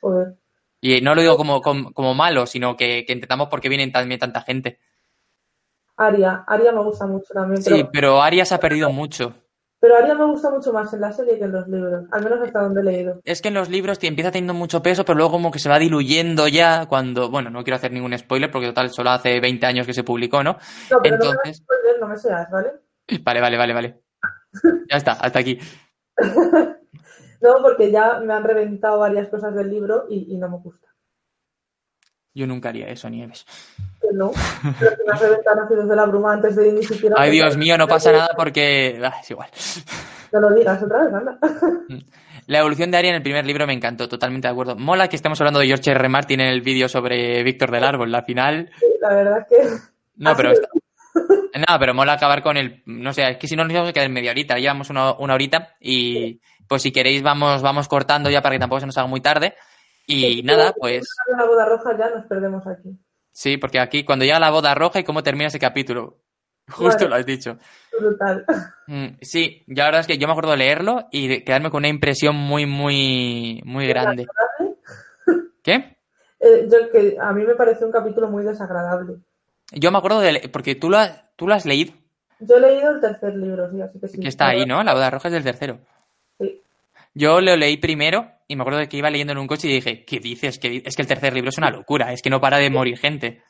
Joder. 0.00 0.34
Y 0.80 1.00
no 1.00 1.14
lo 1.14 1.22
digo 1.22 1.36
como, 1.36 1.62
como, 1.62 1.92
como 1.92 2.14
malo, 2.14 2.46
sino 2.46 2.76
que, 2.76 3.04
que 3.06 3.12
intentamos 3.12 3.48
porque 3.48 3.68
vienen 3.68 3.92
también 3.92 4.20
tanta 4.20 4.42
gente. 4.42 4.78
Aria, 5.96 6.44
Aria 6.46 6.72
me 6.72 6.82
gusta 6.82 7.06
mucho 7.06 7.32
también, 7.32 7.62
Sí, 7.62 7.70
pero, 7.70 7.90
pero 7.90 8.22
Arias 8.22 8.52
ha 8.52 8.60
perdido 8.60 8.90
mucho. 8.90 9.34
Pero 9.80 9.96
Aria 9.96 10.14
me 10.14 10.24
gusta 10.26 10.50
mucho 10.50 10.72
más 10.72 10.92
en 10.94 11.00
la 11.00 11.12
serie 11.12 11.38
que 11.38 11.44
en 11.44 11.52
los 11.52 11.68
libros, 11.68 12.04
al 12.10 12.24
menos 12.24 12.40
hasta 12.42 12.60
donde 12.62 12.80
he 12.80 12.84
leído. 12.84 13.20
Es 13.24 13.42
que 13.42 13.48
en 13.48 13.54
los 13.54 13.68
libros 13.68 13.98
te 13.98 14.06
empieza 14.06 14.30
teniendo 14.30 14.54
mucho 14.54 14.82
peso, 14.82 15.04
pero 15.04 15.16
luego 15.16 15.32
como 15.32 15.50
que 15.50 15.58
se 15.58 15.68
va 15.68 15.78
diluyendo 15.78 16.48
ya 16.48 16.86
cuando, 16.86 17.30
bueno, 17.30 17.50
no 17.50 17.62
quiero 17.64 17.76
hacer 17.76 17.92
ningún 17.92 18.16
spoiler 18.18 18.50
porque 18.50 18.68
total 18.68 18.90
solo 18.90 19.10
hace 19.10 19.38
20 19.40 19.66
años 19.66 19.86
que 19.86 19.94
se 19.94 20.04
publicó, 20.04 20.42
¿no? 20.42 20.56
No, 20.90 20.98
pero 21.02 21.16
Entonces- 21.16 21.34
no 21.36 21.40
me, 21.44 21.54
spoiler, 21.54 22.00
no 22.00 22.08
me 22.08 22.16
seas, 22.16 22.50
¿vale? 22.50 22.72
Vale, 23.22 23.40
vale, 23.40 23.56
vale, 23.56 23.72
vale. 23.74 24.00
Ya 24.90 24.96
está, 24.96 25.12
hasta 25.12 25.38
aquí. 25.38 25.58
No, 27.42 27.56
porque 27.62 27.90
ya 27.90 28.18
me 28.20 28.32
han 28.32 28.44
reventado 28.44 28.98
varias 28.98 29.28
cosas 29.28 29.54
del 29.54 29.68
libro 29.70 30.06
y, 30.08 30.32
y 30.34 30.38
no 30.38 30.48
me 30.48 30.56
gusta. 30.56 30.88
Yo 32.36 32.46
nunca 32.46 32.68
haría 32.68 32.86
eso, 32.88 33.08
Nieves. 33.08 33.46
Que 33.98 34.08
no, 34.12 34.30
pero 35.18 35.68
que 35.68 35.74
me 35.88 35.96
la 35.96 36.04
bruma 36.04 36.34
antes 36.34 36.54
de 36.54 36.70
ni 36.70 36.82
siquiera... 36.82 37.16
Ay, 37.18 37.30
Dios 37.30 37.56
mío, 37.56 37.78
no 37.78 37.88
pasa 37.88 38.12
nada 38.12 38.28
porque... 38.36 39.00
ah, 39.02 39.14
es 39.22 39.30
igual. 39.30 39.48
No 40.32 40.40
lo 40.40 40.54
digas 40.54 40.82
otra 40.82 41.04
vez, 41.04 41.14
anda. 41.14 41.38
La 42.46 42.58
evolución 42.58 42.90
de 42.90 42.98
Aria 42.98 43.08
en 43.08 43.16
el 43.16 43.22
primer 43.22 43.46
libro 43.46 43.66
me 43.66 43.72
encantó, 43.72 44.06
totalmente 44.06 44.48
de 44.48 44.52
acuerdo. 44.52 44.76
Mola 44.76 45.08
que 45.08 45.16
estemos 45.16 45.40
hablando 45.40 45.60
de 45.60 45.66
George 45.66 45.90
R. 45.90 45.98
R. 45.98 46.08
Martin 46.10 46.40
en 46.40 46.48
el 46.48 46.60
vídeo 46.60 46.90
sobre 46.90 47.42
Víctor 47.42 47.70
del 47.70 47.84
Árbol, 47.84 48.12
la 48.12 48.22
final. 48.22 48.70
La 49.00 49.14
verdad 49.14 49.38
es 49.38 49.46
que... 49.48 49.68
No, 50.16 50.36
pero 50.36 50.52
es. 50.52 50.58
está- 50.60 50.68
No, 51.72 51.78
pero 51.80 51.94
mola 51.94 52.12
acabar 52.12 52.42
con 52.42 52.58
el. 52.58 52.82
No 52.84 53.14
sé, 53.14 53.30
es 53.30 53.36
que 53.38 53.48
si 53.48 53.56
no 53.56 53.64
nos 53.64 53.72
vamos 53.72 53.88
a 53.88 53.92
quedar 53.94 54.10
media 54.10 54.32
horita. 54.32 54.58
Llevamos 54.58 54.90
una, 54.90 55.12
una 55.14 55.32
horita 55.32 55.74
y 55.80 56.38
pues 56.68 56.82
si 56.82 56.92
queréis 56.92 57.22
vamos, 57.22 57.62
vamos 57.62 57.88
cortando 57.88 58.28
ya 58.28 58.42
para 58.42 58.54
que 58.56 58.58
tampoco 58.60 58.80
se 58.80 58.86
nos 58.86 58.98
haga 58.98 59.06
muy 59.08 59.22
tarde. 59.22 59.54
Y 60.06 60.42
nada, 60.42 60.72
pues 60.78 61.06
la 61.36 61.44
boda 61.44 61.66
roja 61.66 61.96
ya 61.98 62.10
nos 62.10 62.26
perdemos 62.26 62.66
aquí. 62.66 62.96
sí, 63.32 63.56
porque 63.56 63.80
aquí 63.80 64.04
cuando 64.04 64.24
llega 64.24 64.38
la 64.38 64.50
boda 64.50 64.74
roja 64.74 65.00
y 65.00 65.04
cómo 65.04 65.22
termina 65.22 65.48
ese 65.48 65.58
capítulo. 65.58 66.18
Justo 66.68 67.04
Vale. 67.04 67.08
lo 67.10 67.14
has 67.16 67.26
dicho. 67.26 67.58
Brutal. 67.98 68.44
Mm, 68.88 69.18
Sí, 69.20 69.64
ya 69.66 69.82
la 69.82 69.88
verdad 69.88 70.00
es 70.02 70.06
que 70.06 70.16
yo 70.16 70.28
me 70.28 70.32
acuerdo 70.32 70.52
de 70.52 70.58
leerlo 70.58 71.08
y 71.10 71.26
de 71.26 71.42
quedarme 71.42 71.70
con 71.70 71.78
una 71.78 71.88
impresión 71.88 72.36
muy, 72.36 72.66
muy, 72.66 73.60
muy 73.64 73.88
grande. 73.88 74.26
¿Qué? 75.62 75.96
Eh, 76.38 76.68
yo 76.70 76.90
que 76.92 77.16
a 77.20 77.32
mí 77.32 77.44
me 77.44 77.56
pareció 77.56 77.84
un 77.86 77.92
capítulo 77.92 78.28
muy 78.28 78.44
desagradable. 78.44 79.16
Yo 79.72 79.90
me 79.90 79.98
acuerdo 79.98 80.20
de. 80.20 80.48
Porque 80.52 80.76
tú 80.76 80.88
lo 80.90 80.98
has, 80.98 81.24
tú 81.34 81.48
lo 81.48 81.54
has 81.54 81.66
leído, 81.66 81.94
Yo 82.38 82.56
he 82.56 82.60
leído 82.60 82.92
el 82.94 83.00
tercer 83.00 83.34
libro, 83.34 83.68
sí, 83.70 83.80
así 83.80 83.98
que 83.98 84.06
sí. 84.08 84.20
que 84.20 84.28
está 84.28 84.48
ahí, 84.48 84.64
¿no? 84.66 84.82
La 84.84 84.94
boda 84.94 85.10
roja 85.10 85.26
es 85.28 85.34
del 85.34 85.42
tercero. 85.42 85.80
Sí. 86.38 86.62
Yo 87.18 87.40
lo 87.40 87.56
leí 87.56 87.78
primero 87.78 88.26
y 88.46 88.56
me 88.56 88.62
acuerdo 88.62 88.80
de 88.80 88.88
que 88.88 88.98
iba 88.98 89.08
leyendo 89.08 89.32
en 89.32 89.38
un 89.38 89.46
coche 89.46 89.68
y 89.68 89.72
dije, 89.72 90.04
¿qué 90.04 90.20
dices? 90.20 90.58
¿Qué 90.58 90.68
di-?". 90.68 90.82
Es 90.84 90.94
que 90.94 91.00
el 91.00 91.08
tercer 91.08 91.32
libro 91.32 91.48
es 91.48 91.56
una 91.56 91.70
locura, 91.70 92.12
es 92.12 92.20
que 92.20 92.28
no 92.28 92.42
para 92.42 92.58
de 92.58 92.68
morir 92.68 92.98
gente. 92.98 93.42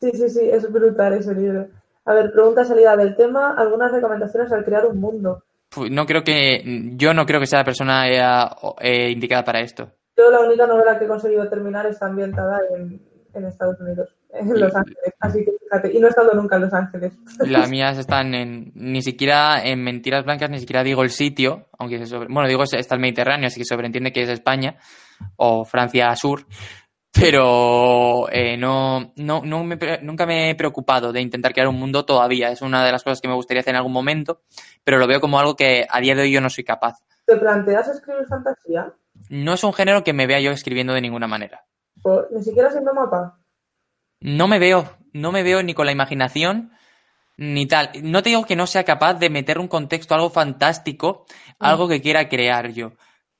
Sí, 0.00 0.10
sí, 0.14 0.30
sí, 0.30 0.48
es 0.50 0.72
brutal 0.72 1.12
ese 1.12 1.34
libro. 1.34 1.68
A 2.06 2.14
ver, 2.14 2.32
pregunta 2.32 2.64
salida 2.64 2.96
del 2.96 3.14
tema. 3.14 3.54
Algunas 3.58 3.92
recomendaciones 3.92 4.50
al 4.52 4.64
crear 4.64 4.86
un 4.86 5.00
mundo. 5.00 5.44
No 5.90 6.06
creo 6.06 6.24
que, 6.24 6.62
yo 6.96 7.12
no 7.12 7.26
creo 7.26 7.40
que 7.40 7.46
sea 7.46 7.58
la 7.58 7.64
persona 7.66 8.08
eh, 8.08 8.48
eh, 8.80 9.10
indicada 9.10 9.44
para 9.44 9.60
esto. 9.60 9.90
Yo 10.16 10.30
la 10.30 10.40
única 10.40 10.66
novela 10.66 10.98
que 10.98 11.04
he 11.04 11.08
conseguido 11.08 11.46
terminar 11.50 11.84
está 11.84 12.06
ambientada 12.06 12.58
en, 12.74 13.02
en 13.34 13.44
Estados 13.44 13.78
Unidos, 13.80 14.16
en 14.34 14.60
Los 14.60 14.74
Ángeles. 14.74 15.14
Así 15.20 15.44
que 15.44 15.52
fíjate, 15.62 15.92
y 15.96 16.00
no 16.00 16.06
he 16.06 16.10
estado 16.10 16.32
nunca 16.34 16.56
en 16.56 16.62
Los 16.62 16.72
Ángeles. 16.72 17.12
Las 17.38 17.70
mías 17.70 17.98
están 17.98 18.34
en, 18.34 18.72
ni 18.74 19.02
siquiera 19.02 19.64
en 19.64 19.82
Mentiras 19.82 20.24
Blancas, 20.24 20.50
ni 20.50 20.58
siquiera 20.58 20.82
digo 20.82 21.02
el 21.02 21.10
sitio, 21.10 21.66
aunque 21.78 21.98
se 21.98 22.06
sobre, 22.06 22.28
bueno, 22.32 22.48
digo 22.48 22.62
está 22.64 22.94
el 22.94 23.00
Mediterráneo, 23.00 23.46
así 23.46 23.60
que 23.60 23.64
sobreentiende 23.64 24.12
que 24.12 24.22
es 24.22 24.28
España 24.28 24.76
o 25.36 25.64
Francia 25.64 26.14
Sur, 26.16 26.46
pero 27.12 28.28
eh, 28.30 28.56
no, 28.56 29.12
no, 29.16 29.42
no 29.44 29.64
me 29.64 29.78
nunca 30.02 30.26
me 30.26 30.50
he 30.50 30.54
preocupado 30.56 31.12
de 31.12 31.20
intentar 31.20 31.52
crear 31.52 31.68
un 31.68 31.78
mundo 31.78 32.04
todavía. 32.04 32.50
Es 32.50 32.60
una 32.60 32.84
de 32.84 32.90
las 32.90 33.04
cosas 33.04 33.20
que 33.20 33.28
me 33.28 33.34
gustaría 33.34 33.60
hacer 33.60 33.72
en 33.72 33.78
algún 33.78 33.92
momento, 33.92 34.42
pero 34.82 34.98
lo 34.98 35.06
veo 35.06 35.20
como 35.20 35.38
algo 35.38 35.54
que 35.54 35.86
a 35.88 36.00
día 36.00 36.14
de 36.14 36.22
hoy 36.22 36.32
yo 36.32 36.40
no 36.40 36.50
soy 36.50 36.64
capaz. 36.64 36.98
¿Te 37.24 37.36
planteas 37.36 37.88
escribir 37.88 38.26
fantasía? 38.26 38.92
No 39.30 39.54
es 39.54 39.62
un 39.62 39.72
género 39.72 40.02
que 40.02 40.12
me 40.12 40.26
vea 40.26 40.40
yo 40.40 40.50
escribiendo 40.50 40.92
de 40.92 41.00
ninguna 41.00 41.28
manera. 41.28 41.64
Ni 42.32 42.42
siquiera 42.42 42.70
siendo 42.70 42.92
mapa. 42.92 43.38
No 44.24 44.48
me 44.48 44.58
veo, 44.58 44.96
no 45.12 45.32
me 45.32 45.42
veo 45.42 45.62
ni 45.62 45.74
con 45.74 45.84
la 45.84 45.92
imaginación 45.92 46.72
ni 47.36 47.66
tal. 47.66 47.90
No 48.02 48.22
te 48.22 48.30
digo 48.30 48.46
que 48.46 48.56
no 48.56 48.66
sea 48.66 48.84
capaz 48.84 49.14
de 49.14 49.28
meter 49.28 49.58
un 49.58 49.68
contexto, 49.68 50.14
algo 50.14 50.30
fantástico, 50.30 51.26
Mm. 51.60 51.64
algo 51.66 51.88
que 51.88 52.00
quiera 52.00 52.28
crear 52.28 52.72
yo. 52.72 52.92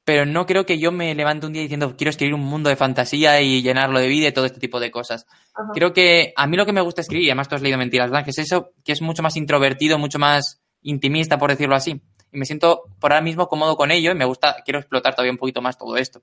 pero 0.07 0.26
no 0.26 0.45
creo 0.45 0.66
que 0.66 0.78
yo 0.78 0.93
me 0.93 1.14
levante 1.14 1.47
un 1.47 1.55
día 1.55 1.62
diciendo 1.62 1.95
quiero 1.97 2.11
escribir 2.11 2.35
un 2.35 2.43
mundo 2.43 2.68
de 2.68 2.76
fantasía 2.76 3.41
y 3.41 3.62
llenarlo 3.62 3.99
de 3.99 4.07
vida 4.09 4.28
y 4.28 4.32
todo 4.32 4.45
este 4.45 4.61
tipo 4.61 4.78
de 4.78 4.91
cosas. 4.91 5.24
Creo 5.72 5.95
que 5.95 6.35
a 6.37 6.47
mí 6.47 6.59
lo 6.59 6.66
que 6.66 6.74
me 6.74 6.82
gusta 6.82 7.01
escribir, 7.01 7.24
y 7.24 7.30
además 7.30 7.49
tú 7.49 7.55
has 7.55 7.62
leído 7.62 7.78
Mentiras 7.78 8.11
que 8.22 8.28
es 8.30 8.39
eso, 8.39 8.72
que 8.85 8.93
es 8.93 9.01
mucho 9.01 9.22
más 9.22 9.35
introvertido, 9.37 9.99
mucho 9.99 10.18
más 10.18 10.61
intimista, 10.82 11.39
por 11.39 11.49
decirlo 11.49 11.74
así. 11.74 12.03
Y 12.30 12.37
me 12.39 12.45
siento 12.45 12.82
por 13.01 13.12
ahora 13.12 13.22
mismo 13.24 13.49
cómodo 13.49 13.76
con 13.76 13.91
ello 13.91 14.11
y 14.12 14.14
me 14.14 14.26
gusta, 14.26 14.57
quiero 14.62 14.78
explotar 14.78 15.14
todavía 15.14 15.32
un 15.32 15.39
poquito 15.39 15.62
más 15.62 15.78
todo 15.78 15.97
esto. 15.97 16.20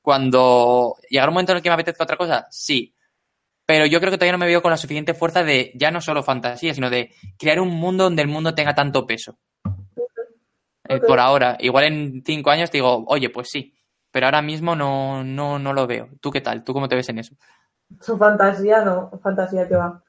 Cuando 0.00 0.94
llegará 1.10 1.30
un 1.30 1.34
momento 1.34 1.50
en 1.50 1.56
el 1.56 1.62
que 1.64 1.70
me 1.70 1.74
apetezca 1.74 2.04
otra 2.04 2.16
cosa, 2.16 2.46
sí. 2.50 2.94
Pero 3.66 3.86
yo 3.86 3.98
creo 3.98 4.10
que 4.10 4.18
todavía 4.18 4.32
no 4.32 4.38
me 4.38 4.46
veo 4.46 4.62
con 4.62 4.70
la 4.70 4.76
suficiente 4.76 5.14
fuerza 5.14 5.42
de 5.42 5.72
ya 5.74 5.90
no 5.90 6.00
solo 6.00 6.22
fantasía, 6.22 6.74
sino 6.74 6.90
de 6.90 7.10
crear 7.38 7.60
un 7.60 7.70
mundo 7.70 8.04
donde 8.04 8.22
el 8.22 8.28
mundo 8.28 8.54
tenga 8.54 8.74
tanto 8.74 9.06
peso. 9.06 9.38
Eh, 10.86 11.00
por 11.00 11.18
ahora. 11.18 11.56
Igual 11.60 11.84
en 11.84 12.22
cinco 12.24 12.50
años 12.50 12.70
te 12.70 12.78
digo, 12.78 13.04
oye, 13.06 13.30
pues 13.30 13.48
sí. 13.50 13.74
Pero 14.10 14.26
ahora 14.26 14.42
mismo 14.42 14.76
no, 14.76 15.24
no, 15.24 15.58
no 15.58 15.72
lo 15.72 15.86
veo. 15.86 16.08
¿Tú 16.20 16.30
qué 16.30 16.40
tal? 16.40 16.62
¿Tú 16.62 16.72
cómo 16.72 16.88
te 16.88 16.94
ves 16.94 17.08
en 17.08 17.18
eso? 17.18 17.34
Su 18.00 18.18
fantasía 18.18 18.84
no, 18.84 19.10
fantasía 19.22 19.66
que 19.66 19.76
va. 19.76 20.02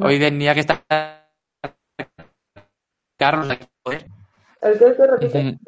Hoy 0.00 0.18
tenía 0.18 0.54
que 0.54 0.60
estar 0.60 0.82
Carlos 3.18 3.50
aquí, 3.50 3.66
¿El 4.60 4.78
que, 4.78 4.96
que 4.96 5.06
repite? 5.06 5.58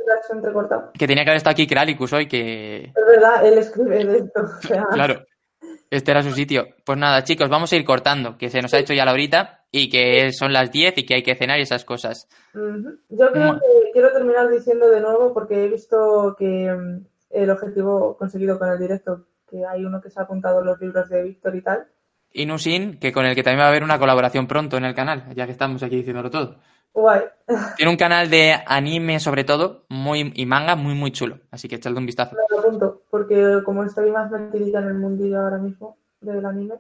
Que 0.98 1.06
tenía 1.06 1.24
que 1.24 1.30
haber 1.30 1.36
estado 1.36 1.52
aquí 1.52 1.66
Kralicus 1.66 2.12
hoy, 2.12 2.26
que... 2.26 2.84
Es 2.84 3.06
verdad, 3.06 3.46
él 3.46 3.58
escribe 3.58 4.04
de 4.04 4.18
esto. 4.18 4.44
claro, 4.92 5.24
este 5.96 6.10
era 6.10 6.22
su 6.22 6.32
sitio. 6.32 6.68
Pues 6.84 6.98
nada, 6.98 7.24
chicos, 7.24 7.48
vamos 7.48 7.72
a 7.72 7.76
ir 7.76 7.84
cortando, 7.84 8.36
que 8.38 8.50
se 8.50 8.60
nos 8.60 8.72
ha 8.74 8.78
hecho 8.78 8.94
ya 8.94 9.04
la 9.04 9.12
horita 9.12 9.64
y 9.70 9.88
que 9.88 10.32
son 10.32 10.52
las 10.52 10.70
10 10.70 10.98
y 10.98 11.06
que 11.06 11.14
hay 11.14 11.22
que 11.22 11.34
cenar 11.34 11.58
y 11.58 11.62
esas 11.62 11.84
cosas. 11.84 12.28
Yo 12.52 13.32
creo 13.32 13.54
que 13.54 13.90
quiero 13.92 14.12
terminar 14.12 14.48
diciendo 14.48 14.88
de 14.88 15.00
nuevo, 15.00 15.32
porque 15.34 15.64
he 15.64 15.68
visto 15.68 16.36
que 16.38 16.72
mm, 16.72 17.06
el 17.30 17.50
objetivo 17.50 18.16
conseguido 18.16 18.58
con 18.58 18.68
el 18.68 18.78
directo, 18.78 19.26
que 19.48 19.64
hay 19.64 19.84
uno 19.84 20.00
que 20.00 20.10
se 20.10 20.20
ha 20.20 20.24
apuntado 20.24 20.62
los 20.62 20.80
libros 20.80 21.08
de 21.08 21.22
Víctor 21.22 21.56
y 21.56 21.62
tal. 21.62 21.86
Y 22.36 22.46
Nusin, 22.46 22.98
que 22.98 23.12
con 23.12 23.24
el 23.26 23.36
que 23.36 23.44
también 23.44 23.60
va 23.60 23.66
a 23.66 23.68
haber 23.68 23.84
una 23.84 23.96
colaboración 23.96 24.48
pronto 24.48 24.76
en 24.76 24.84
el 24.84 24.92
canal, 24.92 25.32
ya 25.36 25.46
que 25.46 25.52
estamos 25.52 25.80
aquí 25.84 25.94
diciéndolo 25.94 26.30
todo. 26.30 26.56
Guay. 26.92 27.22
Tiene 27.76 27.92
un 27.92 27.96
canal 27.96 28.28
de 28.28 28.56
anime, 28.66 29.20
sobre 29.20 29.44
todo, 29.44 29.84
muy 29.88 30.32
y 30.34 30.44
manga 30.44 30.74
muy, 30.74 30.94
muy 30.94 31.12
chulo. 31.12 31.38
Así 31.52 31.68
que 31.68 31.76
echadle 31.76 31.98
un 31.98 32.06
vistazo. 32.06 32.34
Me 32.34 32.42
lo 32.50 32.58
apunto, 32.58 33.02
porque 33.08 33.60
como 33.64 33.84
estoy 33.84 34.10
más 34.10 34.32
metidita 34.32 34.80
en 34.80 34.86
el 34.88 34.94
mundillo 34.94 35.40
ahora 35.40 35.58
mismo 35.58 35.96
del 36.20 36.44
anime. 36.44 36.74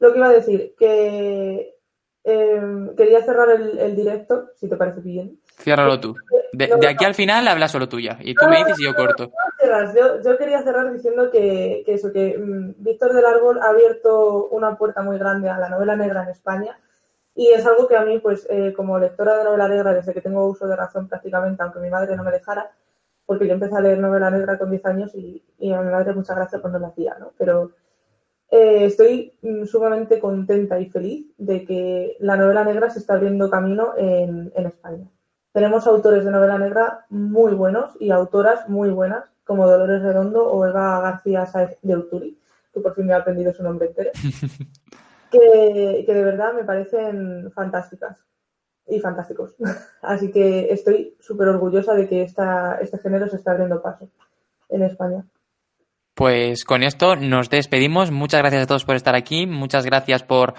Lo 0.00 0.12
que 0.12 0.18
iba 0.18 0.26
a 0.26 0.32
decir, 0.32 0.74
que 0.76 1.76
em, 2.24 2.96
quería 2.96 3.22
cerrar 3.22 3.50
el, 3.50 3.94
directo, 3.94 4.48
si 4.56 4.68
te 4.68 4.76
parece 4.76 5.00
bien. 5.00 5.38
Ciérralo 5.58 6.00
tú. 6.00 6.16
De, 6.52 6.70
aquí 6.86 7.04
al 7.04 7.14
final 7.14 7.48
habla 7.48 7.68
solo 7.68 7.88
tuya. 7.88 8.18
Y 8.20 8.34
tú 8.34 8.46
me 8.46 8.58
dices 8.58 8.78
y 8.78 8.84
yo 8.84 8.94
corto. 8.94 9.32
yo, 9.94 10.22
yo, 10.22 10.36
quería 10.36 10.62
cerrar 10.62 10.92
diciendo 10.92 11.30
que, 11.30 11.82
que 11.86 11.94
eso, 11.94 12.12
que 12.12 12.36
mm, 12.38 12.82
Víctor 12.82 13.14
del 13.14 13.24
Árbol 13.24 13.60
ha 13.62 13.70
abierto 13.70 14.48
una 14.48 14.76
puerta 14.76 15.02
muy 15.02 15.18
grande 15.18 15.48
a 15.48 15.58
la 15.58 15.68
novela 15.68 15.96
negra 15.96 16.24
en 16.24 16.28
España 16.30 16.78
y 17.34 17.48
es 17.48 17.64
algo 17.66 17.88
que 17.88 17.96
a 17.96 18.04
mí, 18.04 18.18
pues, 18.18 18.46
eh, 18.50 18.72
como 18.74 18.98
lectora 18.98 19.38
de 19.38 19.44
novela 19.44 19.68
negra, 19.68 19.94
desde 19.94 20.12
que 20.12 20.20
tengo 20.20 20.46
uso 20.46 20.66
de 20.66 20.76
razón 20.76 21.08
prácticamente, 21.08 21.62
aunque 21.62 21.80
mi 21.80 21.88
madre 21.88 22.16
no 22.16 22.24
me 22.24 22.30
dejara, 22.30 22.70
porque 23.24 23.46
yo 23.46 23.54
empecé 23.54 23.74
a 23.76 23.80
leer 23.80 23.98
novela 23.98 24.30
negra 24.30 24.58
con 24.58 24.70
10 24.70 24.84
años 24.86 25.14
y, 25.14 25.42
a 25.72 25.80
mi 25.80 25.90
madre 25.90 26.12
muchas 26.12 26.36
gracias 26.36 26.60
cuando 26.60 26.78
lo 26.78 26.88
hacía, 26.88 27.16
¿no? 27.18 27.32
Pero 27.38 27.72
eh, 28.50 28.84
estoy 28.84 29.34
mm, 29.40 29.64
sumamente 29.64 30.20
contenta 30.20 30.78
y 30.78 30.86
feliz 30.90 31.32
de 31.38 31.64
que 31.64 32.16
la 32.20 32.36
novela 32.36 32.64
negra 32.64 32.90
se 32.90 32.98
está 32.98 33.14
abriendo 33.14 33.48
camino 33.50 33.94
en, 33.96 34.52
en 34.54 34.66
España. 34.66 35.06
Tenemos 35.52 35.86
autores 35.86 36.24
de 36.24 36.30
novela 36.30 36.58
negra 36.58 37.04
muy 37.10 37.52
buenos 37.52 37.92
y 38.00 38.10
autoras 38.10 38.68
muy 38.68 38.90
buenas, 38.90 39.24
como 39.44 39.68
Dolores 39.68 40.02
Redondo 40.02 40.50
o 40.50 40.66
Eva 40.66 41.00
García 41.00 41.44
Sáez 41.44 41.78
de 41.82 41.96
Urturi, 41.96 42.38
que 42.72 42.80
por 42.80 42.94
fin 42.94 43.06
me 43.06 43.12
ha 43.12 43.18
aprendido 43.18 43.52
su 43.52 43.62
nombre 43.62 43.88
entero. 43.88 44.10
que, 45.30 46.04
de 46.06 46.24
verdad 46.24 46.54
me 46.54 46.64
parecen 46.64 47.52
fantásticas 47.52 48.18
y 48.86 48.98
fantásticos. 49.00 49.54
Así 50.02 50.30
que 50.30 50.72
estoy 50.72 51.16
súper 51.20 51.48
orgullosa 51.48 51.94
de 51.94 52.08
que 52.08 52.22
esta, 52.22 52.78
este 52.80 52.98
género 52.98 53.28
se 53.28 53.36
está 53.36 53.50
abriendo 53.50 53.82
paso 53.82 54.08
en 54.70 54.82
España. 54.84 55.24
Pues 56.14 56.64
con 56.64 56.82
esto 56.82 57.16
nos 57.16 57.48
despedimos. 57.48 58.10
Muchas 58.10 58.40
gracias 58.40 58.62
a 58.62 58.66
todos 58.66 58.84
por 58.84 58.96
estar 58.96 59.14
aquí. 59.14 59.46
Muchas 59.46 59.86
gracias 59.86 60.22
por 60.22 60.54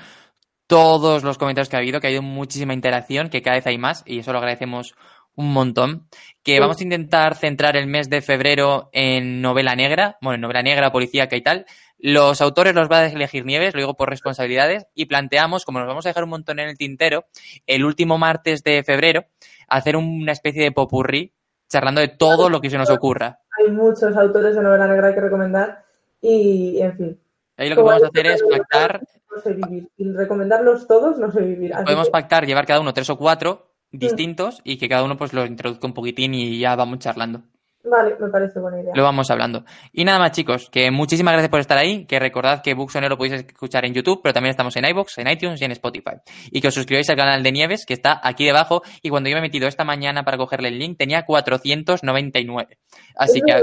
todos 0.68 1.24
los 1.24 1.38
comentarios 1.38 1.70
que 1.70 1.76
ha 1.76 1.80
habido, 1.80 1.99
que 1.99 2.07
ha 2.07 2.09
habido 2.09 2.22
muchísima 2.22 2.74
interacción, 2.74 3.30
que 3.30 3.41
cada 3.41 3.57
vez 3.57 3.68
hay 3.68 3.78
más 3.78 4.03
y 4.05 4.20
eso 4.20 4.32
lo 4.32 4.39
agradecemos 4.39 4.95
un 5.36 5.51
montón. 5.53 6.07
Que 6.43 6.59
vamos 6.59 6.80
a 6.80 6.84
intentar 6.84 7.36
centrar 7.36 7.76
el 7.76 7.88
mes 7.88 8.09
de 8.09 8.22
febrero 8.22 8.89
en 8.91 9.41
novela 9.41 9.76
negra, 9.76 10.18
bueno, 10.22 10.36
en 10.36 10.41
novela 10.41 10.61
negra, 10.61 10.91
policíaca 10.91 11.36
y 11.36 11.41
tal. 11.41 11.66
Los 11.97 12.41
autores 12.41 12.76
los 12.76 12.89
va 12.89 12.99
a 12.99 13.05
elegir 13.05 13.45
Nieves, 13.45 13.74
lo 13.74 13.80
digo 13.80 13.95
por 13.95 14.09
responsabilidades, 14.09 14.88
y 14.93 15.05
planteamos, 15.05 15.64
como 15.64 15.80
nos 15.80 15.88
vamos 15.88 16.05
a 16.05 16.09
dejar 16.09 16.26
un 16.26 16.32
montón 16.32 16.59
en 16.59 16.70
el 16.70 16.78
tintero, 16.78 17.26
el 17.66 17.86
último 17.86 18.18
martes 18.18 18.61
de 18.64 18.84
febrero, 18.84 19.26
hacer 19.70 19.95
una 19.95 20.34
especie 20.34 20.64
de 20.64 20.72
popurrí, 20.72 21.34
charlando 21.70 22.01
de 22.01 22.09
todo 22.09 22.49
lo 22.49 22.59
que 22.59 22.70
se 22.70 22.78
nos 22.78 22.89
ocurra. 22.89 23.39
Hay 23.57 23.72
muchos 23.72 24.16
autores 24.18 24.55
de 24.55 24.61
novela 24.61 24.88
negra 24.88 25.14
que 25.14 25.22
recomendar 25.22 25.86
y, 26.22 26.82
en 26.82 26.97
fin. 26.97 27.20
Ahí 27.55 27.70
lo 27.70 27.76
que 27.76 27.82
podemos 27.84 28.09
hacer 28.09 28.28
es 28.28 28.43
pactar. 28.43 29.01
No 29.36 29.42
sé 29.42 29.54
vivir. 29.54 29.90
Y 29.98 30.12
recomendarlos 30.12 30.88
todos, 30.88 31.18
no 31.18 31.32
sé 31.32 31.42
vivir. 31.42 31.72
podemos 31.84 32.10
pactar, 32.10 32.46
llevar 32.46 32.66
cada 32.66 32.80
uno 32.80 32.94
tres 32.94 33.10
o 33.10 33.18
cuatro 33.18 33.74
distintos 33.92 34.60
y 34.64 34.78
que 34.78 34.90
cada 34.90 35.04
uno 35.04 35.18
pues 35.18 35.34
los 35.34 35.48
introduzca 35.48 35.88
un 35.88 35.94
poquitín 35.94 36.34
y 36.34 36.60
ya 36.60 36.76
vamos 36.76 37.00
charlando. 37.00 37.44
Vale, 37.86 38.16
me 38.18 38.30
parece 38.30 38.60
buena 38.60 38.82
idea. 38.82 38.94
Lo 38.96 39.04
vamos 39.04 39.30
hablando. 39.30 39.66
Y 39.92 40.06
nada 40.06 40.18
más, 40.18 40.32
chicos, 40.32 40.70
que 40.70 40.90
muchísimas 40.90 41.34
gracias 41.34 41.50
por 41.50 41.60
estar 41.60 41.78
ahí, 41.78 42.06
que 42.06 42.18
recordad 42.18 42.62
que 42.62 42.74
Booksoner 42.74 43.10
lo 43.10 43.18
podéis 43.18 43.44
escuchar 43.46 43.84
en 43.86 43.94
YouTube, 43.94 44.22
pero 44.24 44.32
también 44.32 44.52
estamos 44.52 44.76
en 44.78 44.86
iBox, 44.86 45.18
en 45.18 45.28
iTunes 45.28 45.62
y 45.62 45.66
en 45.66 45.72
Spotify. 45.72 46.16
Y 46.50 46.62
que 46.62 46.70
os 46.70 46.74
suscribáis 46.74 47.10
al 47.10 47.18
canal 47.18 47.44
de 47.44 47.52
Nieves, 47.52 47.86
que 47.86 47.94
está 47.94 48.22
aquí 48.24 48.46
debajo, 48.46 48.84
y 49.02 49.10
cuando 49.10 49.30
yo 49.30 49.36
me 49.36 49.40
he 49.40 49.42
metido 49.42 49.68
esta 49.68 49.84
mañana 49.84 50.24
para 50.24 50.38
cogerle 50.38 50.70
el 50.70 50.80
link, 50.80 50.98
tenía 50.98 51.26
499. 51.26 52.78
Así 53.18 53.42
que, 53.42 53.52
a, 53.52 53.62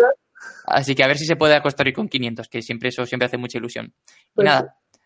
así 0.66 0.94
que 0.94 1.02
a 1.02 1.06
ver 1.06 1.16
si 1.16 1.24
se 1.24 1.36
puede 1.36 1.54
acostar 1.54 1.90
con 1.94 2.06
500, 2.06 2.46
que 2.48 2.60
siempre 2.60 2.90
eso 2.90 3.06
siempre 3.06 3.24
hace 3.24 3.38
mucha 3.38 3.56
ilusión. 3.56 3.86
y 3.86 4.34
pues 4.34 4.44
nada, 4.44 4.76